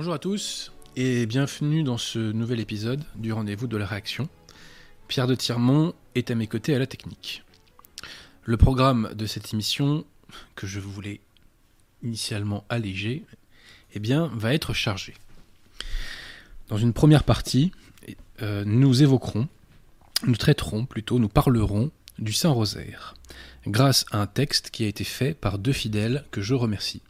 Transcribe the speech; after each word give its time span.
Bonjour 0.00 0.14
à 0.14 0.18
tous 0.18 0.72
et 0.96 1.26
bienvenue 1.26 1.82
dans 1.82 1.98
ce 1.98 2.18
nouvel 2.18 2.58
épisode 2.58 3.04
du 3.16 3.34
rendez-vous 3.34 3.66
de 3.66 3.76
la 3.76 3.84
réaction. 3.84 4.30
Pierre 5.08 5.26
de 5.26 5.34
Tirmont 5.34 5.92
est 6.14 6.30
à 6.30 6.34
mes 6.34 6.46
côtés 6.46 6.74
à 6.74 6.78
la 6.78 6.86
technique. 6.86 7.44
Le 8.44 8.56
programme 8.56 9.10
de 9.12 9.26
cette 9.26 9.52
émission, 9.52 10.06
que 10.54 10.66
je 10.66 10.80
voulais 10.80 11.20
initialement 12.02 12.64
alléger, 12.70 13.26
eh 13.92 13.98
bien, 13.98 14.30
va 14.34 14.54
être 14.54 14.72
chargé. 14.72 15.12
Dans 16.68 16.78
une 16.78 16.94
première 16.94 17.24
partie, 17.24 17.70
euh, 18.40 18.64
nous 18.64 19.02
évoquerons, 19.02 19.48
nous 20.26 20.36
traiterons 20.36 20.86
plutôt, 20.86 21.18
nous 21.18 21.28
parlerons 21.28 21.90
du 22.18 22.32
Saint-Rosaire, 22.32 23.16
grâce 23.66 24.06
à 24.12 24.22
un 24.22 24.26
texte 24.26 24.70
qui 24.70 24.84
a 24.84 24.88
été 24.88 25.04
fait 25.04 25.34
par 25.34 25.58
deux 25.58 25.74
fidèles 25.74 26.24
que 26.30 26.40
je 26.40 26.54
remercie. 26.54 27.02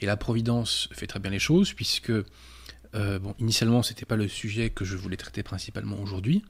Et 0.00 0.06
la 0.06 0.16
Providence 0.16 0.88
fait 0.92 1.06
très 1.06 1.20
bien 1.20 1.30
les 1.30 1.38
choses, 1.38 1.72
puisque, 1.72 2.10
euh, 2.10 3.18
initialement, 3.38 3.82
ce 3.82 3.92
n'était 3.92 4.06
pas 4.06 4.16
le 4.16 4.28
sujet 4.28 4.70
que 4.70 4.84
je 4.84 4.96
voulais 4.96 5.16
traiter 5.16 5.42
principalement 5.42 6.00
aujourd'hui. 6.00 6.44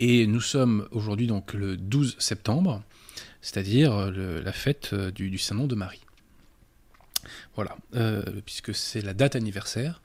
Et 0.00 0.26
nous 0.26 0.40
sommes 0.40 0.88
aujourd'hui 0.90 1.26
donc 1.26 1.52
le 1.52 1.76
12 1.76 2.16
septembre, 2.18 2.82
c'est-à-dire 3.40 4.10
la 4.10 4.52
fête 4.52 4.90
euh, 4.92 5.10
du, 5.10 5.38
Saint-Nom 5.38 5.66
de 5.66 5.74
Marie. 5.74 6.00
Voilà, 7.54 7.76
euh, 7.94 8.22
puisque 8.44 8.74
c'est 8.74 9.02
la 9.02 9.14
date 9.14 9.36
anniversaire, 9.36 10.02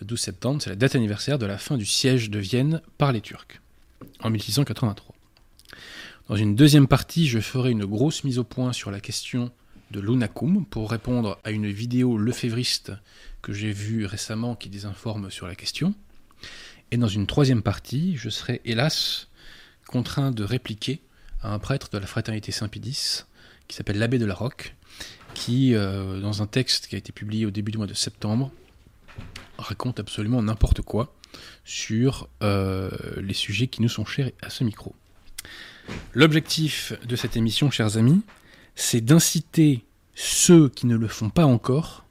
le 0.00 0.06
12 0.06 0.20
septembre, 0.20 0.62
c'est 0.62 0.70
la 0.70 0.76
date 0.76 0.94
anniversaire 0.94 1.38
de 1.38 1.46
la 1.46 1.58
fin 1.58 1.76
du 1.76 1.86
siège 1.86 2.30
de 2.30 2.38
Vienne 2.38 2.80
par 2.98 3.12
les 3.12 3.20
Turcs, 3.20 3.60
en 4.20 4.30
1683. 4.30 5.14
Dans 6.28 6.36
une 6.36 6.54
deuxième 6.54 6.86
partie, 6.86 7.26
je 7.26 7.40
ferai 7.40 7.72
une 7.72 7.84
grosse 7.84 8.22
mise 8.22 8.38
au 8.38 8.44
point 8.44 8.72
sur 8.72 8.92
la 8.92 9.00
question 9.00 9.50
de 9.90 10.00
Lunacum 10.00 10.64
pour 10.66 10.90
répondre 10.90 11.38
à 11.44 11.50
une 11.50 11.70
vidéo 11.70 12.16
lefévriste 12.16 12.92
que 13.42 13.52
j'ai 13.52 13.72
vue 13.72 14.06
récemment 14.06 14.54
qui 14.54 14.68
désinforme 14.68 15.30
sur 15.30 15.46
la 15.46 15.54
question. 15.54 15.94
Et 16.90 16.96
dans 16.96 17.08
une 17.08 17.26
troisième 17.26 17.62
partie, 17.62 18.16
je 18.16 18.28
serai 18.28 18.60
hélas 18.64 19.28
contraint 19.86 20.30
de 20.30 20.44
répliquer 20.44 21.00
à 21.42 21.52
un 21.52 21.58
prêtre 21.58 21.88
de 21.92 21.98
la 21.98 22.06
fraternité 22.06 22.52
Saint-Pédis 22.52 23.24
qui 23.68 23.76
s'appelle 23.76 23.98
l'abbé 23.98 24.18
de 24.18 24.26
la 24.26 24.34
Roque, 24.34 24.74
qui, 25.34 25.74
euh, 25.74 26.20
dans 26.20 26.42
un 26.42 26.46
texte 26.46 26.88
qui 26.88 26.96
a 26.96 26.98
été 26.98 27.12
publié 27.12 27.46
au 27.46 27.50
début 27.50 27.70
du 27.70 27.78
mois 27.78 27.86
de 27.86 27.94
septembre, 27.94 28.50
raconte 29.58 30.00
absolument 30.00 30.42
n'importe 30.42 30.82
quoi 30.82 31.14
sur 31.64 32.28
euh, 32.42 32.90
les 33.18 33.34
sujets 33.34 33.68
qui 33.68 33.82
nous 33.82 33.88
sont 33.88 34.04
chers 34.04 34.30
à 34.42 34.50
ce 34.50 34.64
micro. 34.64 34.94
L'objectif 36.14 36.92
de 37.06 37.14
cette 37.16 37.36
émission, 37.36 37.70
chers 37.70 37.96
amis, 37.96 38.22
c'est 38.80 39.02
d'inciter 39.02 39.84
ceux 40.14 40.70
qui 40.70 40.86
ne 40.86 40.96
le 40.96 41.06
font 41.06 41.28
pas 41.28 41.44
encore 41.44 42.06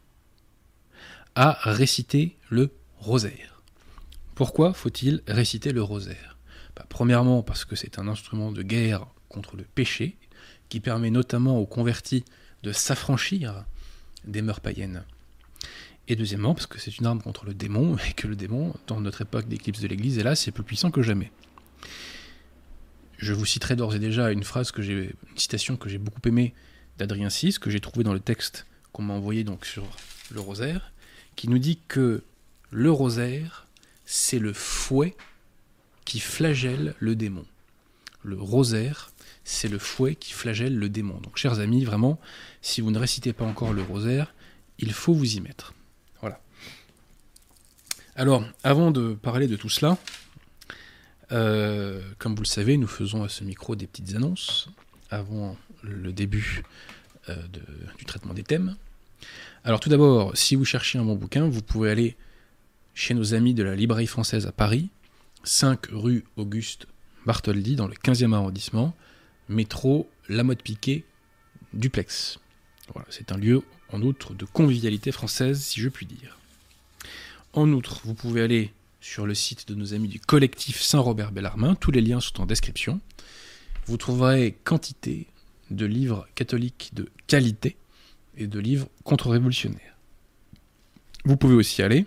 à 1.34 1.58
réciter 1.64 2.38
le 2.50 2.70
rosaire. 3.00 3.64
Pourquoi 4.36 4.74
faut-il 4.74 5.24
réciter 5.28 5.72
le 5.72 5.82
rosaire? 5.82 6.38
Bah, 6.76 6.86
Premièrement 6.88 7.42
parce 7.42 7.66
que 7.66 7.76
c'est 7.76 7.98
un 7.98 8.08
instrument 8.08 8.52
de 8.52 8.62
guerre 8.62 9.08
contre 9.30 9.58
le 9.58 9.64
péché, 9.64 10.16
qui 10.70 10.80
permet 10.80 11.10
notamment 11.10 11.58
aux 11.58 11.66
convertis 11.66 12.24
de 12.62 12.72
s'affranchir 12.72 13.66
des 14.26 14.44
mœurs 14.44 14.60
païennes. 14.60 15.04
Et 16.08 16.16
deuxièmement 16.16 16.54
parce 16.54 16.68
que 16.68 16.80
c'est 16.80 17.00
une 17.00 17.08
arme 17.08 17.22
contre 17.22 17.46
le 17.46 17.56
démon, 17.56 17.98
et 18.10 18.14
que 18.14 18.28
le 18.28 18.36
démon, 18.36 18.76
dans 18.86 19.02
notre 19.02 19.22
époque 19.24 19.48
d'éclipse 19.48 19.82
de 19.82 19.88
l'Église, 19.88 20.20
hélas, 20.20 20.40
c'est 20.40 20.52
plus 20.52 20.64
puissant 20.64 20.92
que 20.92 21.02
jamais. 21.02 21.32
Je 23.20 23.34
vous 23.34 23.46
citerai 23.46 23.76
d'ores 23.76 23.96
et 23.96 24.00
déjà 24.00 24.32
une 24.32 24.46
phrase 24.46 24.72
une 24.78 25.12
citation 25.36 25.76
que 25.76 25.90
j'ai 25.90 25.98
beaucoup 25.98 26.22
aimée 26.26 26.54
d'Adrien 26.98 27.28
VI, 27.28 27.56
que 27.60 27.70
j'ai 27.70 27.82
trouvée 27.82 28.06
dans 28.06 28.14
le 28.14 28.22
texte 28.22 28.66
qu'on 28.94 29.04
m'a 29.04 29.14
envoyé 29.14 29.44
donc 29.44 29.66
sur 29.66 29.86
le 30.32 30.40
rosaire, 30.40 30.94
qui 31.36 31.50
nous 31.50 31.60
dit 31.60 31.80
que 31.90 32.24
le 32.72 32.92
rosaire, 32.92 33.68
c'est 34.06 34.40
le 34.40 34.54
fouet 34.54 35.18
qui 36.06 36.22
flagelle 36.22 36.96
le 37.00 37.16
démon. 37.16 37.46
Le 38.24 38.40
rosaire, 38.40 39.12
c'est 39.44 39.68
le 39.68 39.80
fouet 39.80 40.16
qui 40.16 40.32
flagelle 40.32 40.78
le 40.78 40.88
démon. 40.88 41.20
Donc, 41.20 41.36
chers 41.38 41.60
amis, 41.60 41.84
vraiment, 41.84 42.20
si 42.62 42.80
vous 42.80 42.92
ne 42.92 43.00
récitez 43.00 43.34
pas 43.34 43.46
encore 43.46 43.74
le 43.74 43.82
rosaire, 43.82 44.34
il 44.78 44.94
faut 44.94 45.14
vous 45.14 45.36
y 45.36 45.42
mettre. 45.42 45.74
Voilà. 46.22 46.40
Alors, 48.16 48.46
avant 48.64 48.92
de 48.92 49.14
parler 49.14 49.48
de 49.48 49.58
tout 49.58 49.70
cela, 49.70 49.98
euh, 51.32 52.02
comme 52.18 52.36
vous 52.36 52.42
le 52.42 52.48
savez, 52.48 52.78
nous 52.78 52.88
faisons 52.88 53.24
à 53.24 53.30
ce 53.30 53.44
micro 53.44 53.76
des 53.76 53.88
petites 53.88 54.16
annonces 54.16 54.70
avant 55.10 55.58
le 55.84 56.12
début 56.12 56.64
euh, 57.30 57.36
du 57.98 58.06
traitement 58.06 58.34
des 58.34 58.44
thèmes. 58.44 58.76
Alors 59.64 59.80
tout 59.80 59.90
d'abord, 59.90 60.36
si 60.36 60.56
vous 60.56 60.66
cherchez 60.66 60.98
un 60.98 61.04
bon 61.04 61.16
bouquin, 61.16 61.48
vous 61.48 61.62
pouvez 61.62 61.92
aller 61.92 62.16
chez 62.94 63.14
nos 63.14 63.34
amis 63.34 63.54
de 63.54 63.64
la 63.64 63.76
librairie 63.76 64.08
française 64.08 64.48
à 64.48 64.52
Paris, 64.52 64.90
5 65.44 65.88
rue 65.92 66.26
Auguste 66.38 66.88
Bartholdi, 67.26 67.76
dans 67.76 67.88
le 67.88 67.94
15e 67.94 68.34
arrondissement, 68.34 68.96
métro 69.48 70.10
La 70.28 70.44
Mode 70.44 70.62
Piquet, 70.62 71.04
duplex. 71.74 72.40
Voilà, 72.94 73.08
c'est 73.10 73.32
un 73.32 73.38
lieu 73.38 73.62
en 73.92 74.02
outre 74.02 74.34
de 74.34 74.46
convivialité 74.46 75.12
française, 75.12 75.62
si 75.62 75.82
je 75.82 75.90
puis 75.90 76.06
dire. 76.06 76.38
En 77.54 77.70
outre, 77.72 78.02
vous 78.06 78.14
pouvez 78.14 78.42
aller 78.42 78.72
sur 79.02 79.26
le 79.26 79.34
site 79.34 79.68
de 79.68 79.76
nos 79.76 79.94
amis 79.94 80.08
du 80.08 80.20
collectif 80.20 80.82
Saint-Robert 80.82 81.32
Bellarmin. 81.32 81.76
Tous 81.76 81.92
les 81.92 82.02
liens 82.02 82.20
sont 82.20 82.42
en 82.42 82.46
description. 82.46 83.00
Vous 83.86 83.98
trouverez 83.98 84.58
quantité 84.64 85.28
de 85.72 85.86
livres 85.86 86.28
catholiques 86.36 86.92
de 86.94 87.10
qualité 87.28 87.78
et 88.38 88.48
de 88.48 88.60
livres 88.60 88.88
contre-révolutionnaires. 89.04 89.96
Vous 91.26 91.38
pouvez 91.38 91.56
aussi 91.56 91.82
aller 91.82 92.06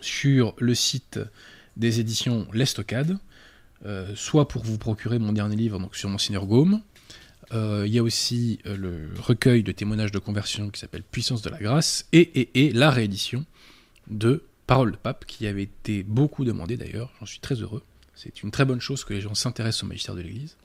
sur 0.00 0.54
le 0.58 0.74
site 0.74 1.20
des 1.76 2.00
éditions 2.00 2.46
L'Estocade, 2.52 3.18
euh, 3.86 4.12
soit 4.14 4.48
pour 4.48 4.64
vous 4.64 4.78
procurer 4.78 5.18
mon 5.18 5.32
dernier 5.32 5.56
livre 5.56 5.78
donc 5.78 5.96
sur 5.96 6.08
Monseigneur 6.08 6.46
Gaume. 6.46 6.82
Euh, 7.52 7.84
il 7.86 7.94
y 7.94 7.98
a 7.98 8.02
aussi 8.02 8.58
euh, 8.66 8.76
le 8.76 9.10
recueil 9.20 9.62
de 9.62 9.72
témoignages 9.72 10.12
de 10.12 10.18
conversion 10.18 10.68
qui 10.68 10.80
s'appelle 10.80 11.02
Puissance 11.02 11.42
de 11.42 11.48
la 11.48 11.58
grâce 11.58 12.06
et, 12.12 12.50
et 12.54 12.72
la 12.72 12.90
réédition 12.90 13.46
de 14.08 14.42
Parole 14.68 14.92
de 14.92 14.96
Pape, 14.98 15.24
qui 15.24 15.46
avait 15.46 15.62
été 15.62 16.02
beaucoup 16.02 16.44
demandé 16.44 16.76
d'ailleurs, 16.76 17.10
j'en 17.18 17.26
suis 17.26 17.40
très 17.40 17.54
heureux. 17.54 17.82
C'est 18.14 18.42
une 18.42 18.50
très 18.50 18.66
bonne 18.66 18.82
chose 18.82 19.02
que 19.02 19.14
les 19.14 19.22
gens 19.22 19.34
s'intéressent 19.34 19.84
au 19.84 19.86
magistère 19.86 20.14
de 20.14 20.20
l'Église. 20.20 20.58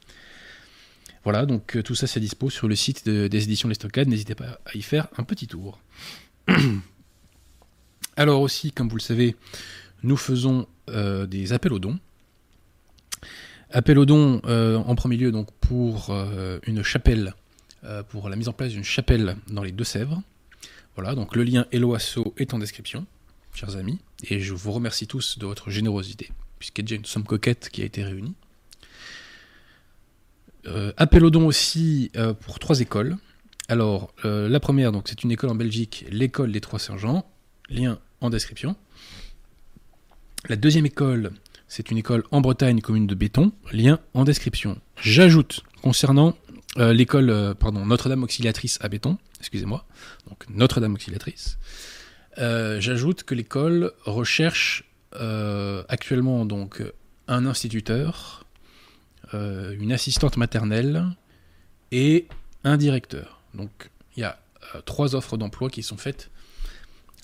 Voilà, 1.24 1.46
donc 1.46 1.78
euh, 1.78 1.84
tout 1.84 1.96
ça 1.96 2.06
c'est 2.06 2.20
dispo 2.20 2.50
sur 2.50 2.68
le 2.68 2.76
site 2.76 3.08
des 3.08 3.44
éditions 3.44 3.70
Les 3.70 3.76
Stockades, 3.76 4.10
n'hésitez 4.10 4.36
pas 4.36 4.60
à 4.66 4.78
y 4.78 4.82
faire 4.82 5.08
un 5.18 5.24
petit 5.24 5.48
tour. 5.48 5.80
Alors 8.18 8.42
aussi, 8.42 8.74
comme 8.74 8.90
vous 8.90 8.98
le 8.98 9.02
savez, 9.02 9.38
nous 10.04 10.18
faisons 10.18 10.68
euh, 10.90 11.26
des 11.26 11.54
appels 11.54 11.72
aux 11.72 11.80
dons. 11.80 11.98
Appels 13.72 13.98
aux 13.98 14.06
dons 14.06 14.42
euh, 14.44 14.76
en 14.76 14.96
premier 14.96 15.16
lieu 15.16 15.32
donc 15.32 15.50
pour 15.62 16.14
une 16.68 16.84
chapelle, 16.84 17.34
pour 18.10 18.28
la 18.28 18.36
mise 18.36 18.50
en 18.50 18.54
place 18.54 18.72
d'une 18.72 18.84
chapelle 18.84 19.38
dans 19.48 19.64
les 19.64 19.72
Deux-Sèvres. 19.72 20.22
Voilà, 20.96 21.16
donc 21.16 21.38
le 21.38 21.44
lien 21.44 21.66
Eloasso 21.72 22.34
est 22.38 22.54
en 22.54 22.60
description 22.60 23.08
chers 23.54 23.76
amis, 23.76 24.00
et 24.30 24.40
je 24.40 24.54
vous 24.54 24.72
remercie 24.72 25.08
tous 25.08 25.38
de 25.38 25.46
votre 25.46 25.70
générosité, 25.70 26.32
puisqu'il 26.60 26.82
y 26.82 26.84
a 26.84 26.88
déjà 26.88 26.96
une 26.96 27.06
somme 27.06 27.24
coquette 27.24 27.70
qui 27.72 27.82
a 27.82 27.86
été 27.86 28.04
réunie. 28.04 28.36
Euh, 30.66 30.94
appel 30.98 31.26
au 31.26 31.30
don 31.30 31.46
aussi 31.46 32.10
euh, 32.16 32.34
pour 32.34 32.60
trois 32.60 32.80
écoles. 32.80 33.18
Alors, 33.68 34.14
euh, 34.26 34.48
la 34.48 34.60
première, 34.60 34.92
donc 34.92 35.08
c'est 35.08 35.24
une 35.24 35.32
école 35.32 35.50
en 35.50 35.56
Belgique, 35.56 36.06
l'école 36.10 36.52
des 36.52 36.62
Trois 36.62 36.80
Sergents, 36.80 37.26
lien 37.70 38.00
en 38.22 38.30
description. 38.30 38.76
La 40.48 40.56
deuxième 40.56 40.86
école, 40.86 41.32
c'est 41.68 41.92
une 41.92 41.98
école 41.98 42.24
en 42.32 42.42
Bretagne, 42.42 42.82
commune 42.82 43.08
de 43.08 43.16
Béton, 43.16 43.52
lien 43.72 44.00
en 44.14 44.24
description. 44.24 44.80
J'ajoute, 45.02 45.64
concernant 45.82 46.36
l'école, 46.76 47.56
pardon, 47.60 47.86
Notre-Dame 47.86 48.24
Auxiliatrice 48.24 48.80
à 48.82 48.90
Béton, 48.90 49.18
excusez-moi, 49.40 49.86
donc 50.28 50.44
Notre-Dame 50.50 50.96
Auxiliatrice, 50.96 51.58
euh, 52.38 52.80
j'ajoute 52.80 53.24
que 53.24 53.36
l'école 53.36 53.92
recherche 54.06 54.86
euh, 55.16 55.84
actuellement 55.88 56.46
donc 56.46 56.84
un 57.28 57.46
instituteur, 57.46 58.46
euh, 59.34 59.76
une 59.80 59.92
assistante 59.92 60.38
maternelle 60.38 61.06
et 61.92 62.28
un 62.64 62.78
directeur. 62.78 63.42
Donc 63.54 63.90
il 64.16 64.22
y 64.22 64.24
a 64.24 64.40
trois 64.86 65.16
offres 65.16 65.38
d'emploi 65.38 65.70
qui 65.70 65.84
sont 65.84 65.98
faites 65.98 66.32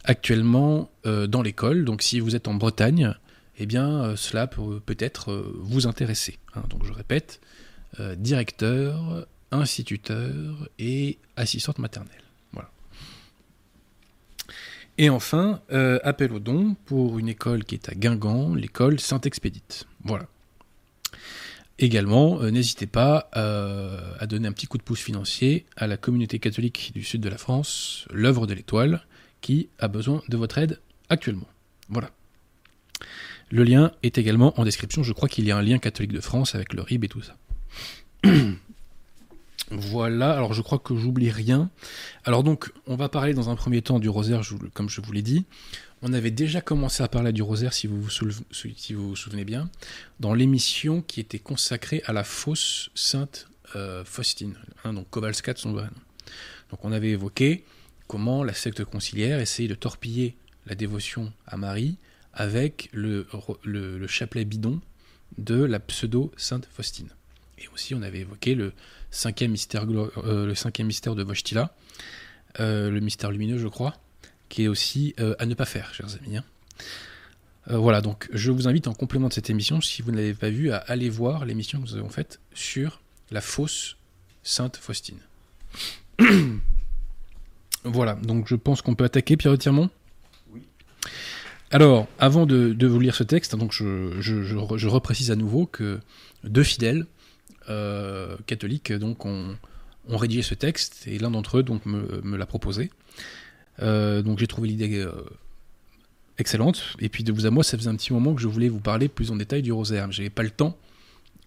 actuellement 0.04 0.92
dans 1.04 1.42
l'école. 1.42 1.86
Donc 1.86 2.02
si 2.02 2.20
vous 2.20 2.36
êtes 2.36 2.48
en 2.48 2.54
Bretagne, 2.54 3.16
eh 3.58 3.66
bien 3.66 4.16
cela 4.16 4.48
peut 4.48 4.80
peut-être 4.80 5.34
vous 5.56 5.88
intéresser. 5.88 6.38
Hein. 6.56 6.64
donc 6.70 6.86
je 6.86 6.94
répète, 6.94 7.42
directeur, 8.18 9.26
instituteur 9.52 10.70
et 10.78 11.18
assistante 11.36 11.80
maternelle. 11.80 12.29
Et 15.00 15.10
enfin, 15.10 15.62
euh, 15.72 15.98
appel 16.04 16.34
au 16.34 16.40
don 16.40 16.76
pour 16.84 17.20
une 17.20 17.30
école 17.30 17.64
qui 17.64 17.76
est 17.76 17.88
à 17.88 17.96
Guingamp, 17.96 18.54
l'école 18.54 19.00
Saint-Expédite. 19.00 19.88
Voilà. 20.04 20.28
Également, 21.80 22.42
euh, 22.42 22.52
n'hésitez 22.52 22.86
pas 22.86 23.30
euh, 23.38 23.98
à 24.20 24.28
donner 24.28 24.50
un 24.50 24.52
petit 24.52 24.68
coup 24.68 24.78
de 24.78 24.84
pouce 24.84 25.00
financier 25.00 25.66
à 25.78 25.88
la 25.88 25.96
communauté 25.96 26.40
catholique 26.40 26.92
du 26.94 27.06
sud 27.06 27.22
de 27.22 27.30
la 27.30 27.38
France, 27.38 28.10
l'œuvre 28.12 28.46
de 28.46 28.54
l'étoile, 28.54 29.06
qui 29.40 29.70
a 29.80 29.88
besoin 29.88 30.22
de 30.28 30.36
votre 30.36 30.58
aide 30.58 30.82
actuellement. 31.08 31.48
Voilà. 31.88 32.12
Le 33.52 33.64
lien 33.64 33.94
est 34.04 34.18
également 34.18 34.60
en 34.60 34.66
description. 34.66 35.02
Je 35.02 35.14
crois 35.14 35.30
qu'il 35.30 35.46
y 35.46 35.52
a 35.52 35.58
un 35.58 35.62
lien 35.62 35.78
catholique 35.78 36.12
de 36.12 36.20
France 36.20 36.56
avec 36.56 36.74
le 36.74 36.82
RIB 36.82 37.06
et 37.06 37.08
tout 37.08 37.22
ça. 37.22 37.38
voilà, 39.72 40.34
alors 40.34 40.54
je 40.54 40.62
crois 40.62 40.80
que 40.80 40.96
j'oublie 40.96 41.30
rien. 41.30 41.70
Alors 42.26 42.44
donc, 42.44 42.72
on 42.88 42.96
va 42.96 43.10
parler 43.10 43.34
dans 43.34 43.50
un 43.50 43.56
premier 43.56 43.82
temps 43.82 44.00
du 44.00 44.10
rosaire, 44.10 44.42
comme 44.74 44.90
je 44.90 45.02
vous 45.02 45.12
l'ai 45.12 45.22
dit. 45.22 45.46
On 46.02 46.14
avait 46.14 46.32
déjà 46.32 46.62
commencé 46.62 47.04
à 47.04 47.08
parler 47.08 47.34
du 47.34 47.42
rosaire, 47.42 47.74
si 47.74 47.86
vous 47.86 48.02
vous, 48.02 48.10
souvenez, 48.10 49.44
bien, 49.44 49.70
dans 50.20 50.34
l'émission 50.34 51.02
qui 51.02 51.20
était 51.20 51.40
consacrée 51.40 52.02
à 52.06 52.14
la 52.14 52.24
fausse 52.24 52.90
sainte 52.96 53.48
euh, 53.76 54.04
Faustine, 54.06 54.56
hein, 54.84 54.94
donc 54.94 55.10
Kovalska 55.10 55.54
de 55.54 55.60
son 55.60 55.74
vrai 55.74 55.88
Donc 56.72 56.84
on 56.84 56.92
avait 56.92 57.10
évoqué 57.10 57.64
comment 58.08 58.44
la 58.44 58.54
secte 58.54 58.84
conciliaire 58.84 59.40
essayait 59.40 59.68
de 59.68 59.76
torpiller 59.76 60.36
la 60.66 60.76
dévotion 60.76 61.32
à 61.46 61.58
Marie 61.58 61.98
avec 62.34 62.90
le, 62.94 63.28
chapelet 64.08 64.46
bidon 64.46 64.80
de 65.38 65.64
la 65.64 65.80
pseudo-sainte 65.80 66.68
Faustine. 66.72 67.10
Et 67.60 67.68
aussi, 67.74 67.94
on 67.94 68.02
avait 68.02 68.20
évoqué 68.20 68.56
le 68.56 68.74
cinquième 69.12 69.52
mystère, 69.52 69.86
euh, 69.90 70.46
le 70.46 70.56
cinquième 70.56 70.88
mystère 70.88 71.16
de 71.16 71.24
Vostila, 71.24 71.76
euh, 72.60 72.90
le 72.90 73.00
mystère 73.00 73.32
lumineux, 73.32 73.58
je 73.58 73.68
crois, 73.68 73.96
qui 74.48 74.64
est 74.64 74.68
aussi 74.68 75.14
euh, 75.20 75.36
à 75.40 75.46
ne 75.46 75.54
pas 75.54 75.66
faire, 75.66 75.94
chers 75.94 76.16
amis. 76.16 76.38
Hein. 76.38 76.44
voilà, 77.68 78.02
donc 78.02 78.30
je 78.32 78.52
vous 78.52 78.68
invite 78.68 78.88
en 78.88 78.94
complément 78.94 79.28
de 79.28 79.34
cette 79.34 79.50
émission, 79.50 79.82
si 79.82 80.02
vous 80.02 80.12
ne 80.12 80.18
l'avez 80.18 80.34
pas 80.34 80.50
vue, 80.50 80.72
à 80.72 80.78
aller 80.78 81.10
voir 81.10 81.46
l'émission 81.46 81.82
que 81.82 81.90
nous 81.90 81.96
avons 81.96 82.10
faite 82.10 82.40
sur 82.54 83.02
la 83.32 83.42
fausse 83.42 83.98
sainte 84.44 84.78
Faustine. 84.78 85.20
voilà, 87.84 88.16
donc 88.16 88.48
je 88.48 88.56
pense 88.56 88.82
qu'on 88.82 88.96
peut 88.96 89.04
attaquer 89.04 89.38
Pierre 89.38 89.58
Tirmont? 89.58 89.90
Alors, 91.72 92.08
avant 92.18 92.48
de, 92.48 92.76
vous 92.88 93.00
lire 93.00 93.14
ce 93.14 93.24
texte, 93.24 93.56
donc 93.56 93.72
je, 93.74 94.88
reprécise 94.88 95.30
à 95.30 95.36
nouveau 95.36 95.68
que 95.68 96.00
deux 96.44 96.64
fidèles 96.64 97.06
euh, 97.70 98.38
catholiques 98.46 98.92
donc 98.94 99.26
ont, 99.26 99.56
rédigé 100.08 100.42
ce 100.42 100.56
texte 100.56 101.04
et 101.08 101.20
l'un 101.20 101.30
d'entre 101.30 101.60
eux 101.60 101.64
donc 101.64 101.86
me, 101.86 102.36
l'a 102.36 102.46
proposé. 102.46 102.90
Euh, 103.82 104.22
donc 104.24 104.40
j'ai 104.40 104.48
trouvé 104.48 104.68
l'idée 104.68 104.98
euh, 104.98 105.12
excellente. 106.38 106.96
Et 107.00 107.10
puis 107.10 107.24
de 107.24 107.32
vous 107.32 107.46
à 107.46 107.52
moi, 107.52 107.64
ça 107.64 107.78
faisait 107.78 107.90
un 107.90 107.96
petit 107.96 108.14
moment 108.14 108.34
que 108.34 108.42
je 108.42 108.48
voulais 108.48 108.70
vous 108.70 108.80
parler 108.80 109.08
plus 109.08 109.32
en 109.32 109.36
détail 109.36 109.62
du 109.62 109.72
rosaire. 109.72 110.12
J'avais 110.12 110.32
pas 110.32 110.44
le 110.44 110.50
temps 110.50 110.78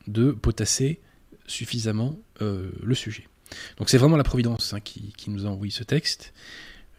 de 0.07 0.31
potasser 0.31 1.01
suffisamment 1.47 2.17
le 2.41 2.95
sujet. 2.95 3.29
Donc 3.77 3.89
c'est 3.89 3.99
vraiment 3.99 4.17
la 4.17 4.25
Providence 4.25 4.75
hein, 4.75 4.81
qui, 4.81 5.13
nous 5.29 5.47
a 5.47 5.49
envoyé 5.49 5.71
ce 5.71 5.85
texte. 5.85 6.33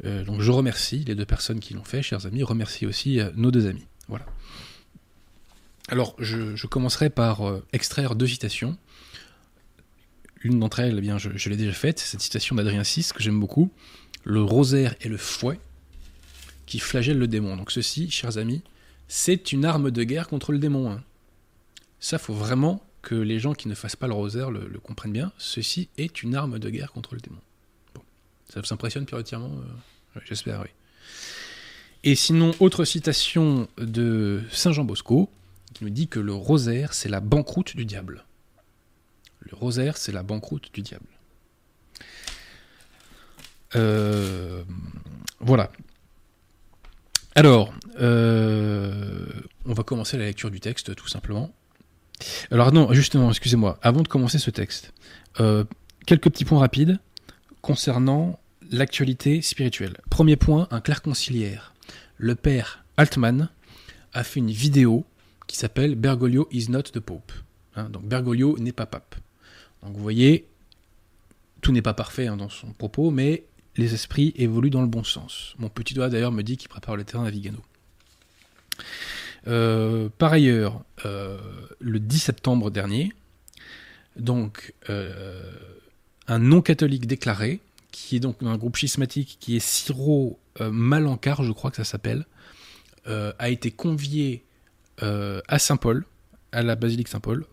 Donc 0.03 0.41
je 0.41 0.51
remercie 0.51 1.03
les 1.05 1.15
deux 1.15 1.25
personnes 1.25 1.59
qui 1.59 1.73
l'ont 1.73 1.83
fait, 1.83 2.01
chers 2.01 2.25
amis. 2.25 2.43
Remercie 2.43 2.85
aussi 2.85 3.19
nos 3.35 3.51
deux 3.51 3.67
amis. 3.67 3.85
Voilà. 4.07 4.25
Alors 5.89 6.15
je, 6.19 6.65
commencerai 6.67 7.09
par 7.09 7.41
extraire 7.73 8.15
deux 8.15 8.27
citations. 8.27 8.77
L'une 10.43 10.59
d'entre 10.59 10.79
elles, 10.79 10.95
eh 10.97 11.01
bien, 11.01 11.17
je, 11.17 11.49
l'ai 11.49 11.55
déjà 11.55 11.71
faite, 11.71 11.99
cette 11.99 12.21
citation 12.21 12.55
d'Adrien 12.55 12.81
VI 12.81 13.07
que 13.15 13.23
j'aime 13.23 13.39
beaucoup. 13.39 13.71
Le 14.25 14.41
rosaire 14.41 14.93
et 15.01 15.09
le 15.09 15.17
fouet 15.17 15.59
qui 16.65 16.79
flagellent 16.79 17.17
le 17.17 17.27
démon. 17.27 17.55
Donc 17.55 17.71
ceci, 17.71 18.09
chers 18.11 18.37
amis, 18.37 18.61
c'est 19.07 19.51
une 19.51 19.65
arme 19.65 19.91
de 19.91 20.03
guerre 20.03 20.27
contre 20.27 20.51
le 20.51 20.59
démon. 20.59 20.91
Hein. 20.91 21.03
Ça, 21.99 22.17
faut 22.17 22.33
vraiment 22.33 22.85
que 23.01 23.15
les 23.15 23.39
gens 23.39 23.53
qui 23.53 23.67
ne 23.67 23.75
fassent 23.75 23.95
pas 23.95 24.07
le 24.07 24.13
rosaire 24.13 24.51
le, 24.51 24.79
comprennent 24.79 25.13
bien. 25.13 25.31
Ceci 25.37 25.89
est 25.97 26.23
une 26.23 26.35
arme 26.35 26.59
de 26.59 26.69
guerre 26.69 26.91
contre 26.91 27.15
le 27.15 27.21
démon. 27.21 27.39
Bon. 27.93 28.01
Ça 28.49 28.61
vous 28.61 28.73
impressionne, 28.73 29.05
Pierre 29.05 29.23
J'espère, 30.25 30.61
oui. 30.61 30.69
Et 32.03 32.15
sinon, 32.15 32.51
autre 32.59 32.83
citation 32.83 33.67
de 33.77 34.41
Saint 34.51 34.73
Jean 34.73 34.83
Bosco, 34.83 35.29
qui 35.73 35.85
nous 35.85 35.89
dit 35.89 36.07
que 36.07 36.19
le 36.19 36.33
rosaire, 36.33 36.93
c'est 36.93 37.09
la 37.09 37.21
banqueroute 37.21 37.75
du 37.75 37.85
diable. 37.85 38.25
Le 39.49 39.55
rosaire, 39.55 39.97
c'est 39.97 40.11
la 40.11 40.23
banqueroute 40.23 40.69
du 40.73 40.81
diable. 40.81 41.05
Euh, 43.75 44.63
voilà. 45.39 45.71
Alors, 47.35 47.73
euh, 47.99 49.25
on 49.65 49.73
va 49.73 49.83
commencer 49.83 50.17
la 50.17 50.25
lecture 50.25 50.51
du 50.51 50.59
texte, 50.59 50.95
tout 50.95 51.07
simplement. 51.07 51.51
Alors 52.51 52.71
non, 52.71 52.93
justement, 52.93 53.29
excusez-moi, 53.29 53.79
avant 53.81 54.01
de 54.01 54.07
commencer 54.07 54.37
ce 54.37 54.51
texte, 54.51 54.93
euh, 55.39 55.63
quelques 56.05 56.29
petits 56.29 56.45
points 56.45 56.59
rapides 56.59 56.99
concernant 57.61 58.39
l'actualité 58.71 59.41
spirituelle. 59.41 59.97
Premier 60.09 60.35
point, 60.35 60.67
un 60.71 60.79
clerc 60.79 61.01
conciliaire. 61.01 61.73
Le 62.17 62.35
père 62.35 62.83
Altman 62.97 63.49
a 64.13 64.23
fait 64.23 64.39
une 64.39 64.51
vidéo 64.51 65.05
qui 65.47 65.57
s'appelle 65.57 65.95
Bergoglio 65.95 66.47
is 66.51 66.69
not 66.69 66.83
the 66.83 66.99
Pope. 66.99 67.31
Hein, 67.75 67.89
donc 67.89 68.03
Bergoglio 68.03 68.57
n'est 68.59 68.71
pas 68.71 68.85
pape. 68.85 69.15
Donc 69.83 69.95
vous 69.95 70.01
voyez, 70.01 70.47
tout 71.61 71.71
n'est 71.71 71.81
pas 71.81 71.93
parfait 71.93 72.27
hein, 72.27 72.37
dans 72.37 72.49
son 72.49 72.71
propos, 72.73 73.11
mais 73.11 73.43
les 73.75 73.93
esprits 73.93 74.33
évoluent 74.35 74.69
dans 74.69 74.81
le 74.81 74.87
bon 74.87 75.03
sens. 75.03 75.55
Mon 75.57 75.69
petit 75.69 75.93
doigt 75.93 76.09
d'ailleurs 76.09 76.31
me 76.31 76.43
dit 76.43 76.57
qu'il 76.57 76.69
prépare 76.69 76.95
le 76.95 77.03
terrain 77.03 77.25
à 77.25 77.29
Vigano. 77.29 77.59
Euh, 79.47 80.09
par 80.17 80.33
ailleurs, 80.33 80.83
euh, 81.05 81.37
le 81.79 81.99
10 81.99 82.19
septembre 82.19 82.71
dernier, 82.71 83.11
euh, 84.89 85.51
un 86.27 86.39
non-catholique 86.39 87.07
déclaré 87.07 87.59
qui 87.91 88.15
est 88.15 88.19
donc 88.19 88.37
un 88.41 88.57
groupe 88.57 88.77
schismatique 88.77 89.37
qui 89.39 89.55
est 89.55 89.59
Siro 89.59 90.39
Malancar, 90.59 91.43
je 91.43 91.51
crois 91.51 91.71
que 91.71 91.77
ça 91.77 91.83
s'appelle, 91.83 92.25
a 93.05 93.49
été 93.49 93.69
convié 93.69 94.43
à 94.99 95.59
Saint-Paul, 95.59 96.05
à 96.51 96.63
la 96.63 96.75
basilique 96.75 97.07
Saint-Paul, 97.07 97.45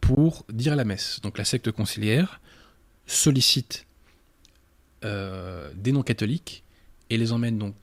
pour 0.00 0.44
dire 0.52 0.76
la 0.76 0.84
messe. 0.84 1.20
Donc 1.22 1.38
la 1.38 1.44
secte 1.44 1.70
conciliaire 1.70 2.40
sollicite 3.06 3.86
des 5.02 5.92
non-catholiques 5.92 6.62
et 7.10 7.18
les 7.18 7.32
emmène 7.32 7.58
donc 7.58 7.74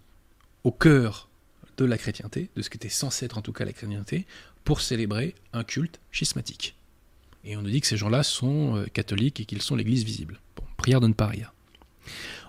au 0.63 0.71
cœur 0.71 1.29
de 1.77 1.85
la 1.85 1.97
chrétienté, 1.97 2.49
de 2.55 2.61
ce 2.61 2.69
qui 2.69 2.77
était 2.77 2.89
censé 2.89 3.25
être 3.25 3.37
en 3.37 3.41
tout 3.41 3.53
cas 3.53 3.65
la 3.65 3.73
chrétienté, 3.73 4.25
pour 4.63 4.81
célébrer 4.81 5.35
un 5.53 5.63
culte 5.63 5.99
schismatique. 6.11 6.75
Et 7.43 7.55
on 7.55 7.61
nous 7.61 7.69
dit 7.69 7.79
que 7.79 7.87
ces 7.87 7.97
gens-là 7.97 8.23
sont 8.23 8.85
catholiques 8.93 9.39
et 9.39 9.45
qu'ils 9.45 9.61
sont 9.61 9.75
l'Église 9.75 10.03
visible 10.03 10.39
prière 10.77 10.99
de 10.99 11.07
ne 11.07 11.13
pas 11.13 11.27
rire. 11.27 11.53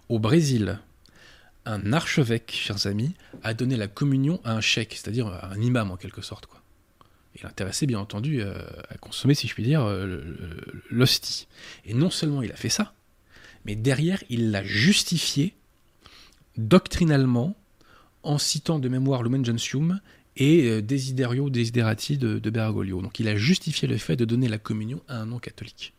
Au 0.09 0.19
Brésil, 0.19 0.81
un 1.65 1.93
archevêque, 1.93 2.53
chers 2.53 2.87
amis, 2.87 3.15
a 3.43 3.55
donné 3.55 3.77
la 3.77 3.87
communion 3.87 4.41
à 4.45 4.53
un 4.53 4.61
cheikh, 4.61 4.95
c'est-à-dire 4.95 5.29
à 5.29 5.53
un 5.53 5.61
imam 5.61 5.91
en 5.91 5.97
quelque 5.97 6.23
sorte. 6.23 6.47
Quoi. 6.47 6.63
Il 7.37 7.47
intéressait 7.47 7.87
bien 7.87 8.01
entendu 8.01 8.43
euh, 8.43 8.55
à 8.89 8.99
consommer, 8.99 9.35
si 9.35 9.47
je 9.47 9.55
puis 9.55 9.63
dire, 9.63 9.83
euh, 9.83 10.23
l'hostie. 10.91 11.47
Et 11.85 11.95
non 11.95 12.11
seulement 12.11 12.43
il 12.43 12.51
a 12.51 12.57
fait 12.57 12.69
ça, 12.69 12.93
mais 13.65 13.77
derrière, 13.77 14.23
il 14.29 14.51
l'a 14.51 14.65
justifié 14.65 15.55
doctrinalement 16.57 17.57
en 18.23 18.39
citant 18.39 18.79
de 18.79 18.89
mémoire 18.89 19.23
Lumen 19.23 19.45
Gentium 19.45 20.01
et 20.37 20.69
euh, 20.69 20.83
Desiderio 20.83 21.51
Desiderati 21.51 22.19
de, 22.19 22.51
Bergoglio. 22.51 23.01
Donc 23.01 23.21
il 23.21 23.29
a 23.29 23.37
justifié 23.37 23.87
le 23.87 23.97
fait 23.97 24.17
de 24.17 24.25
donner 24.25 24.49
la 24.49 24.59
communion 24.59 25.01
à 25.07 25.19
un 25.19 25.27
non-catholique. 25.27 25.95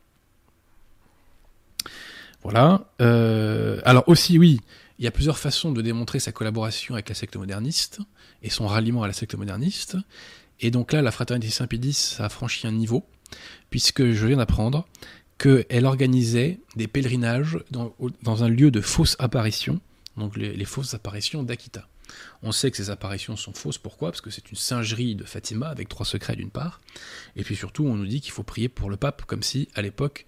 Voilà. 2.43 2.89
Alors 3.85 4.03
aussi, 4.07 4.39
oui, 4.39 4.59
il 5.01 5.05
y 5.05 5.07
a 5.07 5.11
plusieurs 5.11 5.37
façons 5.37 5.71
de 5.71 5.81
démontrer 5.81 6.19
sa 6.19 6.31
collaboration 6.31 6.95
avec 6.95 7.09
la 7.09 7.15
secte 7.15 7.35
moderniste 7.35 7.99
et 8.43 8.49
son 8.49 8.67
ralliement 8.67 9.03
à 9.03 9.07
la 9.07 9.13
secte 9.13 9.35
moderniste. 9.35 9.97
Et 10.61 10.71
donc 10.71 10.93
là, 10.93 11.01
la 11.01 11.11
fraternité 11.11 11.51
Saint-Pédis 11.51 12.15
a 12.19 12.29
franchi 12.29 12.67
un 12.67 12.71
niveau, 12.71 13.05
puisque 13.69 14.11
je 14.11 14.27
viens 14.27 14.37
d'apprendre 14.37 14.87
qu'elle 15.37 15.85
organisait 15.87 16.59
des 16.75 16.87
pèlerinages 16.87 17.59
dans, 17.71 18.43
un 18.43 18.49
lieu 18.49 18.69
de 18.69 18.79
fausses 18.79 19.15
apparitions, 19.17 19.81
donc 20.15 20.37
les, 20.37 20.65
fausses 20.65 20.93
apparitions 20.93 21.41
d'Akita. 21.41 21.87
On 22.43 22.51
sait 22.51 22.69
que 22.69 22.77
ces 22.77 22.91
apparitions 22.91 23.35
sont 23.35 23.53
fausses, 23.53 23.79
pourquoi? 23.79 24.11
Parce 24.11 24.21
que 24.21 24.29
c'est 24.29 24.51
une 24.51 24.57
singerie 24.57 25.15
de 25.15 25.23
Fatima 25.23 25.69
avec 25.69 25.89
trois 25.89 26.05
secrets 26.05 26.35
d'une 26.35 26.51
part, 26.51 26.79
et 27.35 27.43
puis 27.43 27.55
surtout 27.55 27.85
on 27.85 27.95
nous 27.95 28.05
dit 28.05 28.21
qu'il 28.21 28.31
faut 28.31 28.43
prier 28.43 28.69
pour 28.69 28.91
le 28.91 28.97
pape, 28.97 29.25
comme 29.25 29.41
si 29.41 29.67
à 29.73 29.81
l'époque 29.81 30.27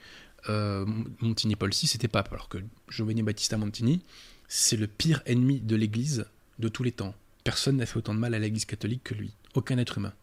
euh, 0.50 0.86
Montini 1.22 1.56
Paul 1.56 1.70
VI 1.70 1.86
c'était 1.86 2.08
pape, 2.08 2.32
alors 2.32 2.50
que 2.50 2.58
Giovanni 2.90 3.22
Battista 3.22 3.58
Montini, 3.58 4.02
c'est 4.48 4.78
le 4.78 4.88
pire 4.88 5.22
ennemi 5.28 5.60
de 5.60 5.76
l'Église 5.76 6.26
de 6.58 6.70
tous 6.70 6.82
les 6.82 6.92
temps. 6.92 7.14
Personne 7.44 7.78
n'a 7.78 7.86
fait 7.86 7.98
autant 7.98 8.16
de 8.16 8.20
mal 8.20 8.34
à 8.34 8.40
l'Église 8.40 8.66
catholique 8.66 9.04
que 9.04 9.14
lui. 9.14 9.34
Aucun 9.54 9.78
être 9.78 10.00
humain. 10.00 10.14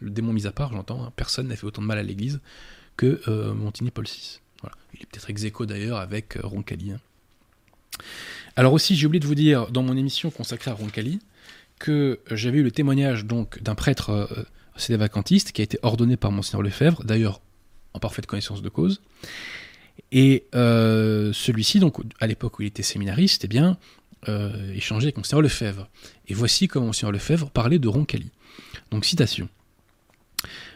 Le 0.00 0.10
démon 0.10 0.32
mis 0.32 0.46
à 0.46 0.52
part, 0.52 0.72
j'entends, 0.72 1.04
hein. 1.04 1.12
personne 1.16 1.48
n'a 1.48 1.56
fait 1.56 1.66
autant 1.66 1.82
de 1.82 1.86
mal 1.86 1.98
à 1.98 2.02
l'Église 2.02 2.40
que 2.96 3.20
euh, 3.28 3.54
Montini 3.54 3.90
Paul 3.90 4.06
VI. 4.06 4.40
Il 4.94 5.02
est 5.02 5.06
peut-être 5.06 5.30
ex 5.30 5.42
d'ailleurs 5.66 5.98
avec 5.98 6.36
euh, 6.36 6.40
Roncalli. 6.42 6.92
Hein. 6.92 7.00
Alors 8.56 8.72
aussi, 8.72 8.96
j'ai 8.96 9.06
oublié 9.06 9.20
de 9.20 9.26
vous 9.26 9.34
dire 9.34 9.70
dans 9.70 9.82
mon 9.82 9.96
émission 9.96 10.30
consacrée 10.30 10.70
à 10.70 10.74
Roncalli 10.74 11.20
que 11.78 12.20
j'avais 12.30 12.58
eu 12.58 12.62
le 12.62 12.70
témoignage 12.70 13.24
donc 13.24 13.62
d'un 13.62 13.74
prêtre 13.74 14.10
euh, 14.10 14.44
qui 14.76 15.60
a 15.60 15.64
été 15.64 15.78
ordonné 15.82 16.16
par 16.16 16.32
Monseigneur 16.32 16.62
Lefebvre, 16.62 17.04
d'ailleurs 17.04 17.40
en 17.92 17.98
parfaite 17.98 18.26
connaissance 18.26 18.62
de 18.62 18.68
cause, 18.68 19.02
et 20.12 20.44
euh, 20.54 21.32
celui-ci, 21.32 21.80
donc 21.80 21.98
à 22.20 22.26
l'époque 22.26 22.58
où 22.58 22.62
il 22.62 22.66
était 22.66 22.82
séminariste, 22.82 23.44
eh 23.44 23.48
bien, 23.48 23.78
euh, 24.28 24.72
échangé 24.74 25.06
avec 25.06 25.16
Monseigneur 25.16 25.42
Lefebvre. 25.42 25.88
Et 26.28 26.34
voici 26.34 26.68
comment 26.68 26.86
Monseigneur 26.86 27.12
Lefebvre 27.12 27.50
parlait 27.50 27.78
de 27.78 27.88
Roncalli. 27.88 28.30
Donc 28.90 29.04
citation. 29.04 29.48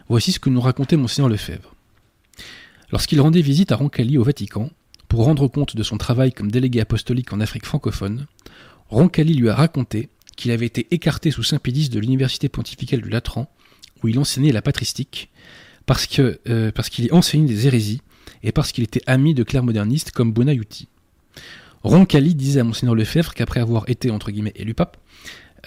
Voici 0.09 0.33
ce 0.33 0.39
que 0.39 0.51
nous 0.51 0.61
racontait 0.61 0.97
Monseigneur 0.97 1.31
Lefebvre. 1.31 1.75
Lorsqu'il 2.93 3.21
rendait 3.21 3.41
visite 3.41 3.73
à 3.73 3.77
Roncalli 3.77 4.19
au 4.19 4.23
Vatican, 4.23 4.71
pour 5.09 5.25
rendre 5.25 5.49
compte 5.49 5.77
de 5.77 5.83
son 5.83 5.97
travail 5.97 6.33
comme 6.33 6.51
délégué 6.51 6.81
apostolique 6.81 7.33
en 7.33 7.41
Afrique 7.41 7.65
francophone, 7.65 8.27
Roncalli 8.91 9.35
lui 9.35 9.49
a 9.49 9.55
raconté 9.55 10.11
qu'il 10.37 10.51
avait 10.51 10.67
été 10.67 10.87
écarté 10.91 11.31
sous 11.31 11.43
Saint-Pédis 11.43 11.89
de 11.89 12.01
l'université 12.01 12.49
pontificale 12.49 13.01
du 13.01 13.09
Latran, 13.09 13.51
où 14.03 14.09
il 14.09 14.19
enseignait 14.19 14.53
la 14.53 14.61
patristique, 14.61 15.31
euh, 16.19 16.71
parce 16.73 16.89
qu'il 16.91 17.07
y 17.07 17.13
enseignait 17.13 17.49
des 17.49 17.67
hérésies 17.67 18.03
et 18.43 18.53
parce 18.53 18.73
qu'il 18.73 18.85
était 18.85 19.03
ami 19.07 19.33
de 19.33 19.43
clercs 19.43 19.65
modernistes 19.65 20.11
comme 20.11 20.33
Bonaiuti. 20.33 20.89
Roncalli 21.83 22.35
disait 22.35 22.61
à 22.61 22.65
Monseigneur 22.65 22.95
Lefebvre 22.95 23.35
qu'après 23.35 23.61
avoir 23.61 23.89
été 23.89 24.11
entre 24.11 24.31
guillemets 24.31 24.53
élu 24.57 24.75
pape, 24.75 24.99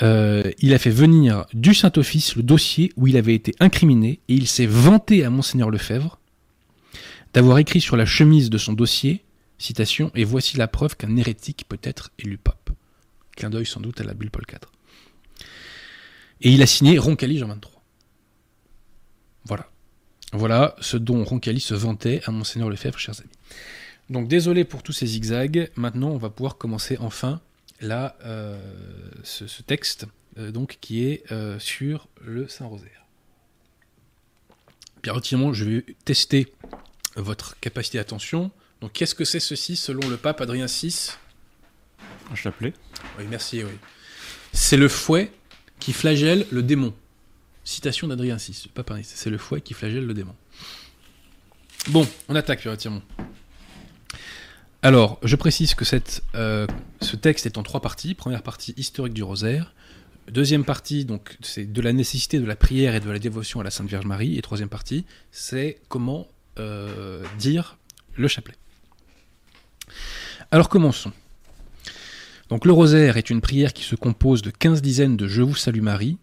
euh, 0.01 0.51
il 0.59 0.73
a 0.73 0.79
fait 0.79 0.89
venir 0.89 1.45
du 1.53 1.73
Saint-Office 1.73 2.35
le 2.35 2.43
dossier 2.43 2.91
où 2.95 3.07
il 3.07 3.17
avait 3.17 3.33
été 3.33 3.55
incriminé 3.59 4.19
et 4.27 4.33
il 4.33 4.47
s'est 4.47 4.65
vanté 4.65 5.23
à 5.23 5.29
Monseigneur 5.29 5.69
Lefebvre 5.69 6.19
d'avoir 7.33 7.57
écrit 7.57 7.81
sur 7.81 7.97
la 7.97 8.05
chemise 8.05 8.49
de 8.49 8.57
son 8.57 8.73
dossier, 8.73 9.23
citation, 9.57 10.11
et 10.15 10.23
voici 10.23 10.57
la 10.57 10.67
preuve 10.67 10.95
qu'un 10.95 11.15
hérétique 11.15 11.65
peut 11.67 11.79
être 11.83 12.11
élu 12.19 12.37
pape. 12.37 12.71
Clin 13.35 13.49
d'œil 13.49 13.65
sans 13.65 13.81
doute 13.81 14.01
à 14.01 14.03
la 14.03 14.13
bulle 14.13 14.31
Paul 14.31 14.43
IV. 14.49 14.59
Et 16.41 16.51
il 16.51 16.61
a 16.61 16.67
signé 16.67 16.97
Roncalli 16.97 17.37
Jean 17.37 17.47
23. 17.47 17.83
Voilà. 19.45 19.69
Voilà 20.33 20.75
ce 20.81 20.97
dont 20.97 21.23
Roncalli 21.23 21.59
se 21.59 21.73
vantait 21.73 22.21
à 22.25 22.31
Monseigneur 22.31 22.69
Lefebvre, 22.69 22.99
chers 22.99 23.19
amis. 23.19 23.29
Donc 24.09 24.27
désolé 24.27 24.63
pour 24.63 24.83
tous 24.83 24.93
ces 24.93 25.07
zigzags. 25.07 25.69
Maintenant, 25.75 26.09
on 26.09 26.17
va 26.17 26.29
pouvoir 26.29 26.57
commencer 26.57 26.97
enfin 26.99 27.41
là, 27.81 28.17
euh, 28.25 28.59
ce, 29.23 29.61
texte 29.61 30.05
euh, 30.37 30.51
donc, 30.51 30.77
qui 30.81 31.05
est 31.05 31.31
euh, 31.31 31.59
sur 31.59 32.07
le 32.21 32.47
Saint-Rosaire. 32.47 33.05
Pierre 35.01 35.21
Timon, 35.21 35.53
je 35.53 35.65
vais 35.65 35.85
tester 36.05 36.53
votre 37.15 37.59
capacité 37.59 37.97
d'attention. 37.97 38.51
Donc 38.81 38.93
qu'est-ce 38.93 39.15
que 39.15 39.25
c'est 39.25 39.39
ceci 39.39 39.75
selon 39.75 40.07
le 40.07 40.17
pape 40.17 40.41
Adrien 40.41 40.65
VI 40.65 41.11
Un 42.31 42.35
chapelet 42.35 42.73
Oui, 43.17 43.25
merci, 43.29 43.63
oui. 43.63 43.71
C'est 44.53 44.77
le 44.77 44.87
fouet 44.87 45.31
qui 45.79 45.93
flagelle 45.93 46.45
le 46.51 46.63
démon. 46.63 46.93
Citation 47.63 48.07
d'Adrien 48.07 48.37
VI, 48.37 48.69
pas 48.73 48.83
pareil, 48.83 49.03
c'est 49.03 49.29
le 49.29 49.37
fouet 49.37 49.61
qui 49.61 49.73
flagelle 49.73 50.05
le 50.05 50.13
démon. 50.13 50.35
Bon, 51.89 52.07
on 52.27 52.35
attaque, 52.35 52.61
Pierre 52.61 52.77
Timon. 52.77 53.01
Alors, 54.83 55.19
je 55.23 55.35
précise 55.35 55.73
que 55.73 55.85
euh, 56.35 56.67
ce 57.01 57.15
texte 57.15 57.45
est 57.45 57.57
en 57.57 57.63
trois 57.63 57.81
parties. 57.81 58.13
Première 58.13 58.43
partie, 58.43 58.73
historique 58.77 59.13
du 59.13 59.23
rosaire. 59.23 59.73
Deuxième 60.31 60.65
partie, 60.65 61.03
donc, 61.03 61.37
c'est 61.41 61.71
de 61.71 61.81
la 61.81 61.93
nécessité 61.93 62.39
de 62.39 62.45
la 62.45 62.55
prière 62.55 62.93
et 62.93 62.99
de 62.99 63.09
la 63.09 63.17
dévotion 63.17 63.59
à 63.59 63.63
la 63.63 63.71
Sainte 63.71 63.87
Vierge 63.87 64.05
Marie. 64.05 64.37
Et 64.37 64.41
troisième 64.41 64.69
partie, 64.69 65.05
c'est 65.31 65.79
comment 65.89 66.27
euh, 66.59 67.23
dire 67.39 67.77
le 68.15 68.27
chapelet. 68.27 68.55
Alors, 70.51 70.69
commençons. 70.69 71.11
Donc, 72.49 72.63
le 72.63 72.71
rosaire 72.71 73.17
est 73.17 73.29
une 73.29 73.41
prière 73.41 73.73
qui 73.73 73.83
se 73.83 73.95
compose 73.95 74.41
de 74.41 74.51
15 74.51 74.81
dizaines 74.81 75.17
de 75.17 75.27
Je 75.27 75.41
vous 75.41 75.55
salue 75.55 75.81
Marie, 75.81 76.17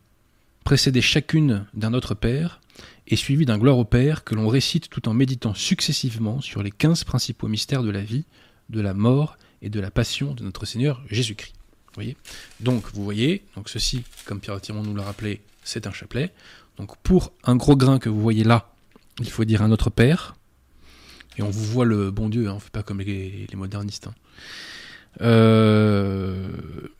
précédées 0.62 1.02
chacune 1.02 1.66
d'un 1.74 1.90
Notre 1.90 2.14
Père, 2.14 2.60
et 3.06 3.16
suivie 3.16 3.46
d'un 3.46 3.58
Gloire 3.58 3.78
au 3.78 3.84
Père 3.84 4.24
que 4.24 4.34
l'on 4.34 4.48
récite 4.48 4.88
tout 4.88 5.08
en 5.08 5.14
méditant 5.14 5.54
successivement 5.54 6.40
sur 6.40 6.62
les 6.62 6.70
15 6.70 7.04
principaux 7.04 7.48
mystères 7.48 7.82
de 7.82 7.90
la 7.90 8.00
vie, 8.00 8.24
de 8.70 8.80
la 8.80 8.94
mort 8.94 9.36
et 9.62 9.68
de 9.68 9.80
la 9.80 9.90
passion 9.90 10.34
de 10.34 10.42
notre 10.42 10.66
Seigneur 10.66 11.02
Jésus-Christ. 11.10 11.54
Voyez? 11.94 12.16
Donc, 12.60 12.84
vous 12.92 13.04
voyez, 13.04 13.44
donc 13.56 13.68
ceci, 13.68 14.02
comme 14.24 14.40
Pierre 14.40 14.60
Tiron 14.60 14.82
nous 14.82 14.96
l'a 14.96 15.04
rappelé, 15.04 15.40
c'est 15.62 15.86
un 15.86 15.92
chapelet. 15.92 16.32
Donc, 16.76 16.96
pour 16.98 17.32
un 17.44 17.56
gros 17.56 17.76
grain 17.76 17.98
que 17.98 18.08
vous 18.08 18.20
voyez 18.20 18.42
là, 18.42 18.72
il 19.20 19.30
faut 19.30 19.44
dire 19.44 19.62
un 19.62 19.68
Notre 19.68 19.90
Père. 19.90 20.34
Et 21.36 21.42
on 21.42 21.50
vous 21.50 21.64
voit 21.64 21.84
le 21.84 22.10
bon 22.10 22.28
Dieu, 22.28 22.48
hein, 22.48 22.52
on 22.52 22.56
ne 22.56 22.60
fait 22.60 22.70
pas 22.70 22.82
comme 22.82 23.00
les, 23.00 23.46
modernistes. 23.54 24.08
Hein. 24.08 24.14
Euh, 25.20 26.48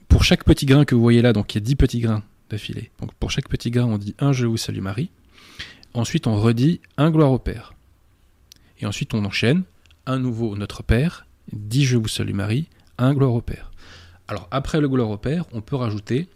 pour 0.08 0.23
chaque 0.23 0.44
petit 0.44 0.66
grain 0.66 0.84
que 0.84 0.94
vous 0.94 1.00
voyez 1.00 1.23
là, 1.23 1.32
donc 1.32 1.54
il 1.54 1.58
y 1.58 1.62
a 1.62 1.64
10 1.64 1.76
petits 1.76 2.00
grains 2.00 2.23
d'affilée. 2.50 2.90
Donc 3.00 3.12
pour 3.14 3.30
chaque 3.30 3.49
petit 3.49 3.70
grain, 3.70 3.87
on 3.87 3.99
dit 3.99 4.14
un 4.18 4.32
Je 4.32 4.46
vous 4.46 4.56
salue 4.56 4.80
Marie. 4.80 5.11
Ensuite, 5.95 6.27
on 6.27 6.41
redit 6.41 6.81
un 6.97 7.11
Gloire 7.11 7.33
au 7.33 7.39
Père. 7.39 7.75
Et 8.81 8.87
ensuite, 8.87 9.15
on 9.15 9.25
enchaîne 9.25 9.63
un 10.07 10.19
nouveau 10.19 10.57
Notre 10.57 10.83
Père 10.83 11.27
dit 11.53 11.85
Je 11.85 11.97
vous 11.97 12.09
salue 12.09 12.35
Marie, 12.35 12.69
un 12.99 13.15
gloire 13.15 13.33
au 13.33 13.41
Père. 13.41 13.71
Alors 14.29 14.49
après 14.51 14.81
le 14.81 14.89
gloire 14.89 15.11
au 15.11 15.19
Père, 15.19 15.45
on 15.53 15.61
peut 15.61 15.77
rajouter 15.77 16.29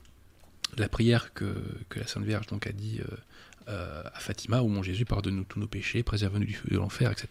la 0.76 0.88
prière 0.88 1.32
que, 1.32 1.54
la 1.96 2.06
Sainte 2.06 2.24
Vierge 2.24 2.46
donc 2.46 2.66
a 2.66 2.72
dit 2.72 3.00
euh, 3.00 3.16
euh, 3.68 4.02
à 4.14 4.20
Fatima, 4.20 4.62
où 4.62 4.68
mon 4.68 4.82
Jésus 4.82 5.04
pardonne-nous 5.04 5.44
tous 5.44 5.58
nos 5.58 5.66
péchés, 5.66 6.02
préserve-nous 6.02 6.44
du 6.44 6.54
feu 6.54 6.68
de 6.70 6.76
l'enfer, 6.76 7.10
etc. 7.10 7.28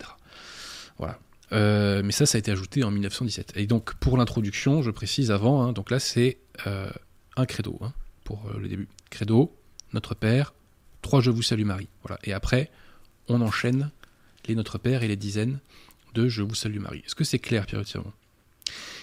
Voilà. 0.97 1.19
Euh, 1.53 2.01
mais 2.03 2.11
ça, 2.11 2.25
ça 2.25 2.37
a 2.37 2.39
été 2.39 2.51
ajouté 2.51 2.83
en 2.83 2.91
1917. 2.91 3.53
Et 3.55 3.67
donc 3.67 3.93
pour 3.95 4.17
l'introduction, 4.17 4.81
je 4.81 4.91
précise 4.91 5.31
avant, 5.31 5.63
hein, 5.63 5.73
donc 5.73 5.91
là 5.91 5.99
c'est 5.99 6.39
un 6.65 7.45
credo 7.45 7.79
hein, 7.81 7.93
pour 8.23 8.49
le 8.57 8.67
début. 8.67 8.87
Credo, 9.09 9.55
Notre 9.93 10.15
Père, 10.15 10.53
trois 11.01 11.21
Je 11.21 11.31
vous 11.31 11.41
salue 11.41 11.65
Marie. 11.65 11.89
Voilà. 12.03 12.19
Et 12.23 12.33
après, 12.33 12.69
on 13.27 13.41
enchaîne 13.41 13.91
les 14.47 14.55
Notre 14.55 14.77
Père 14.77 15.03
et 15.03 15.07
les 15.07 15.15
dizaines 15.15 15.59
de 16.13 16.27
Je 16.27 16.41
vous 16.41 16.55
salue 16.55 16.79
Marie. 16.79 17.03
Est-ce 17.05 17.15
que 17.15 17.23
c'est 17.23 17.39
clair, 17.39 17.65
Pierre 17.65 17.83
Tiron 17.85 18.11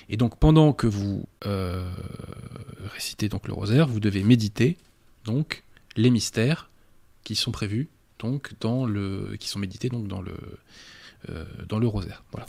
Et 0.09 0.17
donc, 0.17 0.39
pendant 0.39 0.73
que 0.73 0.87
vous 0.87 1.27
euh, 1.47 1.91
récitez 2.93 3.29
donc 3.29 3.47
le 3.47 3.55
rosaire, 3.55 3.87
vous 3.87 4.01
devez 4.01 4.23
méditer 4.23 4.77
donc 5.25 5.65
les 5.97 6.11
mystères 6.11 6.71
qui 7.23 7.35
sont 7.35 7.53
prévus 7.53 7.89
donc 8.19 8.53
dans 8.61 8.87
le 8.87 9.37
qui 9.39 9.49
sont 9.49 9.59
médités 9.59 9.89
donc 9.89 10.07
dans 10.09 10.23
le 10.23 10.37
euh, 11.31 11.45
dans 11.69 11.79
le 11.79 11.87
rosaire. 11.87 12.23
Voilà. 12.33 12.47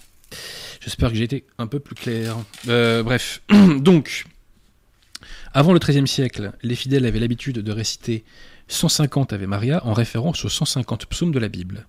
J'espère 0.81 1.09
que 1.09 1.15
j'ai 1.15 1.23
été 1.23 1.45
un 1.57 1.67
peu 1.67 1.79
plus 1.79 1.95
clair. 1.95 2.37
Euh, 2.67 3.03
bref, 3.03 3.41
donc 3.79 4.25
avant 5.53 5.73
le 5.73 5.79
XIIIe 5.79 6.07
siècle, 6.07 6.51
les 6.61 6.75
fidèles 6.75 7.05
avaient 7.05 7.19
l'habitude 7.19 7.59
de 7.59 7.71
réciter 7.71 8.23
150 8.67 9.33
Ave 9.33 9.45
Maria 9.45 9.85
en 9.85 9.93
référence 9.93 10.45
aux 10.45 10.49
150 10.49 11.05
psaumes 11.05 11.31
de 11.31 11.39
la 11.39 11.49
Bible. 11.49 11.85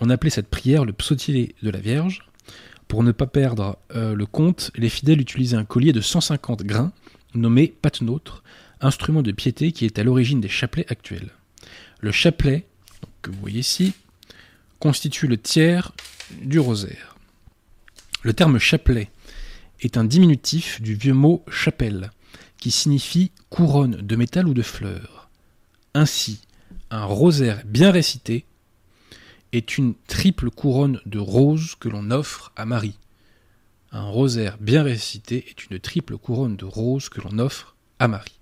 On 0.00 0.10
appelait 0.10 0.30
cette 0.30 0.48
prière 0.48 0.84
le 0.84 0.92
psautier 0.92 1.54
de 1.62 1.70
la 1.70 1.80
Vierge. 1.80 2.28
Pour 2.86 3.02
ne 3.02 3.12
pas 3.12 3.26
perdre 3.26 3.78
euh, 3.94 4.14
le 4.14 4.26
compte, 4.26 4.70
les 4.76 4.88
fidèles 4.88 5.20
utilisaient 5.20 5.56
un 5.56 5.64
collier 5.64 5.92
de 5.92 6.00
150 6.00 6.62
grains, 6.62 6.92
nommé 7.34 7.68
patenôtre, 7.68 8.42
instrument 8.80 9.22
de 9.22 9.32
piété 9.32 9.72
qui 9.72 9.84
est 9.84 9.98
à 9.98 10.04
l'origine 10.04 10.40
des 10.40 10.48
chapelets 10.48 10.90
actuels. 10.90 11.30
Le 12.00 12.12
chapelet, 12.12 12.66
que 13.22 13.30
vous 13.30 13.40
voyez 13.40 13.60
ici, 13.60 13.92
constitue 14.78 15.26
le 15.26 15.36
tiers 15.36 15.92
du 16.40 16.58
rosaire. 16.60 17.16
Le 18.22 18.32
terme 18.32 18.58
chapelet 18.58 19.10
est 19.80 19.96
un 19.96 20.04
diminutif 20.04 20.80
du 20.80 20.94
vieux 20.94 21.14
mot 21.14 21.44
chapelle, 21.50 22.10
qui 22.58 22.70
signifie 22.70 23.32
couronne 23.50 23.96
de 23.96 24.16
métal 24.16 24.48
ou 24.48 24.54
de 24.54 24.62
fleurs. 24.62 25.17
Ainsi, 25.94 26.40
un 26.90 27.04
rosaire 27.04 27.62
bien 27.66 27.90
récité 27.90 28.44
est 29.52 29.78
une 29.78 29.94
triple 30.06 30.50
couronne 30.50 31.00
de 31.06 31.18
roses 31.18 31.74
que 31.74 31.88
l'on 31.88 32.10
offre 32.10 32.52
à 32.56 32.66
Marie. 32.66 32.98
Un 33.90 34.04
rosaire 34.04 34.58
bien 34.58 34.82
récité 34.82 35.44
est 35.48 35.66
une 35.66 35.78
triple 35.78 36.18
couronne 36.18 36.56
de 36.56 36.66
roses 36.66 37.08
que 37.08 37.20
l'on 37.22 37.38
offre 37.38 37.74
à 37.98 38.08
Marie. 38.08 38.38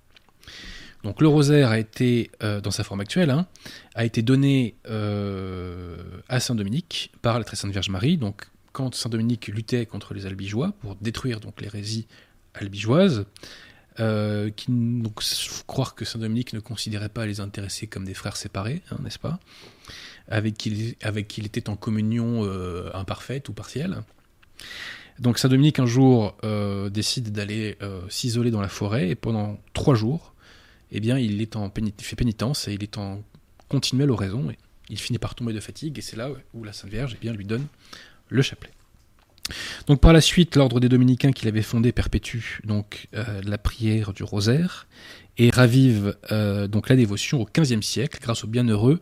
Donc 1.05 1.21
le 1.21 1.29
rosaire 1.29 1.71
a 1.71 1.79
été, 1.79 2.33
euh, 2.43 2.61
dans 2.61 2.73
sa 2.73 2.83
forme 2.83 3.01
actuelle, 3.01 3.31
hein, 3.31 3.47
a 3.95 4.05
été 4.05 4.23
donné 4.23 4.75
euh, 4.89 5.97
à 6.29 6.41
Saint 6.41 6.57
Dominique 6.57 7.13
par 7.23 7.39
la 7.39 7.45
très 7.45 7.57
sainte 7.57 7.71
Vierge 7.71 7.91
Marie. 7.91 8.17
Donc 8.17 8.49
quand 8.73 8.93
Saint 8.95 9.09
Dominique 9.09 9.47
luttait 9.47 9.87
contre 9.87 10.15
les 10.15 10.27
albigeois 10.27 10.73
pour 10.81 10.97
détruire 10.97 11.39
donc 11.39 11.61
l'hérésie 11.61 12.09
albigeoise, 12.55 13.27
euh, 14.01 14.51
qui 14.51 14.71
donc 14.71 15.23
croire 15.67 15.95
que 15.95 16.05
Saint 16.05 16.19
Dominique 16.19 16.53
ne 16.53 16.61
considérait 16.61 17.09
pas 17.09 17.27
les 17.27 17.41
intéressés 17.41 17.87
comme 17.87 18.05
des 18.05 18.15
frères 18.15 18.37
séparés, 18.37 18.83
hein, 18.91 18.99
n'est-ce 19.03 19.19
pas? 19.19 19.39
Avec 20.29 20.57
qui, 20.57 20.97
il 21.39 21.47
était 21.47 21.69
en 21.69 21.77
communion 21.77 22.45
euh, 22.45 22.91
imparfaite 22.95 23.49
ou 23.49 23.53
partielle. 23.53 24.03
Donc 25.19 25.39
Saint 25.39 25.49
Dominique 25.49 25.79
un 25.79 25.87
jour 25.87 26.37
euh, 26.45 26.91
décide 26.91 27.33
d'aller 27.33 27.79
s'isoler 28.09 28.51
dans 28.51 28.61
la 28.61 28.69
forêt 28.69 29.09
et 29.09 29.15
pendant 29.15 29.59
trois 29.73 29.95
jours, 29.95 30.35
eh 30.93 31.01
bien, 31.01 31.19
il, 31.19 31.47
fait 31.99 32.17
pénitence 32.17 32.69
et 32.69 32.75
il 32.75 32.83
est 32.83 32.99
en 32.99 33.23
continuelle 33.69 34.11
oraison 34.11 34.51
il 34.89 34.99
finit 34.99 35.19
par 35.19 35.35
tomber 35.35 35.53
de 35.53 35.61
fatigue 35.61 35.99
et 35.99 36.03
c'est 36.03 36.17
là 36.17 36.31
où 36.55 36.65
la 36.65 36.73
Sainte 36.73 36.91
Vierge 36.91 37.17
eh 37.21 37.31
lui 37.31 37.45
donne 37.45 37.67
le 38.29 38.43
chapelet. 38.43 38.71
Donc 39.87 40.01
par 40.01 40.13
la 40.13 40.21
suite, 40.21 40.57
l'ordre 40.57 40.81
des 40.81 40.89
dominicains 40.89 41.33
qu'il 41.33 41.49
avait 41.49 41.63
fondé 41.63 41.93
perpétue 41.93 42.61
donc 42.65 43.09
la 43.13 43.59
prière 43.59 44.13
du 44.13 44.25
rosaire 44.25 44.87
et 45.39 45.51
ravive 45.51 46.17
donc 46.31 46.89
la 46.89 46.97
dévotion 46.97 47.43
au 47.43 47.49
XVe 47.53 47.83
siècle 47.83 48.19
grâce 48.21 48.43
au 48.45 48.49
bienheureux 48.49 49.01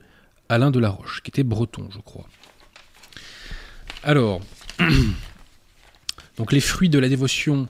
Alain 0.48 0.70
de 0.70 0.78
la 0.78 0.90
Roche, 0.90 1.22
qui 1.22 1.30
était 1.30 1.42
breton, 1.42 1.88
je 1.90 1.98
crois. 1.98 2.26
Alors, 4.02 4.40
donc 6.36 6.52
les 6.52 6.60
fruits 6.60 6.90
de 6.90 6.98
la 6.98 7.08
dévotion 7.08 7.68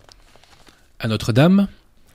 à 0.98 1.08
Notre-Dame 1.08 1.68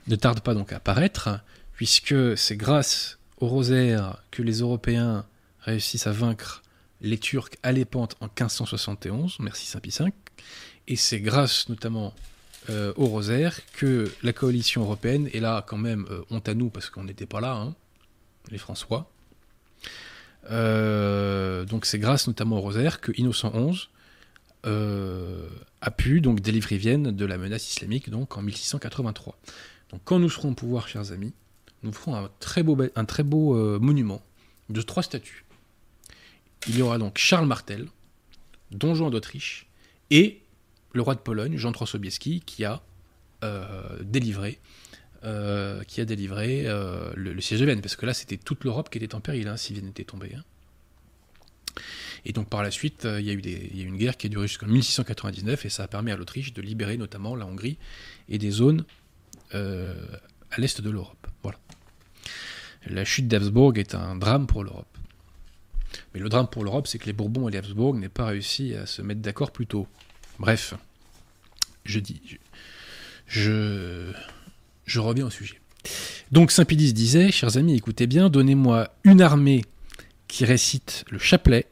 ne 0.08 0.16
tarde 0.16 0.40
pas 0.40 0.54
donc 0.54 0.72
à 0.72 0.76
apparaître, 0.76 1.40
puisque 1.72 2.36
c'est 2.36 2.56
grâce 2.56 3.18
au 3.38 3.46
rosaire 3.46 4.22
que 4.30 4.42
les 4.42 4.60
Européens 4.60 5.24
réussissent 5.60 6.06
à 6.06 6.12
vaincre 6.12 6.62
les 7.00 7.16
Turcs 7.16 7.50
à 7.62 7.72
l'épante 7.72 8.16
en 8.20 8.26
1571, 8.26 9.38
merci 9.40 9.66
Saint-Pie 9.66 9.90
et 10.88 10.96
c'est 10.96 11.20
grâce 11.20 11.68
notamment 11.68 12.14
euh, 12.68 12.92
au 12.96 13.06
rosaire 13.06 13.58
que 13.72 14.12
la 14.22 14.34
coalition 14.34 14.82
européenne, 14.82 15.30
et 15.32 15.40
là 15.40 15.64
quand 15.66 15.78
même 15.78 16.06
euh, 16.10 16.22
honte 16.30 16.46
à 16.46 16.54
nous 16.54 16.68
parce 16.68 16.90
qu'on 16.90 17.04
n'était 17.04 17.24
pas 17.24 17.40
là, 17.40 17.54
hein, 17.54 17.74
les 18.50 18.58
François, 18.58 19.10
euh, 20.50 21.64
donc 21.64 21.86
c'est 21.86 21.98
grâce 21.98 22.26
notamment 22.26 22.58
au 22.58 22.60
rosaire 22.60 23.00
que 23.00 23.12
Innocent 23.16 23.50
XI 23.50 23.88
a 25.82 25.90
pu 25.90 26.20
donc 26.20 26.40
délivrer 26.40 26.76
Vienne 26.76 27.12
de 27.12 27.24
la 27.24 27.38
menace 27.38 27.70
islamique 27.70 28.10
donc 28.10 28.36
en 28.36 28.42
1683. 28.42 29.38
Donc 29.90 30.02
quand 30.04 30.18
nous 30.18 30.28
serons 30.28 30.50
au 30.50 30.54
pouvoir, 30.54 30.86
chers 30.86 31.12
amis, 31.12 31.32
nous 31.82 31.92
ferons 31.94 32.14
un 32.14 32.30
très 32.40 32.62
beau, 32.62 32.76
un 32.94 33.04
très 33.06 33.22
beau 33.22 33.78
monument 33.80 34.20
de 34.68 34.82
trois 34.82 35.02
statues. 35.02 35.46
Il 36.68 36.76
y 36.76 36.82
aura 36.82 36.98
donc 36.98 37.16
Charles 37.16 37.46
Martel, 37.46 37.86
Don 38.70 38.94
Juan 38.94 39.10
d'Autriche, 39.10 39.69
et 40.10 40.40
le 40.92 41.02
roi 41.02 41.14
de 41.14 41.20
Pologne, 41.20 41.56
Jean 41.56 41.72
III 41.72 41.86
Sobieski, 41.86 42.40
qui 42.40 42.64
a 42.64 42.82
euh, 43.44 43.98
délivré, 44.02 44.58
euh, 45.24 45.82
qui 45.84 46.00
a 46.00 46.04
délivré 46.04 46.64
euh, 46.66 47.10
le, 47.14 47.40
siège 47.40 47.60
de 47.60 47.64
Vienne, 47.66 47.80
parce 47.80 47.96
que 47.96 48.06
là 48.06 48.14
c'était 48.14 48.36
toute 48.36 48.64
l'Europe 48.64 48.90
qui 48.90 48.98
était 48.98 49.14
en 49.14 49.20
péril 49.20 49.48
hein, 49.48 49.56
si 49.56 49.72
Vienne 49.72 49.88
était 49.88 50.04
tombée. 50.04 50.34
Hein. 50.36 50.44
Et 52.24 52.32
donc 52.32 52.48
par 52.48 52.62
la 52.62 52.70
suite, 52.70 53.06
il 53.06 53.24
y, 53.24 53.28
y 53.28 53.30
a 53.30 53.84
eu 53.84 53.86
une 53.86 53.96
guerre 53.96 54.16
qui 54.16 54.26
a 54.26 54.30
duré 54.30 54.46
jusqu'en 54.46 54.66
1699 54.66 55.64
et 55.64 55.68
ça 55.70 55.84
a 55.84 55.88
permis 55.88 56.10
à 56.10 56.16
l'Autriche 56.16 56.52
de 56.52 56.60
libérer 56.60 56.96
notamment 56.96 57.34
la 57.34 57.46
Hongrie 57.46 57.78
et 58.28 58.38
des 58.38 58.50
zones 58.50 58.84
à 59.52 60.58
l'est 60.58 60.80
de 60.80 60.90
l'Europe. 60.90 61.26
Voilà. 61.42 61.58
La 62.86 63.04
chute 63.04 63.26
d'Habsbourg 63.26 63.76
est 63.76 63.94
un 63.94 64.16
drame 64.16 64.46
pour 64.46 64.64
l'Europe. 64.64 64.89
Mais 66.14 66.20
le 66.20 66.28
drame 66.28 66.48
pour 66.48 66.64
l'Europe, 66.64 66.86
c'est 66.86 66.98
que 66.98 67.06
les 67.06 67.12
Bourbons 67.12 67.48
et 67.48 67.52
les 67.52 67.58
Habsbourg 67.58 67.94
n'aient 67.94 68.08
pas 68.08 68.26
réussi 68.26 68.74
à 68.74 68.86
se 68.86 69.02
mettre 69.02 69.20
d'accord 69.20 69.52
plus 69.52 69.66
tôt. 69.66 69.86
Bref, 70.38 70.74
je 71.84 72.00
dis, 72.00 72.20
je, 73.26 74.12
je 74.86 75.00
reviens 75.00 75.26
au 75.26 75.30
sujet. 75.30 75.60
Donc 76.32 76.50
Saint 76.50 76.64
Pidis 76.64 76.92
disait, 76.92 77.30
chers 77.30 77.56
amis, 77.56 77.76
écoutez 77.76 78.06
bien, 78.06 78.28
donnez-moi 78.28 78.94
une 79.04 79.20
armée 79.20 79.64
qui 80.28 80.44
récite 80.44 81.04
le 81.10 81.18
chapelet, 81.18 81.66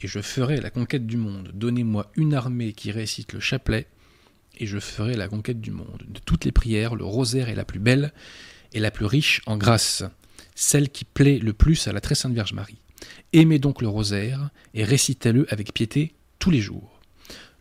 et 0.00 0.06
je 0.06 0.20
ferai 0.20 0.60
la 0.60 0.70
conquête 0.70 1.06
du 1.06 1.16
monde. 1.16 1.50
Donnez-moi 1.54 2.10
une 2.16 2.34
armée 2.34 2.72
qui 2.72 2.90
récite 2.90 3.32
le 3.32 3.40
chapelet, 3.40 3.86
et 4.58 4.66
je 4.66 4.78
ferai 4.78 5.14
la 5.16 5.28
conquête 5.28 5.60
du 5.60 5.70
monde. 5.70 6.04
De 6.08 6.20
toutes 6.20 6.44
les 6.44 6.52
prières, 6.52 6.94
le 6.94 7.04
rosaire 7.04 7.48
est 7.48 7.54
la 7.54 7.64
plus 7.64 7.78
belle 7.78 8.12
et 8.72 8.80
la 8.80 8.90
plus 8.90 9.06
riche 9.06 9.42
en 9.46 9.56
grâce, 9.56 10.04
celle 10.54 10.90
qui 10.90 11.04
plaît 11.04 11.38
le 11.38 11.52
plus 11.52 11.88
à 11.88 11.92
la 11.92 12.00
très 12.00 12.14
sainte 12.14 12.32
Vierge 12.32 12.52
Marie. 12.52 12.78
Aimez 13.32 13.58
donc 13.58 13.82
le 13.82 13.88
rosaire 13.88 14.50
et 14.74 14.84
récitez-le 14.84 15.46
avec 15.52 15.72
piété 15.72 16.14
tous 16.38 16.50
les 16.50 16.60
jours. 16.60 17.00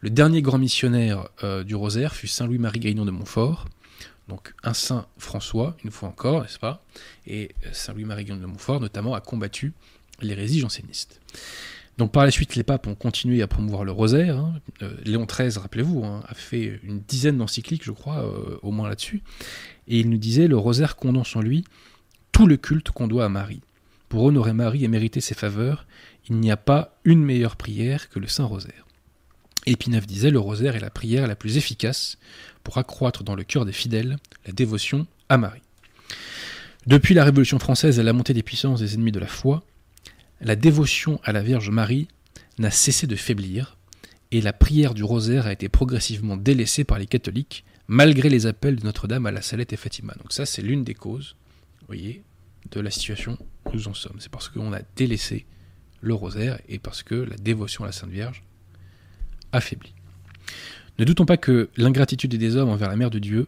Le 0.01 0.09
dernier 0.09 0.41
grand 0.41 0.57
missionnaire 0.57 1.27
euh, 1.43 1.63
du 1.63 1.75
rosaire 1.75 2.15
fut 2.15 2.27
Saint 2.27 2.47
Louis-Marie 2.47 2.79
Grignon 2.79 3.05
de 3.05 3.11
Montfort, 3.11 3.65
donc 4.29 4.53
un 4.63 4.73
saint 4.73 5.07
François, 5.17 5.75
une 5.83 5.91
fois 5.91 6.07
encore, 6.09 6.41
n'est-ce 6.41 6.59
pas? 6.59 6.83
Et 7.27 7.51
euh, 7.65 7.69
Saint 7.73 7.93
Louis-Marie 7.93 8.23
Grignon 8.23 8.41
de 8.41 8.45
Montfort, 8.45 8.79
notamment, 8.79 9.13
a 9.13 9.19
combattu 9.19 9.73
l'hérésie 10.21 10.59
janséniste. 10.59 11.19
Donc 11.97 12.13
par 12.13 12.23
la 12.23 12.31
suite, 12.31 12.55
les 12.55 12.63
papes 12.63 12.87
ont 12.87 12.95
continué 12.95 13.41
à 13.41 13.47
promouvoir 13.47 13.83
le 13.83 13.91
rosaire. 13.91 14.37
Hein. 14.37 14.55
Euh, 14.81 14.93
Léon 15.03 15.25
XIII, 15.25 15.57
rappelez-vous, 15.57 16.05
hein, 16.05 16.23
a 16.27 16.33
fait 16.33 16.79
une 16.83 17.01
dizaine 17.01 17.37
d'encycliques, 17.37 17.83
je 17.83 17.91
crois, 17.91 18.23
au 18.61 18.71
moins 18.71 18.87
là-dessus. 18.87 19.21
Et 19.89 19.99
il 19.99 20.09
nous 20.09 20.17
disait, 20.17 20.47
le 20.47 20.57
rosaire 20.57 20.95
condense 20.95 21.35
en 21.35 21.41
lui 21.41 21.65
tout 22.31 22.47
le 22.47 22.55
culte 22.55 22.91
qu'on 22.91 23.07
doit 23.07 23.25
à 23.25 23.29
Marie. 23.29 23.59
Pour 24.09 24.23
honorer 24.23 24.53
Marie 24.53 24.83
et 24.83 24.87
mériter 24.87 25.21
ses 25.21 25.35
faveurs, 25.35 25.85
il 26.27 26.37
n'y 26.37 26.51
a 26.51 26.57
pas 26.57 26.99
une 27.05 27.23
meilleure 27.23 27.55
prière 27.55 28.09
que 28.09 28.19
le 28.19 28.27
Saint 28.27 28.45
Rosaire. 28.45 28.85
Épinave 29.65 30.07
disait 30.07 30.31
le 30.31 30.39
rosaire 30.39 30.75
est 30.75 30.79
la 30.79 30.89
prière 30.89 31.27
la 31.27 31.35
plus 31.35 31.57
efficace 31.57 32.17
pour 32.63 32.77
accroître 32.77 33.23
dans 33.23 33.35
le 33.35 33.43
cœur 33.43 33.65
des 33.65 33.71
fidèles 33.71 34.17
la 34.45 34.51
dévotion 34.51 35.05
à 35.27 35.37
Marie. 35.37 35.61
Depuis 36.87 37.13
la 37.13 37.23
Révolution 37.23 37.59
française 37.59 37.99
et 37.99 38.03
la 38.03 38.13
montée 38.13 38.33
des 38.33 38.41
puissances 38.41 38.79
des 38.79 38.95
ennemis 38.95 39.11
de 39.11 39.19
la 39.19 39.27
foi, 39.27 39.63
la 40.41 40.55
dévotion 40.55 41.19
à 41.23 41.31
la 41.31 41.43
Vierge 41.43 41.69
Marie 41.69 42.07
n'a 42.57 42.71
cessé 42.71 43.05
de 43.05 43.15
faiblir, 43.15 43.77
et 44.31 44.41
la 44.41 44.53
prière 44.53 44.93
du 44.93 45.03
rosaire 45.03 45.45
a 45.47 45.51
été 45.51 45.69
progressivement 45.69 46.37
délaissée 46.37 46.83
par 46.83 46.97
les 46.97 47.07
catholiques, 47.07 47.63
malgré 47.87 48.29
les 48.29 48.45
appels 48.45 48.77
de 48.77 48.85
Notre-Dame 48.85 49.25
à 49.25 49.31
la 49.31 49.41
Salette 49.41 49.73
et 49.73 49.77
Fatima. 49.77 50.13
Donc 50.19 50.31
ça, 50.31 50.45
c'est 50.45 50.61
l'une 50.61 50.83
des 50.83 50.93
causes, 50.93 51.35
voyez, 51.87 52.23
de 52.71 52.79
la 52.79 52.91
situation 52.91 53.37
où 53.65 53.71
nous 53.73 53.87
en 53.87 53.93
sommes. 53.93 54.17
C'est 54.19 54.31
parce 54.31 54.49
qu'on 54.49 54.73
a 54.73 54.81
délaissé 54.95 55.45
le 56.01 56.13
rosaire 56.13 56.59
et 56.67 56.79
parce 56.79 57.03
que 57.03 57.15
la 57.15 57.35
dévotion 57.35 57.83
à 57.83 57.87
la 57.87 57.93
Sainte 57.93 58.11
Vierge 58.11 58.43
affaibli. 59.51 59.93
Ne 60.97 61.05
doutons 61.05 61.25
pas 61.25 61.37
que 61.37 61.69
l'ingratitude 61.77 62.35
des 62.35 62.55
hommes 62.55 62.69
envers 62.69 62.89
la 62.89 62.95
Mère 62.95 63.09
de 63.09 63.19
Dieu, 63.19 63.47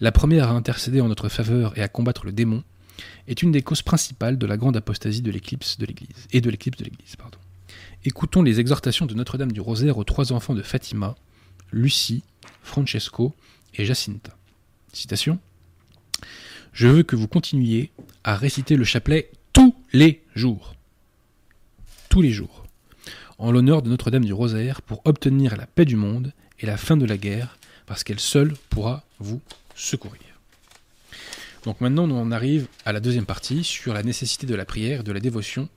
la 0.00 0.12
première 0.12 0.48
à 0.48 0.52
intercéder 0.52 1.00
en 1.00 1.08
notre 1.08 1.28
faveur 1.28 1.76
et 1.78 1.82
à 1.82 1.88
combattre 1.88 2.26
le 2.26 2.32
démon, 2.32 2.62
est 3.28 3.42
une 3.42 3.52
des 3.52 3.62
causes 3.62 3.82
principales 3.82 4.38
de 4.38 4.46
la 4.46 4.56
grande 4.56 4.76
apostasie 4.76 5.22
de 5.22 5.30
l'éclipse 5.30 5.78
de 5.78 5.86
l'Église 5.86 6.26
et 6.32 6.40
de 6.40 6.50
l'éclipse 6.50 6.78
de 6.78 6.84
l'Église. 6.84 7.16
Pardon. 7.16 7.38
Écoutons 8.04 8.42
les 8.42 8.60
exhortations 8.60 9.06
de 9.06 9.14
Notre-Dame 9.14 9.52
du 9.52 9.60
Rosaire 9.60 9.96
aux 9.96 10.04
trois 10.04 10.32
enfants 10.32 10.54
de 10.54 10.62
Fatima, 10.62 11.14
Lucie, 11.72 12.22
Francesco 12.62 13.34
et 13.74 13.84
Jacinta. 13.84 14.36
Citation 14.92 15.38
Je 16.72 16.88
veux 16.88 17.02
que 17.02 17.16
vous 17.16 17.28
continuiez 17.28 17.90
à 18.24 18.36
réciter 18.36 18.76
le 18.76 18.84
chapelet 18.84 19.30
tous 19.52 19.74
les 19.92 20.22
jours. 20.34 20.74
Tous 22.08 22.22
les 22.22 22.30
jours 22.30 22.62
en 23.42 23.50
l'honneur 23.50 23.82
de 23.82 23.88
Notre-Dame 23.88 24.24
du 24.24 24.32
Rosaire 24.32 24.82
pour 24.82 25.02
obtenir 25.04 25.56
la 25.56 25.66
paix 25.66 25.84
du 25.84 25.96
monde 25.96 26.32
et 26.60 26.66
la 26.66 26.76
fin 26.76 26.96
de 26.96 27.04
la 27.04 27.18
guerre, 27.18 27.58
parce 27.86 28.04
qu'elle 28.04 28.20
seule 28.20 28.54
pourra 28.70 29.02
vous 29.18 29.40
secourir. 29.74 30.20
Donc 31.64 31.80
maintenant, 31.80 32.08
on 32.08 32.30
arrive 32.30 32.68
à 32.84 32.92
la 32.92 33.00
deuxième 33.00 33.26
partie 33.26 33.64
sur 33.64 33.94
la 33.94 34.04
nécessité 34.04 34.46
de 34.46 34.54
la 34.54 34.64
prière 34.64 35.00
et 35.00 35.02
de 35.02 35.10
la 35.10 35.18
dévotion 35.18 35.68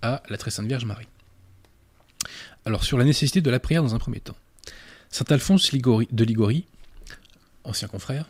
à 0.00 0.22
la 0.28 0.36
très 0.36 0.52
sainte 0.52 0.66
Vierge 0.66 0.84
Marie. 0.84 1.08
Alors 2.64 2.84
sur 2.84 2.98
la 2.98 3.04
nécessité 3.04 3.40
de 3.40 3.50
la 3.50 3.58
prière 3.58 3.82
dans 3.82 3.96
un 3.96 3.98
premier 3.98 4.20
temps. 4.20 4.36
Saint 5.10 5.24
Alphonse 5.28 5.72
de 5.72 6.24
Ligorie, 6.24 6.66
ancien 7.64 7.88
confrère, 7.88 8.28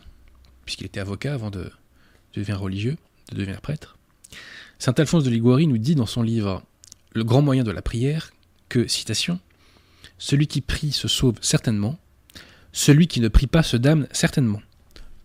puisqu'il 0.65 0.87
était 0.87 0.99
avocat 0.99 1.35
avant 1.35 1.51
de, 1.51 1.71
devenir 2.33 2.59
religieux, 2.59 2.97
de 3.31 3.37
devenir 3.37 3.61
prêtre, 3.61 3.97
Saint 4.79 4.93
Alphonse 4.97 5.23
de 5.23 5.29
Ligorie 5.29 5.67
nous 5.67 5.77
dit 5.77 5.95
dans 5.95 6.05
son 6.05 6.21
livre 6.21 6.63
Le 7.13 7.23
grand 7.23 7.41
moyen 7.41 7.63
de 7.63 7.71
la 7.71 7.81
prière 7.81 8.31
que, 8.69 8.87
citation, 8.87 9.39
Celui 10.17 10.47
qui 10.47 10.61
prie 10.61 10.91
se 10.91 11.07
sauve 11.07 11.35
certainement, 11.41 11.97
celui 12.71 13.07
qui 13.07 13.21
ne 13.21 13.27
prie 13.27 13.47
pas 13.47 13.63
se 13.63 13.77
damne 13.77 14.07
certainement. 14.11 14.61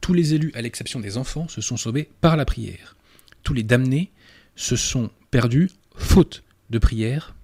Tous 0.01 0.15
les 0.15 0.35
élus, 0.35 0.53
à 0.55 0.63
l'exception 0.63 1.01
des 1.01 1.17
enfants, 1.17 1.49
se 1.49 1.61
sont 1.61 1.77
sauvés 1.77 2.09
par 2.21 2.37
la 2.37 2.45
prière. 2.45 2.97
Tous 3.43 3.55
les 3.55 3.63
damnés 3.63 4.13
se 4.55 4.77
sont 4.77 5.11
perdus 5.31 5.71
faute 5.97 6.45
de 6.71 6.79
prière. 6.79 7.35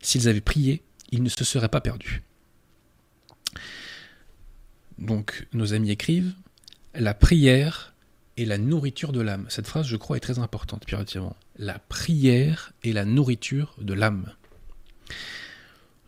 S'ils 0.00 0.28
avaient 0.28 0.40
prié, 0.40 0.82
ils 1.10 1.22
ne 1.22 1.28
se 1.28 1.44
seraient 1.44 1.68
pas 1.68 1.80
perdus. 1.80 2.22
Donc 4.98 5.46
nos 5.52 5.74
amis 5.74 5.90
écrivent 5.90 6.34
La 6.94 7.14
prière 7.14 7.91
est 8.36 8.44
la 8.44 8.58
nourriture 8.58 9.12
de 9.12 9.20
l'âme. 9.20 9.46
Cette 9.48 9.66
phrase, 9.66 9.86
je 9.86 9.96
crois, 9.96 10.16
est 10.16 10.20
très 10.20 10.38
importante, 10.38 10.84
Pierre 10.86 11.04
La 11.58 11.78
prière 11.78 12.72
est 12.82 12.92
la 12.92 13.04
nourriture 13.04 13.74
de 13.80 13.94
l'âme. 13.94 14.32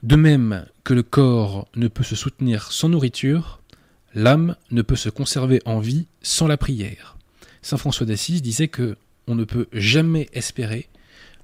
De 0.02 0.16
même 0.16 0.66
que 0.84 0.94
le 0.94 1.02
corps 1.02 1.66
ne 1.76 1.88
peut 1.88 2.04
se 2.04 2.16
soutenir 2.16 2.72
sans 2.72 2.88
nourriture, 2.88 3.60
l'âme 4.14 4.56
ne 4.70 4.82
peut 4.82 4.96
se 4.96 5.08
conserver 5.08 5.60
en 5.64 5.80
vie 5.80 6.06
sans 6.22 6.46
la 6.46 6.56
prière. 6.56 7.16
Saint 7.62 7.78
François 7.78 8.06
d'Assise 8.06 8.42
disait 8.42 8.68
que 8.68 8.96
on 9.26 9.34
ne 9.34 9.44
peut 9.44 9.68
jamais 9.72 10.28
espérer 10.34 10.88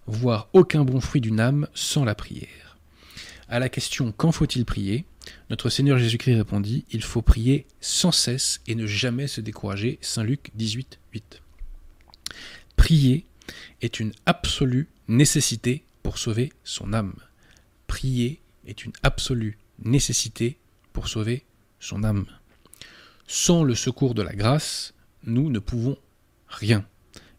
voir 0.06 0.48
aucun 0.52 0.84
bon 0.84 1.00
fruit 1.00 1.20
d'une 1.20 1.40
âme 1.40 1.68
sans 1.72 2.04
la 2.04 2.14
prière. 2.14 2.76
À 3.48 3.58
la 3.58 3.68
question 3.68 4.12
quand 4.16 4.32
faut-il 4.32 4.64
prier? 4.64 5.04
Notre 5.48 5.70
Seigneur 5.70 5.98
Jésus-Christ 5.98 6.36
répondit 6.36 6.84
Il 6.90 7.02
faut 7.02 7.22
prier 7.22 7.66
sans 7.80 8.12
cesse 8.12 8.60
et 8.66 8.74
ne 8.74 8.86
jamais 8.86 9.26
se 9.26 9.40
décourager. 9.40 9.98
Saint 10.00 10.24
Luc 10.24 10.50
18, 10.54 10.98
8. 11.12 11.42
Prier 12.76 13.26
est 13.82 14.00
une 14.00 14.12
absolue 14.26 14.88
nécessité 15.08 15.84
pour 16.02 16.18
sauver 16.18 16.52
son 16.64 16.92
âme. 16.92 17.14
Prier 17.86 18.40
est 18.66 18.84
une 18.84 18.92
absolue 19.02 19.58
nécessité 19.84 20.58
pour 20.92 21.08
sauver 21.08 21.44
son 21.80 22.04
âme. 22.04 22.26
Sans 23.26 23.64
le 23.64 23.74
secours 23.74 24.14
de 24.14 24.22
la 24.22 24.34
grâce, 24.34 24.94
nous 25.24 25.50
ne 25.50 25.58
pouvons 25.58 25.96
rien. 26.48 26.84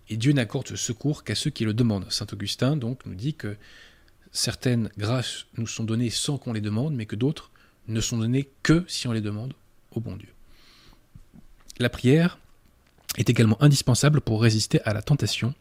Et 0.09 0.17
Dieu 0.17 0.33
n'accorde 0.33 0.67
ce 0.67 0.75
secours 0.75 1.23
qu'à 1.23 1.35
ceux 1.35 1.49
qui 1.49 1.63
le 1.63 1.73
demandent. 1.73 2.11
Saint 2.11 2.27
Augustin 2.31 2.75
donc 2.75 3.05
nous 3.05 3.15
dit 3.15 3.33
que 3.33 3.55
certaines 4.31 4.89
grâces 4.97 5.45
nous 5.57 5.67
sont 5.67 5.83
données 5.83 6.09
sans 6.09 6.37
qu'on 6.37 6.53
les 6.53 6.61
demande, 6.61 6.95
mais 6.95 7.05
que 7.05 7.15
d'autres 7.15 7.50
ne 7.87 8.01
sont 8.01 8.17
données 8.17 8.49
que 8.63 8.83
si 8.87 9.07
on 9.07 9.11
les 9.11 9.21
demande 9.21 9.53
au 9.91 9.99
bon 9.99 10.15
Dieu. 10.15 10.29
la 11.79 11.89
prière 11.89 12.37
est 13.17 13.29
également 13.29 13.61
indispensable 13.61 14.21
pour 14.21 14.41
résister 14.41 14.81
à 14.83 14.93
la 14.93 15.01
tentation 15.01 15.53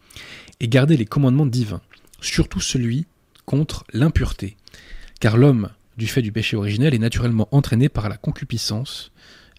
et 0.61 0.69
garder 0.69 0.97
les 0.97 1.07
commandements 1.07 1.47
divins, 1.47 1.81
surtout 2.21 2.61
celui 2.61 3.07
contre 3.45 3.85
l'impureté, 3.93 4.57
car 5.19 5.37
l'homme, 5.37 5.71
du 5.97 6.07
fait 6.07 6.23
du 6.23 6.31
péché 6.31 6.57
originel, 6.57 6.95
est 6.95 6.99
naturellement 6.99 7.49
entraîné 7.51 7.89
par 7.89 8.09
la 8.09 8.17
concupiscence 8.17 9.11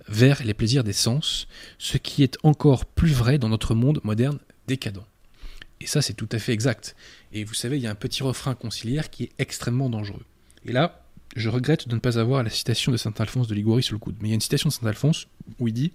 vers 0.08 0.43
les 0.43 0.54
plaisirs 0.54 0.84
des 0.84 0.93
sens, 0.93 1.47
ce 1.78 1.97
qui 1.97 2.24
est 2.24 2.38
encore 2.43 2.86
plus 2.86 3.12
vrai 3.12 3.38
dans 3.38 3.50
notre 3.50 3.76
monde 3.76 4.00
moderne 4.04 4.39
décadent. 4.67 5.04
Et 5.82 5.88
ça, 5.88 6.02
c'est 6.02 6.13
tout 6.13 6.30
à 6.32 6.39
fait 6.39 6.54
exact. 6.54 6.95
Et 7.34 7.43
vous 7.43 7.54
savez, 7.54 7.78
il 7.78 7.84
y 7.84 7.88
a 7.88 7.91
un 7.91 7.95
petit 7.95 8.24
refrain 8.24 8.54
conciliaire 8.54 9.10
qui 9.10 9.24
est 9.24 9.32
extrêmement 9.39 9.89
dangereux. 9.89 10.24
Et 10.65 10.71
là, 10.71 11.00
je 11.35 11.49
regrette 11.49 11.87
de 11.87 11.95
ne 11.95 11.99
pas 11.99 12.17
avoir 12.19 12.43
la 12.43 12.49
citation 12.49 12.91
de 12.91 12.97
saint 12.97 13.13
Alphonse 13.17 13.47
de 13.47 13.55
Liguori 13.55 13.83
sur 13.83 13.93
le 13.93 13.99
coude. 13.99 14.15
Mais 14.21 14.27
il 14.27 14.31
y 14.31 14.33
a 14.33 14.35
une 14.35 14.41
citation 14.41 14.69
de 14.69 14.73
saint 14.73 14.87
Alphonse 14.87 15.27
où 15.59 15.67
il 15.67 15.73
dit, 15.73 15.93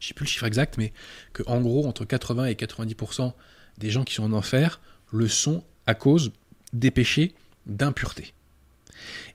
je 0.00 0.08
sais 0.08 0.14
plus 0.14 0.24
le 0.24 0.30
chiffre 0.30 0.46
exact, 0.46 0.78
mais 0.78 0.92
que 1.32 1.42
en 1.46 1.60
gros, 1.60 1.86
entre 1.86 2.04
80 2.04 2.46
et 2.46 2.54
90% 2.54 3.32
des 3.78 3.90
gens 3.90 4.04
qui 4.04 4.14
sont 4.14 4.24
en 4.24 4.32
enfer 4.32 4.80
le 5.12 5.28
sont 5.28 5.64
à 5.86 5.94
cause 5.94 6.32
des 6.72 6.90
péchés 6.90 7.34
d'impureté. 7.66 8.32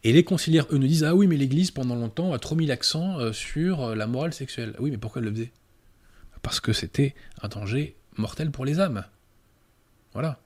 Et 0.03 0.13
les 0.13 0.23
conciliaires, 0.23 0.65
eux, 0.71 0.77
nous 0.77 0.87
disent 0.87 1.03
Ah 1.03 1.15
oui, 1.15 1.27
mais 1.27 1.37
l'Église, 1.37 1.71
pendant 1.71 1.95
longtemps, 1.95 2.33
a 2.33 2.39
trop 2.39 2.55
mis 2.55 2.65
l'accent 2.65 3.19
euh, 3.19 3.31
sur 3.31 3.81
euh, 3.81 3.95
la 3.95 4.07
morale 4.07 4.33
sexuelle. 4.33 4.73
Ah 4.77 4.81
oui, 4.81 4.91
mais 4.91 4.97
pourquoi 4.97 5.21
elle 5.21 5.27
le 5.27 5.33
faisait? 5.33 5.51
Parce 6.41 6.59
que 6.59 6.73
c'était 6.73 7.13
un 7.41 7.47
danger 7.47 7.95
mortel 8.17 8.51
pour 8.51 8.65
les 8.65 8.79
âmes. 8.79 9.05
Voilà. 10.13 10.39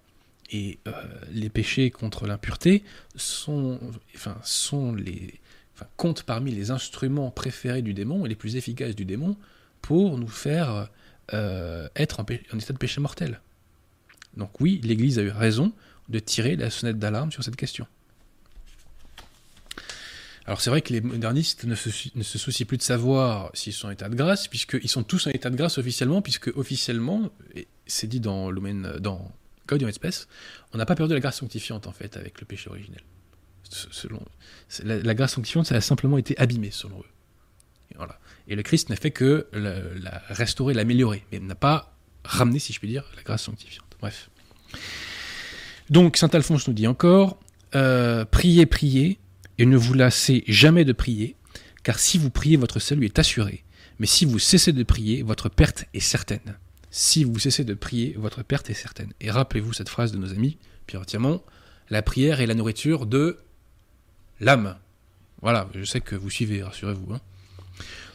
Et 0.51 0.79
euh, 0.87 0.91
les 1.31 1.49
péchés 1.49 1.89
contre 1.89 2.27
l'impureté 2.27 2.83
sont, 3.15 3.79
enfin, 4.15 4.37
sont 4.43 4.93
les, 4.93 5.39
enfin, 5.73 5.87
comptent 5.97 6.23
parmi 6.23 6.51
les 6.51 6.71
instruments 6.71 7.31
préférés 7.31 7.81
du 7.81 7.93
démon 7.93 8.25
et 8.25 8.29
les 8.29 8.35
plus 8.35 8.55
efficaces 8.55 8.95
du 8.95 9.05
démon 9.05 9.37
pour 9.81 10.17
nous 10.17 10.27
faire 10.27 10.89
être 11.95 12.19
en, 12.19 12.23
état 12.23 12.73
de 12.73 12.77
péché 12.77 13.01
mortel. 13.01 13.41
Donc 14.37 14.59
oui, 14.59 14.79
l'Église 14.83 15.17
a 15.17 15.23
eu 15.23 15.29
raison 15.29 15.73
de 16.09 16.19
tirer 16.19 16.55
la 16.55 16.69
sonnette 16.69 16.99
d'alarme 16.99 17.31
sur 17.31 17.43
cette 17.43 17.55
question. 17.55 17.87
Alors 20.45 20.61
c'est 20.61 20.69
vrai 20.69 20.81
que 20.81 20.93
les 20.93 21.01
modernistes 21.01 21.63
ne 21.63 21.73
se, 21.73 21.89
soucient 22.37 22.67
plus 22.67 22.77
de 22.77 22.83
savoir 22.83 23.49
s'ils 23.55 23.73
sont 23.73 23.87
en 23.87 23.91
état 23.91 24.09
de 24.09 24.15
grâce, 24.15 24.47
puisqu'ils 24.47 24.89
sont 24.89 25.03
tous 25.03 25.25
en 25.25 25.31
état 25.31 25.49
de 25.49 25.55
grâce 25.55 25.79
officiellement, 25.79 26.21
puisque 26.21 26.55
officiellement, 26.55 27.31
c'est 27.87 28.07
dit 28.07 28.19
dans 28.19 28.51
dans 28.51 29.31
Gaudium 29.67 29.89
et 29.89 29.93
Spes, 29.93 30.27
on 30.73 30.77
n'a 30.77 30.85
pas 30.85 30.95
perdu 30.95 31.13
la 31.13 31.19
grâce 31.19 31.37
sanctifiante 31.37 31.87
en 31.87 31.91
fait 31.91 32.17
avec 32.17 32.39
le 32.39 32.45
péché 32.45 32.69
originel. 32.69 33.01
La, 34.83 35.13
grâce 35.15 35.33
sanctifiante, 35.33 35.65
ça 35.65 35.75
a 35.75 35.81
simplement 35.81 36.17
été 36.17 36.37
abîmé 36.37 36.69
selon 36.71 36.99
eux. 36.99 37.99
Et, 38.47 38.55
le 38.55 38.61
Christ 38.61 38.89
n'a 38.89 38.95
fait 38.95 39.11
que 39.11 39.47
la, 39.53 39.79
la 39.95 40.21
restaurer, 40.29 40.73
l'améliorer, 40.73 41.25
mais 41.31 41.39
n'a 41.39 41.55
pas 41.55 41.95
ramené, 42.23 42.59
si 42.59 42.73
je 42.73 42.79
puis 42.79 42.87
dire, 42.87 43.05
la 43.15 43.23
grâce 43.23 43.43
sanctifiante. 43.43 43.85
Bref. 43.99 44.29
Donc 45.89 46.17
saint 46.17 46.29
Alphonse 46.29 46.67
nous 46.67 46.73
dit 46.73 46.87
encore, 46.87 47.39
euh, 47.75 48.25
priez, 48.25 48.65
priez, 48.65 49.19
et 49.57 49.65
ne 49.65 49.77
vous 49.77 49.93
lassez 49.93 50.43
jamais 50.47 50.85
de 50.85 50.93
prier, 50.93 51.35
car 51.83 51.99
si 51.99 52.17
vous 52.17 52.29
priez, 52.29 52.57
votre 52.57 52.79
salut 52.79 53.05
est 53.05 53.19
assuré. 53.19 53.63
Mais 53.99 54.07
si 54.07 54.25
vous 54.25 54.39
cessez 54.39 54.73
de 54.73 54.83
prier, 54.83 55.23
votre 55.23 55.49
perte 55.49 55.85
est 55.93 55.99
certaine. 55.99 56.57
Si 56.97 57.25
vous 57.25 57.37
cessez 57.39 57.65
de 57.65 57.73
prier, 57.73 58.15
votre 58.17 58.41
perte 58.41 58.69
est 58.69 58.73
certaine. 58.73 59.11
Et 59.19 59.29
rappelez-vous 59.29 59.73
cette 59.73 59.89
phrase 59.89 60.13
de 60.13 60.17
nos 60.17 60.31
amis, 60.31 60.57
Pierre 60.87 61.05
Tiamont, 61.05 61.43
la 61.89 62.01
prière 62.01 62.39
est 62.39 62.45
la 62.45 62.53
nourriture 62.53 63.05
de 63.05 63.39
l'âme. 64.39 64.77
Voilà, 65.41 65.67
je 65.75 65.83
sais 65.83 65.99
que 65.99 66.15
vous 66.15 66.29
suivez, 66.29 66.63
rassurez-vous. 66.63 67.13
Hein. 67.13 67.19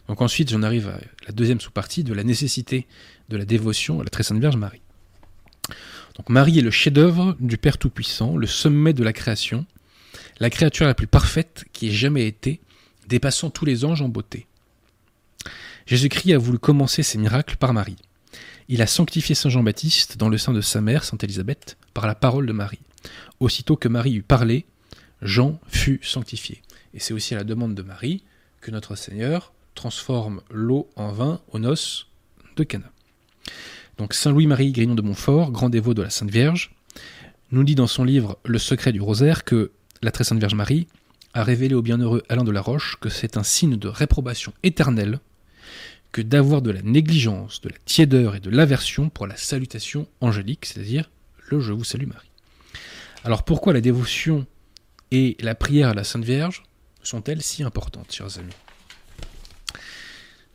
Donc 0.09 0.23
ensuite, 0.23 0.49
j'en 0.49 0.63
arrive 0.63 0.89
à 0.89 0.99
la 1.27 1.33
deuxième 1.35 1.61
sous-partie 1.61 2.05
de 2.05 2.15
la 2.15 2.25
nécessité 2.25 2.87
de 3.29 3.37
la 3.37 3.45
dévotion 3.45 4.01
à 4.01 4.03
la 4.03 4.09
très 4.09 4.23
sainte 4.23 4.41
Vierge 4.41 4.57
Marie. 4.57 4.81
Donc 6.17 6.31
Marie 6.31 6.61
est 6.61 6.63
le 6.63 6.71
chef-d'œuvre 6.71 7.37
du 7.39 7.59
Père 7.59 7.77
Tout-Puissant, 7.77 8.39
le 8.39 8.47
sommet 8.47 8.95
de 8.95 9.05
la 9.05 9.13
création, 9.13 9.67
la 10.39 10.49
créature 10.49 10.87
la 10.87 10.95
plus 10.95 11.07
parfaite 11.07 11.67
qui 11.75 11.89
ait 11.89 11.93
jamais 11.93 12.27
été, 12.27 12.63
dépassant 13.09 13.51
tous 13.51 13.67
les 13.67 13.85
anges 13.85 14.01
en 14.01 14.09
beauté. 14.09 14.47
Jésus-Christ 15.85 16.33
a 16.33 16.39
voulu 16.39 16.59
commencer 16.59 17.03
ses 17.03 17.19
miracles 17.19 17.59
par 17.59 17.75
Marie. 17.75 17.97
Il 18.73 18.83
a 18.83 18.87
sanctifié 18.87 19.35
Saint 19.35 19.49
Jean-Baptiste 19.49 20.17
dans 20.17 20.29
le 20.29 20.39
sein 20.39 20.53
de 20.53 20.61
sa 20.61 20.81
mère, 20.81 21.03
Sainte 21.03 21.25
Élisabeth, 21.25 21.77
par 21.93 22.07
la 22.07 22.15
parole 22.15 22.47
de 22.47 22.53
Marie. 22.53 22.79
Aussitôt 23.41 23.75
que 23.75 23.89
Marie 23.89 24.15
eut 24.15 24.23
parlé, 24.23 24.65
Jean 25.23 25.59
fut 25.67 25.99
sanctifié. 26.05 26.63
Et 26.95 27.01
c'est 27.01 27.13
aussi 27.13 27.35
à 27.35 27.39
la 27.39 27.43
demande 27.43 27.75
de 27.75 27.83
Marie 27.83 28.23
que 28.61 28.71
notre 28.71 28.95
Seigneur 28.95 29.53
transforme 29.75 30.41
l'eau 30.53 30.89
en 30.95 31.11
vin 31.11 31.41
aux 31.51 31.59
noces 31.59 32.07
de 32.55 32.63
Cana. 32.63 32.93
Donc 33.99 34.15
Saint 34.15 34.31
Louis-Marie 34.31 34.71
Grignon 34.71 34.95
de 34.95 35.03
Montfort, 35.03 35.51
grand 35.51 35.69
dévot 35.69 35.93
de 35.93 36.03
la 36.03 36.11
Sainte 36.11 36.31
Vierge, 36.31 36.73
nous 37.51 37.65
dit 37.65 37.75
dans 37.75 37.89
son 37.89 38.05
livre 38.05 38.39
Le 38.45 38.59
secret 38.59 38.93
du 38.93 39.01
rosaire 39.01 39.43
que 39.43 39.73
la 40.01 40.13
très 40.13 40.23
sainte 40.23 40.39
Vierge 40.39 40.55
Marie 40.55 40.87
a 41.35 41.43
révélé 41.43 41.75
au 41.75 41.83
bienheureux 41.83 42.23
Alain 42.29 42.45
de 42.45 42.53
la 42.53 42.61
Roche 42.61 42.99
que 43.01 43.09
c'est 43.09 43.37
un 43.37 43.43
signe 43.43 43.79
de 43.79 43.89
réprobation 43.89 44.53
éternelle 44.63 45.19
que 46.13 46.23
d'avoir 46.23 46.63
de 46.63 46.71
la 46.71 46.83
négligence, 46.83 47.61
de 47.61 47.69
la 47.69 47.79
tiédeur 47.85 48.35
et 48.35 48.41
de 48.41 48.51
l'aversion 48.51 49.09
pour 49.09 49.27
la 49.27 49.37
salutation 49.37 50.09
angélique, 50.21 50.67
c'est-à-dire 50.67 51.11
le 51.49 51.61
Je 51.61 51.73
vous 51.73 51.85
salue 51.85 52.07
Marie. 52.07 52.31
Alors 53.25 53.45
pourquoi 53.45 53.73
la 53.73 53.81
dévotion 53.81 54.47
et 55.11 55.37
la 55.41 55.55
prière 55.55 55.91
à 55.91 55.95
la 55.95 56.05
Sainte 56.05 56.25
Vierge 56.25 56.63
sont-elles 57.03 57.43
si 57.43 57.63
importantes, 57.63 58.13
chers 58.13 58.39
amis? 58.39 58.53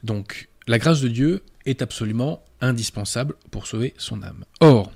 Donc, 0.04 0.50
la 0.68 0.78
grâce 0.78 1.02
de 1.02 1.08
Dieu 1.08 1.44
est 1.66 1.82
absolument 1.82 2.44
indispensable 2.62 3.36
pour 3.52 3.68
sauver 3.68 3.94
son 3.98 4.22
âme. 4.24 4.46
Or, 4.60 4.92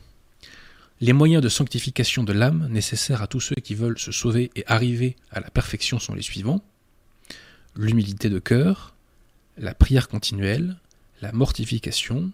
les 1.02 1.14
moyens 1.14 1.42
de 1.42 1.50
sanctification 1.50 2.24
de 2.24 2.34
l'âme 2.34 2.68
nécessaires 2.70 3.22
à 3.22 3.28
tous 3.28 3.40
ceux 3.40 3.56
qui 3.56 3.76
veulent 3.76 4.00
se 4.00 4.12
sauver 4.12 4.52
et 4.56 4.64
arriver 4.68 5.16
à 5.32 5.40
la 5.40 5.50
perfection 5.50 6.00
sont 6.00 6.14
les 6.14 6.22
suivants 6.22 6.62
l'humilité 7.76 8.30
de 8.30 8.40
cœur, 8.40 8.94
la 9.60 9.74
prière 9.74 10.08
continuelle, 10.08 10.78
la 11.22 11.32
mortification, 11.32 12.32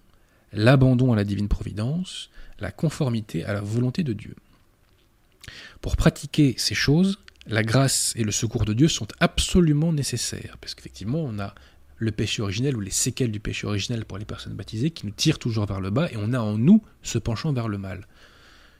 l'abandon 0.53 1.11
à 1.11 1.15
la 1.15 1.23
divine 1.23 1.47
providence, 1.47 2.29
la 2.59 2.71
conformité 2.71 3.43
à 3.43 3.53
la 3.53 3.61
volonté 3.61 4.03
de 4.03 4.13
Dieu. 4.13 4.35
Pour 5.81 5.97
pratiquer 5.97 6.55
ces 6.57 6.75
choses, 6.75 7.19
la 7.47 7.63
grâce 7.63 8.13
et 8.15 8.23
le 8.23 8.31
secours 8.31 8.65
de 8.65 8.73
Dieu 8.73 8.87
sont 8.87 9.07
absolument 9.19 9.91
nécessaires, 9.91 10.57
parce 10.61 10.73
qu'effectivement, 10.73 11.23
on 11.23 11.39
a 11.39 11.53
le 11.97 12.11
péché 12.11 12.41
originel 12.41 12.75
ou 12.75 12.81
les 12.81 12.91
séquelles 12.91 13.31
du 13.31 13.39
péché 13.39 13.67
originel 13.67 14.05
pour 14.05 14.17
les 14.17 14.25
personnes 14.25 14.53
baptisées 14.53 14.91
qui 14.91 15.05
nous 15.05 15.13
tirent 15.13 15.39
toujours 15.39 15.65
vers 15.65 15.79
le 15.79 15.89
bas 15.89 16.09
et 16.11 16.17
on 16.17 16.33
a 16.33 16.39
en 16.39 16.57
nous 16.57 16.83
ce 17.03 17.17
penchant 17.17 17.53
vers 17.53 17.67
le 17.67 17.77
mal. 17.77 18.07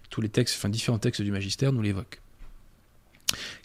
Tous 0.10 0.22
les 0.22 0.30
textes, 0.30 0.56
enfin 0.58 0.70
différents 0.70 1.00
textes 1.00 1.22
du 1.22 1.32
magistère 1.32 1.72
nous 1.72 1.82
l'évoquent. 1.82 2.22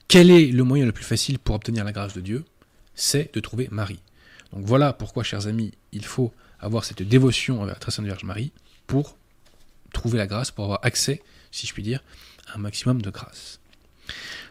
Quel 0.08 0.30
est 0.30 0.46
le 0.46 0.64
moyen 0.64 0.86
le 0.86 0.92
plus 0.92 1.04
facile 1.04 1.38
pour 1.38 1.54
obtenir 1.54 1.84
la 1.84 1.92
grâce 1.92 2.14
de 2.14 2.20
Dieu? 2.20 2.44
C'est 2.94 3.34
de 3.34 3.40
trouver 3.40 3.68
Marie. 3.70 4.00
Donc 4.52 4.64
voilà 4.64 4.92
pourquoi, 4.92 5.22
chers 5.22 5.46
amis, 5.46 5.72
il 5.92 6.04
faut 6.04 6.32
avoir 6.58 6.84
cette 6.84 7.02
dévotion 7.02 7.62
envers 7.62 7.74
la 7.74 7.80
très 7.80 7.90
sainte 7.90 8.04
Vierge 8.04 8.24
Marie 8.24 8.52
pour 8.86 9.16
trouver 9.92 10.18
la 10.18 10.26
grâce, 10.26 10.50
pour 10.50 10.64
avoir 10.64 10.80
accès, 10.82 11.22
si 11.50 11.66
je 11.66 11.72
puis 11.72 11.82
dire, 11.82 12.02
à 12.48 12.56
un 12.56 12.58
maximum 12.58 13.02
de 13.02 13.10
grâce. 13.10 13.60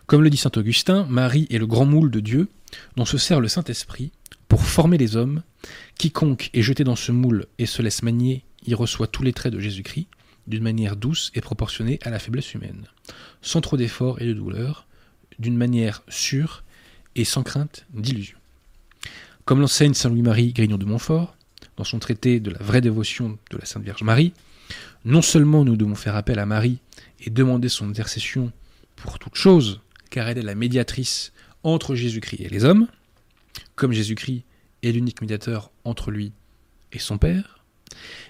Comme 0.05 0.23
le 0.23 0.29
dit 0.29 0.37
saint 0.37 0.51
Augustin, 0.55 1.05
Marie 1.09 1.47
est 1.49 1.57
le 1.57 1.67
grand 1.67 1.85
moule 1.85 2.11
de 2.11 2.19
Dieu 2.19 2.47
dont 2.95 3.05
se 3.05 3.17
sert 3.17 3.39
le 3.39 3.47
Saint-Esprit 3.47 4.11
pour 4.47 4.63
former 4.63 4.97
les 4.97 5.15
hommes. 5.15 5.43
Quiconque 5.97 6.49
est 6.53 6.61
jeté 6.61 6.83
dans 6.83 6.95
ce 6.95 7.11
moule 7.11 7.45
et 7.57 7.65
se 7.65 7.81
laisse 7.81 8.03
manier 8.03 8.43
y 8.65 8.73
reçoit 8.73 9.07
tous 9.07 9.23
les 9.23 9.33
traits 9.33 9.53
de 9.53 9.59
Jésus-Christ, 9.59 10.07
d'une 10.47 10.63
manière 10.63 10.95
douce 10.95 11.31
et 11.35 11.41
proportionnée 11.41 11.99
à 12.03 12.09
la 12.09 12.19
faiblesse 12.19 12.53
humaine, 12.53 12.87
sans 13.41 13.61
trop 13.61 13.77
d'efforts 13.77 14.21
et 14.21 14.25
de 14.25 14.33
douleur, 14.33 14.87
d'une 15.37 15.57
manière 15.57 16.03
sûre 16.09 16.63
et 17.15 17.25
sans 17.25 17.43
crainte 17.43 17.85
d'illusion. 17.93 18.38
Comme 19.49 19.61
l'enseigne 19.61 19.95
Saint 19.95 20.09
Louis-Marie 20.09 20.53
Grignon 20.53 20.77
de 20.77 20.85
Montfort, 20.85 21.35
dans 21.75 21.83
son 21.83 21.97
traité 21.97 22.39
de 22.39 22.51
la 22.51 22.59
vraie 22.59 22.81
dévotion 22.81 23.39
de 23.49 23.57
la 23.57 23.65
Sainte 23.65 23.81
Vierge 23.81 24.03
Marie, 24.03 24.31
non 25.05 25.23
seulement 25.23 25.65
nous 25.65 25.75
devons 25.75 25.95
faire 25.95 26.15
appel 26.15 26.37
à 26.37 26.45
Marie 26.45 26.77
et 27.19 27.31
demander 27.31 27.67
son 27.67 27.89
intercession 27.89 28.51
pour 28.95 29.17
toute 29.17 29.33
chose, 29.33 29.81
car 30.11 30.29
elle 30.29 30.37
est 30.37 30.43
la 30.43 30.53
médiatrice 30.53 31.31
entre 31.63 31.95
Jésus-Christ 31.95 32.41
et 32.41 32.49
les 32.49 32.63
hommes, 32.63 32.85
comme 33.75 33.91
Jésus-Christ 33.91 34.43
est 34.83 34.91
l'unique 34.91 35.19
médiateur 35.19 35.71
entre 35.83 36.11
lui 36.11 36.31
et 36.91 36.99
son 36.99 37.17
Père, 37.17 37.63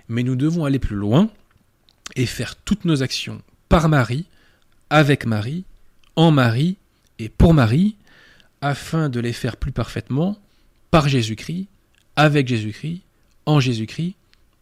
mais 0.07 0.23
nous 0.23 0.37
devons 0.37 0.63
aller 0.63 0.79
plus 0.79 0.95
loin 0.95 1.29
et 2.15 2.25
faire 2.25 2.55
toutes 2.55 2.85
nos 2.85 3.03
actions 3.03 3.41
par 3.67 3.89
Marie, 3.89 4.23
avec 4.89 5.25
Marie, 5.25 5.65
en 6.15 6.31
Marie 6.31 6.77
et 7.19 7.27
pour 7.27 7.53
Marie, 7.53 7.97
afin 8.61 9.09
de 9.09 9.19
les 9.19 9.33
faire 9.33 9.57
plus 9.57 9.73
parfaitement 9.73 10.39
par 10.91 11.07
Jésus-Christ, 11.07 11.67
avec 12.15 12.47
Jésus-Christ, 12.47 13.01
en 13.45 13.59
Jésus-Christ, 13.59 14.15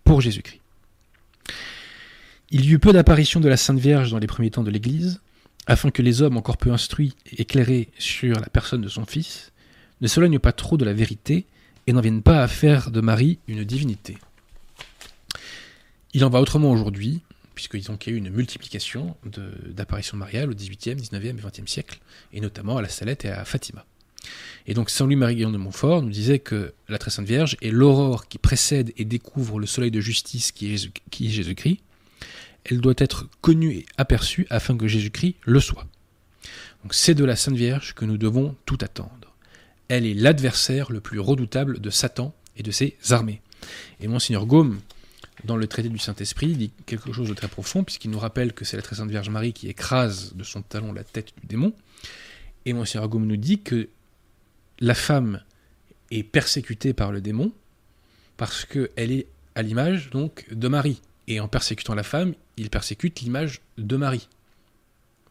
pour 0.03 0.21
Jésus-Christ. 0.21 0.61
Il 2.49 2.65
y 2.65 2.71
eut 2.71 2.79
peu 2.79 2.93
d'apparitions 2.93 3.39
de 3.39 3.49
la 3.49 3.57
Sainte 3.57 3.79
Vierge 3.79 4.11
dans 4.11 4.19
les 4.19 4.27
premiers 4.27 4.51
temps 4.51 4.63
de 4.63 4.71
l'Église, 4.71 5.19
afin 5.65 5.91
que 5.91 6.01
les 6.01 6.21
hommes 6.21 6.37
encore 6.37 6.57
peu 6.57 6.71
instruits 6.71 7.13
et 7.31 7.41
éclairés 7.41 7.89
sur 7.97 8.39
la 8.39 8.47
personne 8.47 8.81
de 8.81 8.87
son 8.87 9.05
Fils 9.05 9.51
ne 9.99 10.07
s'éloignent 10.07 10.39
pas 10.39 10.53
trop 10.53 10.77
de 10.77 10.85
la 10.85 10.93
vérité 10.93 11.45
et 11.87 11.93
n'en 11.93 12.01
viennent 12.01 12.21
pas 12.21 12.41
à 12.41 12.47
faire 12.47 12.89
de 12.91 13.01
Marie 13.01 13.39
une 13.47 13.63
divinité. 13.63 14.17
Il 16.13 16.23
en 16.23 16.29
va 16.29 16.39
autrement 16.39 16.71
aujourd'hui, 16.71 17.21
puisqu'il 17.53 17.81
y 17.81 17.89
a 17.89 18.13
eu 18.13 18.15
une 18.15 18.29
multiplication 18.29 19.17
d'apparitions 19.25 20.15
mariales 20.15 20.49
au 20.49 20.53
XVIIIe, 20.53 20.95
XIXe 20.95 21.25
et 21.25 21.33
XXe 21.33 21.69
siècle, 21.69 21.99
et 22.31 22.39
notamment 22.39 22.77
à 22.77 22.81
la 22.81 22.89
Salette 22.89 23.25
et 23.25 23.29
à 23.29 23.43
Fatima. 23.43 23.85
Et 24.67 24.73
donc 24.73 24.89
Saint 24.89 25.05
Louis-Marie-Guillaume 25.05 25.53
de 25.53 25.57
Montfort 25.57 26.01
nous 26.01 26.09
disait 26.09 26.39
que 26.39 26.73
la 26.89 26.97
très 26.97 27.09
sainte 27.09 27.25
Vierge 27.25 27.55
est 27.61 27.71
l'aurore 27.71 28.27
qui 28.27 28.37
précède 28.37 28.91
et 28.97 29.05
découvre 29.05 29.59
le 29.59 29.65
soleil 29.65 29.91
de 29.91 30.01
justice 30.01 30.51
qui 30.51 30.73
est 30.73 31.29
Jésus-Christ. 31.29 31.79
Elle 32.65 32.81
doit 32.81 32.93
être 32.97 33.29
connue 33.39 33.71
et 33.71 33.85
aperçue 33.97 34.45
afin 34.49 34.75
que 34.75 34.87
Jésus-Christ 34.87 35.35
le 35.43 35.61
soit. 35.61 35.87
Donc 36.83 36.93
c'est 36.93 37.15
de 37.15 37.23
la 37.23 37.37
Sainte 37.37 37.55
Vierge 37.55 37.95
que 37.95 38.03
nous 38.03 38.17
devons 38.17 38.55
tout 38.65 38.77
attendre. 38.81 39.35
Elle 39.87 40.05
est 40.05 40.13
l'adversaire 40.13 40.91
le 40.91 40.99
plus 40.99 41.19
redoutable 41.19 41.79
de 41.79 41.89
Satan 41.89 42.35
et 42.57 42.63
de 42.63 42.71
ses 42.71 42.97
armées. 43.09 43.41
Et 44.01 44.07
Monseigneur 44.09 44.45
Gaume, 44.45 44.81
dans 45.45 45.55
le 45.55 45.67
traité 45.67 45.87
du 45.87 45.97
Saint-Esprit, 45.97 46.55
dit 46.55 46.71
quelque 46.85 47.13
chose 47.13 47.29
de 47.29 47.33
très 47.33 47.47
profond, 47.47 47.85
puisqu'il 47.85 48.11
nous 48.11 48.19
rappelle 48.19 48.51
que 48.51 48.65
c'est 48.65 48.75
la 48.75 48.83
très 48.83 48.97
sainte 48.97 49.09
Vierge 49.09 49.29
Marie 49.29 49.53
qui 49.53 49.69
écrase 49.69 50.33
de 50.35 50.43
son 50.43 50.61
talon 50.61 50.91
la 50.91 51.05
tête 51.05 51.31
du 51.39 51.47
démon. 51.47 51.73
Et 52.65 52.73
Monseigneur 52.73 53.07
Gaume 53.07 53.25
nous 53.25 53.37
dit 53.37 53.59
que 53.59 53.87
la 54.79 54.93
femme 54.93 55.41
est 56.11 56.23
persécutée 56.23 56.93
par 56.93 57.11
le 57.11 57.21
démon 57.21 57.51
parce 58.37 58.65
qu'elle 58.65 59.11
est 59.11 59.27
à 59.55 59.61
l'image 59.61 60.09
donc 60.09 60.45
de 60.51 60.67
Marie. 60.67 61.01
Et 61.27 61.39
en 61.39 61.47
persécutant 61.47 61.95
la 61.95 62.03
femme, 62.03 62.33
il 62.55 62.69
persécute 62.69 63.19
l'image 63.21 63.61
de 63.77 63.97
Marie. 63.97 64.29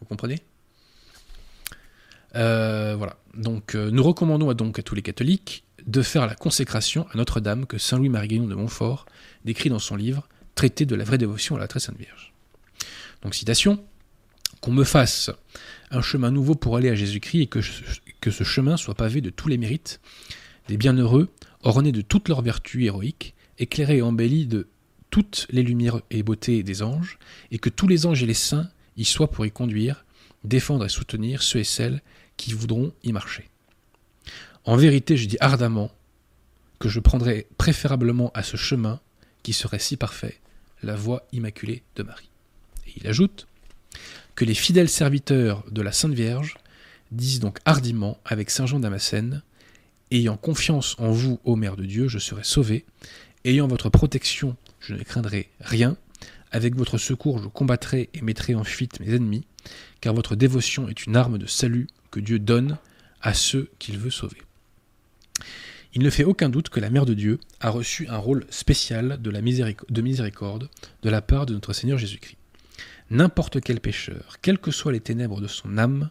Vous 0.00 0.06
comprenez? 0.06 0.40
Euh, 2.34 2.94
Voilà. 2.96 3.16
Donc 3.34 3.74
euh, 3.74 3.90
nous 3.90 4.02
recommandons 4.02 4.52
donc 4.54 4.78
à 4.78 4.82
tous 4.82 4.94
les 4.94 5.02
catholiques 5.02 5.64
de 5.86 6.02
faire 6.02 6.26
la 6.26 6.34
consécration 6.34 7.06
à 7.12 7.16
Notre-Dame 7.16 7.66
que 7.66 7.78
Saint 7.78 7.98
Louis-Marie 7.98 8.40
de 8.40 8.54
Montfort 8.54 9.06
décrit 9.44 9.70
dans 9.70 9.78
son 9.78 9.96
livre 9.96 10.28
Traité 10.54 10.86
de 10.86 10.94
la 10.94 11.04
vraie 11.04 11.18
dévotion 11.18 11.56
à 11.56 11.58
la 11.58 11.68
très 11.68 11.80
sainte 11.80 11.98
Vierge. 11.98 12.32
Donc 13.22 13.34
citation 13.34 13.84
qu'on 14.60 14.72
me 14.72 14.84
fasse 14.84 15.30
un 15.90 16.02
chemin 16.02 16.30
nouveau 16.30 16.54
pour 16.54 16.76
aller 16.76 16.88
à 16.88 16.94
Jésus-Christ 16.94 17.42
et 17.42 17.46
que, 17.46 17.60
ce 18.30 18.44
chemin 18.44 18.76
soit 18.76 18.94
pavé 18.94 19.20
de 19.20 19.30
tous 19.30 19.48
les 19.48 19.58
mérites 19.58 20.00
des 20.68 20.76
bienheureux, 20.76 21.28
orné 21.62 21.92
de 21.92 22.00
toutes 22.00 22.28
leurs 22.28 22.42
vertus 22.42 22.84
héroïques, 22.84 23.34
éclairé 23.58 23.98
et 23.98 24.02
embelli 24.02 24.46
de 24.46 24.68
toutes 25.10 25.46
les 25.50 25.62
lumières 25.62 26.00
et 26.10 26.22
beautés 26.22 26.62
des 26.62 26.82
anges, 26.82 27.18
et 27.52 27.58
que 27.58 27.68
tous 27.68 27.86
les 27.86 28.04
anges 28.04 28.22
et 28.22 28.26
les 28.26 28.34
saints 28.34 28.68
y 28.96 29.04
soient 29.04 29.30
pour 29.30 29.46
y 29.46 29.50
conduire, 29.52 30.04
défendre 30.44 30.84
et 30.84 30.88
soutenir 30.88 31.42
ceux 31.42 31.60
et 31.60 31.64
celles 31.64 32.02
qui 32.36 32.52
voudront 32.52 32.92
y 33.04 33.12
marcher. 33.12 33.48
En 34.64 34.76
vérité, 34.76 35.16
je 35.16 35.28
dis 35.28 35.36
ardemment 35.40 35.92
que 36.78 36.88
je 36.88 37.00
prendrai 37.00 37.46
préférablement 37.56 38.30
à 38.34 38.42
ce 38.42 38.56
chemin 38.56 39.00
qui 39.42 39.52
serait 39.52 39.78
si 39.78 39.96
parfait, 39.96 40.40
la 40.82 40.96
voie 40.96 41.26
immaculée 41.32 41.82
de 41.94 42.02
Marie. 42.02 42.28
Et 42.86 42.92
il 42.96 43.06
ajoute 43.06 43.46
que 44.36 44.44
les 44.44 44.54
fidèles 44.54 44.88
serviteurs 44.88 45.64
de 45.70 45.82
la 45.82 45.92
Sainte 45.92 46.12
Vierge 46.12 46.56
disent 47.10 47.40
donc 47.40 47.58
hardiment 47.64 48.18
avec 48.24 48.50
Saint 48.50 48.66
Jean 48.66 48.78
Damascène 48.78 49.42
Ayant 50.12 50.36
confiance 50.36 50.94
en 50.98 51.10
vous, 51.10 51.40
ô 51.42 51.56
Mère 51.56 51.76
de 51.76 51.84
Dieu, 51.84 52.06
je 52.06 52.20
serai 52.20 52.44
sauvé. 52.44 52.84
Ayant 53.44 53.66
votre 53.66 53.90
protection, 53.90 54.56
je 54.78 54.94
ne 54.94 55.02
craindrai 55.02 55.48
rien. 55.60 55.96
Avec 56.52 56.76
votre 56.76 56.96
secours, 56.96 57.40
je 57.42 57.48
combattrai 57.48 58.08
et 58.14 58.22
mettrai 58.22 58.54
en 58.54 58.62
fuite 58.62 59.00
mes 59.00 59.12
ennemis, 59.12 59.44
car 60.00 60.14
votre 60.14 60.36
dévotion 60.36 60.88
est 60.88 61.06
une 61.06 61.16
arme 61.16 61.38
de 61.38 61.46
salut 61.46 61.88
que 62.12 62.20
Dieu 62.20 62.38
donne 62.38 62.78
à 63.20 63.34
ceux 63.34 63.68
qu'il 63.80 63.98
veut 63.98 64.10
sauver. 64.10 64.40
Il 65.92 66.02
ne 66.02 66.10
fait 66.10 66.24
aucun 66.24 66.48
doute 66.48 66.68
que 66.68 66.78
la 66.78 66.90
Mère 66.90 67.04
de 67.06 67.14
Dieu 67.14 67.40
a 67.58 67.70
reçu 67.70 68.06
un 68.06 68.18
rôle 68.18 68.46
spécial 68.50 69.20
de, 69.20 69.30
la 69.30 69.40
de 69.40 70.02
miséricorde 70.02 70.68
de 71.02 71.10
la 71.10 71.20
part 71.20 71.46
de 71.46 71.54
notre 71.54 71.72
Seigneur 71.72 71.98
Jésus-Christ. 71.98 72.36
N'importe 73.10 73.60
quel 73.60 73.80
pécheur, 73.80 74.38
quelles 74.42 74.58
que 74.58 74.72
soient 74.72 74.92
les 74.92 75.00
ténèbres 75.00 75.40
de 75.40 75.46
son 75.46 75.78
âme, 75.78 76.10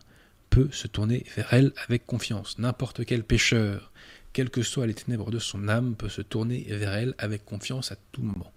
peut 0.50 0.70
se 0.72 0.88
tourner 0.88 1.26
vers 1.36 1.54
elle 1.54 1.74
avec 1.88 2.06
confiance. 2.06 2.58
N'importe 2.58 3.06
quel 3.06 3.24
pécheur, 3.24 3.92
quelles 4.32 4.50
que 4.50 4.62
soient 4.62 4.88
les 4.88 4.94
ténèbres 4.94 5.32
de 5.32 5.40
son 5.40 5.68
âme, 5.68 5.96
peut 5.96 6.10
se 6.10 6.22
tourner 6.22 6.66
vers 6.70 6.94
elle 6.94 7.16
avec 7.18 7.44
confiance 7.44 7.92
à 7.92 7.98
tout 8.14 8.22
moment. 8.22 8.52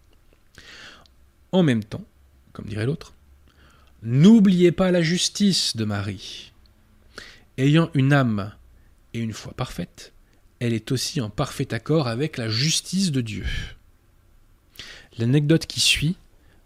En 1.51 1.65
même 1.65 1.83
temps, 1.83 2.05
comme 2.53 2.67
dirait 2.67 2.87
l'autre, 2.87 3.15
n'oubliez 4.03 4.71
pas 4.71 4.93
la 4.93 5.03
justice 5.03 5.77
de 5.77 5.85
Marie. 5.85 6.53
Ayant 7.57 7.91
une 7.95 8.13
âme 8.13 8.53
et 9.15 9.19
une 9.19 9.33
foi 9.33 9.53
parfaite, 9.55 10.13
elle 10.61 10.73
est 10.73 10.93
aussi 10.93 11.21
en 11.21 11.31
parfait 11.31 11.75
accord 11.75 12.07
avec 12.07 12.37
la 12.37 12.49
justice 12.49 13.11
de 13.11 13.21
Dieu. 13.21 13.47
L'anecdote 15.19 15.67
qui 15.67 15.81
suit 15.81 16.17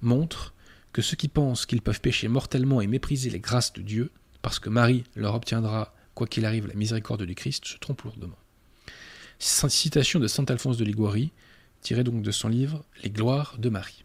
montre 0.03 0.53
que 0.93 1.03
ceux 1.03 1.17
qui 1.17 1.29
pensent 1.29 1.67
qu'ils 1.67 1.83
peuvent 1.83 2.01
pécher 2.01 2.29
mortellement 2.29 2.81
et 2.81 2.87
mépriser 2.87 3.31
les 3.31 3.41
grâces 3.41 3.73
de 3.73 3.83
Dieu 3.83 4.11
parce 4.43 4.59
que 4.59 4.69
Marie 4.69 5.05
leur 5.15 5.35
obtiendra, 5.35 5.95
quoi 6.15 6.27
qu'il 6.27 6.45
arrive, 6.45 6.67
la 6.67 6.75
miséricorde 6.75 7.23
du 7.23 7.35
Christ, 7.35 7.65
se 7.65 7.79
trompe 7.79 8.03
lourdement. 8.03 8.39
Citation 9.39 10.21
de 10.21 10.29
saint 10.29 10.45
Alphonse 10.49 10.77
de 10.77 10.85
Liguori, 10.85 11.33
tirée 11.81 12.05
donc 12.05 12.23
de 12.23 12.31
son 12.31 12.49
livre 12.49 12.85
Les 13.03 13.11
gloires 13.11 13.57
de 13.59 13.69
Marie. 13.69 14.05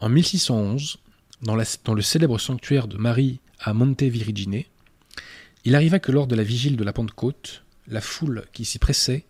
En 0.00 0.08
1611, 0.08 0.98
dans, 1.42 1.54
le 1.56 2.02
célèbre 2.02 2.38
sanctuaire 2.38 2.88
de 2.88 2.96
Marie 2.96 3.40
à 3.58 3.74
Monte 3.74 4.02
Virigine, 4.02 4.62
il 5.64 5.74
arriva 5.74 5.98
que 5.98 6.12
lors 6.12 6.26
de 6.26 6.34
la 6.34 6.42
vigile 6.42 6.76
de 6.76 6.84
la 6.84 6.92
Pentecôte, 6.92 7.64
la 7.88 8.00
foule 8.00 8.44
qui 8.52 8.64
s'y 8.64 8.78
pressait 8.78 9.24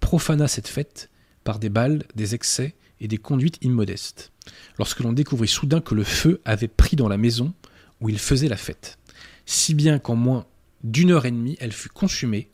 profana 0.00 0.48
cette 0.48 0.68
fête 0.68 1.10
par 1.44 1.58
des 1.58 1.68
balles, 1.68 2.04
des 2.14 2.34
excès 2.34 2.74
et 3.00 3.08
des 3.08 3.18
conduites 3.18 3.58
immodestes, 3.62 4.32
lorsque 4.78 5.00
l'on 5.00 5.12
découvrit 5.12 5.48
soudain 5.48 5.80
que 5.80 5.94
le 5.94 6.04
feu 6.04 6.40
avait 6.44 6.68
pris 6.68 6.96
dans 6.96 7.08
la 7.08 7.16
maison 7.16 7.54
où 8.00 8.08
il 8.08 8.18
faisait 8.18 8.48
la 8.48 8.56
fête, 8.56 8.98
si 9.46 9.74
bien 9.74 9.98
qu'en 9.98 10.16
moins 10.16 10.46
d'une 10.84 11.10
heure 11.10 11.26
et 11.26 11.30
demie, 11.30 11.56
elle 11.60 11.72
fut 11.72 11.88
consumée 11.88 12.48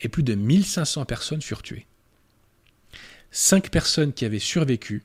et 0.00 0.08
plus 0.08 0.22
de 0.22 0.34
1500 0.34 1.04
personnes 1.04 1.42
furent 1.42 1.62
tuées. 1.62 1.86
Cinq 3.30 3.70
personnes 3.70 4.12
qui 4.12 4.24
avaient 4.24 4.38
survécu 4.38 5.02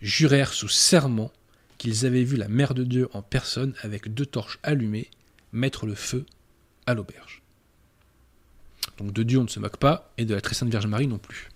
jurèrent 0.00 0.52
sous 0.52 0.68
serment 0.68 1.30
qu'ils 1.78 2.06
avaient 2.06 2.24
vu 2.24 2.36
la 2.36 2.48
Mère 2.48 2.74
de 2.74 2.84
Dieu 2.84 3.08
en 3.12 3.22
personne 3.22 3.74
avec 3.82 4.12
deux 4.12 4.24
torches 4.24 4.58
allumées 4.62 5.10
mettre 5.52 5.86
le 5.86 5.94
feu 5.94 6.24
à 6.86 6.94
l'auberge. 6.94 7.42
Donc 8.98 9.12
de 9.12 9.22
Dieu 9.22 9.38
on 9.38 9.44
ne 9.44 9.48
se 9.48 9.60
moque 9.60 9.76
pas 9.76 10.12
et 10.16 10.24
de 10.24 10.34
la 10.34 10.40
très 10.40 10.54
sainte 10.54 10.70
Vierge 10.70 10.86
Marie 10.86 11.06
non 11.06 11.18
plus. 11.18 11.48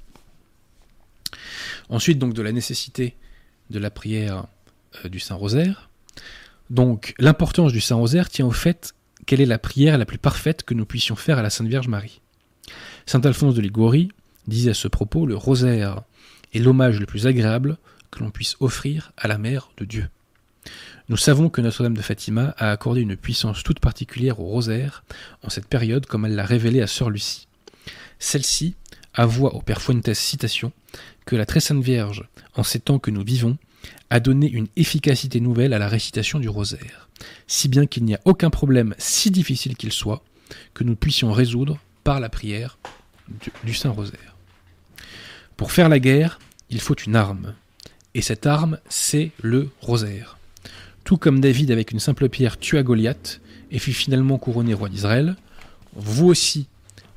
Ensuite 1.89 2.19
donc 2.19 2.35
de 2.35 2.43
la 2.43 2.53
nécessité 2.53 3.17
de 3.71 3.79
la 3.79 3.91
prière 3.91 4.47
euh, 5.05 5.09
du 5.09 5.21
Saint 5.21 5.35
Rosaire. 5.35 5.91
Donc 6.69 7.15
l'importance 7.19 7.73
du 7.73 7.81
Saint-Rosaire 7.81 8.29
tient 8.29 8.47
au 8.47 8.53
fait 8.53 8.95
quelle 9.27 9.41
est 9.41 9.47
la 9.47 9.59
prière 9.59 9.99
la 9.99 10.07
plus 10.07 10.19
parfaite 10.19 10.63
que 10.63 10.75
nous 10.75 10.87
puissions 10.87 11.17
faire 11.17 11.39
à 11.39 11.43
la 11.43 11.51
Sainte 11.51 11.67
Vierge 11.67 11.89
Marie. 11.89 12.21
Saint 13.07 13.21
Alphonse 13.23 13.55
de 13.55 13.61
Liguori 13.61 14.11
disait 14.47 14.71
à 14.71 14.75
ce 14.75 14.89
propos 14.89 15.27
le 15.27 15.37
rosaire 15.37 16.03
est 16.55 16.59
l'hommage 16.61 17.01
le 17.01 17.07
plus 17.07 17.27
agréable 17.27 17.77
que 18.11 18.21
l'on 18.21 18.31
puisse 18.31 18.57
offrir 18.61 19.13
à 19.17 19.29
la 19.29 19.39
Mère 19.39 19.71
de 19.77 19.85
Dieu. 19.85 20.09
Nous 21.09 21.17
savons 21.17 21.49
que 21.49 21.61
Notre-Dame 21.61 21.97
de 21.97 22.03
Fatima 22.03 22.55
a 22.57 22.71
accordé 22.71 23.01
une 23.01 23.17
puissance 23.17 23.63
toute 23.63 23.81
particulière 23.81 24.39
au 24.39 24.45
rosaire 24.45 25.03
en 25.43 25.51
cette 25.51 25.67
période 25.67 26.07
comme 26.07 26.25
elle 26.25 26.37
l'a 26.37 26.45
révélé 26.45 26.83
à 26.83 26.87
Sœur 26.87 27.11
Lucie. 27.11 27.49
Celle-ci 28.19 28.77
avoua 29.15 29.55
au 29.55 29.61
Père 29.61 29.83
Fuentes 29.83 30.15
citation 30.15 30.73
la 31.37 31.47
très 31.47 31.61
sainte 31.61 31.83
Vierge, 31.83 32.25
en 32.55 32.63
ces 32.63 32.81
temps 32.81 32.99
que 32.99 33.11
nous 33.11 33.25
vivons, 33.25 33.59
a 34.11 34.21
donné 34.21 34.51
une 34.51 34.67
efficacité 34.77 35.41
nouvelle 35.41 35.73
à 35.73 35.79
la 35.79 35.89
récitation 35.89 36.39
du 36.39 36.49
rosaire, 36.49 37.09
si 37.47 37.69
bien 37.69 37.87
qu'il 37.87 38.05
n'y 38.05 38.15
a 38.15 38.21
aucun 38.25 38.51
problème, 38.51 38.95
si 38.99 39.31
difficile 39.31 39.77
qu'il 39.77 39.93
soit, 39.93 40.23
que 40.75 40.85
nous 40.85 40.97
puissions 40.97 41.33
résoudre 41.33 41.79
par 42.05 42.21
la 42.21 42.29
prière 42.29 42.79
du, 43.65 43.75
Saint 43.75 43.91
Rosaire. 43.91 44.37
Pour 45.57 45.71
faire 45.71 45.89
la 45.89 46.01
guerre, 46.01 46.41
il 46.71 46.81
faut 46.81 46.97
une 46.97 47.15
arme, 47.15 47.55
et 48.15 48.23
cette 48.23 48.47
arme, 48.47 48.79
c'est 48.89 49.31
le 49.41 49.71
rosaire. 49.81 50.39
Tout 51.05 51.17
comme 51.17 51.41
David 51.41 51.71
avec 51.71 51.93
une 51.93 52.01
simple 52.01 52.29
pierre 52.29 52.59
tua 52.59 52.83
Goliath 52.83 53.41
et 53.71 53.79
fut 53.79 53.93
finalement 53.93 54.39
couronné 54.39 54.75
roi 54.75 54.89
d'Israël, 54.89 55.37
vous 55.95 56.27
aussi, 56.27 56.67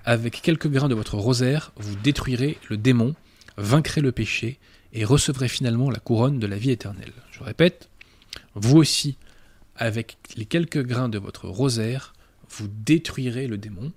avec 0.05 0.41
quelques 0.41 0.69
grains 0.69 0.89
de 0.89 0.95
votre 0.95 1.17
rosaire, 1.17 1.71
vous 1.77 1.95
détruirez 1.95 2.57
le 2.69 2.77
démon, 2.77 3.15
vaincrez 3.57 4.01
le 4.01 4.11
péché 4.11 4.59
et 4.93 5.05
recevrez 5.05 5.47
finalement 5.47 5.89
la 5.89 5.99
couronne 5.99 6.39
de 6.39 6.47
la 6.47 6.57
vie 6.57 6.71
éternelle. 6.71 7.13
Je 7.31 7.43
répète, 7.43 7.89
vous 8.55 8.77
aussi, 8.77 9.17
avec 9.75 10.17
les 10.35 10.45
quelques 10.45 10.83
grains 10.85 11.09
de 11.09 11.17
votre 11.17 11.47
rosaire, 11.47 12.13
vous 12.49 12.67
détruirez 12.67 13.47
le 13.47 13.57
démon, 13.57 13.91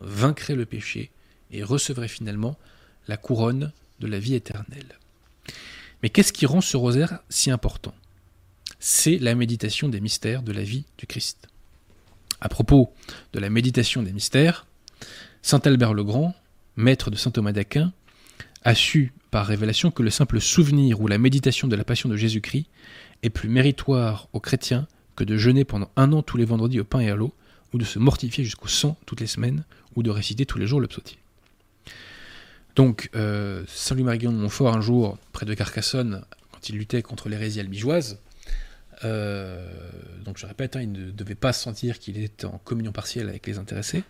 vaincrez 0.00 0.54
le 0.54 0.66
péché 0.66 1.10
et 1.50 1.62
recevrez 1.62 2.08
finalement 2.08 2.56
la 3.08 3.16
couronne 3.16 3.72
de 4.00 4.06
la 4.06 4.18
vie 4.18 4.34
éternelle. 4.34 4.98
Mais 6.02 6.10
qu'est-ce 6.10 6.32
qui 6.32 6.46
rend 6.46 6.60
ce 6.60 6.76
rosaire 6.76 7.20
si 7.28 7.50
important? 7.50 7.94
C'est 8.78 9.18
la 9.18 9.34
méditation 9.34 9.88
des 9.88 10.00
mystères 10.00 10.42
de 10.42 10.52
la 10.52 10.62
vie 10.62 10.84
du 10.98 11.06
Christ. 11.06 11.48
À 12.40 12.48
propos 12.48 12.92
de 13.32 13.40
la 13.40 13.48
méditation 13.48 14.02
des 14.02 14.12
mystères, 14.12 14.66
Saint 15.42 15.60
Albert 15.64 15.94
le 15.94 16.04
Grand 16.04 16.34
maître 16.76 17.10
de 17.10 17.16
saint 17.16 17.30
Thomas 17.30 17.52
d'Aquin, 17.52 17.92
a 18.66 18.74
su 18.74 19.12
par 19.30 19.46
révélation 19.46 19.92
que 19.92 20.02
le 20.02 20.10
simple 20.10 20.40
souvenir 20.40 21.00
ou 21.00 21.06
la 21.06 21.18
méditation 21.18 21.68
de 21.68 21.76
la 21.76 21.84
passion 21.84 22.08
de 22.08 22.16
Jésus-Christ 22.16 22.66
est 23.22 23.30
plus 23.30 23.48
méritoire 23.48 24.28
aux 24.32 24.40
chrétiens 24.40 24.88
que 25.14 25.22
de 25.22 25.36
jeûner 25.36 25.64
pendant 25.64 25.88
un 25.94 26.12
an 26.12 26.20
tous 26.22 26.36
les 26.36 26.44
vendredis 26.44 26.80
au 26.80 26.84
pain 26.84 26.98
et 26.98 27.08
à 27.08 27.14
l'eau, 27.14 27.32
ou 27.72 27.78
de 27.78 27.84
se 27.84 28.00
mortifier 28.00 28.42
jusqu'au 28.42 28.66
sang 28.66 28.98
toutes 29.06 29.20
les 29.20 29.28
semaines, 29.28 29.64
ou 29.94 30.02
de 30.02 30.10
réciter 30.10 30.46
tous 30.46 30.58
les 30.58 30.66
jours 30.66 30.80
le. 30.80 30.88
Donc, 32.74 33.08
euh, 33.14 33.62
Saint 33.68 33.94
Louis-Marie 33.94 34.18
de 34.18 34.28
Montfort, 34.28 34.76
un 34.76 34.80
jour, 34.80 35.16
près 35.32 35.46
de 35.46 35.54
Carcassonne, 35.54 36.24
quand 36.50 36.68
il 36.68 36.76
luttait 36.76 37.02
contre 37.02 37.28
l'hérésie 37.28 37.60
albigeoise, 37.60 38.18
euh, 39.04 39.64
donc 40.24 40.38
je 40.38 40.46
répète, 40.46 40.74
hein, 40.74 40.82
il 40.82 40.90
ne 40.90 41.12
devait 41.12 41.36
pas 41.36 41.52
sentir 41.52 42.00
qu'il 42.00 42.18
était 42.18 42.46
en 42.46 42.58
communion 42.58 42.90
partielle 42.90 43.28
avec 43.28 43.46
les 43.46 43.58
intéressés, 43.58 44.02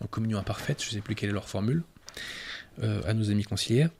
en 0.00 0.06
communion 0.06 0.38
imparfaite, 0.38 0.82
je 0.82 0.88
ne 0.88 0.92
sais 0.92 1.00
plus 1.02 1.14
quelle 1.14 1.28
est 1.28 1.34
leur 1.34 1.48
formule, 1.48 1.82
à 2.80 3.14
nos 3.14 3.30
amis 3.30 3.44
conciliaires. 3.44 3.90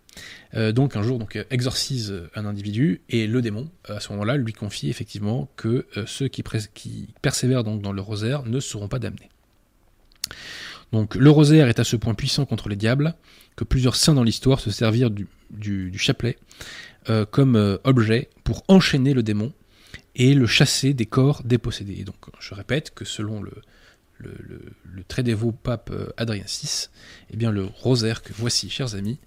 donc 0.55 0.97
un 0.97 1.03
jour, 1.03 1.19
donc 1.19 1.39
exorcise 1.51 2.15
un 2.35 2.47
individu 2.47 3.01
et 3.09 3.27
le 3.27 3.43
démon, 3.43 3.69
à 3.89 4.01
ce 4.01 4.13
moment-là, 4.13 4.37
lui 4.37 4.53
confie 4.53 4.89
effectivement 4.89 5.49
que 5.57 5.87
ceux 6.07 6.29
qui, 6.29 6.43
persévèrent 7.21 7.65
donc 7.65 7.83
dans 7.83 7.93
le 7.93 8.01
rosaire 8.01 8.45
ne 8.45 8.61
seront 8.61 8.89
pas 8.89 8.99
damnés. 8.99 9.29
Donc 10.93 11.15
le 11.15 11.31
rosaire 11.31 11.69
est 11.69 11.79
à 11.79 11.85
ce 11.85 11.97
point 11.97 12.15
puissant 12.15 12.45
contre 12.45 12.69
les 12.69 12.77
diables 12.77 13.15
que 13.57 13.65
plusieurs 13.65 13.97
saints 13.97 14.15
dans 14.15 14.23
l'histoire 14.23 14.61
se 14.61 14.71
servirent 14.71 15.11
du, 15.11 15.99
chapelet 15.99 16.39
euh, 17.09 17.25
comme 17.25 17.57
euh, 17.57 17.79
objet 17.85 18.29
pour 18.45 18.63
enchaîner 18.69 19.15
le 19.15 19.23
démon 19.23 19.53
et 20.15 20.35
le 20.35 20.47
chasser 20.47 20.95
des 20.95 21.07
corps 21.07 21.43
dépossédés. 21.45 21.97
Et 21.99 22.05
donc 22.05 22.17
je 22.39 22.55
répète 22.55 22.93
que 22.95 23.05
selon 23.05 23.43
le, 23.43 23.53
le, 24.23 25.05
très 25.09 25.23
dévot 25.23 25.53
pape 25.53 25.91
euh, 25.91 26.09
Adrien 26.17 26.45
VI, 26.45 26.89
eh 27.31 27.37
bien 27.37 27.51
le 27.51 27.65
rosaire 27.65 28.23
que 28.23 28.33
voici, 28.33 28.71
chers 28.71 28.95
amis, 28.95 29.19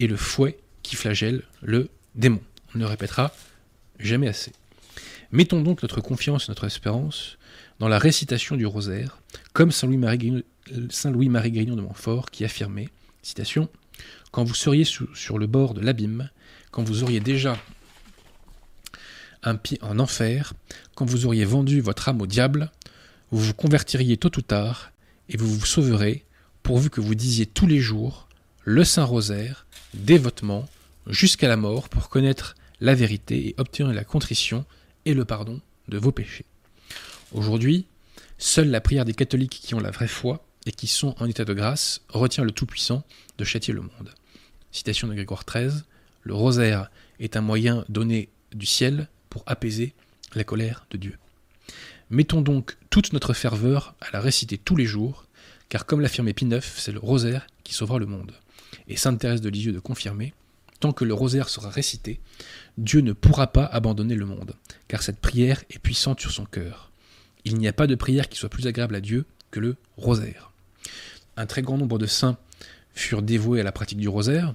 est 0.00 0.06
le 0.06 0.16
fouet 0.16 0.58
qui 0.82 0.96
flagelle 0.96 1.42
le 1.62 1.88
démon. 2.14 2.40
On 2.74 2.78
ne 2.78 2.84
répétera 2.84 3.34
jamais 3.98 4.28
assez. 4.28 4.52
Mettons 5.32 5.60
donc 5.60 5.82
notre 5.82 6.00
confiance 6.00 6.48
et 6.48 6.50
notre 6.50 6.64
espérance 6.64 7.38
dans 7.80 7.88
la 7.88 7.98
récitation 7.98 8.56
du 8.56 8.66
rosaire, 8.66 9.18
comme 9.52 9.72
Saint 9.72 9.86
Louis-Marie 9.88 10.18
Grignon 11.50 11.76
de 11.76 11.80
Montfort 11.80 12.30
qui 12.30 12.44
affirmait, 12.44 12.88
citation, 13.22 13.68
Quand 14.30 14.44
vous 14.44 14.54
seriez 14.54 14.84
sur 14.84 15.38
le 15.38 15.46
bord 15.46 15.74
de 15.74 15.80
l'abîme, 15.80 16.30
quand 16.70 16.82
vous 16.82 17.02
auriez 17.02 17.20
déjà 17.20 17.58
un 19.44 19.56
pied 19.56 19.78
en 19.82 19.98
enfer, 19.98 20.54
quand 20.94 21.04
vous 21.04 21.26
auriez 21.26 21.44
vendu 21.44 21.80
votre 21.80 22.08
âme 22.08 22.20
au 22.20 22.26
diable, 22.26 22.70
vous 23.30 23.40
vous 23.40 23.54
convertiriez 23.54 24.16
tôt 24.16 24.30
ou 24.36 24.42
tard, 24.42 24.92
et 25.28 25.36
vous 25.36 25.46
vous 25.46 25.66
sauverez, 25.66 26.24
pourvu 26.62 26.90
que 26.90 27.00
vous 27.00 27.14
disiez 27.14 27.46
tous 27.46 27.66
les 27.66 27.80
jours 27.80 28.28
le 28.64 28.84
Saint 28.84 29.04
Rosaire, 29.04 29.66
dévotement, 29.92 30.66
jusqu'à 31.06 31.48
la 31.48 31.56
mort, 31.56 31.88
pour 31.88 32.08
connaître 32.08 32.54
la 32.80 32.94
vérité 32.94 33.48
et 33.48 33.54
obtenir 33.58 33.92
la 33.92 34.04
contrition 34.04 34.64
et 35.04 35.14
le 35.14 35.24
pardon 35.24 35.60
de 35.88 35.98
vos 35.98 36.12
péchés. 36.12 36.46
Aujourd'hui, 37.32 37.86
seule 38.38 38.70
la 38.70 38.80
prière 38.80 39.04
des 39.04 39.12
catholiques 39.12 39.60
qui 39.62 39.74
ont 39.74 39.80
la 39.80 39.90
vraie 39.90 40.08
foi 40.08 40.46
et 40.66 40.72
qui 40.72 40.86
sont 40.86 41.14
en 41.18 41.26
état 41.26 41.44
de 41.44 41.52
grâce 41.52 42.00
retient 42.08 42.44
le 42.44 42.52
Tout-Puissant 42.52 43.04
de 43.38 43.44
châtier 43.44 43.74
le 43.74 43.82
monde. 43.82 44.14
Citation 44.72 45.08
de 45.08 45.14
Grégoire 45.14 45.44
XIII, 45.44 45.82
le 46.22 46.34
rosaire 46.34 46.90
est 47.20 47.36
un 47.36 47.42
moyen 47.42 47.84
donné 47.88 48.30
du 48.52 48.66
ciel 48.66 49.08
pour 49.28 49.42
apaiser 49.46 49.94
la 50.34 50.44
colère 50.44 50.86
de 50.90 50.96
Dieu. 50.96 51.18
Mettons 52.10 52.42
donc 52.42 52.76
toute 52.90 53.12
notre 53.12 53.32
ferveur 53.32 53.94
à 54.00 54.10
la 54.12 54.20
réciter 54.20 54.58
tous 54.58 54.76
les 54.76 54.86
jours, 54.86 55.24
car 55.68 55.86
comme 55.86 56.00
l'affirmait 56.00 56.34
Pie 56.34 56.46
IX, 56.46 56.60
c'est 56.62 56.92
le 56.92 56.98
rosaire 56.98 57.46
qui 57.64 57.74
sauvera 57.74 57.98
le 57.98 58.06
monde. 58.06 58.32
Et 58.88 58.96
Sainte 58.96 59.20
Thérèse 59.20 59.40
de 59.40 59.48
Lisieux 59.48 59.72
de 59.72 59.80
confirmer, 59.80 60.34
tant 60.80 60.92
que 60.92 61.04
le 61.04 61.14
rosaire 61.14 61.48
sera 61.48 61.70
récité, 61.70 62.20
Dieu 62.78 63.00
ne 63.00 63.12
pourra 63.12 63.48
pas 63.48 63.64
abandonner 63.64 64.14
le 64.14 64.26
monde, 64.26 64.54
car 64.88 65.02
cette 65.02 65.20
prière 65.20 65.62
est 65.70 65.78
puissante 65.78 66.20
sur 66.20 66.30
son 66.30 66.44
cœur 66.44 66.90
il 67.44 67.58
n'y 67.58 67.68
a 67.68 67.72
pas 67.72 67.86
de 67.86 67.94
prière 67.94 68.28
qui 68.28 68.38
soit 68.38 68.48
plus 68.48 68.66
agréable 68.66 68.94
à 68.94 69.00
Dieu 69.00 69.26
que 69.50 69.60
le 69.60 69.76
rosaire. 69.96 70.50
Un 71.36 71.46
très 71.46 71.62
grand 71.62 71.78
nombre 71.78 71.98
de 71.98 72.06
saints 72.06 72.38
furent 72.94 73.22
dévoués 73.22 73.60
à 73.60 73.64
la 73.64 73.72
pratique 73.72 73.98
du 73.98 74.08
rosaire, 74.08 74.54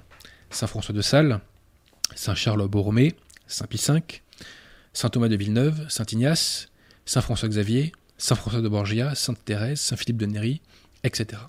Saint 0.50 0.66
François 0.66 0.94
de 0.94 1.02
Sales, 1.02 1.40
Saint 2.14 2.34
Charles 2.34 2.66
Borromée, 2.68 3.14
Saint 3.46 3.66
Pie 3.66 3.82
V, 3.86 4.02
Saint 4.92 5.08
Thomas 5.08 5.28
de 5.28 5.36
Villeneuve, 5.36 5.88
Saint 5.88 6.06
Ignace, 6.10 6.68
Saint 7.06 7.20
François 7.20 7.48
Xavier, 7.48 7.92
Saint 8.18 8.34
François 8.34 8.60
de 8.60 8.68
Borgia, 8.68 9.14
Sainte 9.14 9.44
Thérèse, 9.44 9.80
Saint 9.80 9.96
Philippe 9.96 10.18
de 10.18 10.26
Néry, 10.26 10.60
etc. 11.04 11.42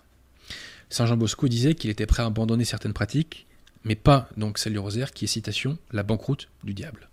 Saint 0.90 1.06
Jean 1.06 1.18
Bosco 1.18 1.48
disait 1.48 1.76
qu'il 1.76 1.90
était 1.90 2.06
prêt 2.06 2.24
à 2.24 2.26
abandonner 2.26 2.66
certaines 2.66 2.94
pratiques, 2.94 3.48
mais 3.84 3.96
pas 3.96 4.30
donc 4.38 4.58
celle 4.58 4.74
du 4.74 4.80
rosaire 4.80 5.12
qui 5.12 5.26
est 5.26 5.28
citation 5.28 5.78
la 5.92 6.04
banqueroute 6.04 6.50
du 6.64 6.74
diable. 6.74 7.10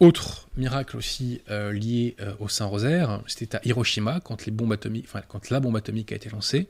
Autre 0.00 0.48
miracle 0.56 0.96
aussi 0.96 1.42
euh, 1.48 1.72
lié 1.72 2.16
euh, 2.20 2.34
au 2.40 2.48
Saint-Rosaire, 2.48 3.22
c'était 3.28 3.56
à 3.56 3.60
Hiroshima, 3.64 4.18
quand, 4.20 4.46
la 4.46 4.52
bombe 4.52 4.72
atomique 5.76 6.10
a 6.10 6.16
été 6.16 6.28
lancée. 6.28 6.66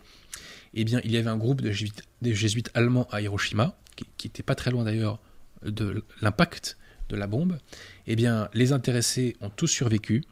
Eh 0.74 0.84
bien, 0.84 1.00
il 1.02 1.12
y 1.12 1.16
avait 1.16 1.30
un 1.30 1.38
groupe 1.38 1.62
de 1.62 1.72
jésuites, 1.72 2.70
allemands 2.74 3.08
à 3.10 3.22
Hiroshima, 3.22 3.74
qui 4.18 4.28
n'était 4.28 4.42
pas 4.42 4.54
très 4.54 4.70
loin 4.70 4.84
d'ailleurs 4.84 5.18
de 5.64 6.04
l'impact 6.20 6.76
de 7.08 7.16
la 7.16 7.26
bombe. 7.26 7.58
Eh 8.06 8.16
bien, 8.16 8.48
les 8.52 8.72
intéressés 8.72 9.36
ont 9.40 9.50
tous 9.50 9.66
survécu 9.66 10.24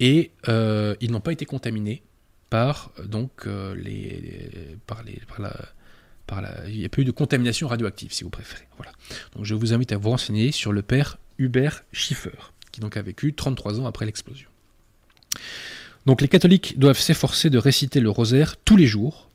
et 0.00 0.32
euh, 0.48 0.94
ils 1.00 1.10
n'ont 1.10 1.20
pas 1.20 1.32
été 1.32 1.44
contaminés 1.44 2.02
les, 5.04 5.20
par 5.26 5.40
la 5.40 5.52
il 6.68 6.78
n'y 6.78 6.84
a 6.84 6.88
pas 6.88 7.00
eu 7.00 7.04
de 7.04 7.12
contamination 7.12 7.68
radioactive, 7.68 8.12
si 8.12 8.24
vous 8.24 8.30
préférez. 8.30 8.66
Voilà. 8.76 8.92
Je 9.42 9.54
vous 9.54 9.72
invite 9.72 9.92
à 9.92 9.96
vous 9.96 10.10
renseigner 10.10 10.52
sur 10.52 10.72
le 10.72 10.82
père 10.82 11.18
Hubert 11.38 11.84
Schiffer, 11.92 12.52
qui 12.72 12.80
donc 12.80 12.96
a 12.96 13.02
vécu 13.02 13.32
33 13.32 13.80
ans 13.80 13.86
après 13.86 14.06
l'explosion. 14.06 14.48
Donc 16.06 16.20
les 16.20 16.28
catholiques 16.28 16.78
doivent 16.78 16.98
s'efforcer 16.98 17.50
de 17.50 17.58
réciter 17.58 18.00
le 18.00 18.10
rosaire 18.10 18.56
tous 18.56 18.76
les 18.76 18.86
jours, 18.86 19.28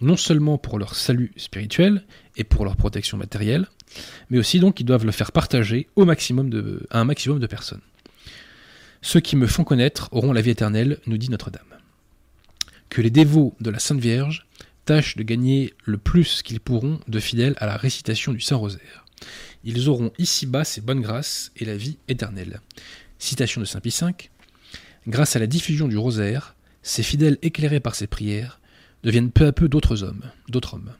non 0.00 0.16
seulement 0.16 0.58
pour 0.58 0.78
leur 0.78 0.94
salut 0.94 1.32
spirituel 1.36 2.04
et 2.36 2.44
pour 2.44 2.64
leur 2.64 2.76
protection 2.76 3.16
matérielle, 3.16 3.66
mais 4.30 4.38
aussi 4.38 4.60
donc 4.60 4.80
ils 4.80 4.84
doivent 4.84 5.06
le 5.06 5.12
faire 5.12 5.32
partager 5.32 5.88
au 5.96 6.02
à 6.02 7.00
un 7.00 7.04
maximum 7.04 7.38
de 7.38 7.46
personnes. 7.46 7.80
Ceux 9.06 9.20
qui 9.20 9.36
me 9.36 9.46
font 9.46 9.62
connaître 9.62 10.08
auront 10.10 10.32
la 10.32 10.40
vie 10.40 10.50
éternelle, 10.50 10.98
nous 11.06 11.16
dit 11.16 11.30
Notre-Dame. 11.30 11.62
Que 12.88 13.00
les 13.00 13.10
dévots 13.10 13.54
de 13.60 13.70
la 13.70 13.78
Sainte 13.78 14.00
Vierge 14.00 14.48
tâchent 14.84 15.16
de 15.16 15.22
gagner 15.22 15.74
le 15.84 15.96
plus 15.96 16.42
qu'ils 16.42 16.58
pourront 16.58 16.98
de 17.06 17.20
fidèles 17.20 17.54
à 17.58 17.66
la 17.66 17.76
récitation 17.76 18.32
du 18.32 18.40
Saint-Rosaire 18.40 19.06
ils 19.64 19.88
auront 19.88 20.12
ici-bas 20.18 20.64
ces 20.64 20.80
bonnes 20.80 21.00
grâces 21.00 21.50
et 21.56 21.64
la 21.64 21.76
vie 21.76 21.98
éternelle. 22.08 22.60
Citation 23.18 23.60
de 23.60 23.66
Saint 23.66 23.80
Pie 23.80 23.94
V. 24.00 24.12
Grâce 25.06 25.36
à 25.36 25.38
la 25.38 25.46
diffusion 25.46 25.88
du 25.88 25.96
rosaire, 25.96 26.54
ces 26.82 27.02
fidèles 27.02 27.38
éclairés 27.42 27.80
par 27.80 27.94
ces 27.94 28.06
prières 28.06 28.60
deviennent 29.02 29.30
peu 29.30 29.46
à 29.46 29.52
peu 29.52 29.68
d'autres 29.68 30.02
hommes, 30.02 30.22
d'autres 30.48 30.74
hommes. 30.74 30.92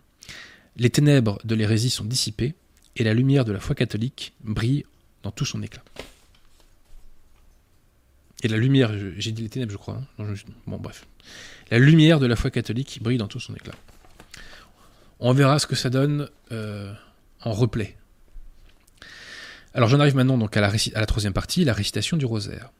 Les 0.76 0.90
ténèbres 0.90 1.38
de 1.44 1.54
l'hérésie 1.54 1.90
sont 1.90 2.04
dissipées 2.04 2.54
et 2.96 3.04
la 3.04 3.14
lumière 3.14 3.44
de 3.44 3.52
la 3.52 3.60
foi 3.60 3.74
catholique 3.74 4.32
brille 4.42 4.84
dans 5.22 5.30
tout 5.30 5.44
son 5.44 5.62
éclat. 5.62 5.84
Et 8.46 8.48
la 8.48 8.58
lumière, 8.58 8.92
j'ai 9.18 9.32
dit 9.32 9.42
les 9.42 9.48
ténèbres, 9.48 9.72
je 9.72 9.76
crois. 9.76 10.00
Hein. 10.20 10.34
bon, 10.68 10.76
bref. 10.76 11.04
La 11.72 11.80
lumière 11.80 12.20
de 12.20 12.26
la 12.26 12.36
foi 12.36 12.48
catholique 12.52 13.00
brille 13.02 13.18
dans 13.18 13.26
tout 13.26 13.40
son 13.40 13.56
éclat. 13.56 13.74
On 15.18 15.32
verra 15.32 15.58
ce 15.58 15.66
que 15.66 15.74
ça 15.74 15.90
donne 15.90 16.28
euh, 16.52 16.92
en 17.40 17.50
replay. 17.50 17.96
Alors 19.74 19.88
j'en 19.88 19.98
arrive 19.98 20.14
maintenant 20.14 20.38
donc 20.38 20.56
à 20.56 20.60
la, 20.60 21.06
troisième 21.06 21.32
partie, 21.32 21.64
la 21.64 21.72
récitation 21.72 22.16
du 22.16 22.24
rosaire. 22.24 22.70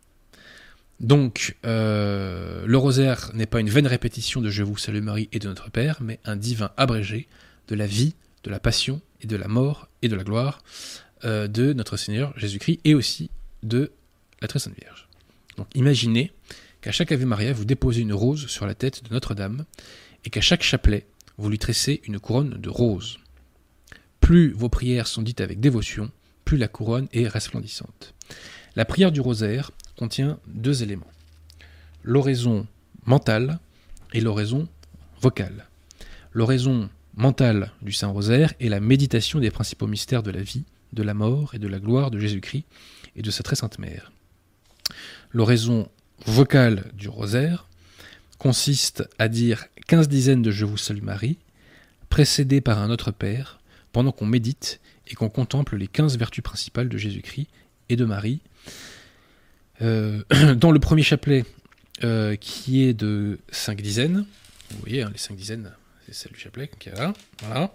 Donc 1.01 1.57
euh, 1.67 2.65
le 2.65 2.79
rosaire 2.79 3.33
n'est 3.35 3.47
pas 3.47 3.59
une 3.59 3.69
vaine 3.69 3.89
répétition 3.89 4.41
de 4.41 4.51
Je 4.51 4.63
vous 4.63 4.77
salue 4.77 5.03
Marie 5.03 5.29
et 5.33 5.41
de 5.41 5.49
notre 5.49 5.69
Père, 5.73 5.99
mais 6.01 6.21
un 6.25 6.37
divin 6.37 6.71
abrégé 6.77 7.27
de 7.67 7.75
la 7.75 7.89
vie, 7.89 8.15
de 8.45 8.51
la 8.51 8.61
passion 8.61 9.01
et 9.21 9.27
de 9.27 9.35
la 9.35 9.49
mort 9.49 9.89
et 10.01 10.09
de 10.09 10.15
la 10.15 10.23
gloire 10.23 10.63
euh, 11.25 11.49
de 11.49 11.73
notre 11.73 11.97
Seigneur 11.97 12.33
Jésus-Christ 12.39 12.79
et 12.85 12.95
aussi 12.95 13.31
de 13.65 13.91
la 14.41 14.47
Très 14.47 14.61
Sainte 14.61 14.79
Vierge. 14.81 15.06
Donc 15.57 15.69
imaginez 15.75 16.33
qu'à 16.81 16.93
chaque 16.93 17.13
Ave 17.13 17.25
Maria, 17.25 17.53
vous 17.53 17.65
déposez 17.65 18.03
une 18.03 18.13
rose 18.13 18.47
sur 18.47 18.67
la 18.67 18.75
tête 18.75 19.05
de 19.05 19.13
Notre-Dame 19.13 19.65
et 20.25 20.31
qu'à 20.31 20.41
chaque 20.41 20.63
chapelet, 20.63 21.07
vous 21.39 21.49
lui 21.49 21.59
tressez 21.59 22.01
une 22.05 22.19
couronne 22.19 22.59
de 22.59 22.69
roses. 22.69 23.19
Plus 24.21 24.51
vos 24.53 24.69
prières 24.69 25.07
sont 25.07 25.23
dites 25.23 25.41
avec 25.41 25.61
dévotion, 25.61 26.11
plus 26.45 26.57
la 26.57 26.69
couronne 26.69 27.09
est 27.13 27.29
resplendissante. 27.29 28.15
La 28.75 28.85
prière 28.85 29.13
du 29.13 29.21
rosaire 29.21 29.71
contient 29.97 30.39
deux 30.47 30.83
éléments. 30.83 31.11
L'oraison 32.03 32.67
mentale 33.05 33.59
et 34.13 34.21
l'oraison 34.21 34.69
vocale. 35.21 35.67
L'oraison 36.33 36.91
mentale 37.17 37.73
du 37.83 37.93
Saint 37.93 38.09
Rosaire 38.09 38.53
est 38.61 38.69
la 38.69 38.81
méditation 38.81 39.41
des 39.41 39.51
principaux 39.51 39.87
mystères 39.87 40.23
de 40.23 40.31
la 40.31 40.43
vie, 40.43 40.65
de 40.93 41.03
la 41.03 41.15
mort 41.15 41.55
et 41.55 41.59
de 41.59 41.69
la 41.69 41.79
gloire 41.79 42.11
de 42.11 42.19
Jésus-Christ 42.19 42.65
et 43.17 43.23
de 43.23 43.31
sa 43.31 43.43
très 43.43 43.57
sainte 43.57 43.79
mère. 43.79 44.13
L'oraison 45.33 45.89
vocale 46.27 46.91
du 46.95 47.09
rosaire 47.09 47.69
consiste 48.39 49.09
à 49.19 49.29
dire 49.29 49.67
quinze 49.87 50.09
dizaines 50.09 50.43
de 50.43 50.51
Je 50.51 50.65
vous 50.65 50.77
salue 50.77 51.03
Marie 51.03 51.39
précédé 52.09 52.61
par 52.61 52.79
un 52.79 52.91
autre 52.91 53.11
Père, 53.11 53.59
pendant 53.93 54.13
qu'on 54.13 54.27
médite 54.27 54.81
et 55.09 55.15
qu'on 55.15 55.29
contemple 55.29 55.77
les 55.77 55.87
15 55.87 56.19
vertus 56.19 56.43
principales 56.43 56.89
de 56.89 56.99
Jésus-Christ 56.99 57.49
et 57.89 57.97
de 57.97 58.05
Marie. 58.05 58.41
Euh, 59.83 60.23
dans 60.57 60.71
le 60.71 60.79
premier 60.79 61.03
chapelet, 61.03 61.45
euh, 62.05 62.37
qui 62.37 62.83
est 62.83 62.95
de 62.95 63.39
5 63.51 63.81
dizaines, 63.81 64.27
vous 64.71 64.79
voyez, 64.81 65.03
hein, 65.03 65.11
les 65.13 65.19
5 65.19 65.37
dizaines, 65.37 65.73
c'est 66.07 66.15
celle 66.15 66.33
du 66.33 66.39
chapelet 66.39 66.71
qui 66.79 66.89
est 66.89 66.93
là, 66.93 67.13
voilà. 67.43 67.75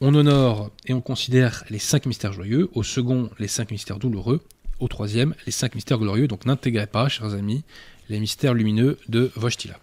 On 0.00 0.14
honore 0.14 0.70
et 0.86 0.92
on 0.92 1.00
considère 1.00 1.64
les 1.70 1.78
5 1.78 2.06
mystères 2.06 2.32
joyeux, 2.32 2.68
au 2.74 2.82
second, 2.82 3.30
les 3.38 3.48
5 3.48 3.70
mystères 3.70 3.98
douloureux, 3.98 4.42
au 4.80 4.88
troisième, 4.88 5.34
les 5.46 5.52
5 5.52 5.74
mystères 5.74 5.98
glorieux, 5.98 6.28
donc 6.28 6.46
n'intégrez 6.46 6.86
pas, 6.86 7.08
chers 7.08 7.34
amis, 7.34 7.64
les 8.08 8.20
mystères 8.20 8.54
lumineux 8.54 8.98
de 9.08 9.30
Wojtyla. 9.36 9.78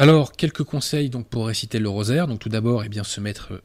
Alors, 0.00 0.32
quelques 0.32 0.62
conseils 0.62 1.10
donc 1.10 1.26
pour 1.26 1.48
réciter 1.48 1.80
le 1.80 1.88
rosaire. 1.88 2.28
Donc 2.28 2.38
tout 2.38 2.48
d'abord, 2.48 2.84
eh 2.84 2.88
bien, 2.88 3.02
se 3.02 3.20
mettre 3.20 3.60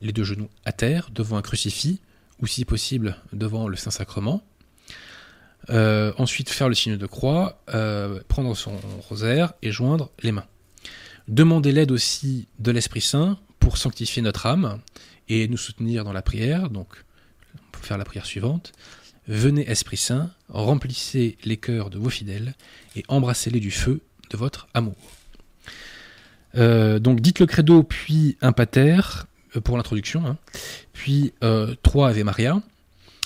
les 0.00 0.12
deux 0.12 0.24
genoux 0.24 0.48
à 0.64 0.72
terre, 0.72 1.10
devant 1.12 1.36
un 1.36 1.42
crucifix, 1.42 2.00
ou 2.40 2.48
si 2.48 2.64
possible, 2.64 3.16
devant 3.32 3.68
le 3.68 3.76
Saint-Sacrement. 3.76 4.42
Euh, 5.70 6.12
ensuite, 6.18 6.50
faire 6.50 6.68
le 6.68 6.74
signe 6.74 6.96
de 6.96 7.06
croix, 7.06 7.62
euh, 7.74 8.20
prendre 8.26 8.56
son 8.56 8.72
rosaire 9.08 9.52
et 9.62 9.70
joindre 9.70 10.10
les 10.22 10.32
mains. 10.32 10.46
Demander 11.28 11.70
l'aide 11.70 11.92
aussi 11.92 12.48
de 12.58 12.72
l'Esprit 12.72 13.00
Saint 13.00 13.38
pour 13.60 13.76
sanctifier 13.76 14.22
notre 14.22 14.46
âme 14.46 14.80
et 15.28 15.48
nous 15.48 15.56
soutenir 15.56 16.04
dans 16.04 16.12
la 16.12 16.22
prière. 16.22 16.70
Donc, 16.70 16.88
on 17.56 17.70
peut 17.72 17.84
faire 17.84 17.98
la 17.98 18.04
prière 18.04 18.26
suivante. 18.26 18.72
Venez, 19.26 19.68
Esprit 19.70 19.98
Saint, 19.98 20.30
remplissez 20.48 21.36
les 21.44 21.58
cœurs 21.58 21.90
de 21.90 21.98
vos 21.98 22.08
fidèles 22.08 22.54
et 22.96 23.04
embrassez-les 23.08 23.60
du 23.60 23.70
feu 23.70 24.00
de 24.30 24.36
votre 24.36 24.68
amour. 24.72 24.96
Euh, 26.54 26.98
donc 26.98 27.20
dites 27.20 27.38
le 27.38 27.46
credo, 27.46 27.82
puis 27.82 28.38
un 28.40 28.52
pater 28.52 29.00
euh, 29.54 29.60
pour 29.60 29.76
l'introduction, 29.76 30.26
hein. 30.26 30.38
puis 30.94 31.34
euh, 31.44 31.74
trois 31.82 32.08
Ave 32.08 32.24
Maria, 32.24 32.62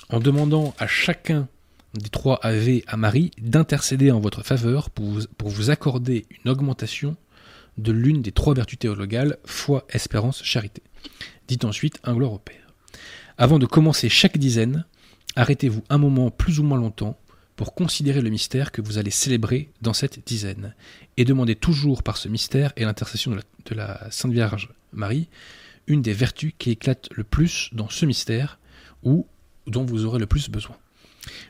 en 0.09 0.19
demandant 0.19 0.73
à 0.77 0.87
chacun 0.87 1.47
des 1.93 2.09
trois 2.09 2.39
Ave 2.43 2.81
à 2.87 2.97
Marie 2.97 3.31
d'intercéder 3.37 4.11
en 4.11 4.19
votre 4.19 4.43
faveur 4.43 4.89
pour 4.89 5.05
vous, 5.05 5.21
pour 5.37 5.49
vous 5.49 5.69
accorder 5.69 6.25
une 6.43 6.51
augmentation 6.51 7.15
de 7.77 7.91
l'une 7.91 8.21
des 8.21 8.31
trois 8.31 8.53
vertus 8.53 8.77
théologales, 8.77 9.37
foi, 9.45 9.85
espérance, 9.89 10.43
charité. 10.43 10.83
Dites 11.47 11.65
ensuite 11.65 11.99
un 12.03 12.15
gloire 12.15 12.33
au 12.33 12.39
Père. 12.39 12.73
Avant 13.37 13.59
de 13.59 13.65
commencer 13.65 14.09
chaque 14.09 14.37
dizaine, 14.37 14.85
arrêtez-vous 15.35 15.83
un 15.89 15.97
moment 15.97 16.29
plus 16.31 16.59
ou 16.59 16.63
moins 16.63 16.77
longtemps 16.77 17.19
pour 17.55 17.75
considérer 17.75 18.21
le 18.21 18.29
mystère 18.29 18.71
que 18.71 18.81
vous 18.81 18.97
allez 18.97 19.11
célébrer 19.11 19.69
dans 19.81 19.93
cette 19.93 20.25
dizaine, 20.25 20.73
et 21.17 21.25
demandez 21.25 21.55
toujours 21.55 22.01
par 22.01 22.17
ce 22.17 22.27
mystère 22.27 22.73
et 22.77 22.83
l'intercession 22.83 23.31
de, 23.31 23.41
de 23.65 23.75
la, 23.75 24.09
Sainte 24.09 24.31
Vierge 24.31 24.69
Marie 24.91 25.29
une 25.87 26.01
des 26.01 26.13
vertus 26.13 26.53
qui 26.57 26.71
éclate 26.71 27.09
le 27.11 27.23
plus 27.23 27.69
dans 27.73 27.89
ce 27.89 28.05
mystère 28.05 28.59
ou 29.03 29.27
dont 29.67 29.85
vous 29.85 30.05
aurez 30.05 30.19
le 30.19 30.27
plus 30.27 30.49
besoin. 30.49 30.77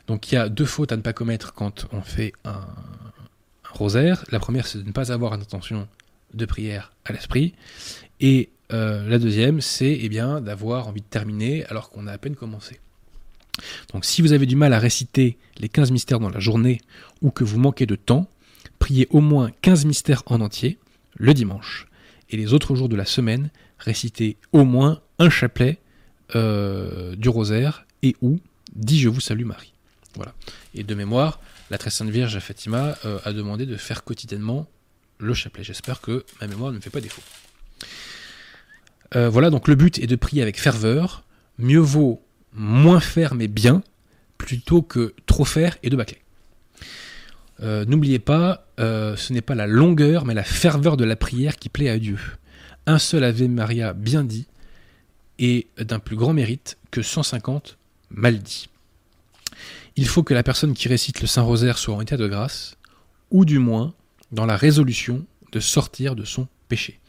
Donc 0.08 0.32
il 0.32 0.36
y 0.36 0.38
a 0.38 0.50
deux 0.50 0.66
fautes 0.66 0.92
à 0.92 0.98
ne 0.98 1.02
pas 1.02 1.14
commettre 1.14 1.54
quand 1.54 1.88
on 1.92 2.02
fait 2.02 2.34
un, 2.44 2.52
un 2.52 3.70
rosaire. 3.72 4.24
La 4.32 4.40
première, 4.40 4.68
c'est 4.68 4.80
de 4.80 4.84
ne 4.84 4.92
pas 4.92 5.12
avoir 5.12 5.34
une 5.34 5.42
intention 5.42 5.88
de 6.34 6.46
prière 6.46 6.94
à 7.06 7.14
l'esprit, 7.14 7.54
et 8.20 8.50
euh, 8.72 9.08
la 9.08 9.20
deuxième, 9.20 9.62
c'est 9.62 9.98
eh 10.02 10.10
bien 10.10 10.42
d'avoir 10.42 10.88
envie 10.88 11.02
de 11.02 11.08
terminer 11.08 11.66
alors 11.66 11.90
qu'on 11.90 12.08
a 12.08 12.12
à 12.12 12.18
peine 12.18 12.36
commencé. 12.36 12.80
Donc 13.92 14.06
si 14.06 14.22
vous 14.22 14.34
avez 14.34 14.46
du 14.46 14.56
mal 14.56 14.74
à 14.74 14.80
réciter 14.80 15.38
les 15.58 15.70
15 15.70 15.92
mystères 15.92 16.20
dans 16.20 16.30
la 16.30 16.40
journée 16.40 16.82
ou 17.22 17.30
que 17.30 17.44
vous 17.44 17.60
manquez 17.60 17.86
de 17.86 17.96
temps, 17.96 18.28
priez 18.80 19.08
au 19.12 19.22
moins 19.22 19.52
15 19.62 19.86
mystères 19.86 20.24
en 20.26 20.42
entier 20.42 20.78
le 21.16 21.34
dimanche. 21.34 21.88
Et 22.30 22.38
les 22.38 22.54
autres 22.54 22.76
jours 22.76 22.90
de 22.90 22.96
la 22.96 23.06
semaine, 23.06 23.52
récitez 23.78 24.38
au 24.54 24.64
moins 24.64 25.02
un 25.20 25.30
chapelet 25.30 25.80
euh, 26.36 27.16
du 27.16 27.30
rosaire 27.30 27.86
et 28.02 28.16
ou 28.22 28.40
dit 28.76 29.00
Je 29.00 29.10
vous 29.10 29.22
salue 29.22 29.46
Marie. 29.46 29.74
Voilà. 30.16 30.34
Et 30.74 30.84
de 30.84 30.96
mémoire, 30.96 31.40
la 31.70 31.78
très 31.78 31.90
sainte 31.90 32.10
Vierge 32.10 32.36
à 32.36 32.40
Fatima 32.40 32.96
euh, 33.06 33.20
a 33.24 33.34
demandé 33.34 33.66
de 33.66 33.78
faire 33.78 34.04
quotidiennement 34.04 34.68
le 35.20 35.34
chapelet. 35.34 35.64
J'espère 35.64 36.02
que 36.02 36.26
ma 36.42 36.48
mémoire 36.48 36.72
ne 36.72 36.78
me 36.78 36.82
fait 36.82 36.90
pas 36.90 37.02
défaut. 37.02 37.22
Euh, 39.16 39.30
voilà, 39.30 39.50
donc 39.50 39.68
le 39.68 39.76
but 39.76 40.00
est 40.00 40.08
de 40.08 40.16
prier 40.16 40.42
avec 40.42 40.60
ferveur. 40.60 41.24
Mieux 41.58 41.80
vaut 41.80 42.24
moins 42.54 43.00
faire 43.00 43.36
mais 43.36 43.48
bien, 43.48 43.84
plutôt 44.38 44.82
que 44.82 45.14
trop 45.26 45.46
faire 45.46 45.78
et 45.84 45.90
de 45.90 45.96
bâcler. 45.96 46.20
Euh, 47.62 47.86
N'oubliez 47.86 48.20
pas, 48.20 48.68
euh, 48.80 49.16
ce 49.16 49.34
n'est 49.34 49.42
pas 49.42 49.56
la 49.56 49.68
longueur, 49.68 50.26
mais 50.26 50.34
la 50.34 50.44
ferveur 50.44 50.98
de 50.98 51.06
la 51.06 51.16
prière 51.16 51.58
qui 51.58 51.70
plaît 51.70 51.90
à 51.90 52.00
Dieu. 52.00 52.18
Un 52.86 53.00
seul 53.00 53.24
Ave 53.24 53.48
Maria 53.48 53.94
bien 53.94 54.24
dit 54.24 54.48
est 55.40 55.68
d'un 55.82 56.00
plus 56.00 56.16
grand 56.16 56.34
mérite 56.34 56.78
que 56.92 57.02
150 57.02 57.78
mal 58.10 58.40
dit. 58.40 58.70
Il 59.96 60.08
faut 60.08 60.24
que 60.24 60.34
la 60.34 60.44
personne 60.44 60.74
qui 60.74 60.88
récite 60.88 61.22
le 61.22 61.28
Saint 61.28 61.44
Rosaire 61.44 61.78
soit 61.78 61.96
en 61.96 62.02
état 62.02 62.18
de 62.18 62.28
grâce, 62.28 62.78
ou 63.32 63.46
du 63.46 63.60
moins 63.60 63.94
dans 64.32 64.46
la 64.46 64.58
résolution 64.58 65.26
de 65.52 65.60
sortir 65.60 66.16
de 66.16 66.24
son 66.24 66.48
péché. 66.68 67.00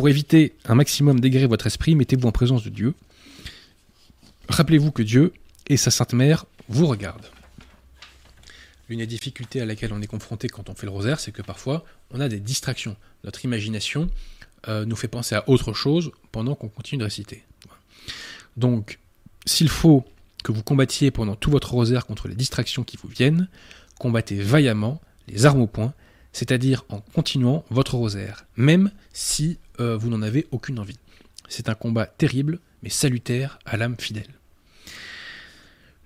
Pour 0.00 0.08
éviter 0.08 0.54
un 0.64 0.74
maximum 0.74 1.20
d'égrer 1.20 1.46
votre 1.46 1.66
esprit, 1.66 1.94
mettez-vous 1.94 2.26
en 2.26 2.32
présence 2.32 2.64
de 2.64 2.70
Dieu. 2.70 2.94
Rappelez-vous 4.48 4.92
que 4.92 5.02
Dieu 5.02 5.34
et 5.68 5.76
sa 5.76 5.90
Sainte 5.90 6.14
Mère 6.14 6.46
vous 6.70 6.86
regardent. 6.86 7.26
L'une 8.88 9.00
des 9.00 9.06
difficultés 9.06 9.60
à 9.60 9.66
laquelle 9.66 9.92
on 9.92 10.00
est 10.00 10.06
confronté 10.06 10.48
quand 10.48 10.70
on 10.70 10.74
fait 10.74 10.86
le 10.86 10.92
rosaire, 10.92 11.20
c'est 11.20 11.32
que 11.32 11.42
parfois 11.42 11.84
on 12.12 12.20
a 12.20 12.30
des 12.30 12.40
distractions. 12.40 12.96
Notre 13.24 13.44
imagination 13.44 14.08
euh, 14.68 14.86
nous 14.86 14.96
fait 14.96 15.06
penser 15.06 15.34
à 15.34 15.46
autre 15.50 15.74
chose 15.74 16.12
pendant 16.32 16.54
qu'on 16.54 16.70
continue 16.70 17.00
de 17.00 17.04
réciter. 17.04 17.44
Donc, 18.56 19.00
s'il 19.44 19.68
faut 19.68 20.06
que 20.42 20.50
vous 20.50 20.62
combattiez 20.62 21.10
pendant 21.10 21.36
tout 21.36 21.50
votre 21.50 21.74
rosaire 21.74 22.06
contre 22.06 22.26
les 22.26 22.34
distractions 22.34 22.84
qui 22.84 22.96
vous 22.96 23.08
viennent, 23.08 23.50
combattez 23.98 24.40
vaillamment, 24.40 24.98
les 25.28 25.44
armes 25.44 25.60
au 25.60 25.66
poing, 25.66 25.92
c'est-à-dire 26.32 26.84
en 26.88 27.00
continuant 27.00 27.66
votre 27.68 27.96
rosaire, 27.96 28.46
même 28.56 28.92
si 29.12 29.58
euh, 29.80 29.96
vous 29.96 30.10
n'en 30.10 30.22
avez 30.22 30.46
aucune 30.50 30.78
envie. 30.78 30.98
C'est 31.48 31.68
un 31.68 31.74
combat 31.74 32.06
terrible, 32.06 32.60
mais 32.82 32.90
salutaire 32.90 33.58
à 33.64 33.76
l'âme 33.76 33.96
fidèle. 33.98 34.40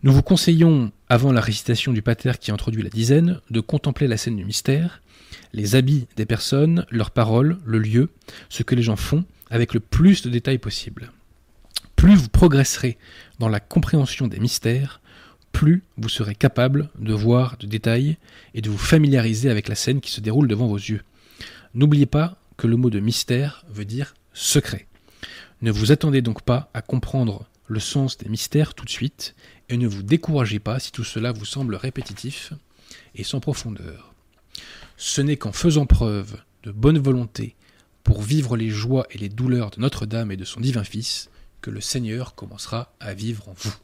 Nous 0.02 0.12
vous 0.12 0.22
conseillons, 0.22 0.92
avant 1.08 1.32
la 1.32 1.40
récitation 1.40 1.92
du 1.92 2.02
pater 2.02 2.32
qui 2.38 2.50
introduit 2.50 2.82
la 2.82 2.90
dizaine, 2.90 3.40
de 3.50 3.60
contempler 3.60 4.06
la 4.06 4.16
scène 4.16 4.36
du 4.36 4.44
mystère, 4.44 5.00
les 5.52 5.76
habits 5.76 6.06
des 6.16 6.26
personnes, 6.26 6.84
leurs 6.90 7.10
paroles, 7.10 7.58
le 7.64 7.78
lieu, 7.78 8.10
ce 8.48 8.62
que 8.62 8.74
les 8.74 8.82
gens 8.82 8.96
font, 8.96 9.24
avec 9.50 9.72
le 9.72 9.80
plus 9.80 10.22
de 10.22 10.30
détails 10.30 10.58
possible. 10.58 11.12
Plus 11.96 12.16
vous 12.16 12.28
progresserez 12.28 12.98
dans 13.38 13.48
la 13.48 13.60
compréhension 13.60 14.28
des 14.28 14.40
mystères, 14.40 15.00
plus 15.52 15.84
vous 15.96 16.08
serez 16.08 16.34
capable 16.34 16.90
de 16.98 17.14
voir 17.14 17.56
de 17.58 17.66
détails 17.66 18.18
et 18.54 18.60
de 18.60 18.68
vous 18.68 18.76
familiariser 18.76 19.48
avec 19.48 19.68
la 19.68 19.74
scène 19.74 20.00
qui 20.00 20.10
se 20.10 20.20
déroule 20.20 20.48
devant 20.48 20.66
vos 20.66 20.76
yeux. 20.76 21.02
N'oubliez 21.74 22.06
pas 22.06 22.36
que 22.56 22.66
le 22.66 22.76
mot 22.76 22.90
de 22.90 23.00
mystère 23.00 23.64
veut 23.68 23.84
dire 23.84 24.14
secret. 24.32 24.86
Ne 25.62 25.70
vous 25.70 25.92
attendez 25.92 26.22
donc 26.22 26.42
pas 26.42 26.70
à 26.74 26.82
comprendre 26.82 27.46
le 27.66 27.80
sens 27.80 28.18
des 28.18 28.28
mystères 28.28 28.74
tout 28.74 28.84
de 28.84 28.90
suite, 28.90 29.34
et 29.68 29.76
ne 29.76 29.88
vous 29.88 30.02
découragez 30.02 30.58
pas 30.58 30.78
si 30.78 30.92
tout 30.92 31.04
cela 31.04 31.32
vous 31.32 31.46
semble 31.46 31.74
répétitif 31.74 32.52
et 33.14 33.24
sans 33.24 33.40
profondeur. 33.40 34.12
Ce 34.96 35.20
n'est 35.20 35.36
qu'en 35.36 35.52
faisant 35.52 35.86
preuve 35.86 36.36
de 36.62 36.70
bonne 36.70 36.98
volonté 36.98 37.56
pour 38.02 38.22
vivre 38.22 38.56
les 38.56 38.68
joies 38.68 39.06
et 39.10 39.18
les 39.18 39.28
douleurs 39.28 39.70
de 39.70 39.80
Notre-Dame 39.80 40.30
et 40.30 40.36
de 40.36 40.44
son 40.44 40.60
divin 40.60 40.84
Fils 40.84 41.30
que 41.62 41.70
le 41.70 41.80
Seigneur 41.80 42.34
commencera 42.34 42.94
à 43.00 43.14
vivre 43.14 43.48
en 43.48 43.54
vous. 43.56 43.74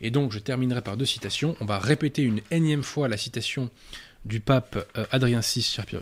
Et 0.00 0.10
donc 0.10 0.32
je 0.32 0.40
terminerai 0.40 0.82
par 0.82 0.96
deux 0.96 1.06
citations. 1.06 1.56
On 1.60 1.64
va 1.64 1.78
répéter 1.78 2.22
une 2.22 2.40
énième 2.50 2.82
fois 2.82 3.08
la 3.08 3.16
citation 3.16 3.70
du 4.24 4.40
pape 4.40 4.76
euh, 4.96 5.06
Adrien 5.12 5.40
VI, 5.40 5.62
cher 5.62 5.86
Pierre 5.86 6.00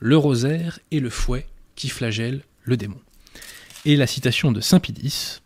le 0.00 0.16
rosaire 0.16 0.78
et 0.90 1.00
le 1.00 1.10
fouet 1.10 1.46
qui 1.74 1.88
flagellent 1.88 2.42
le 2.62 2.76
démon. 2.76 3.00
Et 3.84 3.96
la 3.96 4.06
citation 4.06 4.52
de 4.52 4.60
Saint 4.60 4.80
Pidis, 4.80 5.40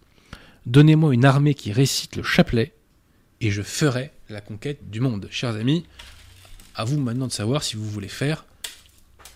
Donnez-moi 0.66 1.12
une 1.12 1.24
armée 1.24 1.54
qui 1.54 1.72
récite 1.72 2.14
le 2.14 2.22
chapelet, 2.22 2.72
et 3.40 3.50
je 3.50 3.62
ferai 3.62 4.12
la 4.28 4.40
conquête 4.40 4.90
du 4.90 5.00
monde. 5.00 5.26
Chers 5.28 5.56
amis, 5.56 5.84
à 6.76 6.84
vous 6.84 7.00
maintenant 7.00 7.26
de 7.26 7.32
savoir 7.32 7.64
si 7.64 7.74
vous 7.74 7.88
voulez 7.88 8.08
faire 8.08 8.44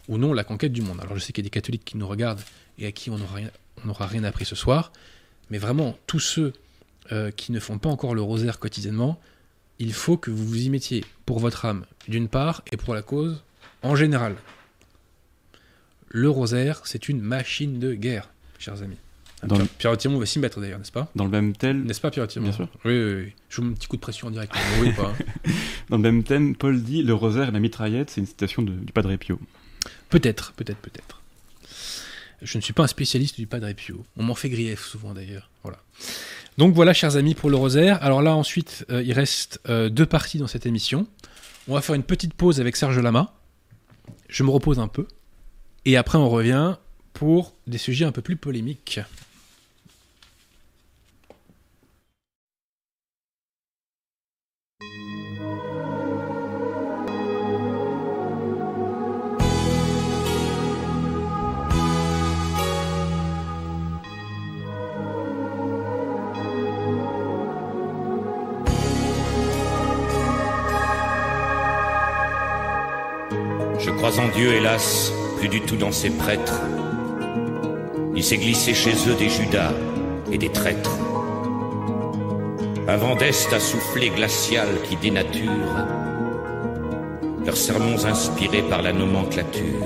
ou 0.06 0.18
non 0.18 0.32
la 0.32 0.44
conquête 0.44 0.72
du 0.72 0.82
monde. 0.82 1.00
Alors 1.00 1.16
je 1.16 1.20
sais 1.20 1.32
qu'il 1.32 1.42
y 1.42 1.46
a 1.46 1.48
des 1.48 1.50
catholiques 1.50 1.84
qui 1.84 1.96
nous 1.96 2.06
regardent 2.06 2.42
et 2.78 2.86
à 2.86 2.92
qui 2.92 3.10
on 3.10 3.18
n'aura 3.84 4.06
rien, 4.06 4.22
appris 4.22 4.44
ce 4.44 4.54
soir, 4.54 4.92
mais 5.50 5.58
vraiment, 5.58 5.98
tous 6.06 6.20
ceux 6.20 6.52
euh, 7.10 7.32
qui 7.32 7.50
ne 7.50 7.58
font 7.58 7.78
pas 7.78 7.88
encore 7.88 8.14
le 8.14 8.22
rosaire 8.22 8.60
quotidiennement, 8.60 9.20
il 9.80 9.92
faut 9.92 10.16
que 10.16 10.30
vous 10.30 10.46
vous 10.46 10.62
y 10.62 10.70
mettiez 10.70 11.04
pour 11.24 11.40
votre 11.40 11.64
âme, 11.64 11.86
d'une 12.06 12.28
part, 12.28 12.62
et 12.70 12.76
pour 12.76 12.94
la 12.94 13.02
cause 13.02 13.42
en 13.82 13.96
général. 13.96 14.36
Le 16.08 16.30
rosaire, 16.30 16.82
c'est 16.84 17.08
une 17.08 17.20
machine 17.20 17.78
de 17.78 17.94
guerre, 17.94 18.30
chers 18.58 18.82
amis. 18.82 18.96
Dans 19.42 19.56
Pierre, 19.56 19.68
Pierre 19.78 19.98
Timon 19.98 20.18
va 20.18 20.26
s'y 20.26 20.38
mettre 20.38 20.60
d'ailleurs, 20.60 20.78
n'est-ce 20.78 20.92
pas? 20.92 21.10
Dans 21.14 21.24
le 21.24 21.30
même 21.30 21.54
thème, 21.54 21.84
N'est-ce 21.84 22.00
pas 22.00 22.10
Pierre 22.10 22.26
Timon 22.26 22.46
Bien 22.48 22.56
sûr. 22.56 22.68
Oui, 22.84 22.92
oui, 22.98 23.14
oui. 23.26 23.32
Je 23.50 23.56
vous 23.56 23.64
mets 23.66 23.72
un 23.72 23.74
petit 23.74 23.86
coup 23.86 23.96
de 23.96 24.00
pression 24.00 24.28
en 24.28 24.30
direct. 24.30 24.52
Oui 24.80 24.88
ou 24.88 24.92
pas 24.94 25.12
dans 25.90 25.96
le 25.98 26.02
même 26.02 26.22
thème, 26.24 26.56
Paul 26.56 26.82
dit 26.82 27.02
Le 27.02 27.12
rosaire 27.14 27.48
et 27.48 27.52
la 27.52 27.60
mitraillette, 27.60 28.10
c'est 28.10 28.20
une 28.20 28.26
citation 28.26 28.62
de- 28.62 28.72
du 28.72 28.92
Padre 28.92 29.14
Pio. 29.16 29.38
Peut-être, 30.08 30.52
peut-être, 30.54 30.78
peut-être. 30.78 31.20
Je 32.42 32.56
ne 32.58 32.62
suis 32.62 32.72
pas 32.72 32.84
un 32.84 32.88
spécialiste 32.88 33.36
du 33.38 33.46
Padre 33.46 33.70
Pio. 33.72 34.04
On 34.16 34.22
m'en 34.22 34.34
fait 34.34 34.48
grief 34.48 34.84
souvent 34.84 35.12
d'ailleurs. 35.12 35.50
Voilà. 35.62 35.78
Donc 36.58 36.74
voilà, 36.74 36.94
chers 36.94 37.16
amis, 37.16 37.34
pour 37.34 37.50
le 37.50 37.56
rosaire. 37.56 38.02
Alors 38.02 38.22
là, 38.22 38.34
ensuite, 38.34 38.86
euh, 38.90 39.02
il 39.02 39.12
reste 39.12 39.60
euh, 39.68 39.88
deux 39.90 40.06
parties 40.06 40.38
dans 40.38 40.46
cette 40.46 40.64
émission. 40.66 41.06
On 41.68 41.74
va 41.74 41.82
faire 41.82 41.94
une 41.94 42.02
petite 42.02 42.32
pause 42.34 42.60
avec 42.60 42.76
Serge 42.76 42.98
Lama. 42.98 43.34
Je 44.28 44.42
me 44.44 44.50
repose 44.50 44.78
un 44.78 44.88
peu. 44.88 45.06
Et 45.88 45.96
après, 45.96 46.18
on 46.18 46.28
revient 46.28 46.74
pour 47.12 47.54
des 47.68 47.78
sujets 47.78 48.04
un 48.04 48.10
peu 48.10 48.20
plus 48.20 48.34
polémiques. 48.34 48.98
Je 73.78 73.90
crois 73.92 74.18
en 74.18 74.28
Dieu, 74.30 74.52
hélas, 74.52 75.12
plus 75.36 75.48
du 75.48 75.60
tout 75.60 75.76
dans 75.76 75.92
ses 75.92 76.10
prêtres. 76.10 76.60
Il 78.14 78.24
s'est 78.24 78.38
glissé 78.38 78.74
chez 78.74 78.94
eux 79.08 79.14
des 79.18 79.28
Judas 79.28 79.72
et 80.32 80.38
des 80.38 80.50
traîtres. 80.50 80.98
Un 82.88 82.96
vent 82.96 83.16
d'Est 83.16 83.58
soufflé 83.58 84.10
glacial 84.10 84.68
qui 84.88 84.96
dénature 84.96 85.50
leurs 87.44 87.56
sermons 87.56 88.04
inspirés 88.04 88.62
par 88.62 88.82
la 88.82 88.92
nomenclature. 88.92 89.84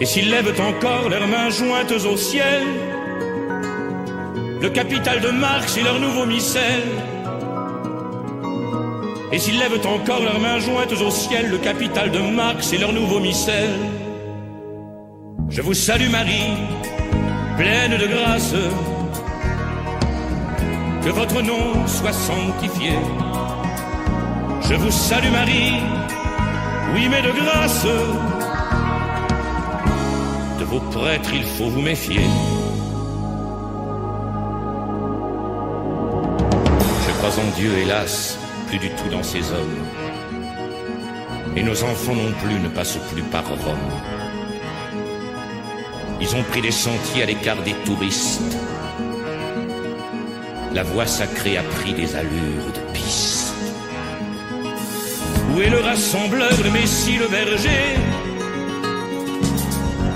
Et 0.00 0.06
s'ils 0.06 0.30
lèvent 0.30 0.60
encore 0.60 1.08
leurs 1.08 1.26
mains 1.26 1.50
jointes 1.50 1.92
au 1.92 2.16
ciel, 2.16 2.62
le 4.60 4.68
capital 4.70 5.20
de 5.20 5.28
Marx 5.30 5.76
et 5.76 5.82
leur 5.82 5.98
nouveau 5.98 6.26
missel, 6.26 6.82
et 9.34 9.38
s'ils 9.40 9.58
lèvent 9.58 9.84
encore 9.84 10.22
leurs 10.22 10.38
mains 10.38 10.60
jointes 10.60 10.92
au 10.92 11.10
ciel, 11.10 11.50
le 11.50 11.58
capital 11.58 12.12
de 12.12 12.20
Marx 12.20 12.72
et 12.72 12.78
leur 12.78 12.92
nouveau 12.92 13.18
missel, 13.18 13.68
je 15.48 15.60
vous 15.60 15.74
salue 15.74 16.08
Marie, 16.08 16.52
pleine 17.56 17.96
de 17.98 18.06
grâce, 18.06 18.54
que 21.02 21.10
votre 21.10 21.42
nom 21.42 21.84
soit 21.88 22.12
sanctifié. 22.12 22.92
Je 24.68 24.74
vous 24.74 24.92
salue 24.92 25.32
Marie, 25.32 25.80
oui 26.94 27.08
mais 27.10 27.22
de 27.22 27.32
grâce, 27.32 27.86
de 30.60 30.64
vos 30.64 30.80
prêtres 30.96 31.30
il 31.34 31.44
faut 31.44 31.70
vous 31.70 31.82
méfier. 31.82 32.22
Je 37.04 37.12
crois 37.18 37.42
en 37.42 37.50
Dieu, 37.58 37.72
hélas, 37.78 38.38
du 38.78 38.90
tout 38.90 39.08
dans 39.10 39.22
ces 39.22 39.50
hommes. 39.52 39.84
Et 41.56 41.62
nos 41.62 41.82
enfants 41.84 42.14
non 42.14 42.32
plus 42.42 42.58
ne 42.58 42.68
passent 42.68 42.98
plus 43.12 43.22
par 43.22 43.46
Rome. 43.48 43.90
Ils 46.20 46.34
ont 46.36 46.42
pris 46.44 46.60
des 46.60 46.70
sentiers 46.70 47.22
à 47.22 47.26
l'écart 47.26 47.62
des 47.62 47.74
touristes. 47.84 48.56
La 50.72 50.82
voie 50.82 51.06
sacrée 51.06 51.56
a 51.56 51.62
pris 51.62 51.92
des 51.92 52.16
allures 52.16 52.72
de 52.74 52.92
piste. 52.92 53.54
Où 55.54 55.60
est 55.60 55.70
le 55.70 55.80
rassembleur, 55.80 56.52
le 56.64 56.70
Messie, 56.70 57.16
le 57.16 57.28
berger, 57.28 57.96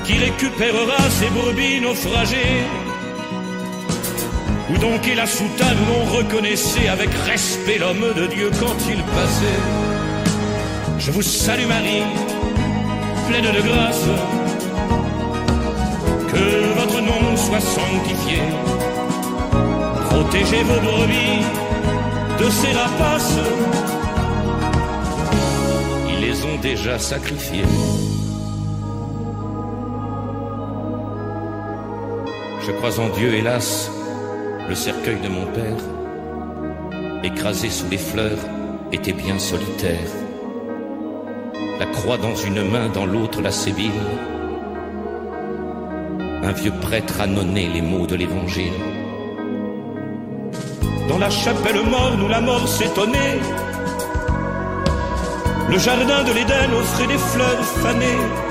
qui 0.04 0.18
récupérera 0.18 1.10
ses 1.10 1.28
brebis 1.28 1.80
naufragées 1.80 2.64
où 4.70 4.78
donc 4.78 5.06
est 5.08 5.14
la 5.14 5.26
soutane 5.26 5.76
où 5.82 5.92
l'on 5.92 6.18
reconnaissait 6.18 6.88
avec 6.88 7.10
respect 7.26 7.78
l'homme 7.78 8.12
de 8.14 8.26
Dieu 8.26 8.50
quand 8.60 8.76
il 8.88 9.02
passait 9.02 9.60
Je 10.98 11.10
vous 11.10 11.22
salue 11.22 11.66
Marie, 11.66 12.02
pleine 13.28 13.44
de 13.44 13.60
grâce, 13.60 14.04
que 16.32 16.80
votre 16.80 17.00
nom 17.00 17.36
soit 17.36 17.60
sanctifié. 17.60 18.38
Protégez 20.10 20.62
vos 20.64 20.80
brebis 20.80 21.44
de 22.38 22.50
ces 22.50 22.72
rapaces, 22.72 23.38
ils 26.10 26.20
les 26.20 26.44
ont 26.44 26.58
déjà 26.60 26.98
sacrifiés. 26.98 27.64
Je 32.66 32.72
crois 32.72 33.00
en 33.00 33.08
Dieu, 33.16 33.32
hélas, 33.32 33.90
le 34.68 34.74
cercueil 34.74 35.18
de 35.20 35.28
mon 35.28 35.46
père, 35.46 35.82
écrasé 37.24 37.70
sous 37.70 37.88
les 37.90 37.98
fleurs, 37.98 38.38
était 38.92 39.14
bien 39.14 39.38
solitaire. 39.38 40.10
La 41.78 41.86
croix 41.86 42.18
dans 42.18 42.34
une 42.34 42.62
main, 42.68 42.88
dans 42.90 43.06
l'autre 43.06 43.40
la 43.40 43.50
sébile. 43.50 43.90
Un 46.42 46.52
vieux 46.52 46.72
prêtre 46.82 47.20
annonnait 47.20 47.68
les 47.68 47.80
mots 47.80 48.06
de 48.06 48.16
l'évangile. 48.16 48.72
Dans 51.08 51.18
la 51.18 51.30
chapelle 51.30 51.82
morne 51.88 52.22
où 52.22 52.28
la 52.28 52.40
mort 52.40 52.68
s'étonnait, 52.68 53.38
le 55.70 55.78
jardin 55.78 56.24
de 56.24 56.32
l'Éden 56.32 56.72
offrait 56.78 57.06
des 57.06 57.18
fleurs 57.18 57.64
fanées. 57.82 58.47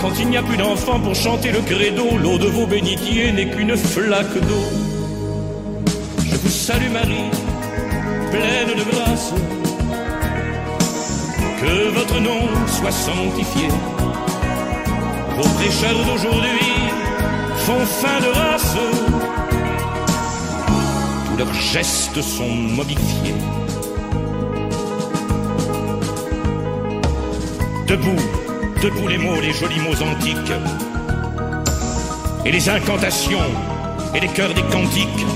Quand 0.00 0.12
il 0.20 0.28
n'y 0.28 0.36
a 0.36 0.42
plus 0.42 0.56
d'enfants 0.56 1.00
pour 1.00 1.14
chanter 1.14 1.50
le 1.50 1.60
credo, 1.60 2.16
l'eau 2.22 2.38
de 2.38 2.46
vos 2.46 2.66
bénitiers 2.66 3.32
n'est 3.32 3.50
qu'une 3.50 3.76
flaque 3.76 4.38
d'eau. 4.46 4.64
Je 6.24 6.36
vous 6.36 6.48
salue 6.48 6.90
Marie, 6.90 7.30
pleine 8.30 8.76
de 8.78 8.84
grâce, 8.90 9.32
que 11.60 11.88
votre 11.90 12.20
nom 12.20 12.48
soit 12.68 12.92
sanctifié. 12.92 13.68
Vos 15.36 15.48
prêcheurs 15.56 16.04
d'aujourd'hui 16.06 16.74
font 17.56 17.84
fin 17.84 18.20
de 18.20 18.28
race, 18.38 18.76
tous 21.26 21.36
leurs 21.38 21.54
gestes 21.54 22.22
sont 22.22 22.54
modifiés. 22.54 23.34
Debout, 27.88 28.37
debout 28.82 29.08
les 29.08 29.18
mots, 29.18 29.40
les 29.40 29.52
jolis 29.52 29.80
mots 29.80 30.02
antiques, 30.02 30.52
et 32.44 32.52
les 32.52 32.68
incantations, 32.68 33.50
et 34.14 34.20
les 34.20 34.28
chœurs 34.28 34.54
des 34.54 34.62
cantiques. 34.62 35.26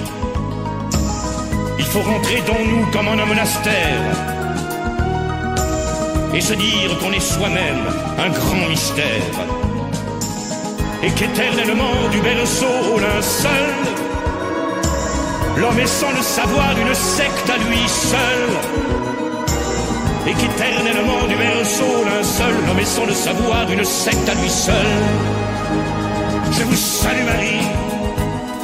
Il 1.79 1.85
faut 1.85 2.01
rentrer 2.01 2.43
dans 2.47 2.65
nous 2.65 2.87
comme 2.93 3.09
en 3.09 3.13
un 3.13 3.27
monastère, 3.27 4.03
et 6.35 6.41
se 6.41 6.55
dire 6.55 6.99
qu'on 7.01 7.13
est 7.13 7.21
soi-même 7.21 7.85
un 8.19 8.31
grand 8.31 8.69
mystère, 8.69 9.37
et 11.03 11.11
qu'éternellement 11.11 12.09
du 12.13 12.21
berceau 12.21 12.95
au 12.95 12.99
linceul, 13.01 13.75
l'homme 15.57 15.79
est 15.81 15.87
sans 15.87 16.11
le 16.11 16.23
savoir 16.23 16.71
une 16.79 16.95
secte 16.95 17.51
à 17.51 17.59
lui 17.59 17.89
seul 17.89 19.02
et 20.27 20.35
qu'éternellement 20.35 21.27
du 21.29 21.37
berceau 21.37 22.05
d'un 22.05 22.23
seul 22.23 22.55
l'homme 22.67 22.79
est 22.79 22.85
sans 22.85 23.07
le 23.07 23.13
savoir 23.13 23.71
une 23.71 23.85
secte 23.85 24.29
à 24.29 24.35
lui 24.35 24.51
seul. 24.51 24.91
Je 26.53 26.63
vous 26.65 26.77
salue 26.77 27.25
Marie, 27.25 27.67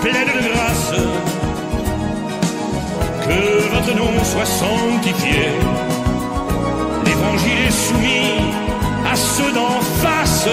pleine 0.00 0.30
de 0.36 0.48
grâce, 0.48 0.92
que 3.26 3.74
votre 3.74 3.94
nom 3.96 4.12
soit 4.24 4.46
sanctifié. 4.46 5.48
L'évangile 7.06 7.60
est 7.66 7.78
soumis 7.86 8.40
à 9.10 9.16
ceux 9.16 9.52
d'en 9.52 9.80
face. 10.02 10.48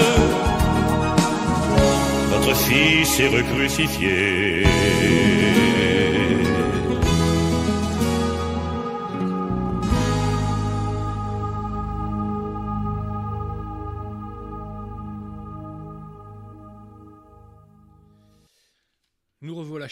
Votre 2.32 2.56
fils 2.56 3.20
est 3.20 3.28
recrucifié. 3.28 4.64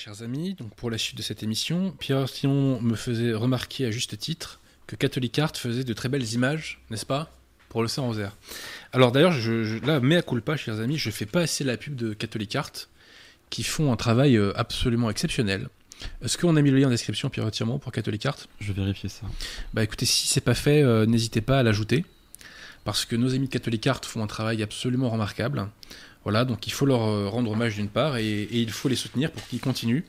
Chers 0.03 0.21
amis, 0.21 0.53
donc 0.53 0.75
pour 0.75 0.91
la 0.91 0.97
suite 0.97 1.15
de 1.15 1.21
cette 1.21 1.43
émission. 1.43 1.95
Pierre 1.97 2.27
Simon 2.27 2.81
me 2.81 2.95
faisait 2.95 3.31
remarquer 3.31 3.85
à 3.85 3.91
juste 3.91 4.17
titre 4.17 4.59
que 4.85 4.97
Catholic 4.97 5.39
Art 5.39 5.55
faisait 5.55 5.85
de 5.85 5.93
très 5.93 6.09
belles 6.09 6.33
images, 6.33 6.81
n'est-ce 6.89 7.05
pas? 7.05 7.31
Pour 7.69 7.81
le 7.81 7.87
Saint-Rosaire. 7.87 8.35
Alors 8.91 9.13
d'ailleurs, 9.13 9.31
je, 9.31 9.63
je, 9.63 9.77
là, 9.77 10.01
mea 10.01 10.21
culpa, 10.21 10.57
chers 10.57 10.81
amis, 10.81 10.97
je 10.97 11.09
fais 11.09 11.25
pas 11.25 11.43
assez 11.43 11.63
la 11.63 11.77
pub 11.77 11.95
de 11.95 12.13
Catholic 12.13 12.53
Art, 12.57 12.73
qui 13.49 13.63
font 13.63 13.93
un 13.93 13.95
travail 13.95 14.35
euh, 14.35 14.51
absolument 14.57 15.09
exceptionnel. 15.09 15.69
Est-ce 16.21 16.37
qu'on 16.37 16.57
a 16.57 16.61
mis 16.61 16.71
le 16.71 16.79
lien 16.79 16.87
en 16.87 16.91
description, 16.91 17.29
Pierre 17.29 17.49
Tirement, 17.51 17.79
pour 17.79 17.93
Catholic 17.93 18.25
Art 18.25 18.39
Je 18.59 18.73
vais 18.73 18.81
vérifier 18.81 19.07
ça. 19.07 19.25
Bah 19.73 19.85
écoutez, 19.85 20.05
si 20.05 20.27
c'est 20.27 20.41
pas 20.41 20.53
fait, 20.53 20.83
euh, 20.83 21.05
n'hésitez 21.05 21.39
pas 21.39 21.59
à 21.59 21.63
l'ajouter. 21.63 22.03
parce 22.83 23.05
que 23.05 23.15
nos 23.15 23.33
amis 23.33 23.47
de 23.47 23.53
Catholic 23.53 23.87
Art 23.87 24.03
font 24.03 24.21
un 24.21 24.27
travail 24.27 24.63
absolument 24.63 25.09
remarquable. 25.09 25.69
Voilà, 26.23 26.45
donc 26.45 26.67
il 26.67 26.73
faut 26.73 26.85
leur 26.85 27.03
euh, 27.03 27.27
rendre 27.27 27.51
hommage 27.51 27.75
d'une 27.75 27.89
part 27.89 28.17
et, 28.17 28.47
il 28.51 28.71
faut 28.71 28.87
les 28.87 28.95
soutenir 28.95 29.31
pour 29.31 29.45
qu'ils 29.47 29.59
continuent, 29.59 30.03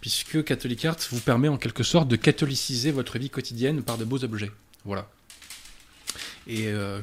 puisque 0.00 0.42
Catholic 0.44 0.84
Art 0.84 0.96
vous 1.10 1.20
permet 1.20 1.48
en 1.48 1.58
quelque 1.58 1.82
sorte 1.82 2.08
de 2.08 2.16
catholiciser 2.16 2.90
votre 2.90 3.18
vie 3.18 3.30
quotidienne 3.30 3.82
par 3.82 3.98
de 3.98 4.04
beaux 4.04 4.24
objets. 4.24 4.50
Voilà. 4.84 5.08
Et 6.46 6.68
euh, 6.68 7.00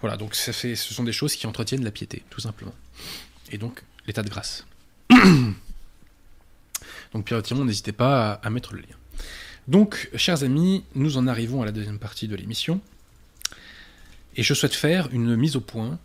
voilà, 0.00 0.16
donc 0.16 0.34
ça 0.34 0.52
ce 0.52 0.74
sont 0.74 1.04
des 1.04 1.12
choses 1.12 1.36
qui 1.36 1.46
entretiennent 1.46 1.84
la 1.84 1.90
piété, 1.90 2.22
tout 2.30 2.40
simplement. 2.40 2.74
Et 3.52 3.58
donc 3.58 3.82
l'état 4.06 4.22
de 4.22 4.30
grâce. 4.30 4.66
donc 7.12 7.26
Pierre 7.26 7.42
Tiron, 7.42 7.64
n'hésitez 7.64 7.92
pas 7.92 8.32
à 8.32 8.50
mettre 8.50 8.74
le 8.74 8.80
lien. 8.80 8.96
Donc, 9.66 10.10
chers 10.14 10.42
amis, 10.42 10.84
nous 10.94 11.16
en 11.16 11.26
arrivons 11.26 11.62
à 11.62 11.64
la 11.64 11.72
deuxième 11.72 11.98
partie 11.98 12.28
de 12.28 12.36
l'émission. 12.36 12.80
Et 14.36 14.42
je 14.42 14.52
souhaite 14.52 14.74
faire 14.74 15.08
une 15.12 15.36
mise 15.36 15.56
au 15.56 15.60
point 15.60 15.98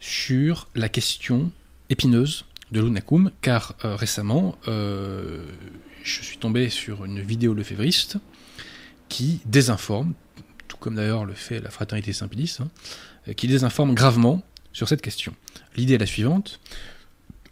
sur 0.00 0.68
la 0.74 0.88
question 0.88 1.52
épineuse 1.88 2.44
de 2.72 2.80
l'UNACUM, 2.80 3.30
car 3.42 3.74
euh, 3.84 3.96
récemment, 3.96 4.56
euh, 4.68 5.44
je 6.02 6.22
suis 6.22 6.38
tombé 6.38 6.68
sur 6.70 7.04
une 7.04 7.20
vidéo 7.20 7.54
lefévriste 7.54 8.16
qui 9.08 9.40
désinforme, 9.44 10.14
tout 10.68 10.76
comme 10.76 10.94
d'ailleurs 10.94 11.24
le 11.24 11.34
fait 11.34 11.60
la 11.60 11.70
fraternité 11.70 12.12
Saint-Pédis, 12.12 12.58
hein, 12.60 12.68
qui 13.34 13.48
désinforme 13.48 13.94
gravement 13.94 14.42
sur 14.72 14.88
cette 14.88 15.02
question. 15.02 15.34
L'idée 15.76 15.94
est 15.94 15.98
la 15.98 16.06
suivante. 16.06 16.60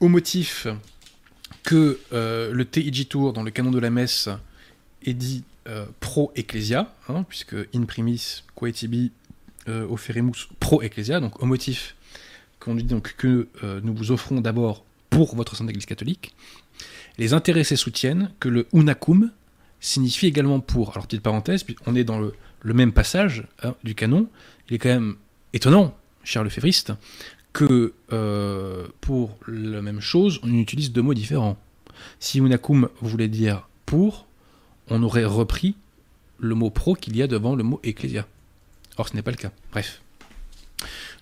Au 0.01 0.09
motif 0.09 0.67
que 1.65 1.99
euh, 2.13 2.53
le 2.53 2.65
TIG 2.65 3.09
Tour 3.09 3.33
dans 3.33 3.43
le 3.43 3.51
canon 3.51 3.71
de 3.71 3.79
la 3.79 3.91
messe 3.91 4.29
est 5.05 5.15
dit 5.15 5.45
euh, 5.69 5.87
pro 6.01 6.33
ecclesia, 6.35 6.95
hein, 7.09 7.25
puisque 7.29 7.57
in 7.75 7.85
primis 7.85 8.43
coetibi 8.55 9.13
euh, 9.69 9.87
oferimus 9.87 10.49
pro 10.61 10.83
ecclesia, 10.83 11.21
donc 11.21 11.43
au 11.43 11.47
motif 11.47 11.95
qu'on 12.61 12.75
dit 12.75 12.85
donc 12.85 13.15
que 13.17 13.49
euh, 13.63 13.81
nous 13.83 13.95
vous 13.95 14.11
offrons 14.11 14.41
d'abord 14.41 14.85
pour 15.11 15.35
votre 15.37 15.57
Sainte 15.57 15.71
Église 15.71 15.87
catholique. 15.87 16.35
Les 17.19 17.33
intéressés 17.33 17.77
soutiennent 17.77 18.31
que 18.41 18.49
le 18.49 18.67
unacum 18.73 19.31
signifie 19.81 20.27
également 20.27 20.61
pour. 20.61 20.91
Alors 20.93 21.07
petite 21.07 21.23
parenthèse, 21.23 21.65
on 21.87 21.95
est 21.95 22.05
dans 22.05 22.19
le, 22.19 22.35
le 22.63 22.75
même 22.75 22.93
passage 22.93 23.47
hein, 23.63 23.75
du 23.85 23.95
canon. 23.95 24.29
Il 24.69 24.75
est 24.75 24.79
quand 24.79 24.89
même 24.89 25.17
étonnant, 25.53 25.97
cher 26.25 26.45
Lefévriste, 26.45 26.93
que 27.53 27.95
euh, 28.13 28.87
pour 29.01 29.37
la 29.47 29.83
même 29.83 30.01
chose, 30.01 30.41
on 30.43 30.53
utilise 30.53 30.93
deux 30.93 31.03
mots 31.03 31.15
différents. 31.15 31.57
Si 32.21 32.39
unacum 32.39 32.89
voulait 33.01 33.29
dire 33.29 33.69
pour, 33.87 34.27
on 34.89 35.03
aurait 35.03 35.25
repris 35.25 35.75
le 36.39 36.55
mot 36.55 36.71
pro 36.71 36.95
qu'il 36.95 37.17
y 37.17 37.23
a 37.23 37.27
devant 37.27 37.57
le 37.57 37.65
mot 37.65 37.81
ecclesia. 37.83 38.27
Or, 38.97 39.09
ce 39.09 39.15
n'est 39.15 39.23
pas 39.23 39.31
le 39.31 39.37
cas. 39.37 39.51
Bref. 39.73 40.03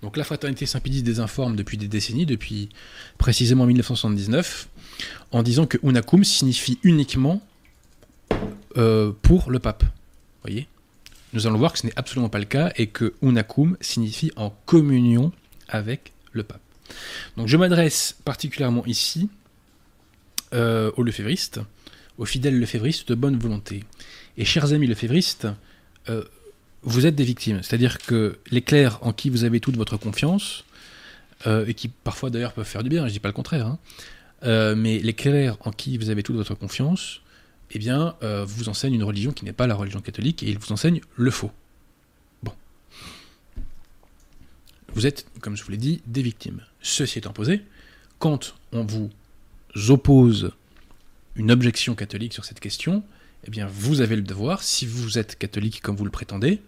Donc 0.03 0.17
la 0.17 0.25
fraternité 0.25 0.67
Saint-Pédis 0.67 1.03
désinforme 1.03 1.57
depuis 1.57 1.79
des 1.79 1.89
décennies, 1.89 2.27
depuis 2.27 2.69
précisément 3.19 3.67
1979, 3.67 4.69
en 5.33 5.43
disant 5.43 5.67
que 5.67 5.79
unacum 5.83 6.25
signifie 6.25 6.79
uniquement 6.83 7.41
euh, 8.77 9.13
pour 9.23 9.51
le 9.51 9.59
pape. 9.59 9.85
Voyez? 10.43 10.69
Nous 11.33 11.47
allons 11.47 11.59
voir 11.59 11.73
que 11.73 11.79
ce 11.79 11.87
n'est 11.87 11.97
absolument 11.97 12.29
pas 12.29 12.39
le 12.39 12.45
cas 12.45 12.73
et 12.77 12.87
que 12.87 13.15
unacum 13.23 13.77
signifie 13.81 14.33
en 14.37 14.51
communion 14.67 15.33
avec 15.69 16.13
le 16.33 16.43
pape. 16.43 16.61
Donc 17.37 17.49
je 17.49 17.57
m'adresse 17.57 18.17
particulièrement 18.25 18.85
ici 18.87 19.29
euh, 20.55 20.93
aux 20.97 21.03
lefévristes, 21.03 21.61
aux 22.19 22.25
fidèles 22.25 22.59
lefévristes 22.59 23.09
de 23.09 23.15
bonne 23.15 23.39
volonté. 23.39 23.85
Et 24.39 24.45
chers 24.45 24.73
amis 24.73 24.87
lefévristes, 24.87 25.49
euh, 26.09 26.25
vous 26.87 27.05
êtes 27.05 27.16
des 27.16 27.24
victimes. 27.24 27.62
C'est-à-dire 27.62 27.99
que 27.99 28.39
les 28.51 28.62
clercs 28.62 28.99
en 29.03 29.12
qui 29.12 29.28
vous 29.28 29.45
avez 29.45 29.61
toute 29.61 29.76
votre 29.76 29.97
confiance, 29.97 30.64
euh, 31.47 31.66
et 31.66 31.74
qui 31.74 31.89
parfois 31.89 32.30
d'ailleurs 32.30 32.53
peuvent 32.53 32.66
faire 32.66 32.82
du 32.82 32.89
bien, 32.89 33.07
je 33.07 33.12
dis 33.12 33.20
pas 33.20 33.28
le 33.28 33.34
contraire, 33.34 33.66
hein, 33.66 33.78
euh, 34.45 34.74
mais 34.74 35.01
les 35.01 35.12
clercs 35.12 35.59
en 35.61 35.72
qui 35.72 35.99
vous 35.99 36.11
avez 36.11 36.22
toute 36.22 36.37
votre 36.37 36.55
confiance, 36.55 37.20
eh 37.72 37.78
bien, 37.80 38.14
euh, 38.22 38.45
vous 38.47 38.68
enseignent 38.68 38.95
une 38.95 39.03
religion 39.03 39.32
qui 39.32 39.45
n'est 39.45 39.53
pas 39.53 39.66
la 39.66 39.74
religion 39.74 40.01
catholique, 40.01 40.45
et 40.45 40.47
ils 40.47 40.59
vous 40.59 40.72
enseignent 40.72 41.01
le 41.16 41.30
faux. 41.32 41.51
Bon. 42.45 42.53
Vous 44.95 45.07
êtes, 45.07 45.26
comme 45.41 45.57
je 45.57 45.64
vous 45.64 45.72
l'ai 45.72 45.76
dit, 45.76 46.01
des 46.07 46.22
victimes. 46.22 46.62
Ceci 46.80 47.18
étant 47.18 47.32
posé, 47.32 47.62
quand 48.20 48.55
on 48.70 48.84
vous 48.84 49.11
oppose 49.89 50.53
une 51.34 51.51
objection 51.51 51.97
catholique 51.97 52.32
sur 52.32 52.45
cette 52.45 52.61
question, 52.61 53.03
eh 53.45 53.51
bien, 53.51 53.66
vous 53.66 54.01
avez 54.01 54.14
le 54.14 54.22
devoir, 54.22 54.62
si 54.62 54.87
vous 54.87 55.18
êtes 55.18 55.37
catholique 55.37 55.82
comme 55.82 55.97
vous 55.97 56.05
le 56.05 56.11
prétendez, 56.11 56.61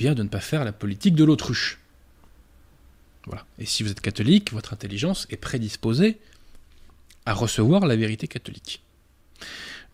eh 0.00 0.14
de 0.14 0.22
ne 0.22 0.28
pas 0.28 0.40
faire 0.40 0.64
la 0.64 0.72
politique 0.72 1.14
de 1.14 1.24
l'autruche. 1.24 1.80
Voilà. 3.26 3.44
Et 3.58 3.64
si 3.64 3.82
vous 3.82 3.90
êtes 3.90 4.00
catholique, 4.00 4.52
votre 4.52 4.72
intelligence 4.72 5.26
est 5.30 5.36
prédisposée 5.36 6.18
à 7.26 7.32
recevoir 7.32 7.86
la 7.86 7.96
vérité 7.96 8.28
catholique. 8.28 8.82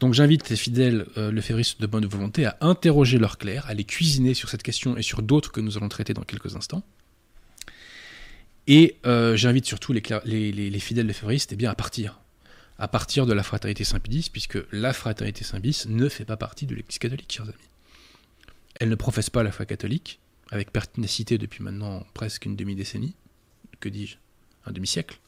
Donc 0.01 0.14
j'invite 0.14 0.48
les 0.48 0.57
fidèles 0.57 1.07
euh, 1.18 1.30
lefévristes 1.30 1.80
de 1.80 1.86
bonne 1.86 2.07
volonté 2.07 2.46
à 2.46 2.57
interroger 2.61 3.18
leurs 3.18 3.38
clercs, 3.38 3.66
à 3.66 3.74
les 3.74 3.84
cuisiner 3.84 4.34
sur 4.34 4.48
cette 4.48 4.62
question 4.62 4.96
et 4.96 5.03
sur 5.03 5.22
d'autres 5.22 5.53
que 5.53 5.61
nous 5.61 5.76
allons 5.76 5.88
traiter 5.88 6.14
dans 6.14 6.22
quelques 6.22 6.57
instants. 6.57 6.82
Et 8.66 8.96
euh, 9.07 9.36
j'invite 9.36 9.66
surtout 9.66 9.92
les, 9.92 10.80
fidèles 10.80 11.07
lefévristes 11.07 11.55
eh 11.59 11.66
à 11.66 11.74
partir. 11.74 12.20
À 12.78 12.88
partir 12.88 13.26
de 13.26 13.34
la 13.34 13.42
fraternité 13.42 13.84
Saint-Pédis, 13.84 14.30
puisque 14.32 14.59
la 14.72 14.94
fraternité 14.94 15.44
Saint-Pédis 15.44 15.84
ne 15.88 16.09
fait 16.09 16.24
pas 16.24 16.38
partie 16.38 16.64
de 16.64 16.74
l'Église 16.74 16.98
catholique, 16.98 17.30
chers 17.30 17.44
amis. 17.44 17.70
Elle 18.79 18.89
ne 18.89 18.95
professe 18.95 19.31
pas 19.31 19.43
la 19.43 19.53
foi 19.53 19.66
catholique, 19.66 20.21
avec 20.51 20.73
pertinacité 20.73 21.39
depuis 21.39 21.62
maintenant 21.62 22.07
presque 22.14 22.47
une 22.47 22.57
demi-décennie, 22.57 23.14
que 23.81 23.89
dis-je, 23.89 24.16
un 24.66 24.73
demi-siècle. 24.73 25.18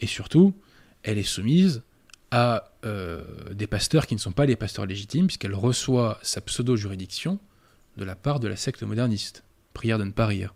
Et 0.00 0.06
surtout, 0.06 0.54
elle 1.02 1.18
est 1.18 1.22
soumise 1.22 1.82
à 2.30 2.72
euh, 2.84 3.22
des 3.54 3.66
pasteurs 3.66 4.06
qui 4.06 4.14
ne 4.14 4.20
sont 4.20 4.32
pas 4.32 4.46
les 4.46 4.56
pasteurs 4.56 4.86
légitimes, 4.86 5.26
puisqu'elle 5.26 5.54
reçoit 5.54 6.18
sa 6.22 6.40
pseudo-juridiction 6.40 7.38
de 7.96 8.04
la 8.04 8.14
part 8.14 8.40
de 8.40 8.48
la 8.48 8.56
secte 8.56 8.82
moderniste. 8.82 9.42
Prière 9.72 9.98
de 9.98 10.04
ne 10.04 10.10
pas 10.10 10.26
rire. 10.26 10.54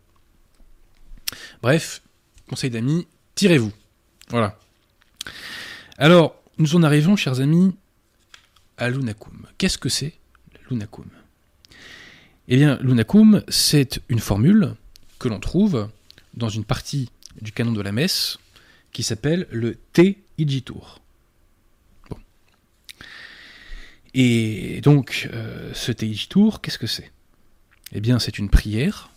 Bref, 1.62 2.02
conseil 2.48 2.70
d'amis, 2.70 3.06
tirez-vous. 3.34 3.72
Voilà. 4.28 4.58
Alors, 5.98 6.42
nous 6.58 6.74
en 6.74 6.82
arrivons, 6.82 7.16
chers 7.16 7.40
amis, 7.40 7.74
à 8.76 8.88
l'unacum. 8.88 9.46
Qu'est-ce 9.58 9.78
que 9.78 9.88
c'est 9.88 10.14
l'unacum 10.68 11.06
Eh 12.48 12.56
bien, 12.56 12.78
l'unacum, 12.82 13.44
c'est 13.48 14.00
une 14.08 14.18
formule 14.18 14.74
que 15.18 15.28
l'on 15.28 15.40
trouve 15.40 15.88
dans 16.34 16.48
une 16.48 16.64
partie 16.64 17.10
du 17.40 17.52
canon 17.52 17.72
de 17.72 17.80
la 17.80 17.92
messe 17.92 18.38
qui 18.92 19.02
s'appelle 19.02 19.46
le 19.50 19.76
Te 19.92 20.14
Igitur. 20.38 21.00
Et 24.14 24.80
donc, 24.80 25.28
euh, 25.32 25.70
ce 25.74 25.92
Te 25.92 26.04
Igitur, 26.04 26.60
qu'est-ce 26.60 26.78
que 26.78 26.88
c'est? 26.88 27.12
Eh 27.92 28.00
bien, 28.00 28.18
c'est 28.18 28.38
une 28.38 28.50
prière 28.50 29.10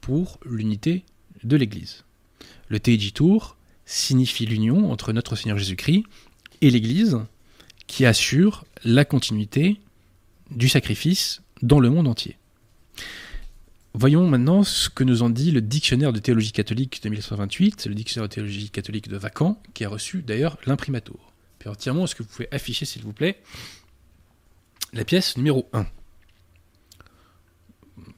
pour 0.00 0.40
l'unité 0.44 1.04
de 1.44 1.56
l'Église. 1.56 2.04
Le 2.68 2.80
Te 2.80 2.90
Igitur 2.90 3.56
signifie 3.84 4.46
l'union 4.46 4.90
entre 4.90 5.12
notre 5.12 5.36
Seigneur 5.36 5.58
Jésus-Christ 5.58 6.04
et 6.60 6.70
l'Église 6.70 7.18
qui 7.86 8.06
assure 8.06 8.64
la 8.84 9.04
continuité 9.04 9.80
du 10.50 10.68
sacrifice 10.68 11.42
dans 11.62 11.80
le 11.80 11.90
monde 11.90 12.08
entier. 12.08 12.36
Voyons 13.92 14.28
maintenant 14.28 14.62
ce 14.62 14.88
que 14.88 15.02
nous 15.02 15.22
en 15.22 15.30
dit 15.30 15.50
le 15.50 15.60
dictionnaire 15.60 16.12
de 16.12 16.20
théologie 16.20 16.52
catholique 16.52 17.02
de 17.02 17.08
1928, 17.08 17.86
le 17.86 17.94
dictionnaire 17.94 18.28
de 18.28 18.34
théologie 18.34 18.70
catholique 18.70 19.08
de 19.08 19.16
Vacan, 19.16 19.60
qui 19.74 19.84
a 19.84 19.88
reçu 19.88 20.22
d'ailleurs 20.22 20.58
l'imprimatur. 20.66 21.32
Puis 21.58 21.68
entièrement, 21.68 22.04
est-ce 22.04 22.14
que 22.14 22.22
vous 22.22 22.28
pouvez 22.28 22.48
afficher, 22.52 22.84
s'il 22.84 23.02
vous 23.02 23.12
plaît, 23.12 23.42
la 24.92 25.04
pièce 25.04 25.36
numéro 25.36 25.68
1 25.72 25.86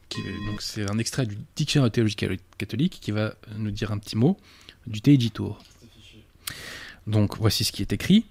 qui 0.09 0.21
donc 0.47 0.61
c'est 0.61 0.91
un 0.91 0.99
extrait 0.99 1.25
du 1.25 1.39
dictionnaire 1.57 1.89
de 1.89 1.95
théologie 1.95 2.17
catholique 2.59 2.99
qui 3.01 3.13
va 3.13 3.35
nous 3.57 3.71
dire 3.71 3.93
un 3.93 3.99
petit 3.99 4.17
mot 4.17 4.37
du 4.87 5.01
Teigitur. 5.01 5.59
Donc 7.07 7.39
voici 7.39 7.65
ce 7.65 7.73
qui 7.73 7.81
est 7.81 7.93
écrit. 7.93 8.27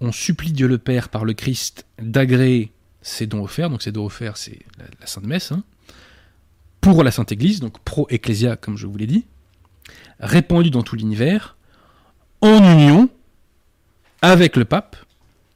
On 0.00 0.10
supplie 0.10 0.52
Dieu 0.52 0.66
le 0.66 0.78
Père 0.78 1.10
par 1.10 1.24
le 1.24 1.34
Christ 1.34 1.86
d'agréer 1.98 2.72
ses 3.06 3.26
dons 3.26 3.44
offerts, 3.44 3.70
donc 3.70 3.82
ces 3.82 3.92
dons 3.92 4.04
offerts 4.04 4.36
c'est 4.36 4.58
la, 4.78 5.06
Sainte 5.06 5.26
Messe, 5.26 5.52
hein, 5.52 5.62
pour 6.80 7.04
la 7.04 7.12
Sainte 7.12 7.30
Église, 7.30 7.60
donc 7.60 7.78
pro 7.84 8.06
ecclesia 8.10 8.56
comme 8.56 8.76
je 8.76 8.86
vous 8.86 8.96
l'ai 8.96 9.06
dit, 9.06 9.24
répandue 10.18 10.70
dans 10.70 10.82
tout 10.82 10.96
l'univers, 10.96 11.56
en 12.40 12.58
union 12.72 13.08
avec 14.22 14.56
le 14.56 14.64
pape 14.64 14.96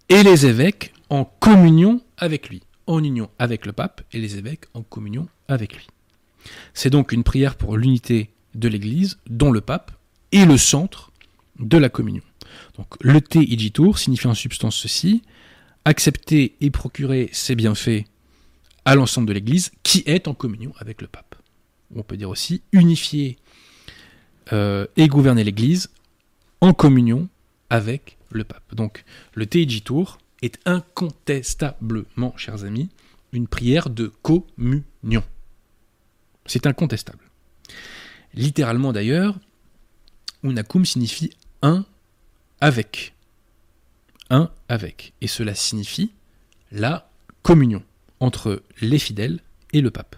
et 0.09 0.23
les 0.23 0.47
évêques 0.47 0.95
en 1.09 1.25
communion 1.25 2.01
avec 2.17 2.49
lui. 2.49 2.63
En 2.87 3.03
union 3.03 3.29
avec 3.39 3.67
le 3.67 3.73
pape 3.73 4.03
et 4.13 4.21
les 4.21 4.37
évêques 4.37 4.67
en 4.75 4.83
communion 4.83 5.29
avec 5.49 5.75
lui. 5.75 5.89
C'est 6.73 6.91
donc 6.91 7.13
une 7.13 7.25
prière 7.25 7.57
pour 7.57 7.77
l'unité 7.77 8.31
de 8.55 8.69
l'Église, 8.69 9.19
dont 9.29 9.51
le 9.51 9.61
pape 9.61 9.91
est 10.33 10.45
le 10.45 10.57
centre 10.57 11.11
de 11.59 11.79
la 11.79 11.89
communion. 11.89 12.23
Donc 12.77 12.87
le 13.01 13.21
te 13.21 13.39
igitur 13.39 13.99
signifie 13.99 14.29
en 14.29 14.35
substance 14.35 14.77
ceci 14.77 15.23
accepter 15.85 16.57
et 16.61 16.71
procurer 16.71 17.29
ses 17.33 17.55
bienfaits 17.55 18.05
à 18.85 18.95
l'ensemble 18.95 19.29
de 19.29 19.33
l'Église 19.33 19.73
qui 19.83 20.03
est 20.07 20.29
en 20.29 20.35
communion 20.35 20.73
avec 20.79 21.03
le 21.03 21.09
pape. 21.09 21.37
on 21.95 22.03
peut 22.03 22.17
dire 22.17 22.31
aussi 22.31 22.63
unifier 22.73 23.37
euh, 24.53 24.87
et 24.97 25.09
gouverner 25.09 25.45
l'Église 25.45 25.91
en 26.61 26.73
communion 26.73 27.29
avec 27.69 28.19
le 28.31 28.45
pape. 28.45 28.75
Donc 28.75 29.05
le 29.35 29.47
Teiji 29.47 29.83
Tour 29.83 30.19
est 30.43 30.59
incontestablement, 30.67 32.37
chers 32.37 32.65
amis, 32.65 32.89
une 33.33 33.47
prière 33.47 33.91
de 33.91 34.13
communion. 34.23 35.23
C'est 36.47 36.67
incontestable. 36.67 37.31
Littéralement 38.35 38.93
d'ailleurs, 38.93 39.39
unakum 40.43 40.85
signifie 40.85 41.31
un 41.63 41.85
avec. 42.61 43.15
Un 44.31 44.51
avec. 44.69 45.13
Et 45.21 45.27
cela 45.27 45.55
signifie 45.55 46.13
la 46.73 47.11
communion 47.43 47.83
entre 48.21 48.63
les 48.81 48.99
fidèles 48.99 49.41
et 49.73 49.81
le 49.81 49.91
pape. 49.91 50.17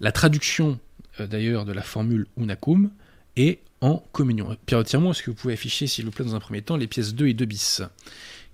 La 0.00 0.12
traduction 0.12 0.78
euh, 1.20 1.26
d'ailleurs 1.26 1.64
de 1.64 1.72
la 1.72 1.82
formule 1.82 2.26
unakum 2.36 2.90
est 3.36 3.60
en 3.80 4.02
communion. 4.12 4.56
Pierre 4.66 4.84
Tirmont, 4.84 5.10
est-ce 5.10 5.22
que 5.22 5.30
vous 5.30 5.36
pouvez 5.36 5.54
afficher, 5.54 5.86
s'il 5.86 6.04
vous 6.04 6.10
plaît, 6.10 6.24
dans 6.24 6.34
un 6.34 6.40
premier 6.40 6.62
temps, 6.62 6.76
les 6.76 6.86
pièces 6.86 7.14
2 7.14 7.28
et 7.28 7.34
2 7.34 7.44
bis, 7.44 7.82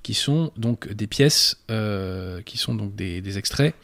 qui 0.03 0.15
sont 0.15 0.53
donc 0.57 0.93
des 0.93 1.07
pièces, 1.07 1.63
euh, 1.71 2.43
qui 2.43 2.59
sont 2.59 2.75
donc 2.75 2.95
des, 2.97 3.39
extraits 3.39 3.75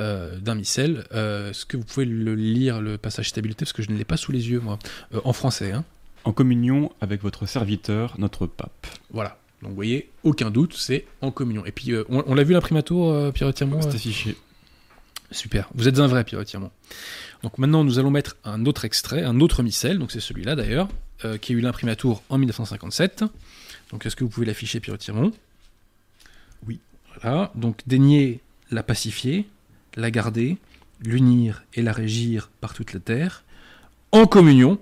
euh, 0.00 0.38
d'un 0.38 0.54
missel. 0.54 1.04
est-ce 1.12 1.64
que 1.64 1.76
vous 1.76 1.84
pouvez 1.84 2.06
le 2.06 2.34
lire, 2.34 2.80
le 2.80 2.98
passage 2.98 3.28
stabilité, 3.28 3.64
parce 3.64 3.72
que 3.72 3.82
je 3.82 3.90
ne 3.90 3.96
l'ai 3.96 4.04
pas 4.04 4.16
sous 4.16 4.32
les 4.32 4.50
yeux, 4.50 4.60
moi, 4.60 4.78
en 5.24 5.32
français. 5.32 5.72
Hein 5.72 5.84
en 6.24 6.32
communion 6.32 6.92
avec 7.00 7.22
votre 7.22 7.46
serviteur, 7.46 8.14
notre 8.18 8.46
pape. 8.46 8.86
Voilà. 9.10 9.38
Donc 9.62 9.70
vous 9.70 9.76
voyez, 9.76 10.10
aucun 10.22 10.50
doute, 10.50 10.74
c'est 10.74 11.04
en 11.20 11.30
communion. 11.30 11.64
Et 11.66 11.72
puis, 11.72 11.92
on, 12.08 12.34
l'a 12.34 12.44
vu 12.44 12.52
l'imprimatur, 12.52 13.32
Pierre 13.34 13.52
Tirmont 13.52 13.82
C'est 13.82 13.94
affiché. 13.94 14.36
Super, 15.30 15.68
vous 15.74 15.86
êtes 15.88 15.98
un 15.98 16.06
vrai 16.06 16.24
Pierre 16.24 16.42
Donc 17.42 17.58
maintenant, 17.58 17.84
nous 17.84 17.98
allons 17.98 18.10
mettre 18.10 18.36
un 18.44 18.64
autre 18.64 18.86
extrait, 18.86 19.22
un 19.22 19.40
autre 19.40 19.62
missel, 19.62 19.98
donc 19.98 20.10
c'est 20.10 20.20
celui-là 20.20 20.56
d'ailleurs, 20.56 20.88
euh, 21.24 21.36
qui 21.36 21.52
a 21.52 21.56
eu 21.56 21.60
l'imprimatur 21.60 22.22
en 22.30 22.38
1957. 22.38 23.24
Donc 23.90 24.06
est-ce 24.06 24.16
que 24.16 24.24
vous 24.24 24.30
pouvez 24.30 24.46
l'afficher, 24.46 24.80
Pierre 24.80 24.96
Oui. 26.66 26.80
Voilà, 27.20 27.52
donc 27.54 27.82
daigner 27.86 28.40
la 28.70 28.82
pacifier, 28.82 29.46
la 29.96 30.10
garder, 30.10 30.56
l'unir 31.00 31.62
et 31.74 31.82
la 31.82 31.92
régir 31.92 32.50
par 32.60 32.72
toute 32.72 32.94
la 32.94 33.00
terre, 33.00 33.44
en 34.12 34.24
communion 34.24 34.78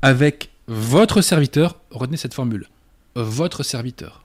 avec 0.00 0.50
votre 0.68 1.22
serviteur, 1.22 1.80
retenez 1.90 2.18
cette 2.18 2.34
formule, 2.34 2.68
votre 3.14 3.62
serviteur, 3.62 4.24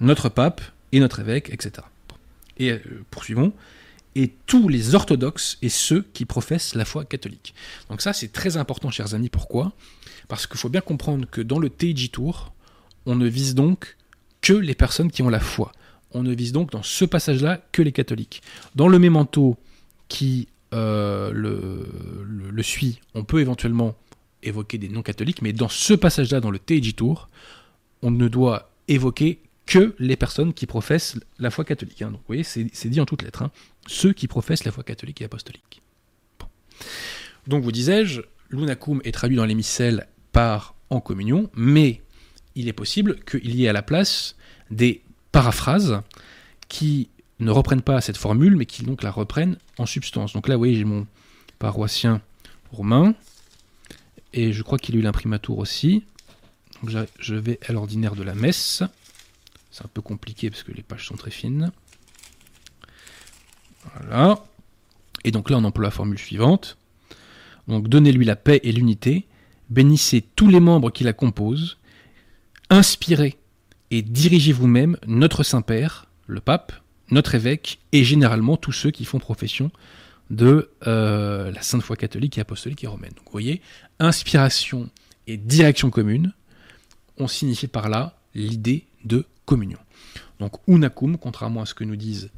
notre 0.00 0.28
pape 0.28 0.60
et 0.92 1.00
notre 1.00 1.20
évêque, 1.20 1.50
etc. 1.50 1.86
Et 2.58 2.72
euh, 2.72 2.80
poursuivons. 3.10 3.52
Et 4.14 4.32
tous 4.46 4.68
les 4.68 4.94
orthodoxes 4.94 5.58
et 5.60 5.68
ceux 5.68 6.06
qui 6.14 6.24
professent 6.24 6.74
la 6.74 6.86
foi 6.86 7.04
catholique. 7.04 7.54
Donc 7.90 8.00
ça, 8.00 8.14
c'est 8.14 8.32
très 8.32 8.56
important, 8.56 8.90
chers 8.90 9.14
amis. 9.14 9.28
Pourquoi? 9.28 9.72
Parce 10.28 10.46
qu'il 10.46 10.56
faut 10.58 10.70
bien 10.70 10.80
comprendre 10.80 11.28
que 11.30 11.42
dans 11.42 11.58
le 11.58 11.68
Teiji 11.68 12.08
Tour, 12.08 12.52
on 13.04 13.14
ne 13.14 13.28
vise 13.28 13.54
donc 13.54 13.96
que 14.40 14.54
les 14.54 14.74
personnes 14.74 15.10
qui 15.10 15.22
ont 15.22 15.28
la 15.28 15.40
foi. 15.40 15.72
On 16.12 16.22
ne 16.22 16.34
vise 16.34 16.52
donc 16.52 16.70
dans 16.70 16.82
ce 16.82 17.04
passage-là 17.04 17.60
que 17.72 17.82
les 17.82 17.92
catholiques. 17.92 18.42
Dans 18.74 18.88
le 18.88 18.98
mémento 18.98 19.56
qui 20.08 20.48
euh, 20.72 21.30
le, 21.32 22.62
suit, 22.62 23.00
on 23.14 23.24
peut 23.24 23.40
éventuellement 23.40 23.94
évoquer 24.46 24.78
des 24.78 24.88
non-catholiques, 24.88 25.42
mais 25.42 25.52
dans 25.52 25.68
ce 25.68 25.94
passage-là, 25.94 26.40
dans 26.40 26.50
le 26.50 26.58
Tour, 26.58 27.28
on 28.02 28.10
ne 28.10 28.28
doit 28.28 28.70
évoquer 28.88 29.40
que 29.66 29.94
les 29.98 30.16
personnes 30.16 30.54
qui 30.54 30.66
professent 30.66 31.18
la 31.38 31.50
foi 31.50 31.64
catholique. 31.64 32.00
Hein. 32.02 32.10
Donc 32.10 32.20
vous 32.20 32.26
voyez, 32.28 32.44
c'est 32.44 32.88
dit 32.88 33.00
en 33.00 33.06
toutes 33.06 33.22
lettres. 33.22 33.42
Hein. 33.42 33.50
Ceux 33.86 34.12
qui 34.12 34.28
professent 34.28 34.64
la 34.64 34.70
foi 34.70 34.84
catholique 34.84 35.20
et 35.20 35.24
apostolique. 35.24 35.82
Donc 37.46 37.64
vous 37.64 37.72
disais-je, 37.72 38.22
l'unacum 38.50 39.00
est 39.04 39.12
traduit 39.12 39.36
dans 39.36 39.44
les 39.44 39.54
missels 39.54 40.06
par 40.32 40.74
en 40.90 41.00
communion, 41.00 41.50
mais 41.54 42.02
il 42.54 42.68
est 42.68 42.72
possible 42.72 43.18
qu'il 43.24 43.54
y 43.54 43.64
ait 43.64 43.68
à 43.68 43.72
la 43.72 43.82
place 43.82 44.36
des 44.70 45.02
paraphrases 45.32 46.00
qui 46.68 47.08
ne 47.38 47.50
reprennent 47.50 47.82
pas 47.82 48.00
cette 48.00 48.16
formule, 48.16 48.56
mais 48.56 48.66
qui 48.66 48.82
donc 48.82 49.02
la 49.02 49.10
reprennent 49.10 49.58
en 49.78 49.86
substance. 49.86 50.32
Donc 50.32 50.48
là, 50.48 50.54
vous 50.54 50.60
voyez, 50.60 50.76
j'ai 50.76 50.84
mon 50.84 51.06
paroissien 51.58 52.20
romain, 52.72 53.14
et 54.36 54.52
je 54.52 54.62
crois 54.62 54.78
qu'il 54.78 54.94
a 54.94 54.98
eu 54.98 55.02
l'imprimatur 55.02 55.58
aussi. 55.58 56.04
Je 56.86 57.34
vais 57.34 57.58
à 57.66 57.72
l'ordinaire 57.72 58.14
de 58.14 58.22
la 58.22 58.34
messe. 58.34 58.82
C'est 59.70 59.84
un 59.84 59.88
peu 59.92 60.02
compliqué 60.02 60.50
parce 60.50 60.62
que 60.62 60.72
les 60.72 60.82
pages 60.82 61.06
sont 61.06 61.16
très 61.16 61.30
fines. 61.30 61.72
Voilà. 63.94 64.44
Et 65.24 65.30
donc 65.30 65.48
là, 65.48 65.56
on 65.56 65.64
emploie 65.64 65.84
la 65.84 65.90
formule 65.90 66.18
suivante. 66.18 66.76
Donc, 67.66 67.88
donnez-lui 67.88 68.26
la 68.26 68.36
paix 68.36 68.60
et 68.62 68.72
l'unité, 68.72 69.26
bénissez 69.70 70.22
tous 70.36 70.48
les 70.48 70.60
membres 70.60 70.90
qui 70.90 71.02
la 71.02 71.12
composent, 71.14 71.78
inspirez 72.70 73.38
et 73.90 74.02
dirigez 74.02 74.52
vous-même 74.52 74.98
notre 75.06 75.42
Saint-Père, 75.42 76.06
le 76.26 76.40
pape, 76.40 76.72
notre 77.10 77.34
évêque 77.34 77.80
et 77.92 78.04
généralement 78.04 78.56
tous 78.56 78.72
ceux 78.72 78.90
qui 78.90 79.04
font 79.04 79.18
profession 79.18 79.70
de 80.30 80.70
euh, 80.86 81.50
la 81.52 81.62
Sainte 81.62 81.82
Foi 81.82 81.96
catholique 81.96 82.38
et 82.38 82.40
apostolique 82.40 82.82
et 82.84 82.86
romaine. 82.86 83.10
Donc 83.10 83.26
vous 83.26 83.32
voyez, 83.32 83.62
inspiration 83.98 84.90
et 85.26 85.36
direction 85.36 85.90
commune, 85.90 86.32
on 87.18 87.28
signifie 87.28 87.68
par 87.68 87.88
là 87.88 88.18
l'idée 88.34 88.86
de 89.04 89.24
communion. 89.44 89.78
Donc 90.40 90.56
unakum, 90.66 91.16
contrairement 91.16 91.62
à 91.62 91.66
ce 91.66 91.74
que 91.74 91.84
nous 91.84 91.96
disent 91.96 92.30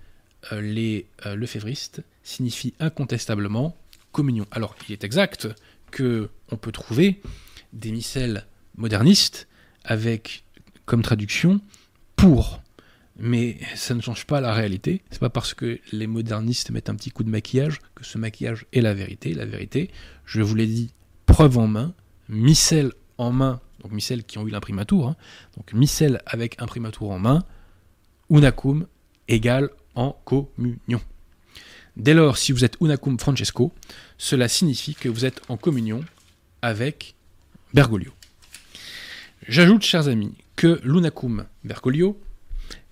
euh, 0.52 0.60
les 0.60 1.06
euh, 1.26 1.34
lefévristes, 1.34 2.02
signifie 2.22 2.74
incontestablement 2.78 3.76
communion. 4.12 4.46
Alors 4.50 4.76
il 4.88 4.92
est 4.92 5.04
exact 5.04 5.48
que 5.90 6.28
on 6.50 6.56
peut 6.56 6.72
trouver 6.72 7.20
des 7.72 7.90
missels 7.90 8.46
modernistes 8.76 9.48
avec 9.84 10.44
comme 10.86 11.02
traduction 11.02 11.60
pour. 12.16 12.62
Mais 13.18 13.58
ça 13.74 13.94
ne 13.94 14.00
change 14.00 14.26
pas 14.26 14.40
la 14.40 14.54
réalité. 14.54 15.02
C'est 15.10 15.18
pas 15.18 15.30
parce 15.30 15.54
que 15.54 15.80
les 15.92 16.06
modernistes 16.06 16.70
mettent 16.70 16.88
un 16.88 16.94
petit 16.94 17.10
coup 17.10 17.24
de 17.24 17.30
maquillage 17.30 17.80
que 17.94 18.04
ce 18.04 18.16
maquillage 18.16 18.66
est 18.72 18.80
la 18.80 18.94
vérité. 18.94 19.34
La 19.34 19.44
vérité, 19.44 19.90
je 20.24 20.40
vous 20.40 20.54
l'ai 20.54 20.66
dit, 20.66 20.92
preuve 21.26 21.58
en 21.58 21.66
main, 21.66 21.94
missel 22.28 22.92
en 23.16 23.32
main 23.32 23.60
donc 23.82 23.92
micelles 23.92 24.24
qui 24.24 24.38
ont 24.38 24.46
eu 24.46 24.50
l'imprimatur, 24.50 25.08
hein. 25.08 25.16
donc 25.56 25.72
micelles 25.72 26.20
avec 26.26 26.60
imprimatur 26.60 27.10
en 27.10 27.18
main, 27.18 27.44
unacum 28.30 28.86
égale 29.28 29.70
en 29.94 30.12
communion. 30.24 31.00
Dès 31.96 32.14
lors, 32.14 32.38
si 32.38 32.52
vous 32.52 32.64
êtes 32.64 32.76
unacum 32.80 33.18
Francesco, 33.18 33.72
cela 34.18 34.48
signifie 34.48 34.94
que 34.94 35.08
vous 35.08 35.24
êtes 35.24 35.40
en 35.48 35.56
communion 35.56 36.04
avec 36.62 37.14
Bergoglio. 37.74 38.12
J'ajoute, 39.48 39.82
chers 39.82 40.08
amis, 40.08 40.34
que 40.56 40.80
l'unacum 40.84 41.46
Bergoglio 41.64 42.20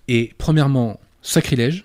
est 0.07 0.33
premièrement 0.37 0.99
sacrilège, 1.21 1.83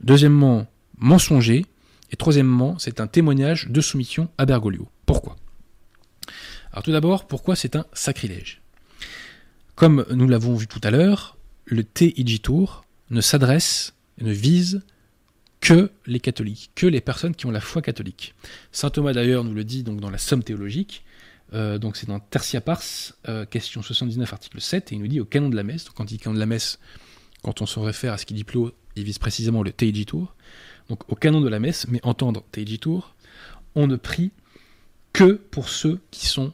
deuxièmement 0.00 0.66
mensonger, 0.98 1.66
et 2.10 2.16
troisièmement, 2.16 2.78
c'est 2.78 3.00
un 3.00 3.06
témoignage 3.06 3.68
de 3.68 3.80
soumission 3.80 4.28
à 4.38 4.46
Bergoglio. 4.46 4.88
Pourquoi? 5.06 5.36
Alors 6.72 6.82
tout 6.82 6.92
d'abord, 6.92 7.26
pourquoi 7.26 7.56
c'est 7.56 7.76
un 7.76 7.86
sacrilège? 7.92 8.60
Comme 9.74 10.04
nous 10.10 10.28
l'avons 10.28 10.54
vu 10.54 10.66
tout 10.66 10.80
à 10.82 10.90
l'heure, 10.90 11.36
le 11.64 11.84
TIG 11.84 12.42
Tour 12.42 12.84
ne 13.10 13.20
s'adresse, 13.20 13.94
ne 14.20 14.32
vise 14.32 14.82
que 15.60 15.90
les 16.06 16.20
catholiques, 16.20 16.70
que 16.74 16.86
les 16.86 17.00
personnes 17.00 17.34
qui 17.34 17.46
ont 17.46 17.50
la 17.50 17.60
foi 17.60 17.82
catholique. 17.82 18.34
Saint 18.72 18.90
Thomas 18.90 19.12
d'ailleurs 19.12 19.44
nous 19.44 19.54
le 19.54 19.64
dit 19.64 19.82
dans 19.82 20.10
la 20.10 20.18
Somme 20.18 20.42
théologique, 20.42 21.04
euh, 21.54 21.78
donc 21.78 21.96
c'est 21.96 22.08
dans 22.08 22.18
Tertia 22.18 22.60
Pars, 22.60 22.82
euh, 23.28 23.44
question 23.46 23.82
79, 23.82 24.32
article 24.32 24.60
7, 24.60 24.92
et 24.92 24.96
il 24.96 25.00
nous 25.00 25.08
dit 25.08 25.20
au 25.20 25.24
canon 25.24 25.48
de 25.48 25.56
la 25.56 25.62
messe, 25.62 25.84
donc 25.84 25.94
quand 25.94 26.10
il 26.10 26.16
dit 26.16 26.18
canon 26.18 26.34
de 26.34 26.40
la 26.40 26.46
messe, 26.46 26.78
quand 27.42 27.62
on 27.62 27.66
se 27.66 27.78
réfère 27.78 28.12
à 28.12 28.18
ce 28.18 28.26
qu'il 28.26 28.36
dit 28.36 28.44
plus 28.44 28.58
haut, 28.58 28.72
il 28.96 29.04
vise 29.04 29.18
précisément 29.18 29.62
le 29.62 29.72
TIG 29.72 30.06
Tour, 30.06 30.34
donc 30.88 31.10
au 31.10 31.14
canon 31.14 31.40
de 31.40 31.48
la 31.48 31.60
messe, 31.60 31.86
mais 31.88 32.00
entendre 32.02 32.44
TIG 32.52 32.80
Tour, 32.80 33.14
on 33.74 33.86
ne 33.86 33.96
prie 33.96 34.30
que 35.12 35.32
pour 35.32 35.68
ceux 35.68 36.00
qui 36.10 36.26
sont 36.26 36.52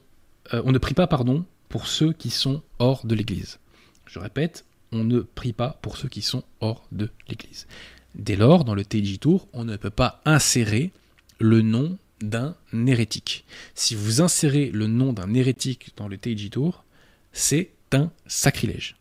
euh, 0.55 0.63
on 0.65 0.73
ne 0.73 0.79
prie 0.79 0.95
pas, 0.95 1.07
pardon, 1.07 1.45
pour 1.69 1.87
ceux 1.87 2.13
qui 2.13 2.31
sont 2.31 2.63
hors 2.79 3.07
de 3.07 3.15
l'Église. 3.15 3.59
Je 4.07 4.19
répète, 4.19 4.65
on 4.93 5.05
ne 5.05 5.21
prie 5.21 5.53
pas 5.53 5.79
pour 5.83 5.97
ceux 5.97 6.09
qui 6.09 6.23
sont 6.23 6.45
hors 6.61 6.87
de 6.93 7.11
l'Église. 7.29 7.67
Dès 8.15 8.37
lors, 8.37 8.65
dans 8.65 8.75
le 8.75 8.85
TJ 8.85 9.19
Tour, 9.21 9.49
on 9.53 9.65
ne 9.65 9.77
peut 9.77 9.91
pas 9.91 10.23
insérer 10.25 10.93
le 11.39 11.61
nom 11.61 11.99
d'un 12.21 12.57
hérétique. 12.87 13.45
Si 13.75 13.95
vous 13.95 14.21
insérez 14.21 14.71
le 14.71 14.87
nom 14.87 15.13
d'un 15.13 15.35
hérétique 15.35 15.93
dans 15.97 16.09
le 16.09 16.17
TJ 16.17 16.51
Tour, 16.51 16.85
c'est 17.33 17.71
un 17.93 18.11
sacrilège. 18.27 18.97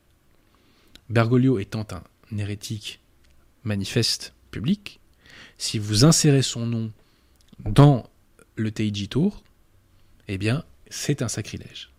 Bergoglio 1.09 1.59
étant 1.59 1.85
un 1.91 2.37
hérétique 2.37 2.99
manifeste 3.63 4.33
public, 4.51 4.99
si 5.57 5.79
vous 5.79 6.05
insérez 6.05 6.41
son 6.41 6.65
nom 6.65 6.91
dans 7.59 8.09
le 8.55 8.71
TJ 8.71 9.09
Tour, 9.09 9.43
eh 10.27 10.37
bien, 10.37 10.63
c'est 10.89 11.21
un 11.21 11.27
sacrilège. 11.27 11.91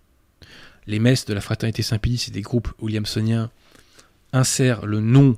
Les 0.87 0.99
messes 0.99 1.25
de 1.27 1.35
la 1.35 1.41
Fraternité 1.41 1.83
Saint-Pie 1.83 2.25
et 2.29 2.31
des 2.31 2.41
groupes 2.41 2.73
williamsoniens 2.81 3.51
insèrent 4.33 4.87
le 4.87 5.01
nom 5.01 5.37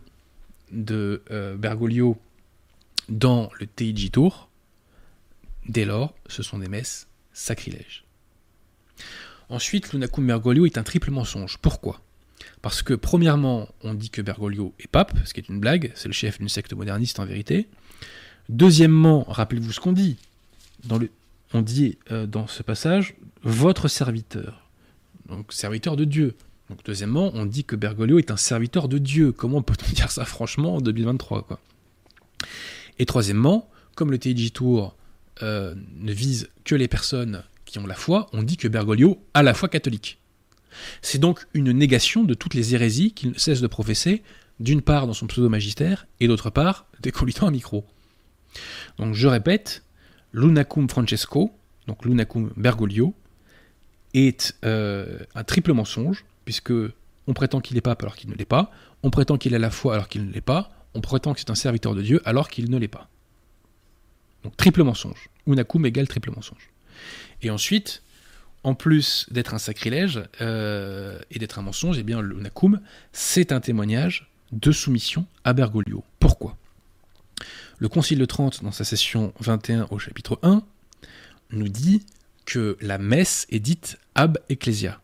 de 0.71 1.23
euh, 1.31 1.57
Bergoglio 1.57 2.19
dans 3.09 3.51
le 3.59 3.67
TIG 3.67 4.13
Tour. 4.13 4.49
Dès 5.69 5.85
lors, 5.85 6.15
ce 6.29 6.43
sont 6.43 6.59
des 6.59 6.69
messes 6.69 7.09
sacrilèges. 7.33 8.05
Ensuite, 9.49 9.93
Lunacum 9.93 10.27
Bergoglio 10.27 10.67
est 10.67 10.79
un 10.79 10.85
triple 10.85 11.11
mensonge. 11.11 11.59
Pourquoi? 11.59 12.01
Parce 12.63 12.83
que, 12.83 12.95
premièrement, 12.95 13.69
on 13.83 13.95
dit 13.95 14.11
que 14.11 14.21
Bergoglio 14.21 14.75
est 14.79 14.89
pape, 14.89 15.17
ce 15.25 15.33
qui 15.33 15.41
est 15.41 15.49
une 15.49 15.61
blague, 15.61 15.93
c'est 15.95 16.09
le 16.09 16.15
chef 16.15 16.39
d'une 16.39 16.49
secte 16.49 16.75
moderniste 16.75 17.19
en 17.19 17.25
vérité. 17.25 17.69
Deuxièmement, 18.49 19.25
rappelez-vous 19.29 19.73
ce 19.73 19.81
qu'on 19.81 19.93
dit. 19.93 20.17
Dans 20.85 20.99
on 21.53 21.63
dit 21.63 21.99
euh, 22.13 22.27
dans 22.27 22.47
ce 22.47 22.63
passage, 22.63 23.15
votre 23.43 23.89
serviteur. 23.89 24.69
Donc, 25.29 25.53
serviteur 25.53 25.97
de 25.97 26.05
Dieu. 26.05 26.37
Deuxièmement, 26.85 27.33
on 27.35 27.47
dit 27.47 27.65
que 27.65 27.75
Bergoglio 27.75 28.19
est 28.19 28.31
un 28.31 28.37
serviteur 28.37 28.89
de 28.89 28.99
Dieu. 28.99 29.33
Comment 29.33 29.63
peut-on 29.63 29.93
dire 29.95 30.11
ça 30.11 30.25
franchement 30.25 30.77
en 30.77 30.81
2023 30.81 31.43
quoi? 31.43 31.59
Et 32.99 33.07
troisièmement, 33.07 33.69
comme 33.97 34.11
le 34.11 34.19
TIG 34.19 34.53
Tour 34.53 34.95
euh, 35.43 35.75
ne 35.97 36.13
vise 36.13 36.49
que 36.65 36.75
les 36.75 36.87
personnes 36.87 37.43
qui 37.65 37.79
ont 37.79 37.87
la 37.87 37.95
foi, 37.95 38.27
on 38.33 38.43
dit 38.43 38.57
que 38.57 38.69
Bergoglio 38.69 39.23
a 39.35 39.43
la 39.43 39.55
foi 39.55 39.69
catholique. 39.69 40.20
C'est 41.03 41.19
donc 41.19 41.47
une 41.55 41.73
négation 41.73 42.25
de 42.25 42.35
toutes 42.35 42.55
les 42.55 42.75
hérésies 42.75 43.13
qu'il 43.13 43.31
ne 43.31 43.39
cesse 43.39 43.61
de 43.61 43.67
professer, 43.67 44.23
d'une 44.59 44.83
part 44.83 45.07
dans 45.07 45.13
son 45.13 45.27
pseudo-magistère, 45.27 46.07
et 46.21 46.29
d'autre 46.29 46.51
part 46.51 46.87
dès 47.01 47.11
qu'on 47.11 47.25
lui 47.25 47.35
un 47.41 47.51
micro. 47.51 47.85
Donc 48.99 49.15
je 49.15 49.29
répète, 49.29 49.83
Lunacum 50.33 50.89
Francesco, 50.89 51.53
donc 51.87 52.05
Lunacum 52.05 52.53
Bergoglio, 52.57 53.15
est 54.15 54.57
euh, 54.65 55.19
un 55.35 55.45
triple 55.45 55.73
mensonge, 55.73 56.25
puisque 56.45 56.73
on 57.27 57.33
prétend 57.33 57.61
qu'il 57.61 57.77
est 57.77 57.81
pape 57.81 58.03
alors 58.03 58.17
qu'il 58.17 58.31
ne 58.31 58.35
l'est 58.35 58.45
pas, 58.45 58.71
on 59.03 59.11
prétend 59.11 59.39
qu'il 59.39 59.55
a 59.55 59.59
la 59.59 59.71
foi 59.71 59.95
alors 59.95 60.09
qu'il 60.09 60.27
ne 60.27 60.33
l'est 60.33 60.41
pas, 60.41 60.71
on 60.95 61.01
prétend 61.01 61.33
que 61.33 61.41
c'est 61.41 61.51
un 61.51 61.55
serviteur 61.55 61.95
de 61.95 62.03
Dieu 62.03 62.21
alors 62.25 62.49
qu'il 62.49 62.71
ne 62.71 62.79
l'est 62.79 62.89
pas. 62.89 63.09
Donc 64.43 64.57
triple 64.57 64.83
mensonge. 64.83 65.31
Unacum 65.47 65.87
égale 65.87 66.09
triple 66.09 66.31
mensonge. 66.31 66.71
Et 67.43 67.51
ensuite, 67.51 68.03
en 68.63 68.75
plus 68.75 69.27
d'être 69.31 69.55
un 69.55 69.59
sacrilège 69.59 70.23
euh, 70.41 71.19
et 71.31 71.39
d'être 71.39 71.59
un 71.59 71.63
mensonge, 71.63 71.99
eh 71.99 72.03
bien 72.03 72.21
l'Unacum, 72.21 72.81
c'est 73.13 73.53
un 73.53 73.61
témoignage 73.61 74.31
de 74.53 74.73
soumission 74.73 75.27
à 75.45 75.53
Bergoglio. 75.53 76.05
Pourquoi? 76.19 76.57
Le 77.79 77.89
Concile 77.89 78.19
de 78.19 78.25
Trente, 78.27 78.63
dans 78.63 78.73
sa 78.73 78.85
session 78.85 79.33
21 79.41 79.89
au 79.91 79.99
chapitre 79.99 80.39
1, 80.43 80.63
nous 81.53 81.69
dit 81.69 82.05
que 82.45 82.77
la 82.81 82.99
messe 82.99 83.47
est 83.51 83.61
dite 83.61 83.99
ab 84.15 84.39
ecclesia, 84.49 85.01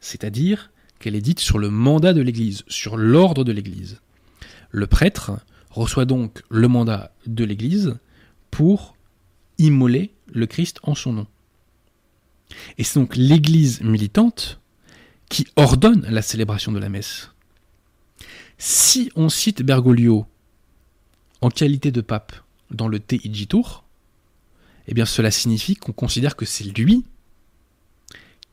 c'est-à-dire 0.00 0.70
qu'elle 0.98 1.14
est 1.14 1.22
dite 1.22 1.40
sur 1.40 1.58
le 1.58 1.70
mandat 1.70 2.12
de 2.12 2.20
l'Église, 2.20 2.64
sur 2.68 2.96
l'ordre 2.96 3.44
de 3.44 3.52
l'Église. 3.52 4.00
Le 4.70 4.86
prêtre 4.86 5.32
reçoit 5.70 6.04
donc 6.04 6.42
le 6.50 6.68
mandat 6.68 7.12
de 7.26 7.44
l'Église 7.44 7.96
pour 8.50 8.96
immoler 9.58 10.10
le 10.26 10.46
Christ 10.46 10.78
en 10.82 10.94
son 10.94 11.12
nom. 11.12 11.26
Et 12.78 12.84
c'est 12.84 12.98
donc 12.98 13.16
l'Église 13.16 13.80
militante 13.80 14.60
qui 15.28 15.46
ordonne 15.56 16.06
la 16.08 16.22
célébration 16.22 16.72
de 16.72 16.78
la 16.78 16.88
messe. 16.88 17.30
Si 18.58 19.10
on 19.16 19.28
cite 19.28 19.62
Bergoglio 19.62 20.26
en 21.40 21.48
qualité 21.48 21.90
de 21.90 22.00
pape 22.00 22.34
dans 22.70 22.88
le 22.88 23.00
TIG 23.00 23.48
Tour, 23.48 23.84
eh 24.86 24.94
bien 24.94 25.06
cela 25.06 25.30
signifie 25.30 25.76
qu'on 25.76 25.92
considère 25.92 26.36
que 26.36 26.44
c'est 26.44 26.64
lui 26.64 27.04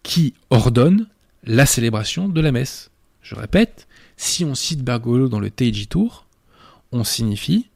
qui 0.03 0.33
ordonne 0.49 1.07
la 1.43 1.65
célébration 1.65 2.29
de 2.29 2.39
la 2.39 2.51
messe. 2.51 2.91
Je 3.21 3.35
répète, 3.35 3.87
si 4.15 4.45
on 4.45 4.55
cite 4.55 4.83
Bergoglio 4.83 5.27
dans 5.27 5.39
le 5.39 5.51
TIG 5.51 5.89
Tour, 5.89 6.25
on 6.91 7.03
signifie 7.03 7.67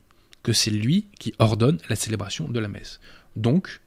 que 0.43 0.53
c'est 0.53 0.72
lui 0.72 1.07
qui 1.19 1.34
ordonne 1.39 1.80
la 1.89 1.95
célébration 1.95 2.47
de 2.47 2.59
la 2.59 2.67
messe. 2.67 2.99
Donc, 3.36 3.82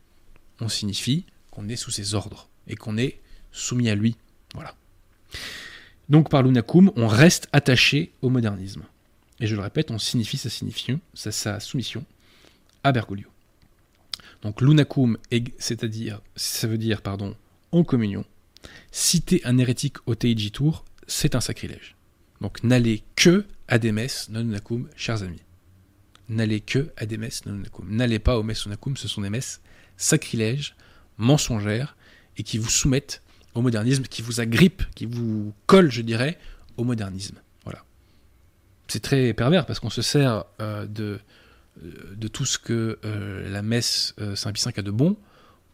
on 0.61 0.69
signifie 0.69 1.25
qu'on 1.55 1.69
est 1.69 1.77
sous 1.77 1.91
ses 1.91 2.15
ordres 2.15 2.49
et 2.67 2.77
qu'on 2.77 2.97
est 2.97 3.21
soumis 3.53 3.89
à 3.91 3.95
lui. 3.95 4.17
Voilà. 4.55 4.75
Donc 6.09 6.31
par 6.31 6.43
l'unacum, 6.43 6.93
on 6.97 7.07
reste 7.07 7.49
attaché 7.53 8.13
au 8.23 8.31
modernisme. 8.31 8.83
Et 9.41 9.47
je 9.47 9.57
le 9.57 9.63
répète, 9.63 9.91
on 9.91 9.99
signifie 9.99 10.37
sa, 10.37 10.51
signification, 10.51 11.01
sa, 11.15 11.61
soumission 11.61 12.05
à 12.83 12.93
Bergoglio. 12.93 13.29
Donc 14.43 14.61
l'unacum, 14.61 15.19
c'est-à-dire, 15.59 16.21
ça 16.37 16.67
veut 16.67 16.79
dire, 16.79 17.03
pardon, 17.03 17.35
en 17.73 17.83
communion. 17.85 18.25
Citer 18.93 19.41
un 19.45 19.59
hérétique 19.59 19.97
au 20.07 20.15
Teiji 20.15 20.51
Tour, 20.51 20.85
c'est 21.07 21.35
un 21.35 21.41
sacrilège. 21.41 21.97
Donc 22.41 22.63
n'allez 22.63 23.03
que 23.17 23.47
à 23.69 23.79
des 23.79 23.93
messes 23.93 24.29
non 24.29 24.41
unacum, 24.41 24.89
chers 24.97 25.23
amis 25.23 25.41
n'allez 26.29 26.61
que 26.61 26.91
à 26.97 27.07
des 27.07 27.17
messes 27.17 27.47
non-unacum. 27.47 27.87
N'allez 27.91 28.19
pas 28.19 28.39
aux 28.39 28.43
messes 28.43 28.67
non 28.67 28.77
ce 28.97 29.09
sont 29.09 29.21
des 29.21 29.31
messes 29.31 29.61
sacrilèges, 29.97 30.75
mensongères, 31.19 31.97
et 32.37 32.43
qui 32.43 32.59
vous 32.59 32.71
soumettent 32.71 33.23
au 33.55 33.63
modernisme, 33.63 34.05
qui 34.05 34.23
vous 34.23 34.41
agrippent, 34.41 34.85
qui 34.95 35.07
vous 35.07 35.53
collent, 35.67 35.91
je 35.91 36.03
dirais, 36.03 36.39
au 36.77 36.85
modernisme. 36.85 37.37
Voilà. 37.65 37.85
C'est 38.89 39.01
très 39.01 39.33
pervers 39.33 39.67
parce 39.67 39.81
qu'on 39.81 39.91
se 39.91 40.03
sert 40.03 40.45
euh, 40.61 40.87
de, 40.87 41.21
euh, 41.83 42.15
de 42.17 42.29
tout 42.29 42.45
ce 42.45 42.59
que 42.59 42.99
euh, 43.05 43.49
la 43.51 43.63
messe 43.63 44.15
Saint-Pie 44.35 44.65
a 44.77 44.83
de 44.83 44.91
bon 44.91 45.17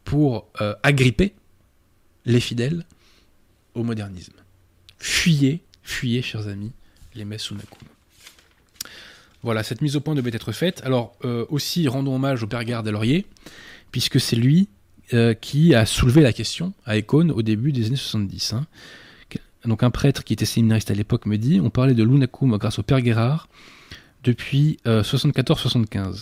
pour 0.05 0.49
agripper 0.83 1.35
les 2.25 2.41
fidèles 2.41 2.85
au 3.75 3.85
modernisme. 3.85 4.33
Fuyez, 4.99 5.63
fuyez, 5.83 6.21
chers 6.21 6.49
amis, 6.49 6.73
les 7.15 7.25
messes 7.25 7.43
Sunacum. 7.43 7.87
Voilà, 9.43 9.63
cette 9.63 9.83
mise 9.83 9.97
au 9.97 10.01
point 10.01 10.15
devait 10.15 10.33
être 10.35 10.53
faite. 10.53 10.83
Alors, 10.85 11.17
aussi, 11.49 11.87
rendons 11.87 12.17
hommage 12.17 12.43
au 12.43 12.47
père 12.47 12.65
Gard 12.65 12.83
Laurier, 12.83 13.25
puisque 13.93 14.21
c'est 14.21 14.37
lui 14.37 14.69
euh, 15.13 15.35
qui 15.35 15.75
a 15.75 15.87
soulevé 15.87 16.21
la 16.21 16.33
question 16.33 16.73
à 16.87 16.97
Econ 16.97 17.31
au 17.31 17.43
début 17.43 17.73
des 17.73 17.87
années 17.87 17.97
70. 17.97 18.53
Hein. 18.53 18.67
Donc, 19.65 19.83
un 19.83 19.91
prêtre 19.91 20.25
qui 20.25 20.33
était 20.33 20.47
séminariste 20.47 20.91
à 20.91 20.95
l'époque 20.95 21.27
me 21.27 21.37
dit 21.37 21.61
on 21.61 21.71
parlait 21.71 21.95
de 21.95 22.03
l'Unacum 22.03 22.57
grâce 22.57 22.79
au 22.79 22.83
père 22.83 23.01
Guérard 23.01 23.49
depuis 24.25 24.79
74-75. 24.87 25.97
Euh, 25.97 26.15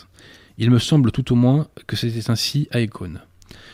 Il 0.58 0.70
me 0.70 0.78
semble 0.78 1.12
tout 1.12 1.32
au 1.32 1.36
moins 1.36 1.68
que 1.86 1.96
c'était 1.96 2.30
ainsi 2.30 2.68
à 2.70 2.80
Econ. 2.80 3.14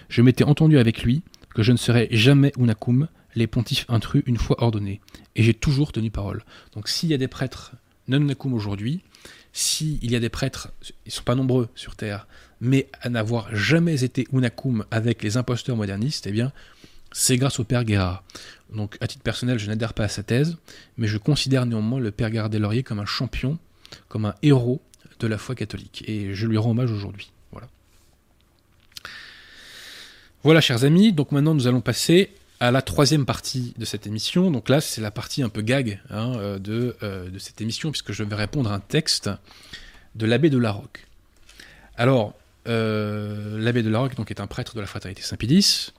Je 0.08 0.22
m'étais 0.22 0.44
entendu 0.44 0.78
avec 0.78 1.02
lui 1.02 1.22
que 1.54 1.62
je 1.62 1.72
ne 1.72 1.76
serais 1.76 2.08
jamais 2.10 2.52
Unacum, 2.58 3.08
les 3.34 3.46
pontifs 3.46 3.86
intrus 3.88 4.22
une 4.26 4.36
fois 4.36 4.62
ordonnés. 4.62 5.00
Et 5.36 5.42
j'ai 5.42 5.54
toujours 5.54 5.92
tenu 5.92 6.10
parole. 6.10 6.44
Donc 6.74 6.88
s'il 6.88 7.08
y 7.08 7.14
a 7.14 7.18
des 7.18 7.28
prêtres 7.28 7.72
non 8.08 8.20
Unacum 8.20 8.52
aujourd'hui, 8.52 9.02
s'il 9.52 10.10
y 10.10 10.16
a 10.16 10.20
des 10.20 10.28
prêtres, 10.28 10.72
ils 10.82 11.08
ne 11.08 11.12
sont 11.12 11.22
pas 11.22 11.34
nombreux 11.34 11.68
sur 11.74 11.96
Terre, 11.96 12.26
mais 12.60 12.88
à 13.00 13.08
n'avoir 13.08 13.54
jamais 13.54 14.04
été 14.04 14.26
unacum 14.32 14.84
avec 14.90 15.22
les 15.22 15.36
imposteurs 15.36 15.76
modernistes, 15.76 16.26
eh 16.26 16.32
bien, 16.32 16.52
c'est 17.12 17.36
grâce 17.36 17.60
au 17.60 17.64
père 17.64 17.84
Guérard. 17.84 18.24
Donc, 18.72 18.96
à 19.00 19.06
titre 19.06 19.22
personnel, 19.22 19.58
je 19.58 19.68
n'adhère 19.68 19.94
pas 19.94 20.04
à 20.04 20.08
sa 20.08 20.22
thèse, 20.22 20.56
mais 20.98 21.06
je 21.06 21.18
considère 21.18 21.66
néanmoins 21.66 22.00
le 22.00 22.10
père 22.10 22.30
Guérard 22.30 22.50
Lauriers 22.50 22.82
comme 22.82 22.98
un 22.98 23.06
champion, 23.06 23.58
comme 24.08 24.24
un 24.24 24.34
héros 24.42 24.80
de 25.20 25.26
la 25.26 25.38
foi 25.38 25.54
catholique. 25.54 26.04
Et 26.06 26.34
je 26.34 26.46
lui 26.46 26.58
rends 26.58 26.70
hommage 26.70 26.90
aujourd'hui. 26.90 27.30
Voilà. 27.52 27.68
Voilà, 30.42 30.60
chers 30.60 30.84
amis. 30.84 31.12
Donc 31.12 31.32
maintenant, 31.32 31.54
nous 31.54 31.66
allons 31.66 31.80
passer 31.80 32.30
à 32.60 32.70
la 32.70 32.82
troisième 32.82 33.26
partie 33.26 33.74
de 33.78 33.84
cette 33.84 34.06
émission. 34.06 34.50
Donc 34.50 34.68
là, 34.68 34.80
c'est 34.80 35.00
la 35.00 35.10
partie 35.10 35.42
un 35.42 35.48
peu 35.48 35.62
gag 35.62 36.00
hein, 36.10 36.34
euh, 36.36 36.58
de, 36.58 36.96
euh, 37.02 37.30
de, 37.30 37.38
cette 37.38 37.60
émission, 37.60 37.90
puisque 37.90 38.12
je 38.12 38.24
vais 38.24 38.34
répondre 38.34 38.70
à 38.70 38.74
un 38.74 38.80
texte 38.80 39.30
de 40.14 40.26
l'abbé 40.26 40.50
de 40.50 40.58
Larocque. 40.58 41.06
Alors, 41.96 42.34
euh, 42.66 43.58
l'abbé 43.58 43.82
de 43.82 43.90
Larocque 43.90 44.14
est 44.30 44.40
un 44.40 44.46
prêtre 44.46 44.74
de 44.74 44.80
la 44.80 44.86
fraternité 44.86 45.22
Saint-Pédis, 45.22 45.92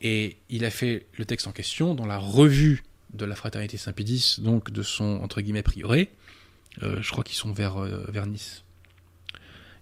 et 0.00 0.36
il 0.48 0.64
a 0.64 0.70
fait 0.70 1.06
le 1.16 1.24
texte 1.24 1.46
en 1.46 1.52
question 1.52 1.94
dans 1.94 2.06
la 2.06 2.18
revue 2.18 2.84
de 3.14 3.24
la 3.24 3.34
fraternité 3.34 3.76
Saint-Pédis, 3.76 4.36
donc 4.38 4.70
de 4.70 4.82
son, 4.82 5.20
entre 5.22 5.40
guillemets, 5.40 5.62
prioré. 5.62 6.10
je 6.80 7.10
crois 7.10 7.24
qu'ils 7.24 7.36
sont 7.36 7.52
vers, 7.52 7.78
vers 8.10 8.26
Nice. 8.26 8.62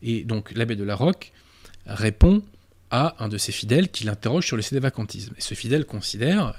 Et 0.03 0.25
donc, 0.25 0.53
l'abbé 0.53 0.77
de 0.77 0.85
Larocque 0.85 1.33
répond 1.87 2.43
à 2.91 3.23
un 3.23 3.29
de 3.29 3.39
ses 3.39 3.53
fidèles 3.53 3.91
qui 3.91 4.05
l'interroge 4.05 4.47
sur 4.47 4.57
le 4.57 4.63
sédévacantisme. 4.63 5.35
Et 5.37 5.41
ce 5.41 5.55
fidèle 5.55 5.85
considère 5.85 6.55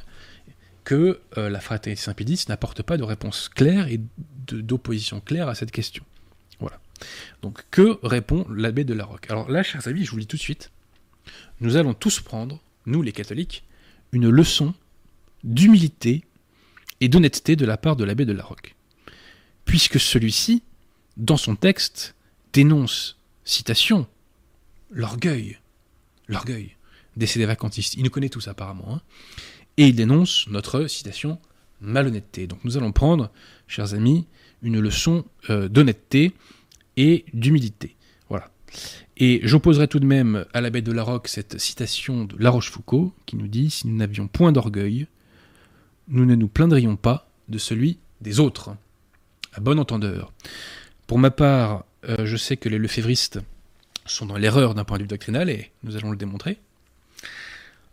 que 0.84 1.20
euh, 1.38 1.50
la 1.50 1.60
fraternité 1.60 2.02
Saint-Pédis 2.02 2.46
n'apporte 2.50 2.82
pas 2.82 2.98
de 2.98 3.04
réponse 3.04 3.50
claire 3.50 3.88
et 3.88 4.00
d'opposition 4.52 5.20
claire 5.20 5.50
à 5.50 5.56
cette 5.56 5.72
question. 5.72 6.04
Donc, 7.42 7.64
que 7.72 8.00
répond 8.04 8.46
l'abbé 8.50 8.84
de 8.84 8.94
la 8.94 9.06
Roque 9.06 9.30
Alors 9.30 9.50
là, 9.50 9.64
chers 9.64 9.88
amis, 9.88 10.06
je 10.06 10.12
vous 10.12 10.18
le 10.18 10.24
dis 10.24 10.28
tout 10.28 10.38
de 10.38 10.42
suite, 10.42 10.72
nous 11.60 11.76
allons 11.76 11.94
tous 11.94 12.20
prendre, 12.22 12.62
nous 12.86 13.02
les 13.02 13.12
catholiques, 13.12 13.64
une 14.12 14.30
leçon 14.30 14.74
d'humilité 15.44 16.24
et 17.02 17.10
d'honnêteté 17.10 17.56
de 17.56 17.66
la 17.66 17.78
part 17.78 17.96
de 17.96 18.04
l'abbé 18.04 18.26
de 18.26 18.34
la 18.34 18.44
Roque. 18.44 18.76
Puisque 19.66 20.00
celui-ci, 20.00 20.64
dans 21.18 21.38
son 21.38 21.56
texte, 21.56 22.16
dénonce, 22.54 23.18
citation, 23.44 24.08
l'orgueil, 24.90 25.60
l'orgueil 26.28 26.78
des 27.18 27.46
vacantistes. 27.46 27.96
Il 27.96 28.04
nous 28.04 28.10
connaît 28.10 28.30
tous 28.30 28.48
apparemment. 28.48 28.96
Hein. 28.96 29.02
Et 29.78 29.88
il 29.88 29.96
dénonce 29.96 30.48
notre, 30.48 30.88
citation, 30.88 31.40
malhonnêteté. 31.82 32.48
Donc 32.48 32.64
nous 32.64 32.78
allons 32.78 32.92
prendre, 32.92 33.32
chers 33.68 33.94
amis, 33.94 34.28
une 34.62 34.80
leçon 34.80 35.26
euh, 35.50 35.68
d'honnêteté 35.68 36.34
et 36.98 37.26
d'humilité. 37.34 37.96
Voilà. 38.30 38.50
Et 39.16 39.40
j'opposerai 39.44 39.88
tout 39.88 40.00
de 40.00 40.06
même 40.06 40.46
à 40.54 40.62
l'abbé 40.62 40.82
de 40.82 40.92
Larocque 40.92 41.28
cette 41.28 41.60
citation 41.60 42.26
de 42.26 42.36
La 42.40 42.50
Rochefoucauld 42.50 43.12
qui 43.26 43.38
nous 43.38 43.48
dit 43.48 43.70
Si 43.70 43.88
nous 43.88 43.96
n'avions 43.96 44.28
point 44.28 44.52
d'orgueil, 44.52 45.08
nous 46.10 46.26
ne 46.26 46.36
nous 46.36 46.48
plaindrions 46.48 46.96
pas 46.96 47.30
de 47.48 47.58
celui 47.58 48.00
des 48.22 48.40
autres. 48.40 48.76
À 49.54 49.62
bon 49.62 49.80
entendeur. 49.80 50.34
Pour 51.08 51.20
ma 51.20 51.32
part, 51.32 51.86
euh, 52.10 52.26
je 52.26 52.36
sais 52.36 52.58
que 52.58 52.70
les 52.70 52.78
lefévristes 52.78 53.40
sont 54.06 54.26
dans 54.26 54.38
l'erreur 54.38 54.76
d'un 54.76 54.84
point 54.84 54.98
de 54.98 55.04
vue 55.04 55.08
doctrinal, 55.08 55.50
et 55.50 55.72
nous 55.84 55.96
allons 55.96 56.12
le 56.12 56.18
démontrer. 56.18 56.60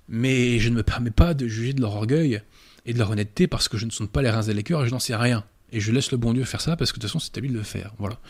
Mais 0.08 0.58
je 0.58 0.68
ne 0.68 0.76
me 0.76 0.82
permets 0.82 1.10
pas 1.10 1.34
de 1.34 1.46
juger 1.46 1.72
de 1.72 1.80
leur 1.80 1.94
orgueil 1.94 2.42
et 2.86 2.92
de 2.92 2.98
leur 2.98 3.10
honnêteté 3.10 3.46
parce 3.46 3.68
que 3.68 3.78
je 3.78 3.86
ne 3.86 3.90
sonde 3.90 4.10
pas 4.10 4.22
les 4.22 4.30
reins 4.30 4.42
et 4.42 4.54
les 4.54 4.62
cœurs 4.62 4.82
et 4.84 4.86
je 4.86 4.90
n'en 4.90 4.98
sais 4.98 5.16
rien. 5.16 5.44
Et 5.74 5.80
je 5.80 5.90
laisse 5.90 6.12
le 6.12 6.18
bon 6.18 6.32
Dieu 6.32 6.44
faire 6.44 6.60
ça 6.60 6.76
parce 6.76 6.92
que 6.92 6.98
de 6.98 7.02
toute 7.02 7.10
façon 7.10 7.18
c'est 7.18 7.36
à 7.36 7.40
lui 7.40 7.48
de 7.48 7.54
le 7.54 7.64
faire. 7.64 7.92
Voilà. 7.98 8.20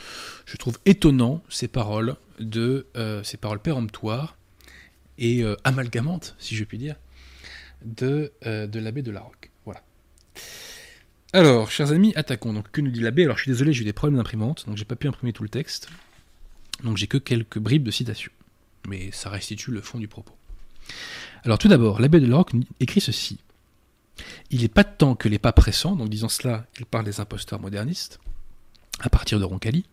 Je 0.47 0.57
trouve 0.57 0.79
étonnant 0.87 1.45
ces 1.51 1.69
paroles 1.69 2.17
de 2.41 2.87
euh, 2.97 3.23
ces 3.23 3.37
paroles 3.37 3.61
péremptoires 3.61 4.37
et 5.19 5.45
euh, 5.45 5.55
amalgamantes, 5.63 6.35
si 6.39 6.57
je 6.57 6.65
puis 6.65 6.79
dire, 6.79 6.97
de, 7.85 8.33
de 8.43 8.79
l'abbé 8.79 9.03
de 9.03 9.11
Larocque. 9.11 9.51
Voilà. 9.67 9.83
Alors, 11.35 11.71
chers 11.71 11.93
amis, 11.93 12.13
attaquons. 12.17 12.55
Donc, 12.55 12.71
que 12.71 12.81
nous 12.81 12.91
dit 12.91 13.01
l'abbé? 13.01 13.25
Alors, 13.25 13.37
je 13.37 13.43
suis 13.43 13.51
désolé, 13.51 13.73
j'ai 13.73 13.83
eu 13.83 13.85
des 13.85 13.93
problèmes 13.93 14.17
d'imprimante, 14.17 14.67
donc 14.67 14.77
j'ai 14.77 14.85
pas 14.85 14.97
pu 14.97 15.07
imprimer 15.07 15.33
tout 15.33 15.43
le 15.43 15.49
texte. 15.49 15.89
Donc, 16.83 16.97
j'ai 16.97 17.09
que 17.09 17.19
quelques 17.19 17.59
bribes 17.59 17.85
de 17.85 17.91
citations. 17.91 18.33
Mais 18.89 19.11
ça 19.13 19.29
restitue 19.29 19.71
le 19.71 19.83
fond 19.83 19.99
du 19.99 20.09
propos. 20.09 20.35
Alors, 21.43 21.59
tout 21.59 21.69
d'abord, 21.69 22.01
l'abbé 22.01 22.21
de 22.21 22.27
Larocque 22.27 22.53
écrit 22.81 23.01
ceci. 23.01 23.39
Il 24.51 24.63
n'est 24.63 24.69
pas 24.69 24.85
de 24.85 24.95
temps 24.97 25.15
que 25.15 25.29
les 25.29 25.39
papes 25.39 25.59
récents, 25.59 25.97
donc 25.97 26.09
disant 26.09 26.29
cela, 26.29 26.67
il 26.79 26.87
parle 26.87 27.05
des 27.05 27.21
imposteurs 27.21 27.61
modernistes, 27.61 28.21
à 29.01 29.11
partir 29.11 29.41
de 29.41 29.45
Roncalli, 29.45 29.85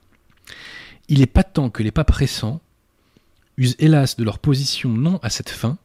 il 1.08 1.20
n'est 1.20 1.26
pas 1.26 1.44
de 1.44 1.50
temps 1.52 1.70
que 1.70 1.84
les 1.84 1.92
papes 1.92 2.12
récents 2.12 2.62
usent 3.58 3.76
hélas 3.80 4.16
de 4.16 4.24
leur 4.24 4.40
position 4.40 4.90
non 4.90 5.20
à 5.24 5.30
cette 5.30 5.50
fin, 5.50 5.78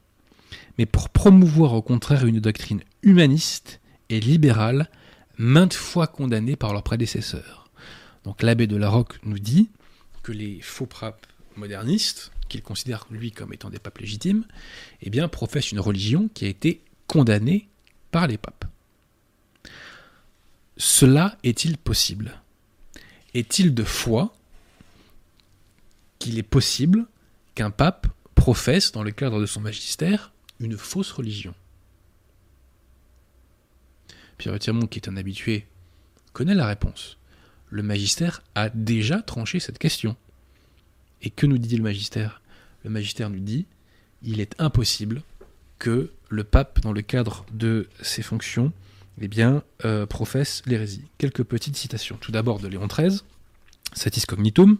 mais 0.78 0.86
pour 0.86 1.08
promouvoir 1.08 1.74
au 1.74 1.82
contraire 1.82 2.26
une 2.26 2.40
doctrine 2.40 2.82
humaniste 3.02 3.80
et 4.08 4.20
libérale 4.20 4.90
maintes 5.38 5.74
fois 5.74 6.06
condamnés 6.06 6.56
par 6.56 6.72
leurs 6.72 6.82
prédécesseurs. 6.82 7.68
Donc 8.24 8.42
l'abbé 8.42 8.66
de 8.66 8.76
Larocque 8.76 9.18
nous 9.24 9.38
dit 9.38 9.70
que 10.22 10.32
les 10.32 10.60
faux 10.60 10.86
papes 10.86 11.26
modernistes, 11.56 12.32
qu'il 12.48 12.62
considère 12.62 13.06
lui 13.10 13.32
comme 13.32 13.52
étant 13.52 13.70
des 13.70 13.78
papes 13.78 13.98
légitimes, 13.98 14.44
eh 15.02 15.10
bien 15.10 15.28
professent 15.28 15.72
une 15.72 15.80
religion 15.80 16.28
qui 16.34 16.44
a 16.44 16.48
été 16.48 16.82
condamnée 17.06 17.68
par 18.10 18.26
les 18.26 18.38
papes. 18.38 18.64
Cela 20.76 21.36
est-il 21.42 21.78
possible? 21.78 22.40
Est-il 23.34 23.74
de 23.74 23.84
foi 23.84 24.34
qu'il 26.18 26.38
est 26.38 26.42
possible 26.42 27.06
qu'un 27.54 27.70
pape 27.70 28.06
professe, 28.34 28.92
dans 28.92 29.02
le 29.02 29.10
cadre 29.10 29.40
de 29.40 29.46
son 29.46 29.60
magistère, 29.60 30.32
une 30.60 30.76
fausse 30.76 31.12
religion? 31.12 31.54
Pierre 34.38 34.58
Tirmont, 34.58 34.86
qui 34.86 34.98
est 34.98 35.08
un 35.08 35.16
habitué, 35.16 35.66
connaît 36.32 36.54
la 36.54 36.66
réponse. 36.66 37.16
Le 37.70 37.82
magistère 37.82 38.42
a 38.54 38.68
déjà 38.68 39.22
tranché 39.22 39.60
cette 39.60 39.78
question. 39.78 40.16
Et 41.22 41.30
que 41.30 41.46
nous 41.46 41.58
dit 41.58 41.76
le 41.76 41.82
magistère? 41.82 42.42
Le 42.84 42.90
magistère 42.90 43.30
nous 43.30 43.40
dit 43.40 43.66
il 44.22 44.40
est 44.40 44.54
impossible 44.60 45.22
que 45.78 46.10
le 46.28 46.44
pape, 46.44 46.80
dans 46.80 46.92
le 46.92 47.02
cadre 47.02 47.44
de 47.52 47.88
ses 48.02 48.22
fonctions, 48.22 48.72
eh 49.20 49.28
bien, 49.28 49.62
euh, 49.84 50.06
professe 50.06 50.62
l'hérésie. 50.66 51.04
Quelques 51.18 51.44
petites 51.44 51.76
citations. 51.76 52.16
Tout 52.20 52.32
d'abord 52.32 52.60
de 52.60 52.68
Léon 52.68 52.86
XIII, 52.86 53.20
Satis 53.92 54.26
Cognitum. 54.26 54.78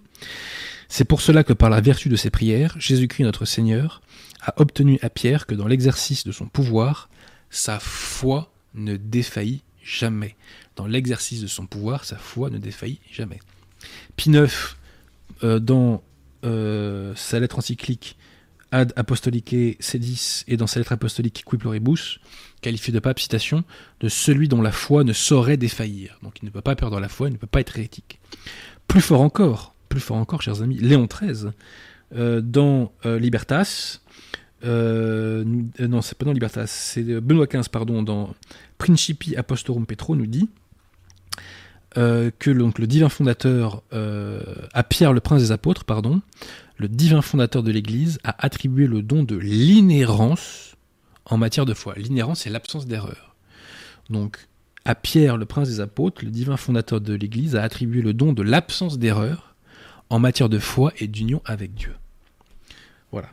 C'est 0.89 1.05
pour 1.05 1.21
cela 1.21 1.43
que 1.43 1.53
par 1.53 1.71
la 1.71 1.81
vertu 1.81 2.09
de 2.09 2.17
ses 2.17 2.31
prières, 2.31 2.75
Jésus-Christ 2.79 3.25
notre 3.25 3.45
Seigneur 3.45 4.03
a 4.43 4.61
obtenu 4.61 4.99
à 5.03 5.11
Pierre 5.11 5.47
que 5.47 5.55
dans 5.55 5.67
l'exercice 5.67 6.25
de 6.25 6.33
son 6.33 6.47
pouvoir, 6.47 7.09
sa 7.51 7.81
foi 7.81 8.53
ne 8.75 8.97
défaillit 8.97 9.63
jamais. 9.83 10.37
Dans 10.77 10.87
l'exercice 10.87 11.41
de 11.41 11.47
son 11.47 11.67
pouvoir, 11.67 12.05
sa 12.05 12.17
foi 12.17 12.51
ne 12.51 12.59
défaillit 12.59 13.01
jamais. 13.11 13.41
Pie 14.17 14.31
IX, 14.31 14.77
euh, 15.43 15.59
dans 15.59 16.03
euh, 16.45 17.15
sa 17.17 17.41
lettre 17.41 17.59
encyclique 17.59 18.17
Ad 18.73 18.93
Apostolique 18.97 19.77
Sedis 19.81 20.45
et 20.49 20.57
dans 20.57 20.67
sa 20.67 20.81
lettre 20.81 20.93
apostolique 20.93 21.45
Qui 21.49 21.57
Pluribus, 21.57 22.19
qualifie 22.61 22.93
de 22.93 22.99
pape, 22.99 23.21
citation, 23.21 23.65
de 24.01 24.09
celui 24.09 24.49
dont 24.49 24.63
la 24.63 24.73
foi 24.73 25.05
ne 25.05 25.13
saurait 25.13 25.57
défaillir. 25.57 26.19
Donc 26.23 26.35
il 26.43 26.47
ne 26.47 26.51
peut 26.51 26.61
pas 26.61 26.77
perdre 26.77 26.99
la 27.01 27.09
foi, 27.09 27.29
il 27.29 27.33
ne 27.33 27.39
peut 27.39 27.47
pas 27.47 27.61
être 27.61 27.79
hérétique. 27.79 28.19
Plus 28.89 29.01
fort 29.01 29.21
encore, 29.21 29.75
plus 29.89 30.01
fort 30.01 30.17
encore, 30.17 30.43
chers 30.43 30.63
amis, 30.63 30.79
Léon 30.79 31.07
XIII, 31.07 31.51
euh, 32.15 32.41
dans 32.41 32.93
Libertas, 33.05 34.01
non, 34.65 36.03
c'est 36.03 36.19
pas 36.19 36.25
dans 36.25 36.33
Libertas, 36.33 36.67
c'est 36.67 37.03
Benoît 37.03 37.47
XV, 37.47 37.69
pardon, 37.71 38.03
dans 38.03 38.35
Principi 38.79 39.37
Apostorum 39.37 39.87
Petro 39.87 40.17
nous 40.17 40.27
dit 40.27 40.49
euh, 41.99 42.31
que 42.39 42.51
donc, 42.51 42.79
le 42.79 42.87
divin 42.87 43.09
fondateur, 43.09 43.83
euh, 43.95 44.43
à 44.75 44.83
Pierre 44.83 45.13
le 45.13 45.21
prince 45.21 45.41
des 45.41 45.53
apôtres, 45.53 45.85
pardon, 45.85 46.21
le 46.77 46.89
divin 46.89 47.23
fondateur 47.23 47.63
de 47.63 47.71
l'Église 47.71 48.19
a 48.25 48.45
attribué 48.45 48.87
le 48.87 49.03
don 49.03 49.23
de 49.23 49.37
l'inhérence 49.37 50.77
en 51.25 51.39
matière 51.39 51.67
de 51.67 51.75
foi. 51.75 51.95
L'inhérence, 51.97 52.41
c'est 52.41 52.51
l'absence 52.51 52.87
d'erreur. 52.87 53.35
Donc, 54.11 54.49
à 54.85 54.95
Pierre 54.95 55.37
le 55.37 55.47
prince 55.47 55.69
des 55.69 55.81
apôtres, 55.81 56.25
le 56.25 56.31
divin 56.31 56.57
fondateur 56.57 57.01
de 57.01 57.15
l'Église 57.15 57.57
a 57.57 57.63
attribué 57.63 58.03
le 58.03 58.15
don 58.15 58.33
de 58.33 58.43
l'absence 58.43 58.99
d'erreur 58.99 59.55
en 60.11 60.21
matière 60.21 60.49
de 60.49 60.59
foi 60.59 60.93
et 60.99 61.09
d'union 61.09 61.43
avec 61.45 61.75
Dieu. 61.75 61.95
Voilà. 63.11 63.31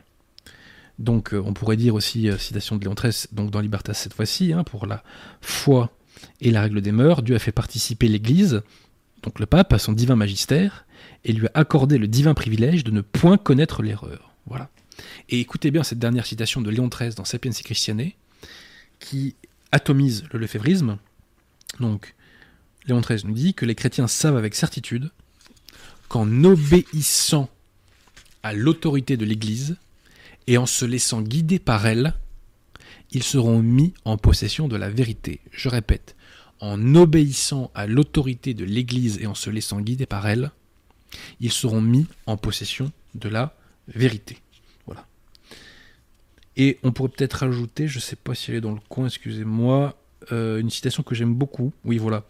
Donc 0.98 1.32
euh, 1.32 1.42
on 1.44 1.52
pourrait 1.52 1.76
dire 1.76 1.94
aussi, 1.94 2.28
euh, 2.28 2.38
citation 2.38 2.76
de 2.76 2.84
Léon 2.84 2.94
XIII, 2.94 3.28
donc 3.32 3.50
dans 3.50 3.60
Libertas 3.60 3.94
cette 3.94 4.14
fois-ci, 4.14 4.52
hein, 4.52 4.64
pour 4.64 4.86
la 4.86 5.04
foi 5.40 5.90
et 6.40 6.50
la 6.50 6.62
règle 6.62 6.80
des 6.80 6.92
mœurs, 6.92 7.22
Dieu 7.22 7.36
a 7.36 7.38
fait 7.38 7.52
participer 7.52 8.08
l'Église, 8.08 8.62
donc 9.22 9.38
le 9.38 9.46
pape, 9.46 9.72
à 9.72 9.78
son 9.78 9.92
divin 9.92 10.16
magistère, 10.16 10.86
et 11.24 11.32
lui 11.32 11.46
a 11.48 11.50
accordé 11.54 11.98
le 11.98 12.08
divin 12.08 12.34
privilège 12.34 12.84
de 12.84 12.90
ne 12.90 13.00
point 13.00 13.38
connaître 13.38 13.82
l'erreur. 13.82 14.34
Voilà. 14.46 14.70
Et 15.28 15.40
écoutez 15.40 15.70
bien 15.70 15.82
cette 15.82 15.98
dernière 15.98 16.26
citation 16.26 16.60
de 16.60 16.70
Léon 16.70 16.88
XIII 16.88 17.14
dans 17.14 17.24
Sapiens 17.24 17.50
Christiane, 17.50 18.10
qui 19.00 19.34
atomise 19.72 20.24
le 20.32 20.38
lefévrisme. 20.38 20.98
Donc, 21.80 22.14
Léon 22.86 23.00
XIII 23.00 23.22
nous 23.24 23.34
dit 23.34 23.54
que 23.54 23.66
les 23.66 23.74
chrétiens 23.74 24.06
savent 24.06 24.36
avec 24.36 24.54
certitude 24.54 25.10
qu'en 26.08 26.44
obéissant 26.44 27.48
à 28.42 28.52
l'autorité 28.52 29.16
de 29.16 29.24
l'Église, 29.24 29.76
et 30.46 30.58
en 30.58 30.66
se 30.66 30.84
laissant 30.84 31.22
guider 31.22 31.58
par 31.58 31.86
elle, 31.86 32.14
ils 33.10 33.22
seront 33.22 33.62
mis 33.62 33.94
en 34.04 34.18
possession 34.18 34.68
de 34.68 34.76
la 34.76 34.90
vérité. 34.90 35.40
Je 35.50 35.68
répète, 35.68 36.16
en 36.60 36.94
obéissant 36.94 37.70
à 37.74 37.86
l'autorité 37.86 38.52
de 38.52 38.64
l'Église 38.64 39.18
et 39.20 39.26
en 39.26 39.34
se 39.34 39.50
laissant 39.50 39.80
guider 39.80 40.06
par 40.06 40.26
elle, 40.26 40.52
ils 41.40 41.52
seront 41.52 41.80
mis 41.80 42.06
en 42.26 42.36
possession 42.36 42.90
de 43.14 43.28
la 43.28 43.56
vérité. 43.88 44.38
Voilà. 44.86 45.06
Et 46.56 46.78
on 46.82 46.92
pourrait 46.92 47.10
peut-être 47.10 47.34
rajouter, 47.34 47.88
je 47.88 47.98
ne 47.98 48.02
sais 48.02 48.16
pas 48.16 48.34
si 48.34 48.50
elle 48.50 48.58
est 48.58 48.60
dans 48.60 48.72
le 48.72 48.80
coin, 48.88 49.06
excusez-moi, 49.06 49.98
euh, 50.32 50.60
une 50.60 50.70
citation 50.70 51.02
que 51.02 51.14
j'aime 51.14 51.34
beaucoup, 51.34 51.72
oui 51.84 51.98
voilà, 51.98 52.24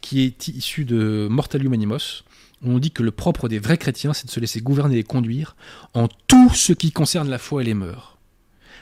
qui 0.00 0.22
est 0.22 0.48
issue 0.48 0.84
de 0.84 1.28
Mortalium 1.30 1.72
Animos, 1.72 2.24
on 2.62 2.78
dit 2.78 2.90
que 2.90 3.02
le 3.02 3.10
propre 3.10 3.48
des 3.48 3.58
vrais 3.58 3.78
chrétiens, 3.78 4.12
c'est 4.12 4.26
de 4.26 4.30
se 4.30 4.40
laisser 4.40 4.60
gouverner 4.60 4.98
et 4.98 5.04
conduire 5.04 5.56
en 5.94 6.08
tout 6.26 6.50
ce 6.54 6.72
qui 6.72 6.90
concerne 6.90 7.28
la 7.28 7.38
foi 7.38 7.62
et 7.62 7.64
les 7.64 7.74
mœurs. 7.74 8.16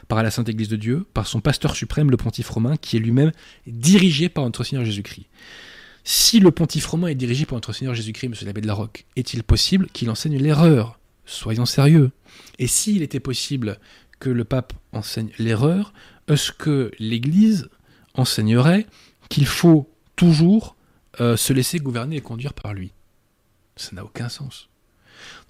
Par 0.09 0.23
la 0.23 0.31
Sainte 0.31 0.49
Église 0.49 0.69
de 0.69 0.77
Dieu, 0.77 1.05
par 1.15 1.27
son 1.27 1.41
pasteur 1.41 1.75
suprême, 1.75 2.11
le 2.11 2.17
pontife 2.17 2.49
romain, 2.49 2.77
qui 2.77 2.97
est 2.97 3.01
lui-même 3.01 3.33
dirigé 3.67 4.29
par 4.29 4.45
notre 4.45 4.65
Seigneur 4.65 4.85
Jésus-Christ. 4.85 5.27
Si 6.09 6.39
le 6.39 6.53
pontife 6.53 6.87
romain 6.87 7.09
est 7.09 7.17
dirigé 7.17 7.47
par 7.47 7.57
notre 7.57 7.73
Seigneur 7.73 7.93
Jésus-Christ, 7.93 8.29
monsieur 8.29 8.47
l'abbé 8.47 8.61
de 8.61 8.69
la 8.69 8.75
Roque, 8.75 9.07
est-il 9.17 9.43
possible 9.43 9.89
qu'il 9.89 10.09
enseigne 10.09 10.39
l'erreur? 10.39 11.01
Soyons 11.25 11.67
sérieux. 11.67 12.13
Et 12.61 12.69
s'il 12.69 13.03
était 13.03 13.19
possible 13.19 13.81
que 14.21 14.31
le 14.31 14.45
pape 14.45 14.73
enseigne 14.93 15.33
l'erreur, 15.41 15.93
est-ce 16.29 16.53
que 16.53 16.93
l'Église 17.01 17.69
enseignerait 18.15 18.87
qu'il 19.31 19.47
faut 19.47 19.91
toujours 20.15 20.77
euh, 21.21 21.37
se 21.37 21.53
laisser 21.53 21.81
gouverner 21.81 22.15
et 22.15 22.21
conduire 22.21 22.55
par 22.55 22.73
lui? 22.73 22.93
Ça 23.75 23.91
n'a 23.93 24.05
aucun 24.05 24.29
sens. 24.29 24.69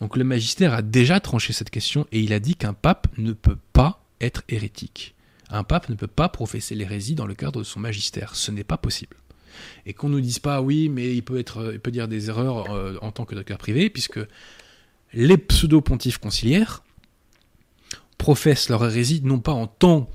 Donc 0.00 0.16
le 0.16 0.24
magistère 0.24 0.72
a 0.72 0.80
déjà 0.80 1.20
tranché 1.20 1.52
cette 1.52 1.68
question 1.68 2.06
et 2.12 2.20
il 2.20 2.32
a 2.32 2.40
dit 2.40 2.54
qu'un 2.54 2.72
pape 2.72 3.08
ne 3.18 3.34
peut 3.34 3.58
pas 3.74 4.06
être 4.22 4.42
hérétique. 4.48 5.16
Un 5.50 5.64
pape 5.64 5.90
ne 5.90 5.96
peut 5.96 6.06
pas 6.06 6.30
professer 6.30 6.74
l'hérésie 6.74 7.14
dans 7.14 7.26
le 7.26 7.34
cadre 7.34 7.58
de 7.58 7.64
son 7.64 7.78
magistère. 7.78 8.34
Ce 8.34 8.50
n'est 8.50 8.64
pas 8.64 8.78
possible. 8.78 9.18
Et 9.84 9.92
qu'on 9.92 10.08
nous 10.08 10.20
dise 10.20 10.38
pas 10.38 10.60
oui, 10.60 10.88
mais 10.88 11.14
il 11.14 11.22
peut, 11.22 11.38
être, 11.38 11.72
il 11.72 11.80
peut 11.80 11.90
dire 11.90 12.08
des 12.08 12.28
erreurs 12.28 12.70
euh, 12.70 12.96
en 13.02 13.12
tant 13.12 13.24
que 13.24 13.34
docteur 13.34 13.58
privé, 13.58 13.90
puisque 13.90 14.20
les 15.12 15.38
pseudo-pontifs 15.38 16.18
conciliaires 16.18 16.82
professent 18.18 18.68
leur 18.68 18.84
hérésie 18.84 19.20
non 19.22 19.38
pas 19.38 19.52
en 19.52 19.66
tant 19.66 20.10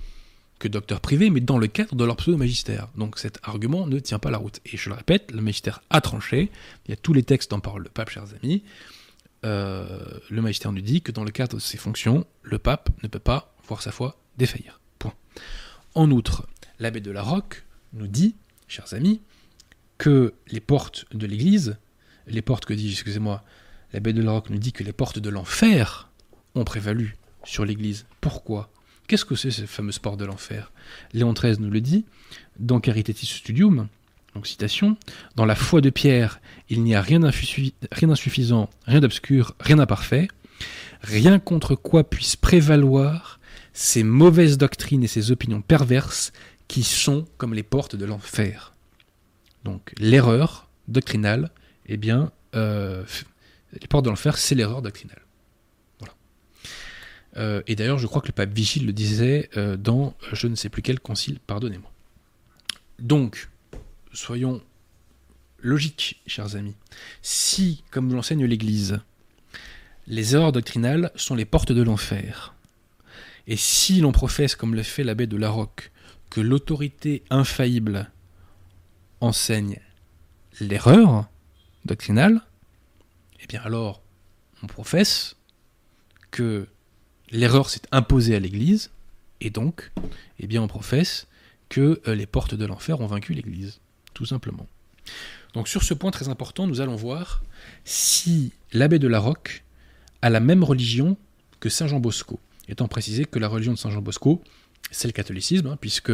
que 0.59 0.67
docteur 0.67 1.01
privé, 1.01 1.29
mais 1.29 1.39
dans 1.39 1.57
le 1.57 1.67
cadre 1.67 1.95
de 1.95 2.03
leur 2.03 2.15
pseudo-magistère. 2.17 2.87
Donc 2.95 3.17
cet 3.17 3.39
argument 3.43 3.87
ne 3.87 3.99
tient 3.99 4.19
pas 4.19 4.29
la 4.29 4.37
route. 4.37 4.59
Et 4.65 4.77
je 4.77 4.89
le 4.89 4.95
répète, 4.95 5.31
le 5.31 5.41
magistère 5.41 5.81
a 5.89 6.01
tranché, 6.01 6.51
il 6.85 6.91
y 6.91 6.93
a 6.93 6.97
tous 6.97 7.13
les 7.13 7.23
textes 7.23 7.51
dont 7.51 7.59
parle 7.59 7.83
le 7.83 7.89
pape, 7.89 8.09
chers 8.09 8.25
amis. 8.43 8.63
le 9.43 10.41
magistère 10.41 10.71
nous 10.71 10.81
dit 10.81 11.01
que 11.01 11.11
dans 11.11 11.23
le 11.23 11.31
cadre 11.31 11.57
de 11.57 11.61
ses 11.61 11.77
fonctions, 11.77 12.25
le 12.43 12.59
pape 12.59 12.89
ne 13.01 13.07
peut 13.07 13.19
pas 13.19 13.55
voir 13.67 13.81
sa 13.81 13.91
foi 13.91 14.17
défaillir. 14.37 14.79
Point. 14.99 15.13
En 15.95 16.09
outre, 16.11 16.47
l'abbé 16.79 16.99
de 17.01 17.11
la 17.11 17.21
Roque 17.21 17.63
nous 17.93 18.07
dit, 18.07 18.35
chers 18.67 18.93
amis, 18.93 19.21
que 20.01 20.33
les 20.47 20.61
portes 20.61 21.05
de 21.13 21.27
l'Église, 21.27 21.77
les 22.25 22.41
portes 22.41 22.65
que 22.65 22.73
dis 22.73 22.89
excusez-moi, 22.89 23.43
l'abbé 23.93 24.13
de 24.13 24.23
la 24.23 24.31
Roque 24.31 24.49
nous 24.49 24.57
dit 24.57 24.73
que 24.73 24.83
les 24.83 24.93
portes 24.93 25.19
de 25.19 25.29
l'enfer 25.29 26.09
ont 26.55 26.63
prévalu 26.63 27.17
sur 27.43 27.65
l'Église. 27.65 28.07
Pourquoi? 28.19 28.71
Qu'est-ce 29.05 29.25
que 29.25 29.35
c'est 29.35 29.51
ce 29.51 29.67
fameux 29.67 29.91
sport 29.91 30.17
de 30.17 30.25
l'enfer? 30.25 30.71
Léon 31.13 31.33
XIII 31.33 31.57
nous 31.59 31.69
le 31.69 31.81
dit 31.81 32.05
dans 32.57 32.79
Caritatis 32.79 33.27
Studium, 33.27 33.89
donc 34.33 34.47
citation, 34.47 34.97
dans 35.35 35.45
la 35.45 35.53
foi 35.53 35.81
de 35.81 35.91
Pierre, 35.91 36.41
il 36.67 36.81
n'y 36.81 36.95
a 36.95 37.01
rien 37.03 37.19
d'insuffisant, 37.19 38.71
rien 38.87 39.01
d'obscur, 39.01 39.53
rien 39.59 39.75
d'imparfait, 39.75 40.29
rien 41.01 41.37
contre 41.37 41.75
quoi 41.75 42.09
puisse 42.09 42.35
prévaloir 42.35 43.39
ces 43.73 44.01
mauvaises 44.01 44.57
doctrines 44.57 45.03
et 45.03 45.07
ces 45.07 45.29
opinions 45.31 45.61
perverses 45.61 46.33
qui 46.67 46.81
sont 46.81 47.27
comme 47.37 47.53
les 47.53 47.61
portes 47.61 47.95
de 47.95 48.05
l'enfer. 48.05 48.70
Donc 49.63 49.93
l'erreur 49.97 50.69
doctrinale, 50.87 51.51
eh 51.85 51.97
bien, 51.97 52.31
euh, 52.55 53.03
les 53.79 53.87
portes 53.87 54.05
de 54.05 54.09
l'enfer, 54.09 54.37
c'est 54.37 54.55
l'erreur 54.55 54.81
doctrinale. 54.81 55.21
Voilà. 55.99 56.15
Euh, 57.37 57.61
et 57.67 57.75
d'ailleurs, 57.75 57.97
je 57.97 58.07
crois 58.07 58.21
que 58.21 58.27
le 58.27 58.33
pape 58.33 58.53
Vigile 58.53 58.85
le 58.85 58.93
disait 58.93 59.49
euh, 59.57 59.77
dans 59.77 60.15
je 60.33 60.47
ne 60.47 60.55
sais 60.55 60.69
plus 60.69 60.81
quel 60.81 60.99
concile, 60.99 61.39
pardonnez-moi. 61.39 61.91
Donc, 62.99 63.49
soyons 64.13 64.61
logiques, 65.59 66.21
chers 66.27 66.55
amis. 66.55 66.75
Si, 67.21 67.83
comme 67.91 68.07
nous 68.07 68.15
l'enseigne 68.15 68.45
l'Église, 68.45 68.99
les 70.07 70.35
erreurs 70.35 70.51
doctrinales 70.51 71.11
sont 71.15 71.35
les 71.35 71.45
portes 71.45 71.71
de 71.71 71.81
l'enfer, 71.81 72.55
et 73.47 73.55
si 73.55 74.01
l'on 74.01 74.11
professe, 74.11 74.55
comme 74.55 74.75
le 74.75 74.83
fait 74.83 75.03
l'abbé 75.03 75.27
de 75.27 75.37
la 75.37 75.49
Roque, 75.49 75.91
que 76.29 76.41
l'autorité 76.41 77.23
infaillible 77.29 78.09
enseigne 79.21 79.79
l'erreur 80.59 81.29
doctrinale, 81.85 82.41
eh 83.41 83.47
bien 83.47 83.61
alors 83.61 84.01
on 84.63 84.67
professe 84.67 85.35
que 86.31 86.67
l'erreur 87.31 87.69
s'est 87.69 87.81
imposée 87.91 88.35
à 88.35 88.39
l'Église, 88.39 88.91
et 89.39 89.49
donc, 89.49 89.91
eh 90.39 90.47
bien 90.47 90.61
on 90.61 90.67
professe 90.67 91.27
que 91.69 92.01
euh, 92.07 92.15
les 92.15 92.25
portes 92.25 92.53
de 92.53 92.65
l'enfer 92.65 92.99
ont 92.99 93.07
vaincu 93.07 93.33
l'Église, 93.33 93.79
tout 94.13 94.25
simplement. 94.25 94.67
Donc 95.53 95.67
sur 95.67 95.83
ce 95.83 95.93
point 95.93 96.11
très 96.11 96.29
important, 96.29 96.67
nous 96.67 96.81
allons 96.81 96.95
voir 96.95 97.43
si 97.83 98.51
l'abbé 98.73 98.99
de 98.99 99.07
la 99.07 99.19
Roque 99.19 99.63
a 100.21 100.29
la 100.29 100.39
même 100.39 100.63
religion 100.63 101.17
que 101.59 101.69
Saint 101.69 101.87
Jean 101.87 101.99
Bosco, 101.99 102.39
étant 102.67 102.87
précisé 102.87 103.25
que 103.25 103.39
la 103.39 103.47
religion 103.47 103.73
de 103.73 103.77
Saint 103.77 103.89
Jean 103.89 104.01
Bosco, 104.01 104.41
c'est 104.91 105.07
le 105.07 105.13
catholicisme, 105.13 105.67
hein, 105.67 105.77
puisque 105.79 106.11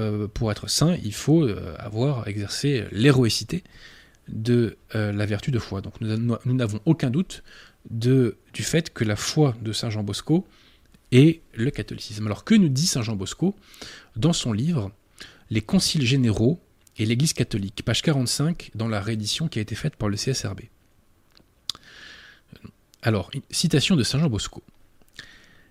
euh, 0.00 0.28
pour 0.28 0.50
être 0.50 0.68
saint, 0.68 0.96
il 1.02 1.12
faut 1.12 1.42
euh, 1.42 1.74
avoir 1.78 2.26
exercé 2.28 2.86
l'héroïcité 2.92 3.62
de 4.28 4.76
euh, 4.94 5.12
la 5.12 5.26
vertu 5.26 5.50
de 5.50 5.58
foi. 5.58 5.80
Donc 5.80 6.00
nous 6.00 6.54
n'avons 6.54 6.80
aucun 6.84 7.10
doute 7.10 7.42
du 7.90 8.32
fait 8.54 8.92
que 8.92 9.04
la 9.04 9.16
foi 9.16 9.56
de 9.60 9.72
Saint 9.72 9.90
Jean 9.90 10.02
Bosco 10.02 10.46
est 11.10 11.40
le 11.54 11.70
catholicisme. 11.70 12.26
Alors 12.26 12.44
que 12.44 12.54
nous 12.54 12.68
dit 12.68 12.86
Saint 12.86 13.02
Jean 13.02 13.16
Bosco 13.16 13.56
dans 14.16 14.32
son 14.32 14.52
livre 14.52 14.92
Les 15.50 15.60
conciles 15.60 16.06
généraux 16.06 16.60
et 16.98 17.06
l'Église 17.06 17.32
catholique, 17.32 17.82
page 17.84 18.02
45 18.02 18.70
dans 18.74 18.88
la 18.88 19.00
réédition 19.00 19.48
qui 19.48 19.58
a 19.58 19.62
été 19.62 19.74
faite 19.74 19.96
par 19.96 20.08
le 20.08 20.16
CSRB 20.16 20.60
Alors, 23.02 23.30
citation 23.50 23.96
de 23.96 24.04
Saint 24.04 24.20
Jean 24.20 24.30
Bosco. 24.30 24.62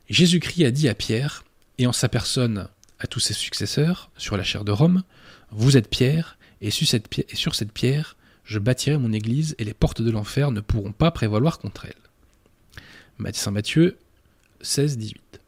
Jésus-Christ 0.10 0.66
a 0.66 0.72
dit 0.72 0.90
à 0.90 0.96
Pierre, 0.96 1.46
et 1.78 1.88
en 1.88 1.94
sa 1.94 2.10
personne 2.10 2.68
à 3.02 3.08
tous 3.08 3.20
ses 3.20 3.34
successeurs 3.34 4.12
sur 4.16 4.38
la 4.38 4.44
chair 4.44 4.64
de 4.64 4.72
Rome, 4.72 5.04
Vous 5.50 5.76
êtes 5.76 5.90
Pierre, 5.90 6.38
et 6.62 6.70
sur 6.70 6.88
cette, 6.88 7.74
pierre, 7.74 8.16
je 8.46 8.60
bâtirai 8.60 8.98
mon 8.98 9.12
église, 9.12 9.56
et 9.58 9.64
les 9.64 9.74
portes 9.74 10.02
de 10.02 10.12
l'enfer 10.12 10.52
ne 10.52 10.62
pourront 10.62 10.92
pas 10.92 11.10
prévaloir 11.10 11.58
contre 11.58 11.86
elle. 11.86 13.34
Saint 13.34 13.52
Matthieu 13.52 13.98
16, 14.62 14.98
18. 14.98 15.42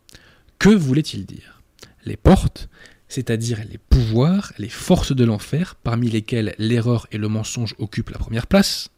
Que 0.58 0.70
voulait-il 0.70 1.26
dire? 1.26 1.62
Les 2.06 2.18
portes, 2.18 2.70
c'est-à-dire 3.08 3.64
les 3.70 3.78
pouvoirs, 3.78 4.52
les 4.58 4.70
forces 4.70 5.16
de 5.16 5.24
l'enfer, 5.24 5.76
parmi 5.76 6.10
lesquelles 6.10 6.56
l'erreur 6.58 7.08
et 7.12 7.20
le 7.20 7.28
mensonge 7.28 7.76
occupent 7.78 8.10
la 8.10 8.20
première 8.20 8.48
place, 8.48 8.90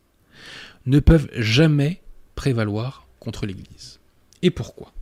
ne 0.85 0.99
peuvent 0.99 1.29
jamais 1.35 2.01
prévaloir 2.35 3.07
contre 3.19 3.45
l'Église. 3.45 3.99
Et 4.41 4.51
pourquoi? 4.51 4.93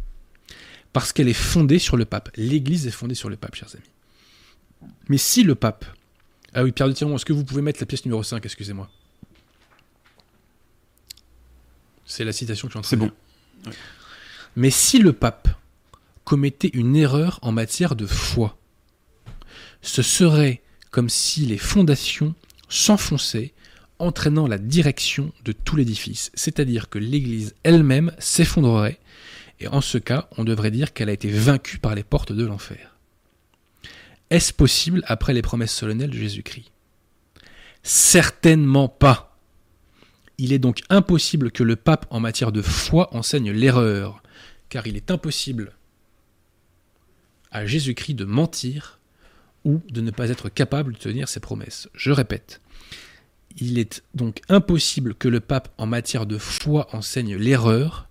Parce 0.93 1.11
qu'elle 1.11 1.27
est 1.27 1.33
fondée 1.33 1.79
sur 1.79 1.97
le 1.97 2.05
pape. 2.05 2.29
L'Église 2.35 2.87
est 2.87 2.91
fondée 2.91 3.15
sur 3.15 3.29
le 3.29 3.35
pape, 3.35 3.55
chers 3.55 3.75
amis. 3.75 4.91
Mais 5.09 5.17
si 5.17 5.43
le 5.43 5.55
pape... 5.55 5.85
Ah 6.53 6.63
oui, 6.63 6.71
Pierre 6.71 6.87
de 6.87 6.93
Tiron, 6.93 7.15
est-ce 7.15 7.25
que 7.25 7.33
vous 7.33 7.43
pouvez 7.43 7.63
mettre 7.63 7.79
la 7.79 7.87
pièce 7.87 8.05
numéro 8.05 8.21
5, 8.21 8.45
excusez-moi? 8.45 8.89
C'est 12.05 12.23
la 12.23 12.31
citation 12.31 12.67
que 12.67 12.73
je 12.73 12.77
suis 12.77 12.79
en 12.79 12.81
train 12.83 12.89
C'est 12.89 12.95
bon. 12.95 13.11
Mais 14.55 14.69
si 14.69 14.99
le 14.99 15.13
pape 15.13 15.49
commettait 16.25 16.69
une 16.73 16.95
erreur 16.95 17.39
en 17.41 17.51
matière 17.51 17.95
de 17.95 18.05
foi, 18.05 18.57
ce 19.81 20.03
serait 20.03 20.61
comme 20.91 21.09
si 21.09 21.47
les 21.47 21.57
fondations 21.57 22.35
s'enfonçaient, 22.69 23.53
entraînant 23.97 24.47
la 24.47 24.59
direction 24.59 25.33
de 25.43 25.53
tout 25.53 25.75
l'édifice. 25.75 26.29
C'est-à-dire 26.35 26.89
que 26.89 26.99
l'Église 26.99 27.55
elle-même 27.63 28.11
s'effondrerait 28.19 28.99
et 29.63 29.67
en 29.67 29.81
ce 29.81 29.97
cas, 29.97 30.27
on 30.37 30.43
devrait 30.43 30.71
dire 30.71 30.93
qu'elle 30.93 31.09
a 31.09 31.13
été 31.13 31.29
vaincue 31.29 31.77
par 31.77 31.95
les 31.95 32.03
portes 32.03 32.33
de 32.33 32.45
l'enfer. 32.45 32.97
Est-ce 34.29 34.51
possible 34.51 35.03
après 35.07 35.33
les 35.33 35.41
promesses 35.41 35.73
solennelles 35.73 36.09
de 36.09 36.17
Jésus-Christ? 36.17 36.69
Certainement 37.81 38.89
pas. 38.89 39.37
Il 40.37 40.51
est 40.51 40.59
donc 40.59 40.81
impossible 40.89 41.51
que 41.51 41.63
le 41.63 41.77
pape 41.77 42.05
en 42.09 42.19
matière 42.19 42.51
de 42.51 42.61
foi 42.61 43.15
enseigne 43.15 43.51
l'erreur, 43.51 44.21
car 44.67 44.85
il 44.85 44.97
est 44.97 45.11
impossible 45.11 45.73
à 47.51 47.65
Jésus-Christ 47.65 48.15
de 48.15 48.25
mentir 48.25 48.99
ou 49.63 49.81
de 49.89 50.01
ne 50.01 50.11
pas 50.11 50.29
être 50.29 50.49
capable 50.49 50.93
de 50.93 50.97
tenir 50.97 51.29
ses 51.29 51.39
promesses. 51.39 51.87
Je 51.93 52.11
répète, 52.11 52.59
il 53.55 53.79
est 53.79 54.03
donc 54.13 54.41
impossible 54.49 55.13
que 55.13 55.29
le 55.29 55.39
pape 55.39 55.73
en 55.77 55.85
matière 55.85 56.25
de 56.25 56.37
foi 56.37 56.93
enseigne 56.93 57.37
l'erreur, 57.37 58.09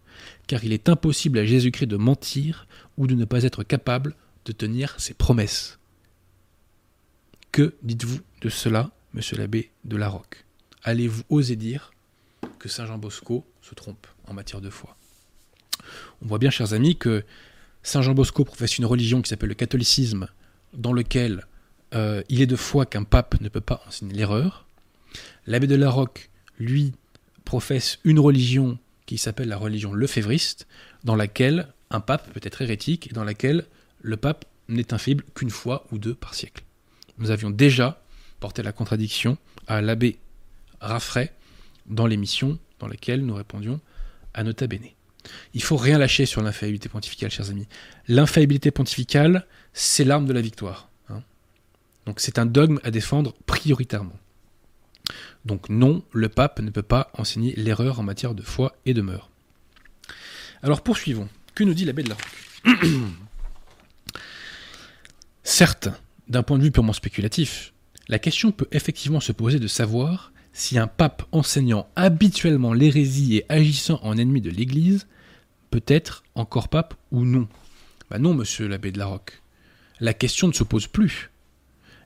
car 0.52 0.62
il 0.64 0.74
est 0.74 0.90
impossible 0.90 1.38
à 1.38 1.46
Jésus-Christ 1.46 1.86
de 1.86 1.96
mentir 1.96 2.66
ou 2.98 3.06
de 3.06 3.14
ne 3.14 3.24
pas 3.24 3.44
être 3.44 3.62
capable 3.62 4.14
de 4.44 4.52
tenir 4.52 4.94
ses 4.98 5.14
promesses. 5.14 5.78
Que 7.52 7.74
dites-vous 7.82 8.20
de 8.42 8.50
cela, 8.50 8.90
monsieur 9.14 9.38
l'abbé 9.38 9.70
de 9.84 9.96
la 9.96 10.10
Roque? 10.10 10.44
Allez-vous 10.84 11.22
oser 11.30 11.56
dire 11.56 11.94
que 12.58 12.68
Saint 12.68 12.84
Jean 12.84 12.98
Bosco 12.98 13.46
se 13.62 13.74
trompe 13.74 14.06
en 14.26 14.34
matière 14.34 14.60
de 14.60 14.68
foi? 14.68 14.94
On 16.20 16.26
voit 16.26 16.38
bien, 16.38 16.50
chers 16.50 16.74
amis, 16.74 16.96
que 16.98 17.24
Saint 17.82 18.02
Jean 18.02 18.12
Bosco 18.12 18.44
professe 18.44 18.76
une 18.76 18.84
religion 18.84 19.22
qui 19.22 19.30
s'appelle 19.30 19.48
le 19.48 19.54
catholicisme, 19.54 20.28
dans 20.74 20.92
lequel 20.92 21.46
euh, 21.94 22.22
il 22.28 22.42
est 22.42 22.46
de 22.46 22.56
foi 22.56 22.84
qu'un 22.84 23.04
pape 23.04 23.40
ne 23.40 23.48
peut 23.48 23.62
pas 23.62 23.82
enseigner 23.88 24.12
l'erreur. 24.12 24.66
L'abbé 25.46 25.66
de 25.66 25.76
la 25.76 25.88
Roque, 25.88 26.28
lui, 26.58 26.92
professe 27.46 28.00
une 28.04 28.20
religion 28.20 28.78
qui 29.12 29.18
s'appelle 29.18 29.48
la 29.48 29.58
religion 29.58 29.92
lefévriste, 29.92 30.66
dans 31.04 31.16
laquelle 31.16 31.68
un 31.90 32.00
pape 32.00 32.32
peut 32.32 32.40
être 32.42 32.62
hérétique 32.62 33.08
et 33.10 33.12
dans 33.12 33.24
laquelle 33.24 33.66
le 34.00 34.16
pape 34.16 34.46
n'est 34.68 34.94
infaillible 34.94 35.24
qu'une 35.34 35.50
fois 35.50 35.86
ou 35.92 35.98
deux 35.98 36.14
par 36.14 36.34
siècle. 36.34 36.64
Nous 37.18 37.30
avions 37.30 37.50
déjà 37.50 38.02
porté 38.40 38.62
la 38.62 38.72
contradiction 38.72 39.36
à 39.66 39.82
l'abbé 39.82 40.18
Raffray 40.80 41.30
dans 41.86 42.06
l'émission 42.06 42.58
dans 42.78 42.88
laquelle 42.88 43.24
nous 43.24 43.34
répondions 43.34 43.80
à 44.32 44.44
Nota 44.44 44.66
Bene. 44.66 44.88
Il 45.52 45.62
faut 45.62 45.76
rien 45.76 45.98
lâcher 45.98 46.24
sur 46.24 46.40
l'infaillibilité 46.40 46.88
pontificale, 46.88 47.30
chers 47.30 47.50
amis. 47.50 47.68
L'infaillibilité 48.08 48.70
pontificale, 48.70 49.46
c'est 49.74 50.04
l'arme 50.04 50.24
de 50.24 50.32
la 50.32 50.40
victoire. 50.40 50.88
Hein. 51.10 51.22
Donc 52.06 52.18
c'est 52.18 52.38
un 52.38 52.46
dogme 52.46 52.80
à 52.82 52.90
défendre 52.90 53.34
prioritairement. 53.44 54.16
Donc 55.44 55.68
non, 55.68 56.02
le 56.12 56.28
pape 56.28 56.60
ne 56.60 56.70
peut 56.70 56.82
pas 56.82 57.10
enseigner 57.14 57.54
l'erreur 57.56 58.00
en 58.00 58.02
matière 58.02 58.34
de 58.34 58.42
foi 58.42 58.76
et 58.86 58.94
de 58.94 59.02
mœurs. 59.02 59.28
Alors 60.62 60.82
poursuivons. 60.82 61.28
Que 61.54 61.64
nous 61.64 61.74
dit 61.74 61.84
l'abbé 61.84 62.02
de 62.02 62.08
la 62.08 62.14
Roque 62.14 62.86
Certes, 65.42 65.88
d'un 66.28 66.42
point 66.42 66.56
de 66.56 66.62
vue 66.62 66.70
purement 66.70 66.92
spéculatif, 66.92 67.74
la 68.08 68.18
question 68.18 68.52
peut 68.52 68.68
effectivement 68.72 69.20
se 69.20 69.32
poser 69.32 69.58
de 69.58 69.66
savoir 69.66 70.32
si 70.52 70.78
un 70.78 70.86
pape 70.86 71.24
enseignant 71.32 71.88
habituellement 71.96 72.72
l'hérésie 72.72 73.36
et 73.36 73.46
agissant 73.48 74.00
en 74.02 74.16
ennemi 74.16 74.40
de 74.40 74.50
l'Église 74.50 75.06
peut 75.70 75.82
être 75.86 76.22
encore 76.34 76.68
pape 76.68 76.94
ou 77.10 77.24
non. 77.24 77.48
Bah 78.10 78.18
non, 78.18 78.34
monsieur 78.34 78.68
l'abbé 78.68 78.92
de 78.92 78.98
la 78.98 79.06
Roque. 79.06 79.42
La 80.00 80.14
question 80.14 80.48
ne 80.48 80.52
se 80.52 80.64
pose 80.64 80.86
plus. 80.86 81.31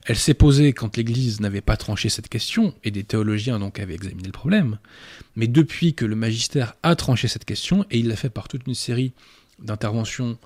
Elle 0.07 0.15
s'est 0.15 0.33
posée 0.33 0.71
quand 0.71 0.95
l'Église 0.95 1.41
n'avait 1.41 1.59
pas 1.59 1.75
tranché 1.75 2.07
cette 2.07 2.29
question, 2.29 2.73
et 2.85 2.91
des 2.91 3.03
théologiens 3.03 3.59
donc 3.59 3.77
avaient 3.77 3.95
examiné 3.95 4.27
le 4.27 4.31
problème. 4.31 4.79
Mais 5.35 5.47
depuis 5.47 5.95
que 5.95 6.05
le 6.05 6.15
magistère 6.15 6.75
a 6.81 6.95
tranché 6.95 7.27
cette 7.27 7.43
question, 7.43 7.85
et 7.91 7.99
il 7.99 8.07
l'a 8.07 8.15
fait 8.15 8.29
par 8.29 8.47
toute 8.47 8.65
une 8.67 8.73
série 8.73 9.11
d'interventions 9.59 10.37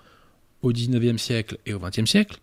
au 0.64 0.72
XIXe 0.72 1.22
siècle 1.22 1.60
et 1.68 1.76
au 1.76 1.80
XXe 1.80 2.10
siècle, 2.10 2.40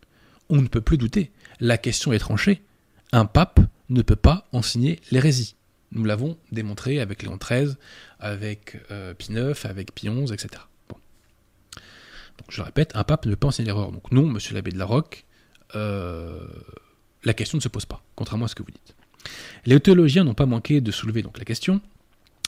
on 0.48 0.62
ne 0.62 0.68
peut 0.68 0.80
plus 0.80 0.96
douter. 0.96 1.32
La 1.58 1.76
question 1.76 2.12
est 2.12 2.20
tranchée. 2.20 2.62
Un 3.10 3.24
pape 3.24 3.58
ne 3.88 4.02
peut 4.02 4.14
pas 4.14 4.46
enseigner 4.52 5.00
l'hérésie. 5.10 5.56
Nous 5.90 6.04
l'avons 6.04 6.38
démontré 6.52 7.00
avec 7.00 7.24
Léon 7.24 7.36
XIII, 7.36 7.74
avec 8.20 8.80
euh, 8.92 9.12
Pie 9.14 9.32
IX, 9.32 9.64
avec 9.64 9.92
Pie 9.92 10.08
XI, 10.08 10.32
etc. 10.32 10.62
Donc, 10.90 11.00
je 12.48 12.62
répète, 12.62 12.92
un 12.94 13.02
pape 13.02 13.26
ne 13.26 13.32
peut 13.32 13.36
pas 13.36 13.48
enseigner 13.48 13.66
l'erreur. 13.66 13.90
Donc 13.90 14.12
non, 14.12 14.24
monsieur 14.24 14.54
l'abbé 14.54 14.70
de 14.70 14.78
la 14.78 14.84
Roque, 14.84 15.24
euh, 15.74 16.46
la 17.24 17.34
question 17.34 17.58
ne 17.58 17.62
se 17.62 17.68
pose 17.68 17.86
pas, 17.86 18.02
contrairement 18.14 18.46
à 18.46 18.48
ce 18.48 18.54
que 18.54 18.62
vous 18.62 18.70
dites. 18.70 18.94
Les 19.66 19.78
théologiens 19.80 20.24
n'ont 20.24 20.34
pas 20.34 20.46
manqué 20.46 20.80
de 20.80 20.90
soulever 20.90 21.22
donc 21.22 21.38
la 21.38 21.44
question, 21.44 21.80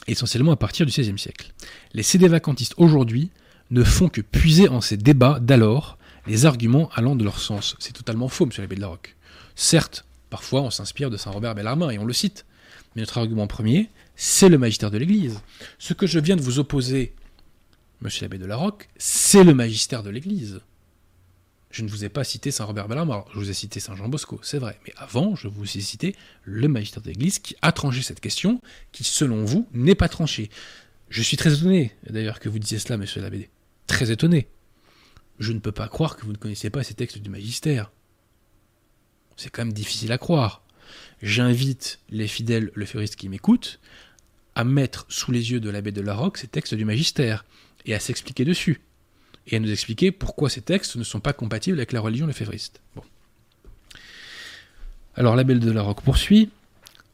essentiellement 0.07 0.51
à 0.51 0.55
partir 0.55 0.85
du 0.85 0.91
XVIe 0.91 1.19
siècle. 1.19 1.53
Les 1.93 2.03
CD 2.03 2.27
vacantistes 2.27 2.73
aujourd'hui 2.77 3.29
ne 3.69 3.83
font 3.83 4.09
que 4.09 4.21
puiser 4.21 4.69
en 4.69 4.81
ces 4.81 4.97
débats 4.97 5.39
d'alors 5.39 5.97
les 6.27 6.45
arguments 6.45 6.89
allant 6.93 7.15
de 7.15 7.23
leur 7.23 7.39
sens. 7.39 7.75
C'est 7.79 7.93
totalement 7.93 8.27
faux, 8.27 8.45
monsieur 8.45 8.61
l'abbé 8.61 8.75
de 8.75 8.81
la 8.81 8.87
Roque. 8.87 9.15
Certes, 9.55 10.05
parfois 10.29 10.61
on 10.61 10.69
s'inspire 10.69 11.09
de 11.09 11.17
Saint 11.17 11.31
Robert 11.31 11.55
Bellarmin 11.55 11.89
et 11.89 11.99
on 11.99 12.05
le 12.05 12.13
cite, 12.13 12.45
mais 12.95 13.01
notre 13.01 13.17
argument 13.17 13.47
premier, 13.47 13.89
c'est 14.15 14.49
le 14.49 14.57
magistère 14.57 14.91
de 14.91 14.97
l'Église. 14.97 15.39
Ce 15.79 15.93
que 15.93 16.07
je 16.07 16.19
viens 16.19 16.35
de 16.35 16.41
vous 16.41 16.59
opposer, 16.59 17.13
monsieur 18.01 18.23
l'abbé 18.25 18.37
de 18.37 18.45
la 18.45 18.55
Roque, 18.55 18.89
c'est 18.97 19.43
le 19.43 19.53
magistère 19.53 20.03
de 20.03 20.09
l'Église. 20.09 20.61
Je 21.71 21.83
ne 21.83 21.89
vous 21.89 22.03
ai 22.03 22.09
pas 22.09 22.25
cité 22.25 22.51
Saint 22.51 22.65
Robert 22.65 22.89
Bellarmin, 22.89 23.23
je 23.33 23.39
vous 23.39 23.49
ai 23.49 23.53
cité 23.53 23.79
Saint 23.79 23.95
Jean 23.95 24.09
Bosco, 24.09 24.39
c'est 24.43 24.59
vrai, 24.59 24.77
mais 24.85 24.93
avant, 24.97 25.35
je 25.35 25.47
vous 25.47 25.63
ai 25.63 25.81
cité 25.81 26.15
le 26.43 26.67
magistère 26.67 27.01
de 27.01 27.07
l'Église 27.07 27.39
qui 27.39 27.55
a 27.61 27.71
tranché 27.71 28.01
cette 28.01 28.19
question, 28.19 28.61
qui, 28.91 29.05
selon 29.05 29.45
vous, 29.45 29.67
n'est 29.71 29.95
pas 29.95 30.09
tranchée. 30.09 30.49
Je 31.09 31.21
suis 31.21 31.37
très 31.37 31.53
étonné, 31.53 31.93
d'ailleurs, 32.09 32.39
que 32.39 32.49
vous 32.49 32.59
disiez 32.59 32.77
cela, 32.77 32.97
monsieur 32.97 33.21
l'abbé. 33.21 33.49
Très 33.87 34.11
étonné. 34.11 34.47
Je 35.39 35.53
ne 35.53 35.59
peux 35.59 35.71
pas 35.71 35.87
croire 35.87 36.17
que 36.17 36.25
vous 36.25 36.33
ne 36.33 36.37
connaissiez 36.37 36.69
pas 36.69 36.83
ces 36.83 36.93
textes 36.93 37.17
du 37.17 37.29
magistère. 37.29 37.91
C'est 39.37 39.49
quand 39.49 39.63
même 39.63 39.73
difficile 39.73 40.11
à 40.11 40.17
croire. 40.17 40.63
J'invite 41.21 41.99
les 42.09 42.27
fidèles 42.27 42.71
leféristes 42.75 43.15
qui 43.15 43.29
m'écoutent 43.29 43.79
à 44.55 44.65
mettre 44.65 45.05
sous 45.07 45.31
les 45.31 45.51
yeux 45.51 45.61
de 45.61 45.69
l'abbé 45.69 45.93
de 45.93 46.01
Larocque 46.01 46.37
ces 46.37 46.47
textes 46.47 46.75
du 46.75 46.83
magistère 46.83 47.45
et 47.85 47.95
à 47.95 47.99
s'expliquer 47.99 48.43
dessus 48.43 48.81
et 49.51 49.57
à 49.57 49.59
nous 49.59 49.71
expliquer 49.71 50.11
pourquoi 50.11 50.49
ces 50.49 50.61
textes 50.61 50.95
ne 50.95 51.03
sont 51.03 51.19
pas 51.19 51.33
compatibles 51.33 51.79
avec 51.79 51.91
la 51.91 52.01
religion 52.01 52.27
lefévriste. 52.27 52.81
Bon. 52.95 53.03
Alors 55.15 55.35
l'abbé 55.35 55.55
de 55.55 55.71
Larocque 55.71 56.01
poursuit 56.01 56.49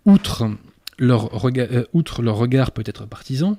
outre 0.06 0.50
leur, 0.98 1.30
regard, 1.32 1.68
euh, 1.72 1.86
outre 1.94 2.22
leur 2.22 2.38
regard 2.38 2.72
peut-être 2.72 3.06
partisan, 3.06 3.58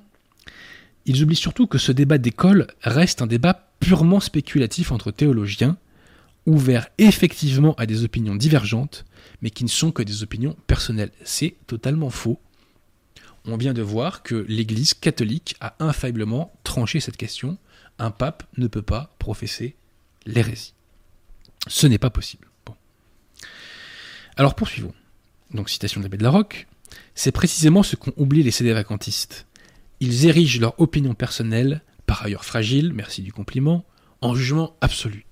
ils 1.07 1.23
oublient 1.23 1.37
surtout 1.37 1.67
que 1.67 1.79
ce 1.79 1.93
débat 1.93 2.19
d'école 2.19 2.67
reste 2.83 3.23
un 3.23 3.27
débat 3.27 3.71
purement 3.81 4.21
spéculatif 4.21 4.93
entre 4.93 5.11
théologiens, 5.11 5.77
ouvert 6.47 6.89
effectivement 6.99 7.75
à 7.75 7.87
des 7.87 8.05
opinions 8.05 8.35
divergentes, 8.35 9.05
mais 9.43 9.51
qui 9.51 9.65
ne 9.65 9.69
sont 9.69 9.93
que 9.93 10.03
des 10.03 10.23
opinions 10.23 10.57
personnelles. 10.67 11.13
C'est 11.25 11.55
totalement 11.67 12.11
faux. 12.11 12.41
On 13.45 13.57
vient 13.57 13.75
de 13.75 13.83
voir 13.83 14.23
que 14.23 14.45
l'Église 14.49 14.95
catholique 14.95 15.57
a 15.61 15.77
infailliblement 15.79 16.53
tranché 16.65 17.01
cette 17.01 17.17
question. 17.17 17.57
Un 17.99 18.11
pape 18.11 18.45
ne 18.57 18.67
peut 18.67 18.83
pas 18.83 19.15
professer 19.19 19.77
l'hérésie. 20.27 20.75
Ce 21.67 21.87
n'est 21.87 21.99
pas 21.99 22.11
possible. 22.11 22.49
Alors 24.39 24.55
poursuivons. 24.55 24.95
Donc 25.53 25.69
citation 25.69 26.01
de 26.01 26.05
l'abbé 26.05 26.17
de 26.17 26.23
la 26.23 26.31
Roque. 26.31 26.69
C'est 27.15 27.33
précisément 27.33 27.83
ce 27.83 27.97
qu'ont 27.97 28.13
oublié 28.17 28.45
les 28.45 28.53
CD 28.53 28.73
vacantistes. 28.73 29.47
Ils 30.01 30.27
érigent 30.27 30.61
leur 30.61 30.81
opinion 30.81 31.15
personnelle, 31.15 31.83
par 32.07 32.23
ailleurs 32.23 32.45
fragile, 32.45 32.93
merci 32.93 33.23
du 33.23 33.33
compliment, 33.33 33.85
en 34.21 34.37
jugement 34.37 34.77
absolu. 34.81 35.27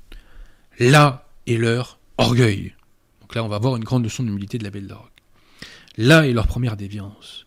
Là 0.81 1.29
est 1.47 1.57
leur 1.57 2.01
orgueil. 2.19 2.75
Donc 3.21 3.35
là, 3.37 3.45
on 3.45 3.49
va 3.49 3.59
voir 3.59 3.77
une 3.77 3.85
grande 3.85 4.05
leçon 4.05 4.25
d'humilité 4.25 4.59
de 4.59 4.65
l'abbé 4.65 4.81
de 4.81 4.89
la 4.89 4.97
Roque. 4.97 5.23
Là 5.97 6.27
est 6.27 6.33
leur 6.33 6.49
première 6.49 6.77
déviance. 6.77 7.47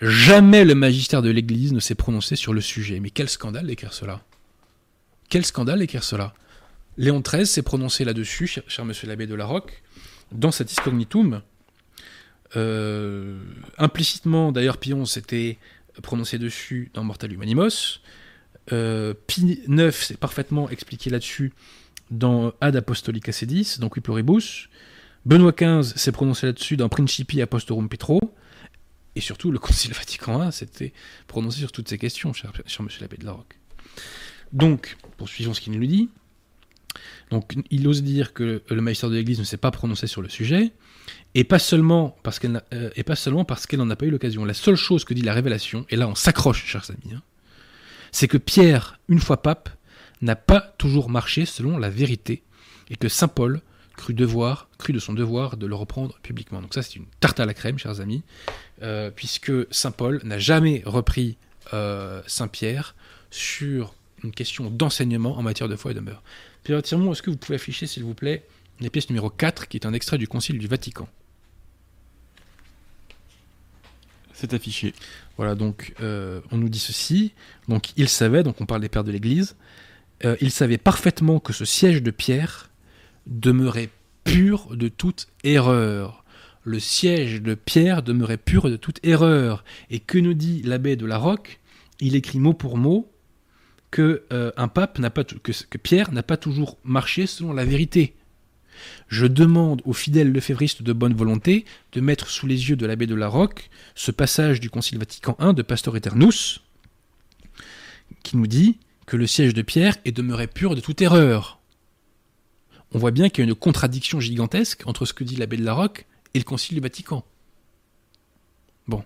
Jamais 0.00 0.64
le 0.64 0.74
magistère 0.74 1.22
de 1.22 1.30
l'Église 1.30 1.72
ne 1.72 1.80
s'est 1.80 1.94
prononcé 1.94 2.36
sur 2.36 2.52
le 2.52 2.60
sujet. 2.60 3.00
Mais 3.00 3.10
quel 3.10 3.28
scandale 3.28 3.66
d'écrire 3.66 3.92
cela 3.92 4.22
Quel 5.28 5.44
scandale 5.44 5.80
d'écrire 5.80 6.04
cela 6.04 6.34
Léon 6.98 7.20
XIII 7.20 7.46
s'est 7.46 7.62
prononcé 7.62 8.04
là-dessus, 8.04 8.46
cher, 8.46 8.84
monsieur 8.84 9.06
l'abbé 9.06 9.26
de 9.26 9.34
la 9.34 9.44
Roque, 9.44 9.82
dans 10.32 10.50
cet 10.50 10.72
Iscognitum. 10.72 11.42
Euh, 12.56 13.38
implicitement, 13.76 14.50
d'ailleurs, 14.50 14.78
Pion 14.78 15.04
s'était 15.04 15.58
prononcé 16.02 16.38
dessus 16.38 16.90
dans 16.94 17.04
Mortal 17.04 17.32
Humanimos. 17.32 18.00
Euh, 18.72 19.14
Pie 19.26 19.60
IX 19.68 19.92
s'est 19.92 20.16
parfaitement 20.16 20.70
expliqué 20.70 21.10
là-dessus 21.10 21.52
dans 22.10 22.52
Ad 22.60 22.76
Apostolica 22.76 23.32
Sedis, 23.32 23.76
donc 23.78 23.94
Quiploribus. 23.94 24.68
Benoît 25.26 25.52
XV 25.52 25.96
s'est 25.96 26.12
prononcé 26.12 26.46
là-dessus 26.46 26.76
dans 26.76 26.88
Principi 26.88 27.42
Apostorum 27.42 27.88
Petro. 27.88 28.20
Et 29.16 29.20
surtout, 29.20 29.50
le 29.50 29.58
Concile 29.58 29.92
Vatican 29.92 30.48
I 30.48 30.52
s'était 30.52 30.92
prononcé 31.26 31.58
sur 31.58 31.72
toutes 31.72 31.88
ces 31.88 31.98
questions, 31.98 32.32
cher, 32.32 32.52
monsieur 32.80 33.00
l'abbé 33.00 33.16
de 33.16 33.24
la 33.24 33.32
Roque. 33.32 33.58
Donc, 34.52 34.96
poursuivons 35.16 35.54
ce 35.54 35.60
qu'il 35.60 35.78
nous 35.78 35.86
dit. 35.86 36.08
Donc, 37.30 37.54
il 37.70 37.86
ose 37.88 38.02
dire 38.02 38.32
que 38.32 38.62
le 38.68 38.80
magistère 38.80 39.10
de 39.10 39.16
l'Église 39.16 39.38
ne 39.38 39.44
s'est 39.44 39.56
pas 39.56 39.70
prononcé 39.70 40.06
sur 40.06 40.22
le 40.22 40.28
sujet, 40.28 40.72
et 41.34 41.44
pas 41.44 41.58
seulement 41.58 42.16
parce 42.22 42.38
qu'elle 42.38 42.62
euh, 42.72 42.90
pas 43.04 43.14
n'en 43.76 43.90
a 43.90 43.96
pas 43.96 44.06
eu 44.06 44.10
l'occasion. 44.10 44.44
La 44.44 44.54
seule 44.54 44.76
chose 44.76 45.04
que 45.04 45.14
dit 45.14 45.22
la 45.22 45.34
Révélation, 45.34 45.86
et 45.90 45.96
là 45.96 46.08
on 46.08 46.14
s'accroche, 46.14 46.64
chers 46.64 46.90
amis, 46.90 47.14
hein, 47.14 47.22
c'est 48.12 48.28
que 48.28 48.38
Pierre, 48.38 48.98
une 49.08 49.18
fois 49.18 49.42
pape, 49.42 49.68
n'a 50.22 50.36
pas 50.36 50.60
toujours 50.78 51.10
marché 51.10 51.44
selon 51.44 51.76
la 51.78 51.90
vérité, 51.90 52.42
et 52.90 52.96
que 52.96 53.08
saint 53.08 53.28
Paul 53.28 53.60
crut 53.96 54.16
devoir, 54.16 54.68
crut 54.78 54.94
de 54.94 55.00
son 55.00 55.12
devoir 55.12 55.56
de 55.56 55.66
le 55.66 55.74
reprendre 55.74 56.18
publiquement. 56.22 56.62
Donc 56.62 56.74
ça, 56.74 56.82
c'est 56.82 56.96
une 56.96 57.06
tarte 57.20 57.40
à 57.40 57.46
la 57.46 57.54
crème, 57.54 57.78
chers 57.78 58.00
amis, 58.00 58.22
euh, 58.82 59.10
puisque 59.10 59.52
saint 59.70 59.90
Paul 59.90 60.20
n'a 60.24 60.38
jamais 60.38 60.82
repris 60.86 61.36
euh, 61.74 62.22
saint 62.26 62.48
Pierre 62.48 62.94
sur 63.30 63.94
une 64.24 64.32
question 64.32 64.70
d'enseignement 64.70 65.38
en 65.38 65.42
matière 65.42 65.68
de 65.68 65.76
foi 65.76 65.90
et 65.90 65.94
de 65.94 66.00
mœurs. 66.00 66.22
Pierre 66.62 66.82
Tirmont, 66.82 67.12
est-ce 67.12 67.22
que 67.22 67.30
vous 67.30 67.36
pouvez 67.36 67.56
afficher, 67.56 67.86
s'il 67.86 68.02
vous 68.02 68.14
plaît, 68.14 68.46
la 68.80 68.90
pièce 68.90 69.08
numéro 69.08 69.30
4, 69.30 69.68
qui 69.68 69.76
est 69.76 69.86
un 69.86 69.92
extrait 69.92 70.18
du 70.18 70.28
Concile 70.28 70.58
du 70.58 70.66
Vatican? 70.66 71.08
C'est 74.32 74.52
affiché. 74.52 74.92
Voilà, 75.38 75.54
donc 75.54 75.94
euh, 76.00 76.40
on 76.50 76.58
nous 76.58 76.68
dit 76.68 76.78
ceci. 76.78 77.32
Donc 77.68 77.92
il 77.96 78.08
savait, 78.08 78.42
donc 78.42 78.60
on 78.60 78.66
parle 78.66 78.82
des 78.82 78.90
pères 78.90 79.04
de 79.04 79.10
l'Église, 79.10 79.56
euh, 80.24 80.36
il 80.40 80.50
savait 80.50 80.78
parfaitement 80.78 81.40
que 81.40 81.52
ce 81.52 81.64
siège 81.64 82.02
de 82.02 82.10
Pierre 82.10 82.70
demeurait 83.26 83.88
pur 84.24 84.76
de 84.76 84.88
toute 84.88 85.28
erreur. 85.44 86.24
Le 86.64 86.80
siège 86.80 87.42
de 87.42 87.54
Pierre 87.54 88.02
demeurait 88.02 88.36
pur 88.36 88.68
de 88.68 88.76
toute 88.76 88.98
erreur. 89.04 89.64
Et 89.88 90.00
que 90.00 90.18
nous 90.18 90.34
dit 90.34 90.62
l'abbé 90.62 90.96
de 90.96 91.06
la 91.06 91.16
Roque? 91.16 91.60
Il 92.00 92.14
écrit 92.14 92.38
mot 92.38 92.52
pour 92.52 92.76
mot 92.76 93.10
que 93.96 94.24
euh, 94.30 94.52
un 94.58 94.68
pape 94.68 94.98
n'a 94.98 95.08
pas 95.08 95.24
que, 95.24 95.52
que 95.52 95.78
Pierre 95.78 96.12
n'a 96.12 96.22
pas 96.22 96.36
toujours 96.36 96.76
marché 96.84 97.26
selon 97.26 97.54
la 97.54 97.64
vérité. 97.64 98.14
Je 99.08 99.24
demande 99.24 99.80
aux 99.86 99.94
fidèles 99.94 100.32
lefévristes 100.32 100.82
de 100.82 100.92
bonne 100.92 101.14
volonté 101.14 101.64
de 101.92 102.02
mettre 102.02 102.28
sous 102.28 102.46
les 102.46 102.68
yeux 102.68 102.76
de 102.76 102.84
l'abbé 102.84 103.06
de 103.06 103.14
la 103.14 103.26
Roque 103.26 103.70
ce 103.94 104.10
passage 104.10 104.60
du 104.60 104.68
Concile 104.68 104.98
Vatican 104.98 105.34
I 105.40 105.54
de 105.54 105.62
Pastor 105.62 105.96
Eternus, 105.96 106.60
qui 108.22 108.36
nous 108.36 108.46
dit 108.46 108.80
que 109.06 109.16
le 109.16 109.26
siège 109.26 109.54
de 109.54 109.62
Pierre 109.62 109.96
est 110.04 110.12
demeuré 110.12 110.46
pur 110.46 110.74
de 110.74 110.82
toute 110.82 111.00
erreur. 111.00 111.58
On 112.92 112.98
voit 112.98 113.12
bien 113.12 113.30
qu'il 113.30 113.46
y 113.46 113.48
a 113.48 113.48
une 113.48 113.56
contradiction 113.56 114.20
gigantesque 114.20 114.82
entre 114.84 115.06
ce 115.06 115.14
que 115.14 115.24
dit 115.24 115.36
l'abbé 115.36 115.56
de 115.56 115.64
la 115.64 115.72
Roque 115.72 116.04
et 116.34 116.38
le 116.38 116.44
Concile 116.44 116.74
du 116.74 116.82
Vatican. 116.82 117.24
Bon. 118.88 119.02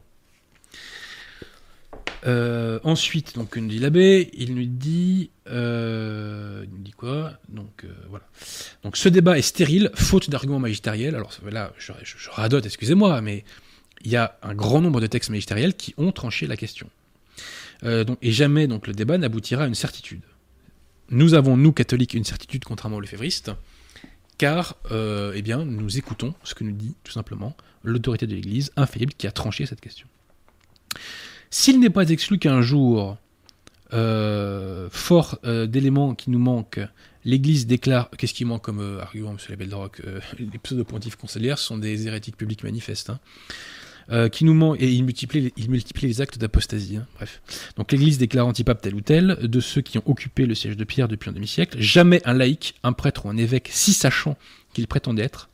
Euh, 2.27 2.79
ensuite, 2.85 3.35
donc, 3.35 3.57
nous 3.57 3.69
dit 3.69 3.79
l'abbé, 3.79 4.31
il 4.35 4.55
nous 4.55 4.65
dit, 4.65 5.31
euh, 5.49 6.65
il 6.65 6.71
nous 6.71 6.83
dit 6.83 6.93
quoi? 6.93 7.33
Donc 7.49 7.85
euh, 7.85 7.89
voilà. 8.09 8.25
Donc 8.83 8.97
ce 8.97 9.09
débat 9.09 9.39
est 9.39 9.43
stérile, 9.43 9.91
faute 9.95 10.29
d'arguments 10.29 10.59
magistériels. 10.59 11.15
Alors 11.15 11.33
là, 11.51 11.73
je, 11.79 11.93
radote, 12.31 12.67
excusez-moi, 12.67 13.21
mais 13.23 13.45
il 14.03 14.11
y 14.11 14.17
a 14.17 14.39
un 14.43 14.55
grand 14.55 14.81
nombre 14.81 15.01
de 15.01 15.07
textes 15.07 15.31
magistériels 15.31 15.75
qui 15.75 15.95
ont 15.97 16.13
tranché 16.13 16.47
la 16.47 16.57
question. 16.57 16.89
Donc, 17.83 18.19
et 18.21 18.31
jamais 18.31 18.67
donc 18.67 18.87
le 18.87 18.93
débat 18.93 19.17
n'aboutira 19.17 19.65
à 19.65 19.67
une 19.67 19.75
certitude. 19.75 20.21
Nous 21.09 21.33
avons 21.33 21.57
nous 21.57 21.73
catholiques 21.73 22.13
une 22.13 22.25
certitude 22.25 22.63
contrairement 22.63 22.99
aux 22.99 23.01
lefévristes, 23.01 23.53
car 24.37 24.77
eh 24.91 25.41
bien 25.41 25.65
nous 25.65 25.97
écoutons 25.97 26.35
ce 26.45 26.55
que 26.55 26.63
nous 26.63 26.73
dit 26.73 26.95
tout 27.05 27.13
simplement 27.13 27.57
l'autorité 27.83 28.27
de 28.27 28.35
l'Église 28.35 28.71
infaillible 28.77 29.15
qui 29.15 29.27
a 29.27 29.33
tranché 29.33 29.65
cette 29.65 29.81
question. 29.81 30.07
S'il 31.51 31.81
n'est 31.81 31.91
pas 31.91 32.09
exclu 32.09 32.39
qu'un 32.39 32.63
jour 32.63 33.17
Euh, 33.93 34.89
fort 34.93 35.41
euh, 35.45 35.67
d'éléments 35.67 36.15
qui 36.15 36.31
nous 36.31 36.39
manquent, 36.39 36.81
l'Église 37.25 37.67
déclare. 37.67 38.09
Qu'est-ce 38.17 38.35
qui 38.35 38.45
manque 38.45 38.63
comme 38.63 38.79
euh, 38.79 39.01
argument, 39.01 39.33
monsieur 39.33 39.51
Label 39.51 39.69
de 39.69 39.75
Roc 39.75 40.01
Les 40.39 40.59
pseudo-pontifs 40.59 41.17
conciliaires 41.17 41.59
sont 41.59 41.77
des 41.77 42.07
hérétiques 42.07 42.37
publics 42.37 42.63
manifestes. 42.63 43.11
hein. 43.11 44.29
qui 44.29 44.45
nous 44.45 44.77
et 44.77 44.89
il 44.93 45.03
multiplie, 45.03 45.53
il 45.57 45.71
multiplie 45.71 46.07
les 46.07 46.21
actes 46.21 46.39
d'apostasie. 46.39 46.99
hein. 46.99 47.07
Bref. 47.17 47.43
Donc 47.77 47.91
l'Église 47.91 48.19
déclare 48.19 48.47
antipape 48.47 48.81
tel 48.81 48.95
ou 48.95 49.01
tel 49.01 49.37
de 49.43 49.61
ceux 49.61 49.81
qui 49.81 49.99
ont 49.99 50.05
occupé 50.07 50.47
le 50.47 50.55
siège 50.55 50.77
de 50.77 50.85
Pierre 50.85 51.09
depuis 51.09 51.31
un 51.31 51.33
demi-siècle. 51.33 51.77
Jamais 51.81 52.21
un 52.25 52.35
laïc, 52.35 52.77
un 52.85 52.93
prêtre 52.93 53.27
ou 53.27 53.29
un 53.29 53.37
évêque, 53.37 53.71
si 53.73 53.93
sachant 53.93 54.37
qu'il 54.73 54.87
prétendait 54.87 55.25
être, 55.25 55.49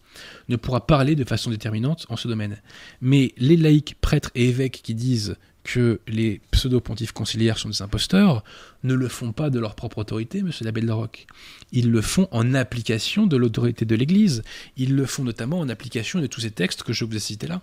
ne 0.51 0.57
pourra 0.57 0.87
parler 0.87 1.15
de 1.17 1.25
façon 1.25 1.51
déterminante 1.51 2.05
en 2.11 2.17
ce 2.17 2.29
domaine. 2.29 2.59
Mais 3.01 3.33
les 3.39 3.57
laïcs, 3.57 3.97
prêtres 4.03 4.31
et 4.35 4.49
évêques 4.49 4.81
qui 4.83 4.95
disent 4.95 5.37
que 5.67 6.01
les 6.07 6.41
pseudo-pontifs 6.53 7.11
conciliaires 7.11 7.59
sont 7.59 7.69
des 7.69 7.83
imposteurs 7.83 8.45
ne 8.85 8.95
le 8.95 9.09
font 9.09 9.33
pas 9.33 9.51
de 9.51 9.59
leur 9.59 9.75
propre 9.75 9.99
autorité, 9.99 10.43
monsieur 10.43 10.65
l'abbé 10.65 10.81
de 10.81 10.93
Roque. 10.93 11.27
Ils 11.73 11.91
le 11.91 12.01
font 12.01 12.29
en 12.31 12.55
application 12.55 13.27
de 13.27 13.37
l'autorité 13.37 13.85
de 13.85 13.97
l'Église. 13.97 14.45
Ils 14.77 14.95
le 14.95 15.07
font 15.07 15.25
notamment 15.25 15.59
en 15.59 15.69
application 15.69 16.21
de 16.21 16.29
tous 16.29 16.43
ces 16.43 16.53
textes 16.53 16.85
que 16.85 16.93
je 16.93 17.05
vous 17.05 17.17
ai 17.17 17.19
cités 17.19 17.49
là. 17.49 17.63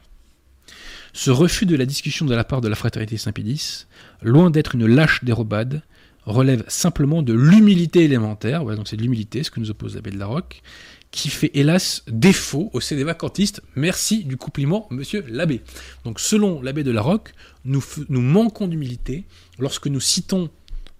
Ce 1.13 1.31
refus 1.31 1.65
de 1.65 1.77
la 1.77 1.85
discussion 1.85 2.25
de 2.25 2.35
la 2.35 2.43
part 2.43 2.59
de 2.59 2.67
la 2.67 2.75
fraternité 2.75 3.15
Saint-Pédis, 3.15 3.85
loin 4.21 4.49
d'être 4.49 4.75
une 4.75 4.85
lâche 4.85 5.23
dérobade, 5.23 5.81
relève 6.25 6.65
simplement 6.67 7.21
de 7.21 7.33
l'humilité 7.33 8.03
élémentaire, 8.03 8.63
voilà, 8.63 8.77
donc 8.77 8.89
c'est 8.89 8.97
de 8.97 9.01
l'humilité, 9.01 9.43
ce 9.43 9.51
que 9.51 9.61
nous 9.61 9.71
oppose 9.71 9.95
l'abbé 9.95 10.11
de 10.11 10.19
la 10.19 10.27
qui 11.13 11.29
fait 11.29 11.51
hélas 11.53 12.01
défaut 12.07 12.71
au 12.73 12.81
CD 12.81 13.03
vacantistes. 13.03 13.61
Merci 13.75 14.23
du 14.23 14.35
compliment, 14.35 14.87
monsieur 14.89 15.23
l'abbé. 15.29 15.61
Donc 16.05 16.19
selon 16.19 16.59
l'abbé 16.59 16.83
de 16.83 16.89
la 16.89 17.03
Roque, 17.03 17.33
nous, 17.65 17.83
manquons 18.09 18.67
d'humilité 18.67 19.23
lorsque 19.59 19.85
nous 19.85 19.99
citons 19.99 20.49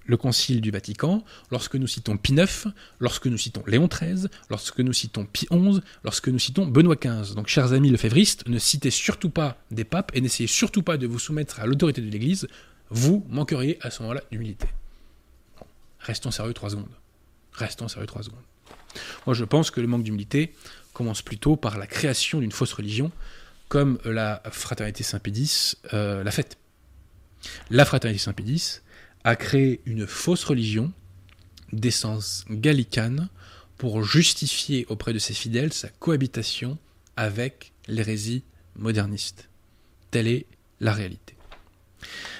le 0.06 0.16
Concile 0.16 0.62
du 0.62 0.70
Vatican, 0.70 1.24
lorsque 1.50 1.76
nous 1.76 1.88
citons 1.88 2.16
Pie 2.18 2.34
IX, 2.34 2.68
lorsque 3.00 3.26
nous 3.26 3.40
citons 3.40 3.64
Léon 3.66 3.88
XIII, 3.88 4.28
lorsque 4.52 4.82
nous 4.82 4.94
citons 4.94 5.26
Pie 5.26 5.48
XI, 5.52 5.80
lorsque 6.04 6.28
nous 6.28 6.40
citons 6.40 6.68
Benoît 6.68 6.96
XV. 6.96 7.34
Donc, 7.34 7.48
chers 7.48 7.74
amis 7.74 7.90
lefévristes, 7.90 8.48
ne 8.48 8.60
citez 8.60 8.92
surtout 8.92 9.32
pas 9.32 9.58
des 9.72 9.84
papes 9.84 10.12
et 10.14 10.22
n'essayez 10.22 10.48
surtout 10.48 10.84
pas 10.84 10.98
de 10.98 11.08
vous 11.08 11.20
soumettre 11.20 11.60
à 11.60 11.66
l'autorité 11.66 12.02
de 12.02 12.10
l'Église. 12.12 12.48
Vous 12.92 13.26
manqueriez 13.30 13.80
à 13.82 13.90
ce 13.90 14.04
moment-là 14.04 14.22
d'humilité. 14.32 14.68
Restons 15.98 16.30
sérieux 16.30 16.54
trois 16.54 16.70
secondes. 16.70 16.96
Restons 17.54 17.88
sérieux 17.88 18.06
trois 18.06 18.22
secondes. 18.22 18.44
Moi, 19.26 19.34
je 19.34 19.44
pense 19.44 19.72
que 19.72 19.82
le 19.82 19.88
manque 19.88 20.04
d'humilité 20.04 20.54
commence 20.94 21.22
plutôt 21.22 21.56
par 21.56 21.78
la 21.78 21.88
création 21.88 22.40
d'une 22.40 22.52
fausse 22.52 22.74
religion, 22.74 23.12
comme 23.68 23.98
la 24.06 24.42
fraternité 24.52 25.04
Saint-Pédis 25.04 25.76
euh, 25.94 26.24
l'a 26.24 26.32
faite. 26.32 26.58
La 27.70 27.86
fraternité 27.86 28.24
Saint-Pédis 28.24 28.82
a 29.24 29.36
créé 29.36 29.82
une 29.86 30.06
fausse 30.06 30.44
religion 30.44 30.92
d'essence 31.72 32.46
gallicane 32.50 33.30
pour 33.78 34.04
justifier 34.04 34.86
auprès 34.90 35.14
de 35.14 35.20
ses 35.20 35.34
fidèles 35.34 35.74
sa 35.74 35.90
cohabitation 35.90 36.78
avec 37.16 37.74
l'hérésie 37.88 38.44
moderniste. 38.76 39.50
Telle 40.12 40.28
est 40.28 40.46
la 40.80 40.94
réalité. 40.94 41.36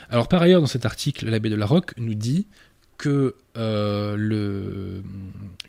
Alors 0.10 0.28
par 0.28 0.42
ailleurs, 0.42 0.62
dans 0.62 0.68
cet 0.68 0.86
article, 0.86 1.28
l'abbé 1.30 1.50
de 1.50 1.56
la 1.56 1.66
Roque 1.66 1.94
nous 1.98 2.14
dit 2.14 2.48
que, 3.04 3.36
euh, 3.58 5.02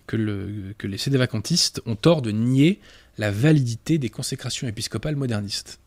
que, 0.07 0.17
le, 0.17 0.73
que 0.79 0.87
les 0.87 0.99
sédévacantistes 0.99 1.83
ont 1.85 1.97
tort 1.97 2.23
de 2.23 2.31
nier 2.31 2.81
la 3.19 3.33
validité 3.33 3.99
des 3.99 4.09
consécrations 4.09 4.69
épiscopales 4.69 5.17
modernistes. 5.17 5.81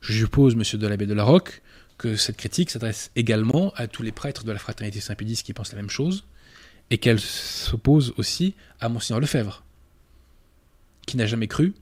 Je 0.00 0.12
suppose, 0.12 0.54
monsieur 0.54 0.78
de 0.78 0.86
l'abbé 0.86 1.06
de 1.06 1.14
la 1.14 1.24
Roque, 1.24 1.62
que 1.98 2.14
cette 2.14 2.36
critique 2.36 2.70
s'adresse 2.70 3.10
également 3.16 3.72
à 3.74 3.88
tous 3.88 4.04
les 4.04 4.12
prêtres 4.12 4.44
de 4.44 4.52
la 4.52 4.60
fraternité 4.60 5.00
Saint-Pédis 5.00 5.42
qui 5.42 5.52
pensent 5.52 5.72
la 5.72 5.78
même 5.78 5.90
chose, 5.90 6.22
et 6.90 6.98
qu'elle 6.98 7.18
s'oppose 7.18 8.14
aussi 8.16 8.54
à 8.78 8.88
Monseigneur 8.88 9.18
Lefebvre, 9.18 9.64
qui 11.06 11.16
n'a 11.16 11.26
jamais 11.26 11.48
cru 11.48 11.74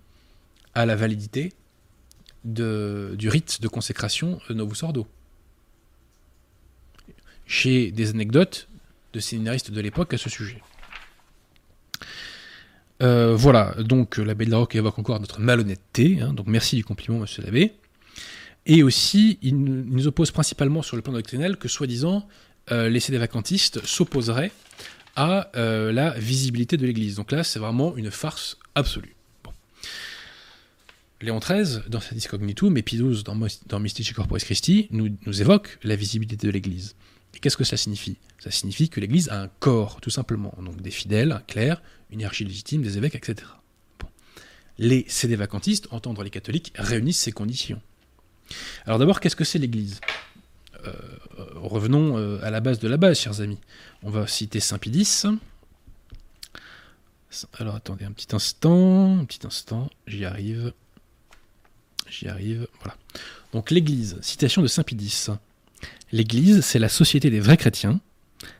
à 0.75 0.87
la 0.87 0.97
validité 0.97 1.53
du 2.45 3.29
rite 3.29 3.61
de 3.61 3.69
consécration 3.69 4.41
Novus 4.49 4.85
Ordo. 4.85 5.07
J'ai 7.49 7.91
des 7.91 8.11
anecdotes 8.11 8.69
de 9.15 9.21
séminaristes 9.21 9.71
de 9.71 9.81
l'époque 9.81 10.13
à 10.13 10.19
ce 10.19 10.29
sujet. 10.29 10.61
Euh, 13.03 13.35
voilà, 13.35 13.75
donc 13.79 14.19
l'abbé 14.19 14.45
de 14.45 14.51
la 14.51 14.59
Roque 14.59 14.75
évoque 14.75 14.99
encore 14.99 15.19
notre 15.19 15.41
malhonnêteté, 15.41 16.21
hein, 16.21 16.35
donc 16.35 16.47
merci 16.47 16.77
du 16.77 16.85
compliment, 16.85 17.19
monsieur 17.19 17.43
l'abbé. 17.43 17.73
Et 18.67 18.83
aussi, 18.83 19.39
il 19.41 19.57
nous 19.57 20.07
oppose 20.07 20.31
principalement 20.31 20.83
sur 20.83 20.97
le 20.97 21.03
plan 21.03 21.15
doctrinal 21.15 21.57
que, 21.57 21.69
soi-disant, 21.69 22.29
euh, 22.71 22.91
les 22.91 23.01
sédévacantistes 23.01 23.85
s'opposeraient 23.87 24.53
à 25.17 25.51
euh, 25.57 25.91
la 25.91 26.11
visibilité 26.19 26.77
de 26.77 26.85
l'Église. 26.85 27.15
Donc 27.15 27.33
là, 27.33 27.45
c'est 27.45 27.59
vraiment 27.59 27.97
une 27.97 28.11
farce 28.11 28.59
absolue. 28.75 29.15
Léon 31.23 31.39
XIII, 31.39 31.81
dans 31.89 32.01
sa 32.01 32.15
Discognitum, 32.15 32.77
et 32.77 32.83
Pie 32.83 32.99
XII, 32.99 33.23
dans, 33.23 33.37
dans 33.67 33.81
Mystici 33.81 34.13
Corporis 34.13 34.45
Christi, 34.45 34.89
nous 34.91 35.41
évoque 35.41 35.79
la 35.83 35.97
visibilité 35.97 36.47
de 36.47 36.53
l'Église. 36.53 36.95
Et 37.35 37.39
qu'est-ce 37.41 37.57
que 37.57 37.65
ça 37.65 37.77
signifie? 37.77 38.17
Ça 38.39 38.51
signifie 38.51 38.89
que 38.89 39.01
l'Église 39.01 39.29
a 39.29 39.43
un 39.43 39.49
corps, 39.49 40.01
tout 40.01 40.11
simplement. 40.11 40.55
Donc 40.63 40.81
des 40.81 40.91
fidèles, 40.91 41.33
un 41.33 41.41
clerc, 41.41 41.83
une 42.11 42.21
hiérarchie 42.21 42.45
légitime, 42.45 42.83
des 42.83 42.97
évêques, 42.97 43.15
etc. 43.15 43.49
Les 44.79 45.05
sédévacantistes, 45.09 45.89
entendre 45.91 46.23
les 46.23 46.31
catholiques, 46.31 46.73
réunissent 46.77 47.21
ces 47.21 47.33
conditions. 47.33 47.81
Alors 48.87 48.99
d'abord, 48.99 49.21
qu'est-ce 49.21 49.37
que 49.37 49.45
c'est 49.45 49.59
l'Église? 49.59 50.01
Euh, 50.85 50.93
euh, 51.39 51.45
Revenons 51.57 52.17
euh, 52.17 52.39
à 52.43 52.51
la 52.51 52.61
base 52.61 52.79
de 52.79 52.89
la 52.89 52.97
base, 52.97 53.19
chers 53.19 53.41
amis. 53.41 53.59
On 54.03 54.11
va 54.11 54.27
citer 54.27 54.61
Saint 54.61 54.79
X. 54.85 55.27
Alors 57.59 57.75
attendez 57.75 58.05
un 58.05 58.13
petit 58.13 58.35
instant, 58.35 59.19
un 59.19 59.25
petit 59.25 59.47
instant, 59.47 59.91
j'y 60.07 60.25
arrive. 60.25 60.73
J'y 62.09 62.29
arrive, 62.29 62.67
voilà. 62.81 62.97
Donc 63.53 63.71
l'Église, 63.71 64.19
citation 64.23 64.63
de 64.63 64.67
Saint 64.67 64.85
X. 64.91 65.31
L'Église, 66.13 66.61
c'est 66.63 66.79
la 66.79 66.89
société 66.89 67.31
des 67.31 67.41
vrais 67.41 67.57
chrétiens, 67.57 68.01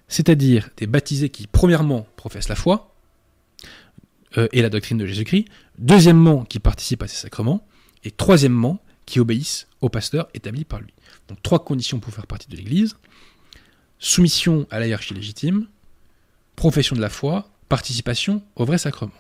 c'est-à-dire 0.09 0.71
des 0.77 0.87
baptisés 0.87 1.31
qui, 1.31 1.47
premièrement, 1.47 2.07
professent 2.17 2.49
la 2.49 2.57
foi 2.57 2.95
euh, 4.37 4.49
et 4.53 4.63
la 4.63 4.71
doctrine 4.71 4.99
de 4.99 5.07
Jésus-Christ, 5.07 5.47
deuxièmement, 5.79 6.45
qui 6.45 6.59
participent 6.59 7.03
à 7.03 7.09
ses 7.09 7.17
sacrements, 7.17 7.67
et 8.05 8.11
troisièmement, 8.11 8.81
qui 9.07 9.21
obéissent 9.21 9.67
au 9.81 9.89
pasteur 9.89 10.29
établi 10.35 10.65
par 10.65 10.81
lui. 10.81 10.93
Donc 11.29 11.43
trois 11.43 11.65
conditions 11.65 11.99
pour 12.01 12.13
faire 12.13 12.27
partie 12.27 12.49
de 12.49 12.57
l'Église 12.57 12.97
soumission 13.99 14.67
à 14.71 14.79
la 14.79 14.87
hiérarchie 14.87 15.15
légitime, 15.15 15.67
profession 16.57 16.97
de 16.97 17.01
la 17.01 17.11
foi, 17.11 17.51
participation 17.69 18.43
au 18.57 18.65
vrai 18.65 18.79
sacrement. 18.79 19.13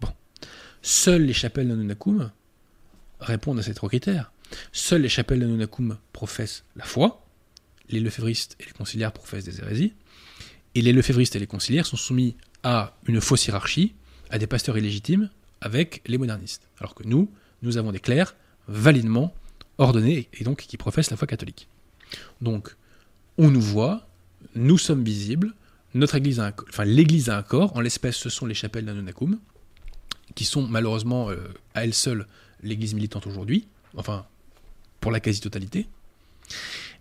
Bon. 0.00 0.08
Seules 0.82 1.24
les 1.24 1.32
chapelles 1.32 1.68
d'Anunnakum 1.68 2.30
répondent 3.20 3.58
à 3.58 3.62
ces 3.62 3.74
trois 3.74 3.88
critères. 3.88 4.32
Seules 4.72 5.02
les 5.02 5.08
chapelles 5.08 5.40
d'Anunnakum 5.40 5.98
professent 6.12 6.64
la 6.76 6.84
foi, 6.84 7.25
les 7.90 8.00
lefévristes 8.00 8.56
et 8.60 8.64
les 8.64 8.72
conciliaires 8.72 9.12
professent 9.12 9.44
des 9.44 9.60
hérésies, 9.60 9.92
et 10.74 10.82
les 10.82 10.92
lefévristes 10.92 11.36
et 11.36 11.38
les 11.38 11.46
conciliaires 11.46 11.86
sont 11.86 11.96
soumis 11.96 12.36
à 12.62 12.96
une 13.06 13.20
fausse 13.20 13.46
hiérarchie, 13.46 13.94
à 14.30 14.38
des 14.38 14.46
pasteurs 14.46 14.76
illégitimes, 14.76 15.30
avec 15.60 16.02
les 16.06 16.18
modernistes. 16.18 16.68
Alors 16.78 16.94
que 16.94 17.04
nous, 17.04 17.30
nous 17.62 17.78
avons 17.78 17.92
des 17.92 18.00
clercs 18.00 18.36
validement 18.68 19.32
ordonnés 19.78 20.28
et 20.34 20.44
donc 20.44 20.58
qui 20.58 20.76
professent 20.76 21.10
la 21.10 21.16
foi 21.16 21.26
catholique. 21.26 21.68
Donc, 22.40 22.74
on 23.38 23.50
nous 23.50 23.60
voit, 23.60 24.06
nous 24.54 24.78
sommes 24.78 25.04
visibles, 25.04 25.54
notre 25.94 26.14
église 26.14 26.40
a 26.40 26.52
enfin 26.68 26.84
l'église 26.84 27.30
a 27.30 27.38
un 27.38 27.42
corps, 27.42 27.74
en 27.76 27.80
l'espèce 27.80 28.16
ce 28.16 28.28
sont 28.28 28.46
les 28.46 28.54
chapelles 28.54 28.84
d'Anunnakum, 28.84 29.38
qui 30.34 30.44
sont 30.44 30.66
malheureusement 30.66 31.30
euh, 31.30 31.36
à 31.74 31.84
elles 31.84 31.94
seules 31.94 32.26
l'église 32.62 32.94
militante 32.94 33.26
aujourd'hui, 33.26 33.66
enfin 33.96 34.26
pour 35.00 35.10
la 35.10 35.20
quasi-totalité, 35.20 35.86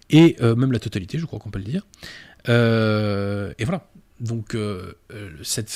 et 0.09 0.35
euh, 0.41 0.55
même 0.55 0.71
la 0.71 0.79
totalité, 0.79 1.17
je 1.17 1.25
crois 1.25 1.39
qu'on 1.39 1.51
peut 1.51 1.59
le 1.59 1.65
dire. 1.65 1.85
Euh, 2.49 3.53
et 3.57 3.65
voilà. 3.65 3.89
Donc 4.21 4.55
euh, 4.55 4.93
cette, 5.43 5.69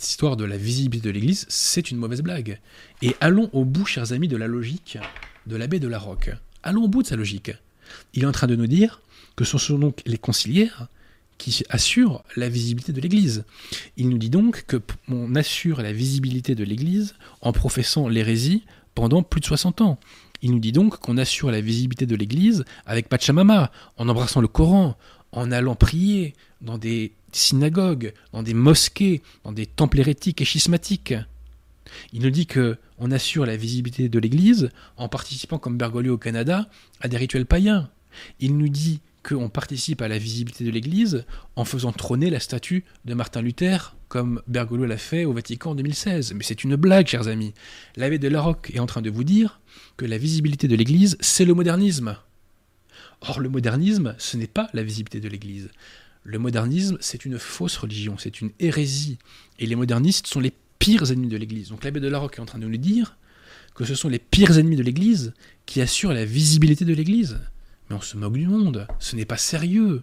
histoire 0.00 0.36
de 0.36 0.44
la 0.44 0.56
visibilité 0.56 1.08
de 1.08 1.12
l'église, 1.12 1.46
c'est 1.48 1.90
une 1.90 1.96
mauvaise 1.96 2.22
blague. 2.22 2.60
Et 3.02 3.16
allons 3.20 3.50
au 3.52 3.64
bout, 3.64 3.84
chers 3.84 4.12
amis, 4.12 4.28
de 4.28 4.36
la 4.36 4.46
logique 4.46 4.98
de 5.46 5.56
l'abbé 5.56 5.80
de 5.80 5.88
la 5.88 5.98
Roque. 5.98 6.30
Allons 6.62 6.84
au 6.84 6.88
bout 6.88 7.02
de 7.02 7.08
sa 7.08 7.16
logique. 7.16 7.52
Il 8.14 8.22
est 8.22 8.26
en 8.26 8.32
train 8.32 8.46
de 8.46 8.56
nous 8.56 8.66
dire 8.66 9.02
que 9.36 9.44
ce 9.44 9.58
sont 9.58 9.78
donc 9.78 10.00
les 10.06 10.18
conciliaires 10.18 10.88
qui 11.36 11.64
assurent 11.68 12.22
la 12.36 12.48
visibilité 12.48 12.92
de 12.92 13.00
l'Église. 13.00 13.44
Il 13.96 14.08
nous 14.08 14.18
dit 14.18 14.30
donc 14.30 14.64
que 14.66 14.80
on 15.08 15.34
assure 15.34 15.82
la 15.82 15.92
visibilité 15.92 16.54
de 16.54 16.64
l'Église 16.64 17.16
en 17.40 17.52
professant 17.52 18.08
l'hérésie 18.08 18.64
pendant 18.94 19.22
plus 19.22 19.40
de 19.40 19.46
60 19.46 19.80
ans. 19.80 19.98
Il 20.44 20.50
nous 20.50 20.58
dit 20.58 20.72
donc 20.72 20.98
qu'on 20.98 21.16
assure 21.16 21.50
la 21.50 21.62
visibilité 21.62 22.04
de 22.04 22.14
l'Église 22.14 22.66
avec 22.84 23.08
Pachamama, 23.08 23.72
en 23.96 24.10
embrassant 24.10 24.42
le 24.42 24.46
Coran, 24.46 24.94
en 25.32 25.50
allant 25.50 25.74
prier 25.74 26.34
dans 26.60 26.76
des 26.76 27.12
synagogues, 27.32 28.12
dans 28.34 28.42
des 28.42 28.52
mosquées, 28.52 29.22
dans 29.44 29.52
des 29.52 29.64
temples 29.64 30.00
hérétiques 30.00 30.42
et 30.42 30.44
schismatiques. 30.44 31.14
Il 32.12 32.20
nous 32.20 32.30
dit 32.30 32.44
que 32.44 32.76
on 32.98 33.10
assure 33.10 33.46
la 33.46 33.56
visibilité 33.56 34.10
de 34.10 34.18
l'Église 34.18 34.68
en 34.98 35.08
participant 35.08 35.58
comme 35.58 35.78
Bergoglio 35.78 36.12
au 36.12 36.18
Canada 36.18 36.68
à 37.00 37.08
des 37.08 37.16
rituels 37.16 37.46
païens. 37.46 37.88
Il 38.38 38.58
nous 38.58 38.68
dit 38.68 39.00
qu'on 39.24 39.48
participe 39.48 40.02
à 40.02 40.08
la 40.08 40.18
visibilité 40.18 40.64
de 40.64 40.70
l'Église 40.70 41.24
en 41.56 41.64
faisant 41.64 41.92
trôner 41.92 42.30
la 42.30 42.40
statue 42.40 42.84
de 43.04 43.14
Martin 43.14 43.40
Luther, 43.40 43.96
comme 44.08 44.42
Bergoglio 44.46 44.86
l'a 44.86 44.98
fait 44.98 45.24
au 45.24 45.32
Vatican 45.32 45.70
en 45.70 45.74
2016. 45.74 46.34
Mais 46.34 46.44
c'est 46.44 46.62
une 46.62 46.76
blague, 46.76 47.06
chers 47.06 47.26
amis. 47.26 47.54
L'abbé 47.96 48.18
de 48.18 48.28
Larocque 48.28 48.70
est 48.74 48.78
en 48.78 48.86
train 48.86 49.02
de 49.02 49.10
vous 49.10 49.24
dire 49.24 49.60
que 49.96 50.04
la 50.04 50.18
visibilité 50.18 50.68
de 50.68 50.76
l'Église, 50.76 51.16
c'est 51.20 51.44
le 51.44 51.54
modernisme. 51.54 52.16
Or, 53.22 53.40
le 53.40 53.48
modernisme, 53.48 54.14
ce 54.18 54.36
n'est 54.36 54.46
pas 54.46 54.68
la 54.74 54.82
visibilité 54.82 55.20
de 55.20 55.28
l'Église. 55.28 55.70
Le 56.22 56.38
modernisme, 56.38 56.98
c'est 57.00 57.24
une 57.24 57.38
fausse 57.38 57.76
religion, 57.78 58.16
c'est 58.18 58.40
une 58.40 58.50
hérésie. 58.60 59.18
Et 59.58 59.66
les 59.66 59.74
modernistes 59.74 60.26
sont 60.26 60.40
les 60.40 60.52
pires 60.78 61.10
ennemis 61.10 61.28
de 61.28 61.38
l'Église. 61.38 61.70
Donc 61.70 61.84
l'abbé 61.84 62.00
de 62.00 62.08
Larocque 62.08 62.36
est 62.36 62.42
en 62.42 62.46
train 62.46 62.58
de 62.58 62.66
nous 62.66 62.76
dire 62.76 63.16
que 63.74 63.84
ce 63.84 63.94
sont 63.94 64.08
les 64.08 64.18
pires 64.18 64.58
ennemis 64.58 64.76
de 64.76 64.82
l'Église 64.82 65.32
qui 65.66 65.80
assurent 65.80 66.12
la 66.12 66.24
visibilité 66.24 66.84
de 66.84 66.94
l'Église. 66.94 67.38
On 67.94 68.00
se 68.00 68.16
moque 68.16 68.34
du 68.34 68.46
monde. 68.46 68.86
Ce 68.98 69.16
n'est 69.16 69.24
pas 69.24 69.36
sérieux. 69.36 70.02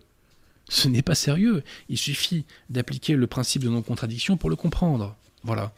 Ce 0.70 0.88
n'est 0.88 1.02
pas 1.02 1.16
sérieux. 1.16 1.64
Il 1.90 1.98
suffit 1.98 2.46
d'appliquer 2.70 3.16
le 3.16 3.28
principe 3.28 3.64
de 3.64 3.70
non-contradiction 3.70 4.38
pour 4.38 4.50
le 4.50 4.56
comprendre. 4.56 5.16
Voilà. 5.44 5.74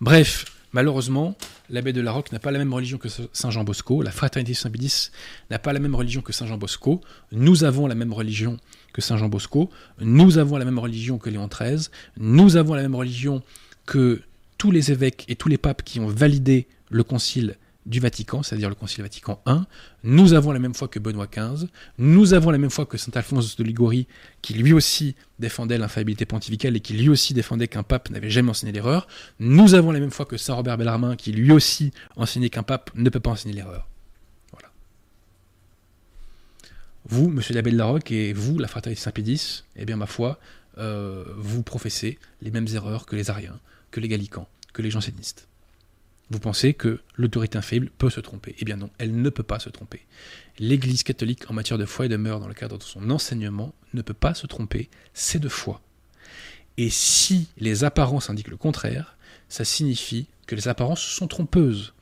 Bref, 0.00 0.44
malheureusement, 0.72 1.36
l'abbé 1.70 1.92
de 1.92 2.00
Larocque 2.00 2.32
n'a 2.32 2.38
pas 2.38 2.50
la 2.50 2.58
même 2.58 2.74
religion 2.74 2.98
que 2.98 3.08
Saint 3.08 3.50
Jean 3.50 3.64
Bosco. 3.64 4.02
La 4.02 4.10
fraternité 4.10 4.52
Saint-Pédis 4.52 5.10
n'a 5.50 5.58
pas 5.58 5.72
la 5.72 5.80
même 5.80 5.94
religion 5.94 6.20
que 6.20 6.32
Saint 6.32 6.46
Jean 6.46 6.58
Bosco. 6.58 7.00
Nous 7.32 7.64
avons 7.64 7.86
la 7.86 7.94
même 7.94 8.12
religion 8.12 8.58
que 8.92 9.00
Saint 9.00 9.16
Jean 9.16 9.28
Bosco. 9.28 9.70
Nous 10.00 10.36
avons 10.36 10.58
la 10.58 10.66
même 10.66 10.78
religion 10.78 11.18
que 11.18 11.30
Léon 11.30 11.48
XIII. 11.48 11.88
Nous 12.18 12.56
avons 12.56 12.74
la 12.74 12.82
même 12.82 12.94
religion 12.94 13.42
que 13.86 14.20
tous 14.58 14.70
les 14.70 14.92
évêques 14.92 15.24
et 15.28 15.36
tous 15.36 15.48
les 15.48 15.58
papes 15.58 15.82
qui 15.82 16.00
ont 16.00 16.08
validé 16.08 16.66
le 16.90 17.04
concile 17.04 17.56
du 17.88 18.00
Vatican, 18.00 18.42
c'est-à-dire 18.42 18.68
le 18.68 18.74
Concile 18.74 19.02
Vatican 19.02 19.42
I. 19.46 19.60
Nous 20.04 20.34
avons 20.34 20.52
la 20.52 20.58
même 20.58 20.74
foi 20.74 20.88
que 20.88 20.98
Benoît 20.98 21.26
XV. 21.26 21.66
Nous 21.96 22.34
avons 22.34 22.50
la 22.50 22.58
même 22.58 22.70
foi 22.70 22.84
que 22.84 22.98
saint 22.98 23.10
Alphonse 23.14 23.56
de 23.56 23.64
Liguori, 23.64 24.06
qui 24.42 24.54
lui 24.54 24.74
aussi 24.74 25.16
défendait 25.38 25.78
l'infaillibilité 25.78 26.26
pontificale 26.26 26.76
et 26.76 26.80
qui 26.80 26.92
lui 26.92 27.08
aussi 27.08 27.32
défendait 27.32 27.66
qu'un 27.66 27.82
pape 27.82 28.10
n'avait 28.10 28.30
jamais 28.30 28.50
enseigné 28.50 28.72
l'erreur. 28.72 29.08
Nous 29.40 29.74
avmin 29.74 29.92
la 29.92 30.00
même 30.00 30.10
foi 30.10 30.26
que 30.26 30.36
saint 30.36 30.54
Robert 30.54 30.76
Bellarmin, 30.76 31.16
qui 31.16 31.32
lui 31.32 31.50
aussi 31.50 31.92
enseignait 32.16 32.50
qu'un 32.50 32.62
pape 32.62 32.90
ne 32.94 33.08
peut 33.08 33.20
pas 33.20 33.30
enseigner 33.30 33.54
l'erreur. 33.54 33.88
Voilà. 34.52 34.68
Vous, 37.06 37.30
monsieur 37.30 37.54
l'abbé 37.54 37.70
de 37.70 37.78
Larocque, 37.78 38.12
et 38.12 38.34
vous, 38.34 38.58
la 38.58 38.68
fraternité 38.68 39.00
Saint-Pédis, 39.00 39.64
eh 39.76 39.86
bien, 39.86 39.96
ma 39.96 40.06
foi, 40.06 40.38
euh, 40.76 41.24
vous 41.38 41.62
professez 41.62 42.18
les 42.42 42.50
mêmes 42.50 42.68
erreurs 42.74 43.06
que 43.06 43.16
les 43.16 43.30
Ariens, 43.30 43.58
que 43.90 44.00
les 44.00 44.08
Gallicans, 44.08 44.46
que 44.74 44.82
les 44.82 44.90
jansénistes. 44.90 45.47
Vous 46.30 46.40
pensez 46.40 46.74
que 46.74 47.00
l'autorité 47.16 47.56
infaillible 47.56 47.90
peut 47.96 48.10
se 48.10 48.20
tromper 48.20 48.54
Eh 48.58 48.64
bien 48.64 48.76
non, 48.76 48.90
elle 48.98 49.20
ne 49.20 49.30
peut 49.30 49.42
pas 49.42 49.58
se 49.58 49.70
tromper. 49.70 50.06
L'Église 50.58 51.02
catholique 51.02 51.50
en 51.50 51.54
matière 51.54 51.78
de 51.78 51.86
foi 51.86 52.06
et 52.06 52.08
de 52.08 52.16
mœurs 52.16 52.40
dans 52.40 52.48
le 52.48 52.54
cadre 52.54 52.76
de 52.76 52.82
son 52.82 53.10
enseignement 53.10 53.74
ne 53.94 54.02
peut 54.02 54.14
pas 54.14 54.34
se 54.34 54.46
tromper, 54.46 54.90
c'est 55.14 55.38
de 55.38 55.48
foi. 55.48 55.80
Et 56.76 56.90
si 56.90 57.48
les 57.56 57.84
apparences 57.84 58.28
indiquent 58.28 58.48
le 58.48 58.56
contraire, 58.56 59.16
ça 59.48 59.64
signifie 59.64 60.28
que 60.46 60.54
les 60.54 60.68
apparences 60.68 61.02
sont 61.02 61.28
trompeuses 61.28 61.94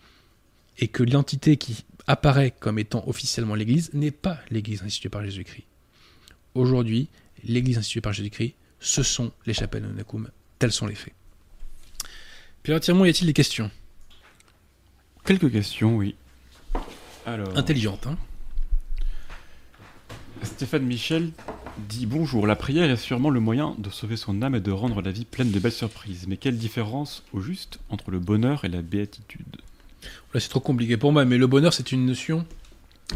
et 0.78 0.88
que 0.88 1.02
l'entité 1.02 1.56
qui 1.56 1.84
apparaît 2.06 2.50
comme 2.50 2.78
étant 2.78 3.06
officiellement 3.06 3.54
l'Église 3.54 3.90
n'est 3.94 4.10
pas 4.10 4.38
l'Église 4.50 4.82
instituée 4.82 5.08
par 5.08 5.24
Jésus-Christ. 5.24 5.66
Aujourd'hui, 6.54 7.08
l'Église 7.44 7.78
instituée 7.78 8.00
par 8.00 8.12
Jésus-Christ, 8.12 8.54
ce 8.80 9.02
sont 9.02 9.32
les 9.46 9.54
chapelles 9.54 9.82
de 9.82 9.88
Nacum, 9.88 10.28
tels 10.58 10.72
sont 10.72 10.86
les 10.86 10.94
faits. 10.94 11.14
Puis 12.62 12.74
entièrement, 12.74 13.04
y 13.04 13.10
a-t-il 13.10 13.26
des 13.26 13.32
questions? 13.32 13.70
Quelques 15.26 15.50
questions, 15.50 15.96
oui. 15.96 16.14
Alors... 17.26 17.58
Intelligente, 17.58 18.06
hein 18.06 18.16
Stéphane 20.44 20.84
Michel 20.84 21.32
dit 21.88 22.06
Bonjour, 22.06 22.46
la 22.46 22.54
prière 22.54 22.88
est 22.88 22.96
sûrement 22.96 23.30
le 23.30 23.40
moyen 23.40 23.74
de 23.78 23.90
sauver 23.90 24.16
son 24.16 24.40
âme 24.42 24.54
et 24.54 24.60
de 24.60 24.70
rendre 24.70 25.02
la 25.02 25.10
vie 25.10 25.24
pleine 25.24 25.50
de 25.50 25.58
belles 25.58 25.72
surprises. 25.72 26.26
Mais 26.28 26.36
quelle 26.36 26.56
différence, 26.56 27.24
au 27.32 27.40
juste, 27.40 27.80
entre 27.88 28.12
le 28.12 28.20
bonheur 28.20 28.64
et 28.64 28.68
la 28.68 28.82
béatitude? 28.82 29.56
Là, 30.32 30.38
c'est 30.38 30.48
trop 30.48 30.60
compliqué 30.60 30.96
pour 30.96 31.10
moi, 31.10 31.24
mais 31.24 31.38
le 31.38 31.48
bonheur, 31.48 31.72
c'est 31.72 31.90
une 31.90 32.06
notion, 32.06 32.46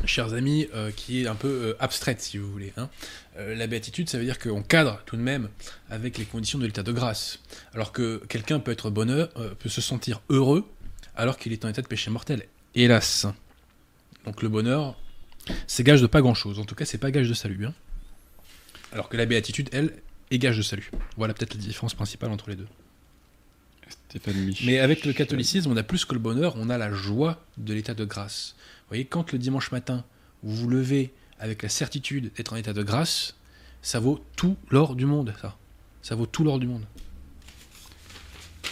chers 0.05 0.35
amis, 0.35 0.67
euh, 0.75 0.91
qui 0.91 1.23
est 1.23 1.29
un 1.29 1.37
peu 1.37 1.49
euh, 1.49 1.77
abstraite, 1.79 2.21
si 2.21 2.39
vous 2.39 2.51
voulez. 2.51 2.73
Hein. 2.77 2.91
Euh, 3.37 3.55
la 3.55 3.69
béatitude, 3.69 4.09
ça 4.09 4.19
veut 4.19 4.25
dire 4.25 4.41
qu'on 4.41 4.63
cadre 4.63 5.01
tout 5.07 5.17
de 5.17 5.23
même 5.23 5.49
avec 5.91 6.19
les 6.19 6.25
conditions 6.25 6.59
de 6.59 6.67
l'état 6.67 6.83
de 6.83 6.91
grâce. 6.91 7.39
Alors 7.73 7.93
que 7.93 8.21
quelqu'un 8.29 8.59
peut 8.59 8.73
être 8.73 8.91
bonheur, 8.91 9.29
peut 9.61 9.69
se 9.69 9.81
sentir 9.81 10.23
heureux 10.29 10.67
alors 11.17 11.37
qu'il 11.37 11.53
est 11.53 11.65
en 11.65 11.69
état 11.69 11.83
de 11.83 11.87
péché 11.87 12.11
mortel. 12.11 12.47
Hélas. 12.75 13.27
Donc 14.25 14.43
le 14.43 14.49
bonheur, 14.49 14.97
c'est 15.67 15.83
gage 15.83 16.01
de 16.01 16.07
pas 16.07 16.21
grand-chose. 16.21 16.59
En 16.59 16.65
tout 16.65 16.75
cas, 16.75 16.85
c'est 16.85 16.99
pas 16.99 17.11
gage 17.11 17.29
de 17.29 17.35
salut. 17.35 17.67
Hein. 17.67 17.75
Alors 18.93 19.09
que 19.09 19.17
la 19.17 19.27
béatitude, 19.27 19.69
elle, 19.73 19.93
est 20.31 20.39
gage 20.39 20.57
de 20.57 20.63
salut. 20.63 20.91
Voilà 21.17 21.35
peut-être 21.35 21.55
la 21.55 21.61
différence 21.61 21.95
principale 21.95 22.31
entre 22.31 22.51
les 22.51 22.57
deux. 22.57 22.69
Mais 24.65 24.79
avec 24.79 25.05
le 25.05 25.13
catholicisme, 25.13 25.71
on 25.71 25.77
a 25.77 25.83
plus 25.83 26.05
que 26.05 26.15
le 26.15 26.21
bonheur, 26.21 26.55
on 26.57 26.69
a 26.71 26.79
la 26.79 26.93
joie 26.93 27.45
de 27.59 27.75
l'état 27.75 27.95
de 27.95 28.05
grâce. 28.05 28.55
Vous 28.59 28.89
voyez, 28.89 29.05
quand 29.05 29.33
le 29.33 29.39
dimanche 29.39 29.71
matin, 29.73 30.05
vous 30.43 30.55
vous 30.55 30.69
levez 30.69 31.13
avec 31.39 31.63
la 31.63 31.69
certitude 31.69 32.33
d'être 32.35 32.53
en 32.53 32.57
état 32.57 32.73
de 32.73 32.83
grâce, 32.83 33.37
ça 33.83 34.01
vaut 34.01 34.25
tout 34.37 34.57
l'or 34.71 34.95
du 34.95 35.07
monde, 35.07 35.35
ça. 35.41 35.57
Ça 36.03 36.15
vaut 36.15 36.27
tout 36.27 36.45
l'or 36.45 36.59
du 36.59 36.67
monde. 36.67 36.85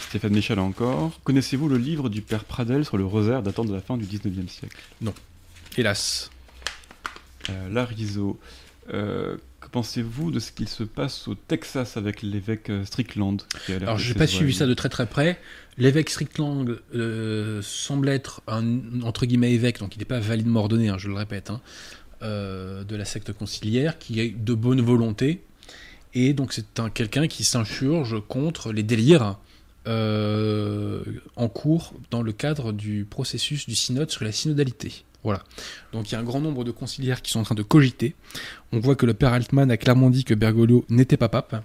Stéphane 0.09 0.33
Michel 0.33 0.57
encore. 0.57 1.19
Connaissez-vous 1.23 1.69
le 1.69 1.77
livre 1.77 2.09
du 2.09 2.23
père 2.23 2.43
Pradel 2.43 2.83
sur 2.83 2.97
le 2.97 3.05
rosaire 3.05 3.43
datant 3.43 3.63
de 3.63 3.71
la 3.71 3.79
fin 3.79 3.95
du 3.95 4.05
19e 4.05 4.47
siècle? 4.47 4.75
Non. 5.01 5.13
Hélas. 5.77 6.31
Euh, 7.51 7.69
Larizo. 7.69 8.39
Euh, 8.91 9.37
que 9.61 9.67
pensez-vous 9.69 10.31
de 10.31 10.39
ce 10.39 10.51
qu'il 10.51 10.67
se 10.67 10.81
passe 10.81 11.27
au 11.27 11.35
Texas 11.35 11.95
avec 11.95 12.23
l'évêque 12.23 12.71
euh, 12.71 12.85
Strickland 12.85 13.37
Alors, 13.69 13.99
je 13.99 14.11
n'ai 14.11 14.17
pas 14.17 14.25
suivi 14.25 14.51
ça 14.51 14.65
de 14.65 14.73
très 14.73 14.89
très 14.89 15.05
près. 15.05 15.39
L'évêque 15.77 16.09
Strickland 16.09 16.79
euh, 16.95 17.61
semble 17.61 18.09
être 18.09 18.41
un 18.47 18.79
entre 19.03 19.27
guillemets 19.27 19.53
évêque, 19.53 19.77
donc 19.77 19.95
il 19.95 19.99
n'est 19.99 20.05
pas 20.05 20.19
validement 20.19 20.61
ordonné, 20.61 20.89
hein, 20.89 20.97
je 20.97 21.07
le 21.07 21.13
répète, 21.13 21.51
hein, 21.51 21.61
de 22.21 22.95
la 22.95 23.05
secte 23.05 23.31
conciliaire, 23.31 23.99
qui 23.99 24.21
est 24.21 24.29
de 24.29 24.55
bonne 24.55 24.81
volonté. 24.81 25.43
Et 26.15 26.33
donc, 26.33 26.51
c'est 26.51 26.79
un 26.79 26.89
quelqu'un 26.89 27.27
qui 27.27 27.43
s'insurge 27.43 28.19
contre 28.27 28.73
les 28.73 28.81
délires 28.81 29.37
euh, 29.89 31.01
en 31.35 31.49
cours 31.49 31.93
dans 32.11 32.21
le 32.21 32.31
cadre 32.31 32.71
du 32.71 33.05
processus 33.09 33.67
du 33.67 33.73
synode 33.73 34.11
sur 34.11 34.23
la 34.23 34.31
synodalité. 34.31 35.03
Voilà. 35.23 35.43
Donc 35.93 36.09
il 36.09 36.13
y 36.13 36.15
a 36.15 36.19
un 36.19 36.23
grand 36.23 36.39
nombre 36.39 36.63
de 36.63 36.69
conciliaires 36.69 37.23
qui 37.23 37.31
sont 37.31 37.39
en 37.39 37.43
train 37.43 37.55
de 37.55 37.63
cogiter. 37.63 38.13
On 38.71 38.79
voit 38.79 38.95
que 38.95 39.07
le 39.07 39.15
père 39.15 39.33
Altman 39.33 39.71
a 39.71 39.77
clairement 39.77 40.11
dit 40.11 40.25
que 40.25 40.35
Bergoglio 40.35 40.85
n'était 40.89 41.17
pas 41.17 41.27
pape. 41.27 41.63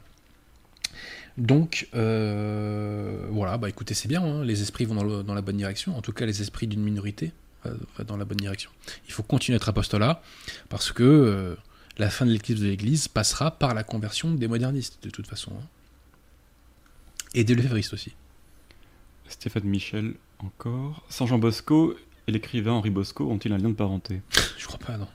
Donc 1.37 1.89
euh, 1.95 3.27
voilà, 3.31 3.59
bah 3.59 3.69
écoutez, 3.69 3.93
c'est 3.93 4.09
bien, 4.09 4.23
hein. 4.23 4.43
les 4.43 4.63
esprits 4.63 4.87
vont 4.87 4.95
dans, 5.23 5.35
la 5.35 5.43
bonne 5.43 5.59
direction, 5.59 5.95
en 5.95 6.01
tout 6.01 6.13
cas 6.13 6.25
les 6.25 6.41
esprits 6.41 6.67
d'une 6.67 6.83
minorité 6.83 7.33
euh, 7.67 7.75
vont 7.99 8.05
dans 8.05 8.17
la 8.17 8.25
bonne 8.25 8.39
direction. 8.39 8.71
Il 9.07 9.13
faut 9.13 9.23
continuer 9.23 9.57
notre 9.57 9.69
apostolat 9.69 10.23
parce 10.71 10.93
que 10.93 11.57
la 11.99 12.09
fin 12.09 12.25
de 12.25 12.31
l'éclipse 12.31 12.61
de 12.61 12.69
l'Église 12.69 13.09
passera 13.09 13.51
par 13.51 13.75
la 13.75 13.85
conversion 13.85 14.33
des 14.33 14.49
modernistes 14.49 14.99
de 15.03 15.11
toute 15.11 15.27
façon. 15.27 15.53
Hein. 15.61 15.67
Et 17.35 17.44
des 17.44 17.55
lefévristes 17.55 17.93
aussi. 17.93 18.12
Stéphane 19.28 19.65
Michel, 19.65 20.15
encore. 20.39 21.05
Saint 21.09 21.27
Jean 21.27 21.39
Bosco 21.39 21.97
et 22.27 22.32
l'écrivain 22.32 22.73
Henri 22.73 22.90
Bosco 22.90 23.31
ont-ils 23.31 23.52
un 23.52 23.59
lien 23.59 23.70
de 23.70 23.74
parenté? 23.74 24.20
Je 24.59 24.66
crois 24.66 24.78
pas, 24.78 24.97
non. 24.97 25.09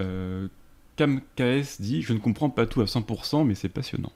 Euh, 0.00 0.48
Cam 0.96 1.20
KS 1.36 1.80
dit 1.80 2.02
Je 2.02 2.12
ne 2.12 2.18
comprends 2.18 2.50
pas 2.50 2.66
tout 2.66 2.80
à 2.80 2.84
100%, 2.84 3.44
mais 3.44 3.54
c'est 3.54 3.68
passionnant. 3.68 4.12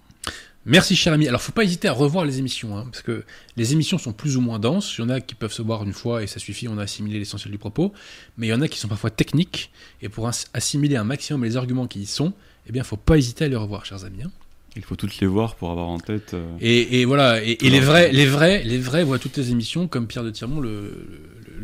Merci, 0.64 0.97
cher 0.97 1.12
ami. 1.12 1.28
Alors, 1.28 1.40
faut 1.40 1.52
pas 1.52 1.64
hésiter 1.64 1.89
à 1.89 1.93
revoir 1.93 2.24
les 2.24 2.40
émissions, 2.40 2.76
hein, 2.76 2.85
parce 2.90 3.02
que 3.02 3.24
les 3.56 3.72
émissions 3.72 3.97
sont 3.97 4.12
plus 4.12 4.36
ou 4.36 4.40
moins 4.40 4.59
denses. 4.59 4.98
Il 4.98 5.02
y 5.02 5.05
en 5.05 5.09
a 5.09 5.20
qui 5.20 5.35
peuvent 5.35 5.52
se 5.52 5.62
voir 5.62 5.82
une 5.85 5.93
fois 5.93 6.22
et 6.22 6.26
ça 6.26 6.40
suffit, 6.40 6.68
on 6.68 6.78
a 6.78 6.82
assimilé 6.82 7.18
l'essentiel 7.18 7.52
du 7.52 7.59
propos. 7.59 7.93
Mais 8.36 8.48
il 8.48 8.51
y 8.51 8.52
en 8.52 8.60
a 8.60 8.68
qui 8.68 8.78
sont 8.78 8.89
parfois 8.89 9.10
techniques, 9.10 9.70
et 10.02 10.09
pour 10.09 10.28
assimiler 10.28 10.97
un 10.97 11.05
maximum 11.05 11.44
les 11.44 11.56
arguments 11.56 11.86
qui 11.86 12.01
y 12.01 12.06
sont, 12.06 12.32
eh 12.66 12.72
bien, 12.72 12.85
faut 12.85 12.97
pas 12.97 13.16
hésiter 13.16 13.47
à 13.47 13.48
les 13.48 13.56
revoir, 13.56 13.86
chers 13.86 14.05
amis. 14.05 14.24
Hein. 14.24 14.30
Il 14.77 14.85
faut 14.85 14.97
toutes 14.97 15.19
les 15.19 15.27
voir 15.27 15.57
pour 15.57 15.70
avoir 15.70 15.89
en 15.89 15.99
tête. 15.99 16.35
Euh, 16.35 16.57
et, 16.61 17.05
voilà, 17.05 17.43
et, 17.43 17.57
les 17.57 17.81
vrais, 17.81 18.12
les 18.12 18.27
vrais, 18.27 18.62
les 18.62 18.78
vrais 18.78 19.05
voient 19.05 19.19
toutes 19.19 19.36
les 19.36 19.51
émissions 19.51 19.89
comme 19.89 20.07
Pierre 20.07 20.24
de 20.24 20.31
Tirmont 20.31 20.61
le, 20.61 21.07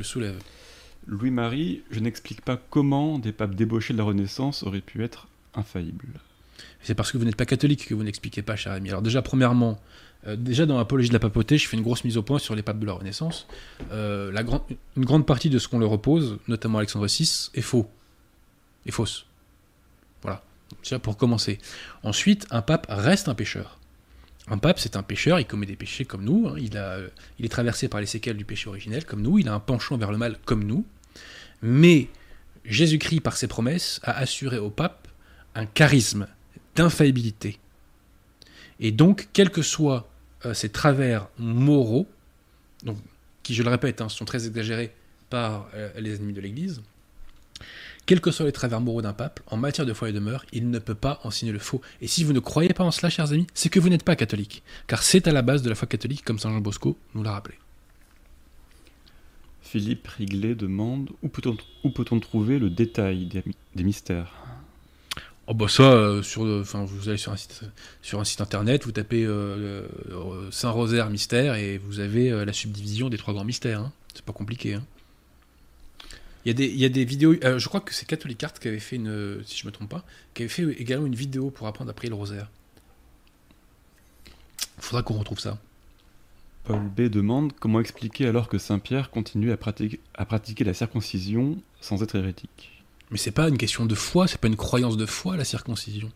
soulève. 0.02 0.36
Louis-Marie, 1.06 1.82
je 1.90 2.00
n'explique 2.00 2.40
pas 2.40 2.60
comment 2.70 3.18
des 3.18 3.32
papes 3.32 3.54
débauchés 3.54 3.92
de 3.92 3.98
la 3.98 4.04
Renaissance 4.04 4.62
auraient 4.62 4.80
pu 4.80 5.04
être 5.04 5.28
infaillibles. 5.54 6.06
C'est 6.82 6.94
parce 6.94 7.12
que 7.12 7.18
vous 7.18 7.24
n'êtes 7.24 7.36
pas 7.36 7.46
catholique 7.46 7.86
que 7.86 7.94
vous 7.94 8.02
n'expliquez 8.02 8.42
pas, 8.42 8.56
cher 8.56 8.72
ami. 8.72 8.88
Alors 8.90 9.02
déjà, 9.02 9.22
premièrement, 9.22 9.78
euh, 10.26 10.36
déjà 10.36 10.66
dans 10.66 10.78
l'apologie 10.78 11.08
de 11.08 11.14
la 11.14 11.20
papauté, 11.20 11.58
je 11.58 11.68
fais 11.68 11.76
une 11.76 11.82
grosse 11.82 12.04
mise 12.04 12.16
au 12.16 12.22
point 12.22 12.38
sur 12.38 12.54
les 12.54 12.62
papes 12.62 12.78
de 12.78 12.86
la 12.86 12.94
Renaissance. 12.94 13.46
Euh, 13.92 14.32
la 14.32 14.42
une 14.96 15.04
grande 15.04 15.26
partie 15.26 15.50
de 15.50 15.58
ce 15.58 15.68
qu'on 15.68 15.78
leur 15.78 15.90
repose, 15.90 16.38
notamment 16.48 16.78
Alexandre 16.78 17.06
VI, 17.06 17.50
est 17.54 17.62
faux, 17.62 17.86
est 18.86 18.90
fausse. 18.90 19.26
Déjà 20.82 20.98
pour 20.98 21.16
commencer. 21.16 21.58
Ensuite, 22.02 22.46
un 22.50 22.62
pape 22.62 22.86
reste 22.88 23.28
un 23.28 23.34
pécheur. 23.34 23.78
Un 24.48 24.58
pape, 24.58 24.78
c'est 24.78 24.96
un 24.96 25.02
pécheur, 25.02 25.40
il 25.40 25.46
commet 25.46 25.64
des 25.64 25.76
péchés 25.76 26.04
comme 26.04 26.22
nous, 26.22 26.48
hein. 26.48 26.56
il, 26.58 26.76
a, 26.76 26.98
il 27.38 27.46
est 27.46 27.48
traversé 27.48 27.88
par 27.88 28.00
les 28.00 28.06
séquelles 28.06 28.36
du 28.36 28.44
péché 28.44 28.68
originel 28.68 29.06
comme 29.06 29.22
nous, 29.22 29.38
il 29.38 29.48
a 29.48 29.54
un 29.54 29.60
penchant 29.60 29.96
vers 29.96 30.12
le 30.12 30.18
mal 30.18 30.38
comme 30.44 30.64
nous, 30.64 30.84
mais 31.62 32.08
Jésus-Christ, 32.66 33.20
par 33.20 33.36
ses 33.36 33.46
promesses, 33.46 34.00
a 34.02 34.12
assuré 34.18 34.58
au 34.58 34.70
pape 34.70 35.08
un 35.54 35.66
charisme 35.66 36.26
d'infaillibilité. 36.74 37.58
Et 38.80 38.90
donc, 38.90 39.28
quels 39.32 39.50
que 39.50 39.62
soient 39.62 40.08
euh, 40.44 40.54
ces 40.54 40.68
travers 40.68 41.28
moraux, 41.38 42.06
qui, 43.42 43.54
je 43.54 43.62
le 43.62 43.70
répète, 43.70 44.00
hein, 44.00 44.08
sont 44.08 44.24
très 44.24 44.46
exagérés 44.46 44.92
par 45.30 45.68
euh, 45.74 45.90
les 45.98 46.16
ennemis 46.16 46.32
de 46.32 46.40
l'Église, 46.40 46.82
quels 48.06 48.20
que 48.20 48.30
soient 48.30 48.46
les 48.46 48.52
travers 48.52 48.80
moraux 48.80 49.02
d'un 49.02 49.12
pape, 49.12 49.40
en 49.46 49.56
matière 49.56 49.86
de 49.86 49.92
foi 49.92 50.10
et 50.10 50.12
de 50.12 50.18
mœurs, 50.20 50.44
il 50.52 50.70
ne 50.70 50.78
peut 50.78 50.94
pas 50.94 51.20
enseigner 51.24 51.52
le 51.52 51.58
faux. 51.58 51.80
Et 52.00 52.06
si 52.06 52.24
vous 52.24 52.32
ne 52.32 52.40
croyez 52.40 52.72
pas 52.74 52.84
en 52.84 52.90
cela, 52.90 53.10
chers 53.10 53.32
amis, 53.32 53.46
c'est 53.54 53.68
que 53.68 53.80
vous 53.80 53.88
n'êtes 53.88 54.04
pas 54.04 54.16
catholique. 54.16 54.62
Car 54.86 55.02
c'est 55.02 55.26
à 55.26 55.32
la 55.32 55.42
base 55.42 55.62
de 55.62 55.68
la 55.68 55.74
foi 55.74 55.88
catholique, 55.88 56.24
comme 56.24 56.38
Saint 56.38 56.50
Jean 56.50 56.60
Bosco 56.60 56.98
nous 57.14 57.22
l'a 57.22 57.32
rappelé. 57.32 57.56
Philippe 59.62 60.06
Riglet 60.06 60.54
demande 60.54 61.10
où 61.22 61.28
peut-on 61.28 62.20
trouver 62.20 62.58
le 62.58 62.70
détail 62.70 63.26
des, 63.26 63.42
des 63.74 63.82
mystères? 63.82 64.32
Oh 65.46 65.52
bah 65.52 65.68
ça, 65.68 65.82
euh, 65.82 66.22
sur, 66.22 66.42
enfin 66.60 66.84
vous 66.84 67.08
allez 67.10 67.18
sur 67.18 67.32
un 67.32 67.36
site, 67.36 67.62
sur 68.00 68.18
un 68.18 68.24
site 68.24 68.40
internet, 68.40 68.84
vous 68.84 68.92
tapez 68.92 69.24
euh, 69.24 69.86
euh, 70.10 70.50
Saint 70.50 70.70
Rosaire 70.70 71.10
mystère 71.10 71.56
et 71.56 71.76
vous 71.76 72.00
avez 72.00 72.30
euh, 72.30 72.44
la 72.46 72.52
subdivision 72.54 73.10
des 73.10 73.18
trois 73.18 73.34
grands 73.34 73.44
mystères. 73.44 73.80
hein. 73.80 73.92
C'est 74.14 74.24
pas 74.24 74.32
compliqué. 74.32 74.74
hein. 74.74 74.84
Il 76.44 76.48
y, 76.48 76.50
a 76.50 76.54
des, 76.54 76.66
il 76.66 76.78
y 76.78 76.84
a 76.84 76.90
des 76.90 77.04
vidéos. 77.06 77.34
euh, 77.42 77.58
je 77.58 77.68
crois 77.68 77.80
que 77.80 77.94
c'est 77.94 78.06
Catholic 78.06 78.42
Art 78.44 78.52
qui 78.52 78.68
avait 78.68 78.78
fait 78.78 78.96
une, 78.96 79.08
euh, 79.08 79.42
si 79.46 79.58
je 79.58 79.66
me 79.66 79.72
trompe 79.72 79.88
pas, 79.88 80.04
qui 80.34 80.42
avait 80.42 80.50
fait 80.50 80.64
également 80.78 81.06
une 81.06 81.14
vidéo 81.14 81.50
pour 81.50 81.66
apprendre 81.66 81.90
à 81.90 81.94
prier 81.94 82.10
le 82.10 82.16
rosaire. 82.16 82.50
Faudra 84.78 85.02
qu'on 85.02 85.14
retrouve 85.14 85.40
ça. 85.40 85.58
Paul 86.64 86.82
B 86.88 87.02
demande 87.02 87.52
comment 87.58 87.80
expliquer 87.80 88.26
alors 88.26 88.48
que 88.48 88.58
Saint 88.58 88.78
Pierre 88.78 89.10
continue 89.10 89.52
à 89.52 89.56
pratiquer, 89.56 90.00
à 90.14 90.26
pratiquer 90.26 90.64
la 90.64 90.74
circoncision 90.74 91.58
sans 91.80 92.02
être 92.02 92.14
hérétique? 92.14 92.82
Mais 93.10 93.18
c'est 93.18 93.30
pas 93.30 93.48
une 93.48 93.58
question 93.58 93.86
de 93.86 93.94
foi, 93.94 94.28
c'est 94.28 94.40
pas 94.40 94.48
une 94.48 94.56
croyance 94.56 94.96
de 94.96 95.06
foi 95.06 95.36
la 95.36 95.44
circoncision. 95.44 96.10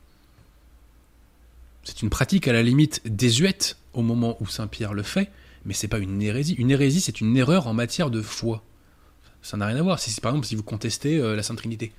C'est 1.85 2.03
une 2.03 2.11
pratique 2.11 2.49
à 2.49 2.53
la 2.53 2.63
limite 2.63 3.01
désuète 3.07 3.79
au 3.95 4.03
moment 4.03 4.37
où 4.41 4.47
Saint 4.47 4.67
Pierre 4.67 4.93
le 4.93 5.03
fait, 5.03 5.31
mais 5.65 5.73
c'est 5.73 5.89
pas 5.89 5.99
une 5.99 6.21
hérésie. 6.21 6.55
Une 6.55 6.71
hérésie, 6.71 7.01
c'est 7.01 7.21
une 7.23 7.37
erreur 7.37 7.67
en 7.67 7.73
matière 7.73 8.11
de 8.11 8.21
foi. 8.21 8.63
Ça 9.49 9.57
n'a 9.57 9.65
rien 9.65 9.77
à 9.77 9.83
voir. 9.83 9.99
Si, 9.99 10.21
par 10.21 10.33
exemple 10.33 10.47
si 10.47 10.57
vous 10.57 10.63
contestez 10.63 11.17
euh, 11.17 11.35
la 11.35 11.43
Sainte 11.43 11.57
Trinité. 11.57 11.91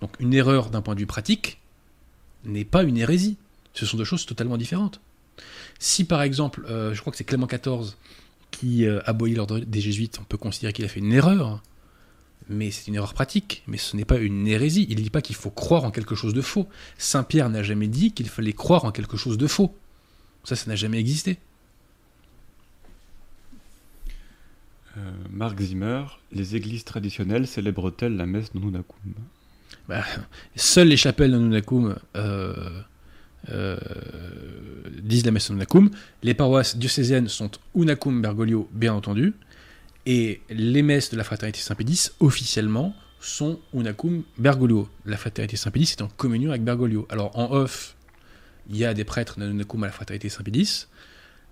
Donc 0.00 0.10
une 0.18 0.34
erreur 0.34 0.70
d'un 0.70 0.82
point 0.82 0.96
de 0.96 0.98
vue 0.98 1.06
pratique 1.06 1.60
n'est 2.44 2.64
pas 2.64 2.82
une 2.82 2.96
hérésie. 2.96 3.36
Ce 3.72 3.86
sont 3.86 3.96
deux 3.96 4.02
choses 4.02 4.26
totalement 4.26 4.56
différentes. 4.56 5.00
Si 5.78 6.02
par 6.02 6.22
exemple, 6.22 6.66
euh, 6.68 6.94
je 6.94 7.00
crois 7.00 7.12
que 7.12 7.16
c'est 7.16 7.22
Clément 7.22 7.46
XIV 7.46 7.94
qui 8.50 8.84
euh, 8.86 8.98
abolit 9.04 9.36
l'ordre 9.36 9.60
des 9.60 9.80
Jésuites, 9.80 10.18
on 10.20 10.24
peut 10.24 10.36
considérer 10.36 10.72
qu'il 10.72 10.84
a 10.84 10.88
fait 10.88 10.98
une 10.98 11.12
erreur 11.12 11.62
mais 12.48 12.72
c'est 12.72 12.88
une 12.88 12.96
erreur 12.96 13.14
pratique, 13.14 13.62
mais 13.68 13.76
ce 13.76 13.96
n'est 13.96 14.04
pas 14.04 14.18
une 14.18 14.48
hérésie. 14.48 14.84
Il 14.88 14.96
ne 14.96 15.02
dit 15.02 15.10
pas 15.10 15.22
qu'il 15.22 15.36
faut 15.36 15.50
croire 15.50 15.84
en 15.84 15.92
quelque 15.92 16.16
chose 16.16 16.34
de 16.34 16.42
faux. 16.42 16.66
Saint 16.98 17.22
Pierre 17.22 17.48
n'a 17.48 17.62
jamais 17.62 17.86
dit 17.86 18.10
qu'il 18.10 18.28
fallait 18.28 18.54
croire 18.54 18.84
en 18.84 18.90
quelque 18.90 19.16
chose 19.16 19.38
de 19.38 19.46
faux. 19.46 19.72
Ça, 20.42 20.56
ça 20.56 20.68
n'a 20.68 20.74
jamais 20.74 20.98
existé. 20.98 21.38
Marc 25.30 25.60
Zimmer, 25.60 26.04
les 26.32 26.56
églises 26.56 26.84
traditionnelles 26.84 27.46
célèbrent-elles 27.46 28.16
la 28.16 28.26
messe 28.26 28.54
non 28.54 28.68
unacum 28.68 29.14
Bah, 29.88 30.04
seules 30.56 30.88
les 30.88 30.96
chapelles 30.96 31.32
non 31.32 31.46
unacum 31.46 31.96
euh, 32.16 32.82
euh, 33.50 33.78
disent 35.02 35.24
la 35.24 35.32
messe 35.32 35.50
non 35.50 35.56
unacum. 35.56 35.90
Les 36.22 36.34
paroisses 36.34 36.76
diocésaines 36.76 37.28
sont 37.28 37.50
unacum 37.74 38.20
bergoglio, 38.20 38.68
bien 38.72 38.94
entendu. 38.94 39.34
Et 40.06 40.40
les 40.48 40.82
messes 40.82 41.10
de 41.10 41.16
la 41.16 41.24
fraternité 41.24 41.60
Saint-Pédis, 41.60 42.10
officiellement, 42.20 42.94
sont 43.20 43.60
unacum 43.74 44.22
bergoglio. 44.38 44.88
La 45.04 45.16
fraternité 45.16 45.56
Saint-Pédis 45.56 45.92
est 45.98 46.02
en 46.02 46.08
communion 46.08 46.50
avec 46.50 46.64
Bergoglio. 46.64 47.06
Alors 47.10 47.38
en 47.38 47.52
off, 47.52 47.96
il 48.68 48.76
y 48.76 48.84
a 48.84 48.94
des 48.94 49.04
prêtres 49.04 49.38
non 49.38 49.50
unacum 49.50 49.82
à 49.84 49.86
la 49.86 49.92
fraternité 49.92 50.28
Saint-Pédis, 50.28 50.86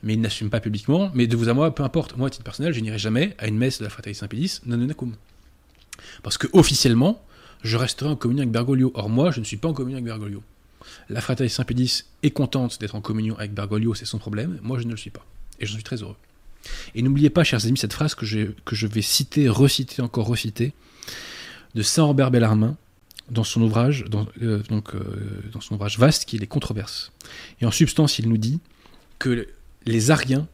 mais 0.03 0.15
ils 0.15 0.21
n'assument 0.21 0.51
pas 0.51 0.61
publiquement. 0.61 1.11
Mais 1.15 1.27
de 1.27 1.37
vous 1.37 1.49
à 1.49 1.55
moi, 1.55 1.75
peu 1.75 1.83
importe. 1.83 2.17
Moi, 2.17 2.29
à 2.29 2.31
titre 2.31 2.45
personnel, 2.45 2.73
je 2.73 2.81
n'irai 2.81 2.99
jamais 2.99 3.35
à 3.39 3.49
une 3.49 3.57
messe 3.57 3.79
de 3.79 3.85
la 3.85 3.91
fraternité 3.91 4.21
Saint-Pédis 4.21 4.61
non 4.67 4.81
unacum. 4.81 5.15
Parce 6.23 6.39
que 6.39 6.47
officiellement, 6.53 7.23
je 7.63 7.77
resterai 7.77 8.09
en 8.09 8.17
communion 8.17 8.43
avec 8.43 8.53
Bergoglio. 8.53 8.93
Or 8.95 9.09
moi, 9.09 9.31
je 9.31 9.41
ne 9.41 9.45
suis 9.45 9.57
pas 9.57 9.69
en 9.69 9.73
communion 9.73 9.97
avec 9.97 10.07
Bergoglio. 10.07 10.43
La 11.09 11.21
fraternité 11.21 11.55
Saint-Pédis 11.55 12.05
est 12.23 12.31
contente 12.31 12.81
d'être 12.81 12.95
en 12.95 13.01
communion 13.01 13.37
avec 13.37 13.53
Bergoglio, 13.53 13.95
c'est 13.95 14.05
son 14.05 14.19
problème. 14.19 14.59
Moi, 14.63 14.79
je 14.79 14.85
ne 14.85 14.91
le 14.91 14.97
suis 14.97 15.11
pas. 15.11 15.27
Et 15.61 15.67
j'en 15.67 15.75
suis 15.75 15.83
très 15.83 16.03
heureux. 16.03 16.17
Et 16.95 17.03
n'oubliez 17.03 17.31
pas, 17.31 17.45
chers 17.45 17.65
amis, 17.67 17.79
cette 17.79 17.93
phrase 17.93 18.15
que 18.15 18.27
je, 18.27 18.53
que 18.65 18.75
je 18.75 18.87
vais 18.87 19.03
citer, 19.03 19.49
reciter, 19.49 20.03
encore 20.03 20.27
reciter, 20.27 20.73
de 21.75 21.83
Saint-Robert 21.83 22.31
Bellarmin, 22.31 22.77
dans 23.31 23.45
son 23.45 23.63
ouvrage, 23.63 24.05
euh, 24.43 24.63
donc, 24.69 24.95
euh, 24.95 25.43
dans 25.53 25.61
son 25.61 25.75
ouvrage 25.75 25.99
vaste, 25.99 26.25
qui 26.25 26.37
est 26.37 26.39
Les 26.39 26.47
Controverses. 26.47 27.13
Et 27.61 27.67
en 27.67 27.71
substance, 27.71 28.19
il 28.19 28.29
nous 28.29 28.39
dit 28.39 28.61
que 29.19 29.47
les 29.89 30.11
Ariens 30.11 30.47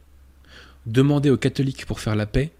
demandaient 0.85 1.29
aux 1.29 1.37
catholiques, 1.37 1.85
pour 1.85 1.99
faire 1.99 2.15
la 2.15 2.25
paix, 2.25 2.51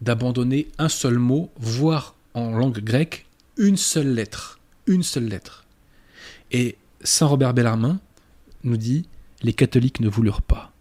d'abandonner 0.00 0.68
un 0.78 0.88
seul 0.88 1.18
mot, 1.18 1.50
voire 1.58 2.16
en 2.34 2.50
langue 2.50 2.80
grecque, 2.80 3.26
une 3.56 3.76
seule 3.76 4.12
lettre. 4.12 4.58
Une 4.86 5.04
seule 5.04 5.28
lettre. 5.28 5.64
Et 6.50 6.76
Saint-Robert 7.02 7.54
Bellarmin 7.54 8.00
nous 8.64 8.76
dit 8.76 9.06
les 9.42 9.52
catholiques 9.52 10.00
ne 10.00 10.08
voulurent 10.08 10.42
pas. 10.42 10.72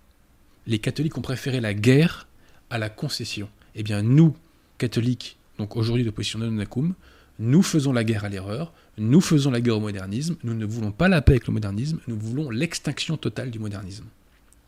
Les 0.65 0.80
catholiques 0.80 1.18
ont 1.18 1.22
préféré 1.22 1.61
la 1.61 1.76
guerre 1.76 2.27
à 2.72 2.80
la 2.80 2.89
concession. 2.89 3.48
Eh 3.76 3.84
bien, 3.84 4.02
nous, 4.02 4.35
catholiques, 4.80 5.38
donc 5.60 5.76
aujourd'hui 5.76 6.03
d'opposition 6.03 6.39
non 6.39 6.48
unacum, 6.48 6.95
nous 7.38 7.61
faisons 7.61 7.93
la 7.93 8.03
guerre 8.03 8.26
à 8.26 8.30
l'erreur, 8.30 8.73
nous 8.98 9.22
faisons 9.22 9.52
la 9.52 9.61
guerre 9.61 9.77
au 9.77 9.81
modernisme, 9.81 10.35
nous 10.43 10.53
ne 10.56 10.65
voulons 10.65 10.91
pas 10.91 11.07
la 11.07 11.22
paix 11.22 11.34
avec 11.34 11.48
le 11.48 11.53
modernisme, 11.53 11.99
nous 12.07 12.18
voulons 12.18 12.49
l'extinction 12.49 13.18
totale 13.18 13.52
du 13.52 13.60
modernisme. 13.60 14.06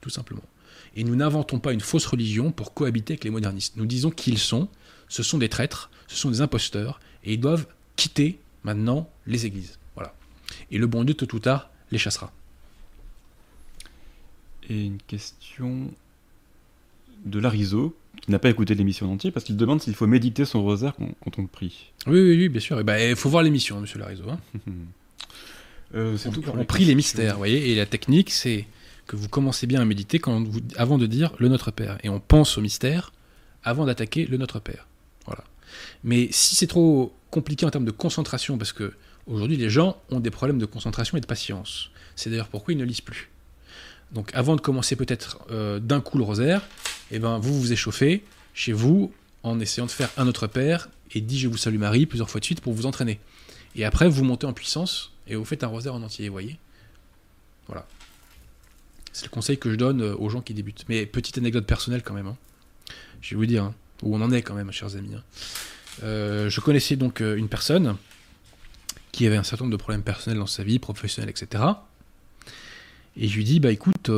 Tout 0.04 0.10
simplement. 0.10 0.44
Et 0.98 1.06
nous 1.06 1.16
n'inventons 1.16 1.60
pas 1.60 1.72
une 1.72 1.80
fausse 1.80 2.06
religion 2.06 2.52
pour 2.52 2.74
cohabiter 2.74 3.14
avec 3.14 3.24
les 3.24 3.30
modernistes. 3.30 3.78
Nous 3.78 3.86
disons 3.86 4.12
qui 4.12 4.32
ils 4.32 4.38
sont, 4.38 4.68
ce 5.08 5.24
sont 5.24 5.38
des 5.38 5.48
traîtres, 5.48 5.90
ce 6.08 6.18
sont 6.18 6.30
des 6.30 6.42
imposteurs, 6.42 7.00
et 7.24 7.36
ils 7.36 7.40
doivent 7.40 7.66
quitter 7.96 8.38
maintenant 8.66 9.10
les 9.28 9.46
églises. 9.46 9.80
Voilà. 9.96 10.14
Et 10.72 10.78
le 10.78 10.88
bon 10.88 11.06
Dieu, 11.06 11.14
tôt 11.14 11.34
ou 11.34 11.40
tard, 11.40 11.70
les 11.90 11.98
chassera. 11.98 12.34
Et 14.70 14.84
une 14.88 14.98
question 15.08 15.90
de 17.24 17.40
Larizo, 17.40 17.96
qui 18.22 18.30
n'a 18.30 18.40
pas 18.40 18.50
écouté 18.50 18.76
l'émission 18.76 19.10
en 19.10 19.14
entier, 19.14 19.32
parce 19.32 19.46
qu'il 19.46 19.56
demande 19.56 19.82
s'il 19.82 19.96
faut 19.96 20.06
méditer 20.06 20.44
son 20.44 20.64
rosaire 20.64 20.96
quand, 20.98 21.40
on 21.40 21.44
le 21.44 21.48
prie. 21.48 21.94
Oui, 22.08 22.20
oui, 22.20 22.38
oui, 22.38 22.50
bien 22.50 22.60
sûr. 22.60 22.78
Il 22.78 22.84
ben, 22.84 23.16
faut 23.16 23.30
voir 23.30 23.42
l'émission, 23.42 23.80
monsieur 23.80 24.00
Larizo. 24.00 24.30
Hein. 24.30 24.40
Euh, 25.96 26.18
On, 26.26 26.32
tout 26.32 26.42
prie 26.64 26.86
les 26.86 26.96
mystères, 26.96 27.34
vous 27.34 27.38
voyez. 27.38 27.72
Et 27.72 27.76
la 27.76 27.86
technique, 27.86 28.32
c'est 28.32 28.66
que 29.08 29.16
vous 29.16 29.28
commencez 29.28 29.68
bien 29.68 29.82
à 29.82 29.86
méditer 29.86 30.22
avant 30.78 30.98
de 30.98 31.06
dire 31.06 31.34
le 31.38 31.48
Notre 31.48 31.72
Père. 31.72 31.98
Et 32.04 32.10
on 32.10 32.20
pense 32.20 32.58
au 32.58 32.62
mystère 32.62 33.12
avant 33.64 33.86
d'attaquer 33.86 34.26
le 34.26 34.38
Notre 34.38 34.60
Père. 34.60 34.88
Voilà. 35.26 35.44
Mais 36.04 36.30
si 36.32 36.56
c'est 36.56 36.68
trop 36.68 37.14
compliqué 37.32 37.66
en 37.66 37.70
termes 37.70 37.86
de 37.86 37.92
concentration, 37.92 38.58
parce 38.58 38.74
que 38.74 38.94
aujourd'hui 39.28 39.58
les 39.58 39.70
gens 39.70 40.02
ont 40.10 40.20
des 40.20 40.32
problèmes 40.32 40.60
de 40.60 40.66
concentration 40.66 41.18
et 41.18 41.22
de 41.22 41.26
patience. 41.26 41.90
C'est 42.16 42.30
d'ailleurs 42.30 42.48
pourquoi 42.48 42.74
ils 42.74 42.78
ne 42.78 42.86
lisent 42.86 43.02
plus. 43.02 43.30
Donc 44.12 44.30
avant 44.34 44.56
de 44.56 44.62
commencer 44.62 44.96
peut-être 44.96 45.40
euh, 45.52 45.80
d'un 45.80 46.02
coup 46.02 46.18
le 46.18 46.24
rosaire, 46.24 46.62
eh 47.12 47.20
ben, 47.20 47.40
vous 47.40 47.60
vous 47.60 47.74
échauffez 47.74 48.24
chez 48.54 48.72
vous 48.72 49.12
en 49.42 49.60
essayant 49.60 49.86
de 49.86 49.92
faire 49.92 50.10
un 50.18 50.26
Notre 50.26 50.48
Père 50.48 50.90
et 51.12 51.22
dit 51.22 51.40
Je 51.40 51.48
vous 51.48 51.58
salue 51.58 51.78
Marie 51.78 52.06
plusieurs 52.06 52.30
fois 52.30 52.40
de 52.40 52.46
suite 52.46 52.62
pour 52.62 52.74
vous 52.74 52.86
entraîner. 52.86 53.20
Et 53.76 53.86
après 53.86 54.08
vous 54.08 54.24
montez 54.24 54.46
en 54.46 54.54
puissance 54.54 55.12
et 55.28 55.36
vous 55.36 55.46
faites 55.46 55.64
un 55.64 55.68
rosaire 55.68 55.96
en 55.96 56.04
entier, 56.04 56.28
vous 56.28 56.34
voyez? 56.34 56.58
Voilà. 57.68 57.88
C'est 59.14 59.26
le 59.26 59.30
conseil 59.30 59.58
que 59.58 59.70
je 59.72 59.76
donne 59.76 60.02
euh, 60.02 60.16
aux 60.18 60.30
gens 60.30 60.42
qui 60.42 60.54
débutent. 60.54 60.86
Mais 60.90 61.06
petite 61.06 61.38
anecdote 61.38 61.66
personnelle 61.66 62.02
quand 62.04 62.14
même. 62.16 62.28
hein. 62.28 62.38
Je 63.22 63.30
vais 63.32 63.36
vous 63.38 63.46
dire 63.46 63.64
hein, 63.64 63.76
où 64.02 64.16
on 64.16 64.22
en 64.22 64.32
est 64.32 64.42
quand 64.42 64.56
même, 64.56 64.72
chers 64.72 64.96
amis. 64.96 65.16
hein. 65.16 65.24
Euh, 66.04 66.50
je 66.50 66.60
connaissais 66.60 66.96
donc 66.96 67.22
euh, 67.22 67.36
une 67.36 67.48
personne 67.48 67.96
qui 69.12 69.28
avait 69.28 69.38
un 69.38 69.44
certain 69.44 69.66
nombre 69.66 69.78
de 69.78 69.82
problèmes 69.82 70.02
personnels 70.02 70.40
dans 70.40 70.48
sa 70.48 70.64
vie, 70.64 70.80
professionnelle, 70.80 71.30
etc. 71.30 71.64
Et 73.16 73.28
je 73.28 73.36
lui 73.36 73.44
dis, 73.44 73.60
bah 73.60 73.72
écoute, 73.72 74.10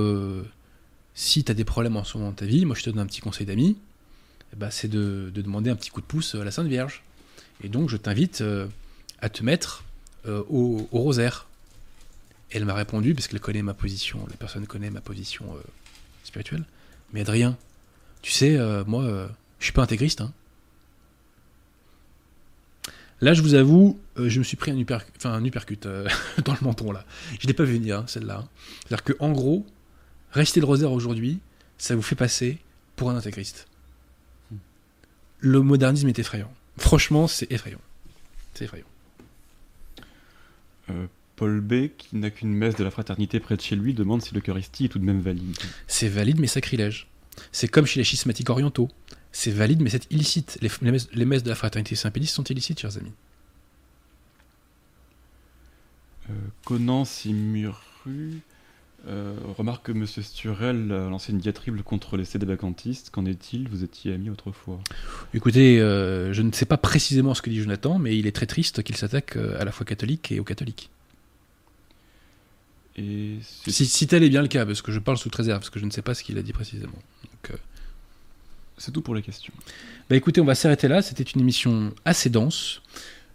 si 1.14 1.44
tu 1.44 1.52
as 1.52 1.54
des 1.54 1.66
problèmes 1.66 1.98
en 1.98 2.06
ce 2.06 2.18
moment 2.18 2.30
dans 2.30 2.36
ta 2.38 2.46
vie, 2.46 2.64
moi 2.64 2.78
je 2.78 2.84
te 2.84 2.90
donne 2.90 3.00
un 3.00 3.06
petit 3.06 3.20
conseil 3.20 3.46
d'ami, 3.46 3.78
ben, 4.56 4.72
c'est 4.72 4.88
de, 4.88 5.30
de 5.36 5.42
demander 5.42 5.70
un 5.70 5.76
petit 5.76 5.90
coup 5.90 6.00
de 6.00 6.06
pouce 6.06 6.34
à 6.36 6.46
la 6.46 6.52
Sainte 6.52 6.68
Vierge. 6.68 7.04
Et 7.62 7.68
donc 7.68 7.90
je 7.90 7.98
t'invite 7.98 8.42
à 9.20 9.28
te 9.28 9.44
mettre 9.44 9.84
au 10.26 10.88
rosaire. 10.94 11.50
Et 12.52 12.58
elle 12.58 12.66
m'a 12.66 12.74
répondu, 12.74 13.14
parce 13.16 13.28
qu'elle 13.28 13.40
connaît 13.40 13.62
ma 13.64 13.74
position, 13.74 14.26
la 14.30 14.38
personne 14.38 14.68
connaît 14.68 14.90
ma 14.90 15.02
position 15.02 15.46
euh, 15.56 15.62
spirituelle. 16.24 16.64
Mais 17.14 17.22
Adrien, 17.22 17.58
tu 18.22 18.32
sais, 18.32 18.56
euh, 18.58 18.84
moi, 18.86 19.04
euh, 19.04 19.28
je 19.60 19.66
suis 19.66 19.74
pas 19.74 19.84
intégriste. 19.84 20.22
Hein. 20.22 20.32
Là, 23.22 23.34
je 23.34 23.42
vous 23.42 23.54
avoue, 23.56 24.00
euh, 24.18 24.30
je 24.30 24.40
me 24.40 24.44
suis 24.44 24.58
pris 24.58 24.72
un, 24.72 24.84
enfin, 25.18 25.32
un 25.32 25.44
uppercut 25.44 25.86
euh, 25.86 26.08
dans 26.46 26.54
le 26.54 26.60
menton, 26.62 26.92
là. 26.92 27.06
Je 27.40 27.48
l'ai 27.48 27.54
pas 27.54 27.64
vu 27.64 27.74
venir, 27.76 28.00
hein, 28.00 28.06
celle-là. 28.08 28.40
hein. 28.40 28.50
C'est-à-dire 28.80 29.04
que, 29.04 29.14
en 29.20 29.32
gros, 29.32 29.66
rester 30.32 30.60
le 30.60 30.66
rosaire 30.66 30.92
aujourd'hui, 30.92 31.40
ça 31.78 31.96
vous 31.96 32.02
fait 32.02 32.16
passer 32.16 32.60
pour 32.96 33.10
un 33.10 33.16
intégriste. 33.16 33.68
Le 35.40 35.62
modernisme 35.62 36.08
est 36.10 36.20
effrayant. 36.20 36.52
Franchement, 36.78 37.28
c'est 37.28 37.52
effrayant. 37.52 37.80
C'est 38.54 38.66
effrayant. 38.66 38.86
Paul 41.36 41.62
B, 41.62 41.90
qui 41.98 42.16
n'a 42.16 42.30
qu'une 42.30 42.53
messe 42.53 42.76
de 42.76 42.84
la 42.84 42.91
fraternité 42.91 43.40
près 43.40 43.56
de 43.56 43.62
chez 43.62 43.76
lui, 43.76 43.94
demande 43.94 44.22
si 44.22 44.34
l'Eucharistie 44.34 44.86
est 44.86 44.90
tout 44.90 44.99
de 44.99 45.06
même 45.06 45.22
valide. 45.22 45.57
C'est 45.88 46.07
valide, 46.07 46.40
mais 46.40 46.48
sacrilège. 46.48 47.07
C'est 47.52 47.68
comme 47.68 47.86
chez 47.86 47.99
les 47.99 48.03
schismatiques 48.03 48.49
orientaux. 48.49 48.90
C'est 49.32 49.52
valide, 49.52 49.82
mais 49.82 49.90
c'est 49.90 50.10
illicite. 50.12 50.57
Les, 50.62 50.70
les 50.82 50.91
messes, 50.91 51.10
les 51.14 51.26
messes 51.26 51.44
de 51.44 51.49
la 51.49 51.56
fraternité 51.56 51.95
Saint-Pédis 51.95 52.28
sont 52.28 52.44
illicites, 52.44 52.80
chers 52.80 52.98
amis. 52.98 53.12
Euh, 56.30 56.34
Conan 56.64 57.06
Simuru 57.06 57.74
euh, 59.07 59.36
remarque 59.57 59.88
que 59.88 59.91
M. 59.91 60.07
Sturel 60.07 60.91
a 60.91 61.10
lancé 61.10 61.32
une 61.32 61.38
diatribe 61.38 61.82
contre 61.82 62.18
les 62.18 62.26
cédébacantistes. 62.26 63.10
Qu'en 63.10 63.26
est-il 63.26 63.68
Vous 63.68 63.84
étiez 63.84 64.14
amis 64.14 64.30
autrefois. 64.30 64.80
Écoutez, 65.34 65.82
euh, 65.82 66.34
je 66.34 66.41
ne 66.41 66.52
sais 66.52 66.66
pas 66.66 66.78
précisément 66.78 67.34
ce 67.34 67.41
que 67.41 67.49
dit 67.49 67.62
Jonathan, 67.62 67.99
mais 67.99 68.18
il 68.18 68.28
est 68.28 68.32
très 68.32 68.48
triste 68.48 68.84
qu'il 68.84 68.95
s'attaque 68.95 69.36
à 69.36 69.66
la 69.66 69.72
foi 69.72 69.86
catholique 69.86 70.32
et 70.32 70.40
aux 70.40 70.45
catholiques. 70.45 70.90
Et 72.98 73.38
Si, 73.68 73.86
si 73.86 74.08
tel 74.08 74.24
est 74.24 74.30
bien 74.30 74.42
le 74.42 74.48
cas, 74.48 74.66
parce 74.66 74.82
que 74.82 74.92
je 74.92 75.00
parle 75.00 75.18
sous 75.18 75.30
réserve, 75.36 75.60
parce 75.60 75.70
que 75.70 75.80
je 75.80 75.86
ne 75.86 75.92
sais 75.92 76.02
pas 76.02 76.14
ce 76.14 76.24
qu'il 76.24 76.38
a 76.38 76.42
dit 76.42 76.54
précisément. 76.54 76.98
Euh, 77.52 77.58
c'est 78.78 78.92
tout 78.92 79.02
pour 79.02 79.16
les 79.16 79.22
questions. 79.22 79.54
Bah 80.10 80.16
écoutez, 80.16 80.42
on 80.42 80.46
va 80.46 80.56
s'arrêter 80.56 80.88
là. 80.88 81.02
C'était 81.02 81.24
une 81.24 81.42
émission 81.42 81.94
assez 82.04 82.30
dense. 82.30 82.82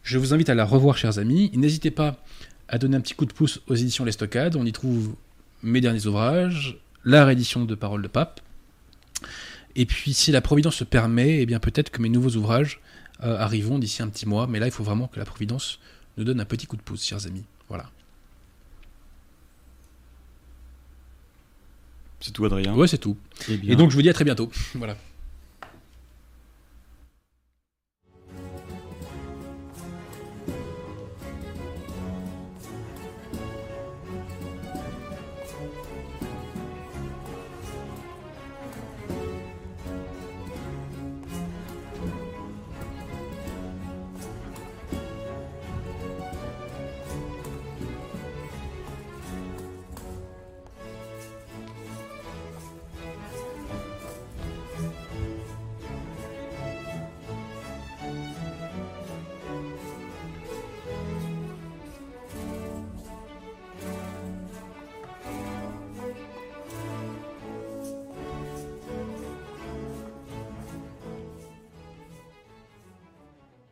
Je 0.03 0.19
vous 0.19 0.33
invite 0.35 0.49
à 0.49 0.55
la 0.55 0.65
revoir, 0.65 0.97
chers 0.97 1.19
amis. 1.19 1.51
N'hésitez 1.55 1.91
pas 1.91 2.23
à 2.69 2.79
donner 2.79 2.97
un 2.97 3.01
petit 3.01 3.15
coup 3.15 3.27
de 3.27 3.33
pouce 3.33 3.61
aux 3.67 3.75
éditions 3.75 4.05
Les 4.05 4.13
Stockades. 4.13 4.57
On 4.57 4.65
y 4.65 4.73
trouve 4.73 5.15
mes 5.63 5.81
derniers 5.81 6.07
ouvrages, 6.07 6.79
la 7.05 7.25
réédition 7.25 7.65
de 7.65 7.75
Paroles 7.75 8.03
de 8.03 8.09
Pape. 8.09 8.41
Et 9.77 9.87
puis, 9.87 10.15
si 10.15 10.33
la 10.33 10.41
Providence 10.41 10.77
se 10.77 10.85
permet, 10.85 11.41
eh 11.41 11.47
bien 11.47 11.59
peut-être 11.59 11.91
que 11.91 12.03
mes 12.03 12.09
nouveaux 12.09 12.37
ouvrages 12.37 12.81
euh, 13.23 13.39
arriveront 13.39 13.79
d'ici 13.79 14.03
un 14.03 14.09
petit 14.09 14.27
mois. 14.27 14.47
Mais 14.47 14.59
là, 14.59 14.67
il 14.67 14.73
faut 14.73 14.85
vraiment 14.85 15.09
que 15.09 15.19
la 15.19 15.25
Providence 15.25 15.79
nous 16.17 16.25
donne 16.25 16.41
un 16.41 16.45
petit 16.45 16.67
coup 16.67 16.77
de 16.77 16.83
pouce, 16.83 17.05
chers 17.05 17.27
amis. 17.27 17.45
Voilà. 17.69 17.91
C'est 22.21 22.33
tout, 22.33 22.45
Adrien. 22.45 22.75
Ouais, 22.75 22.87
c'est 22.87 22.99
tout. 22.99 23.17
Eh 23.49 23.57
bien, 23.57 23.73
Et 23.73 23.77
donc, 23.77 23.91
je 23.91 23.97
vous 23.97 24.03
dis 24.03 24.11
à 24.11 24.13
très 24.13 24.25
bientôt. 24.25 24.51
Voilà. 24.75 24.97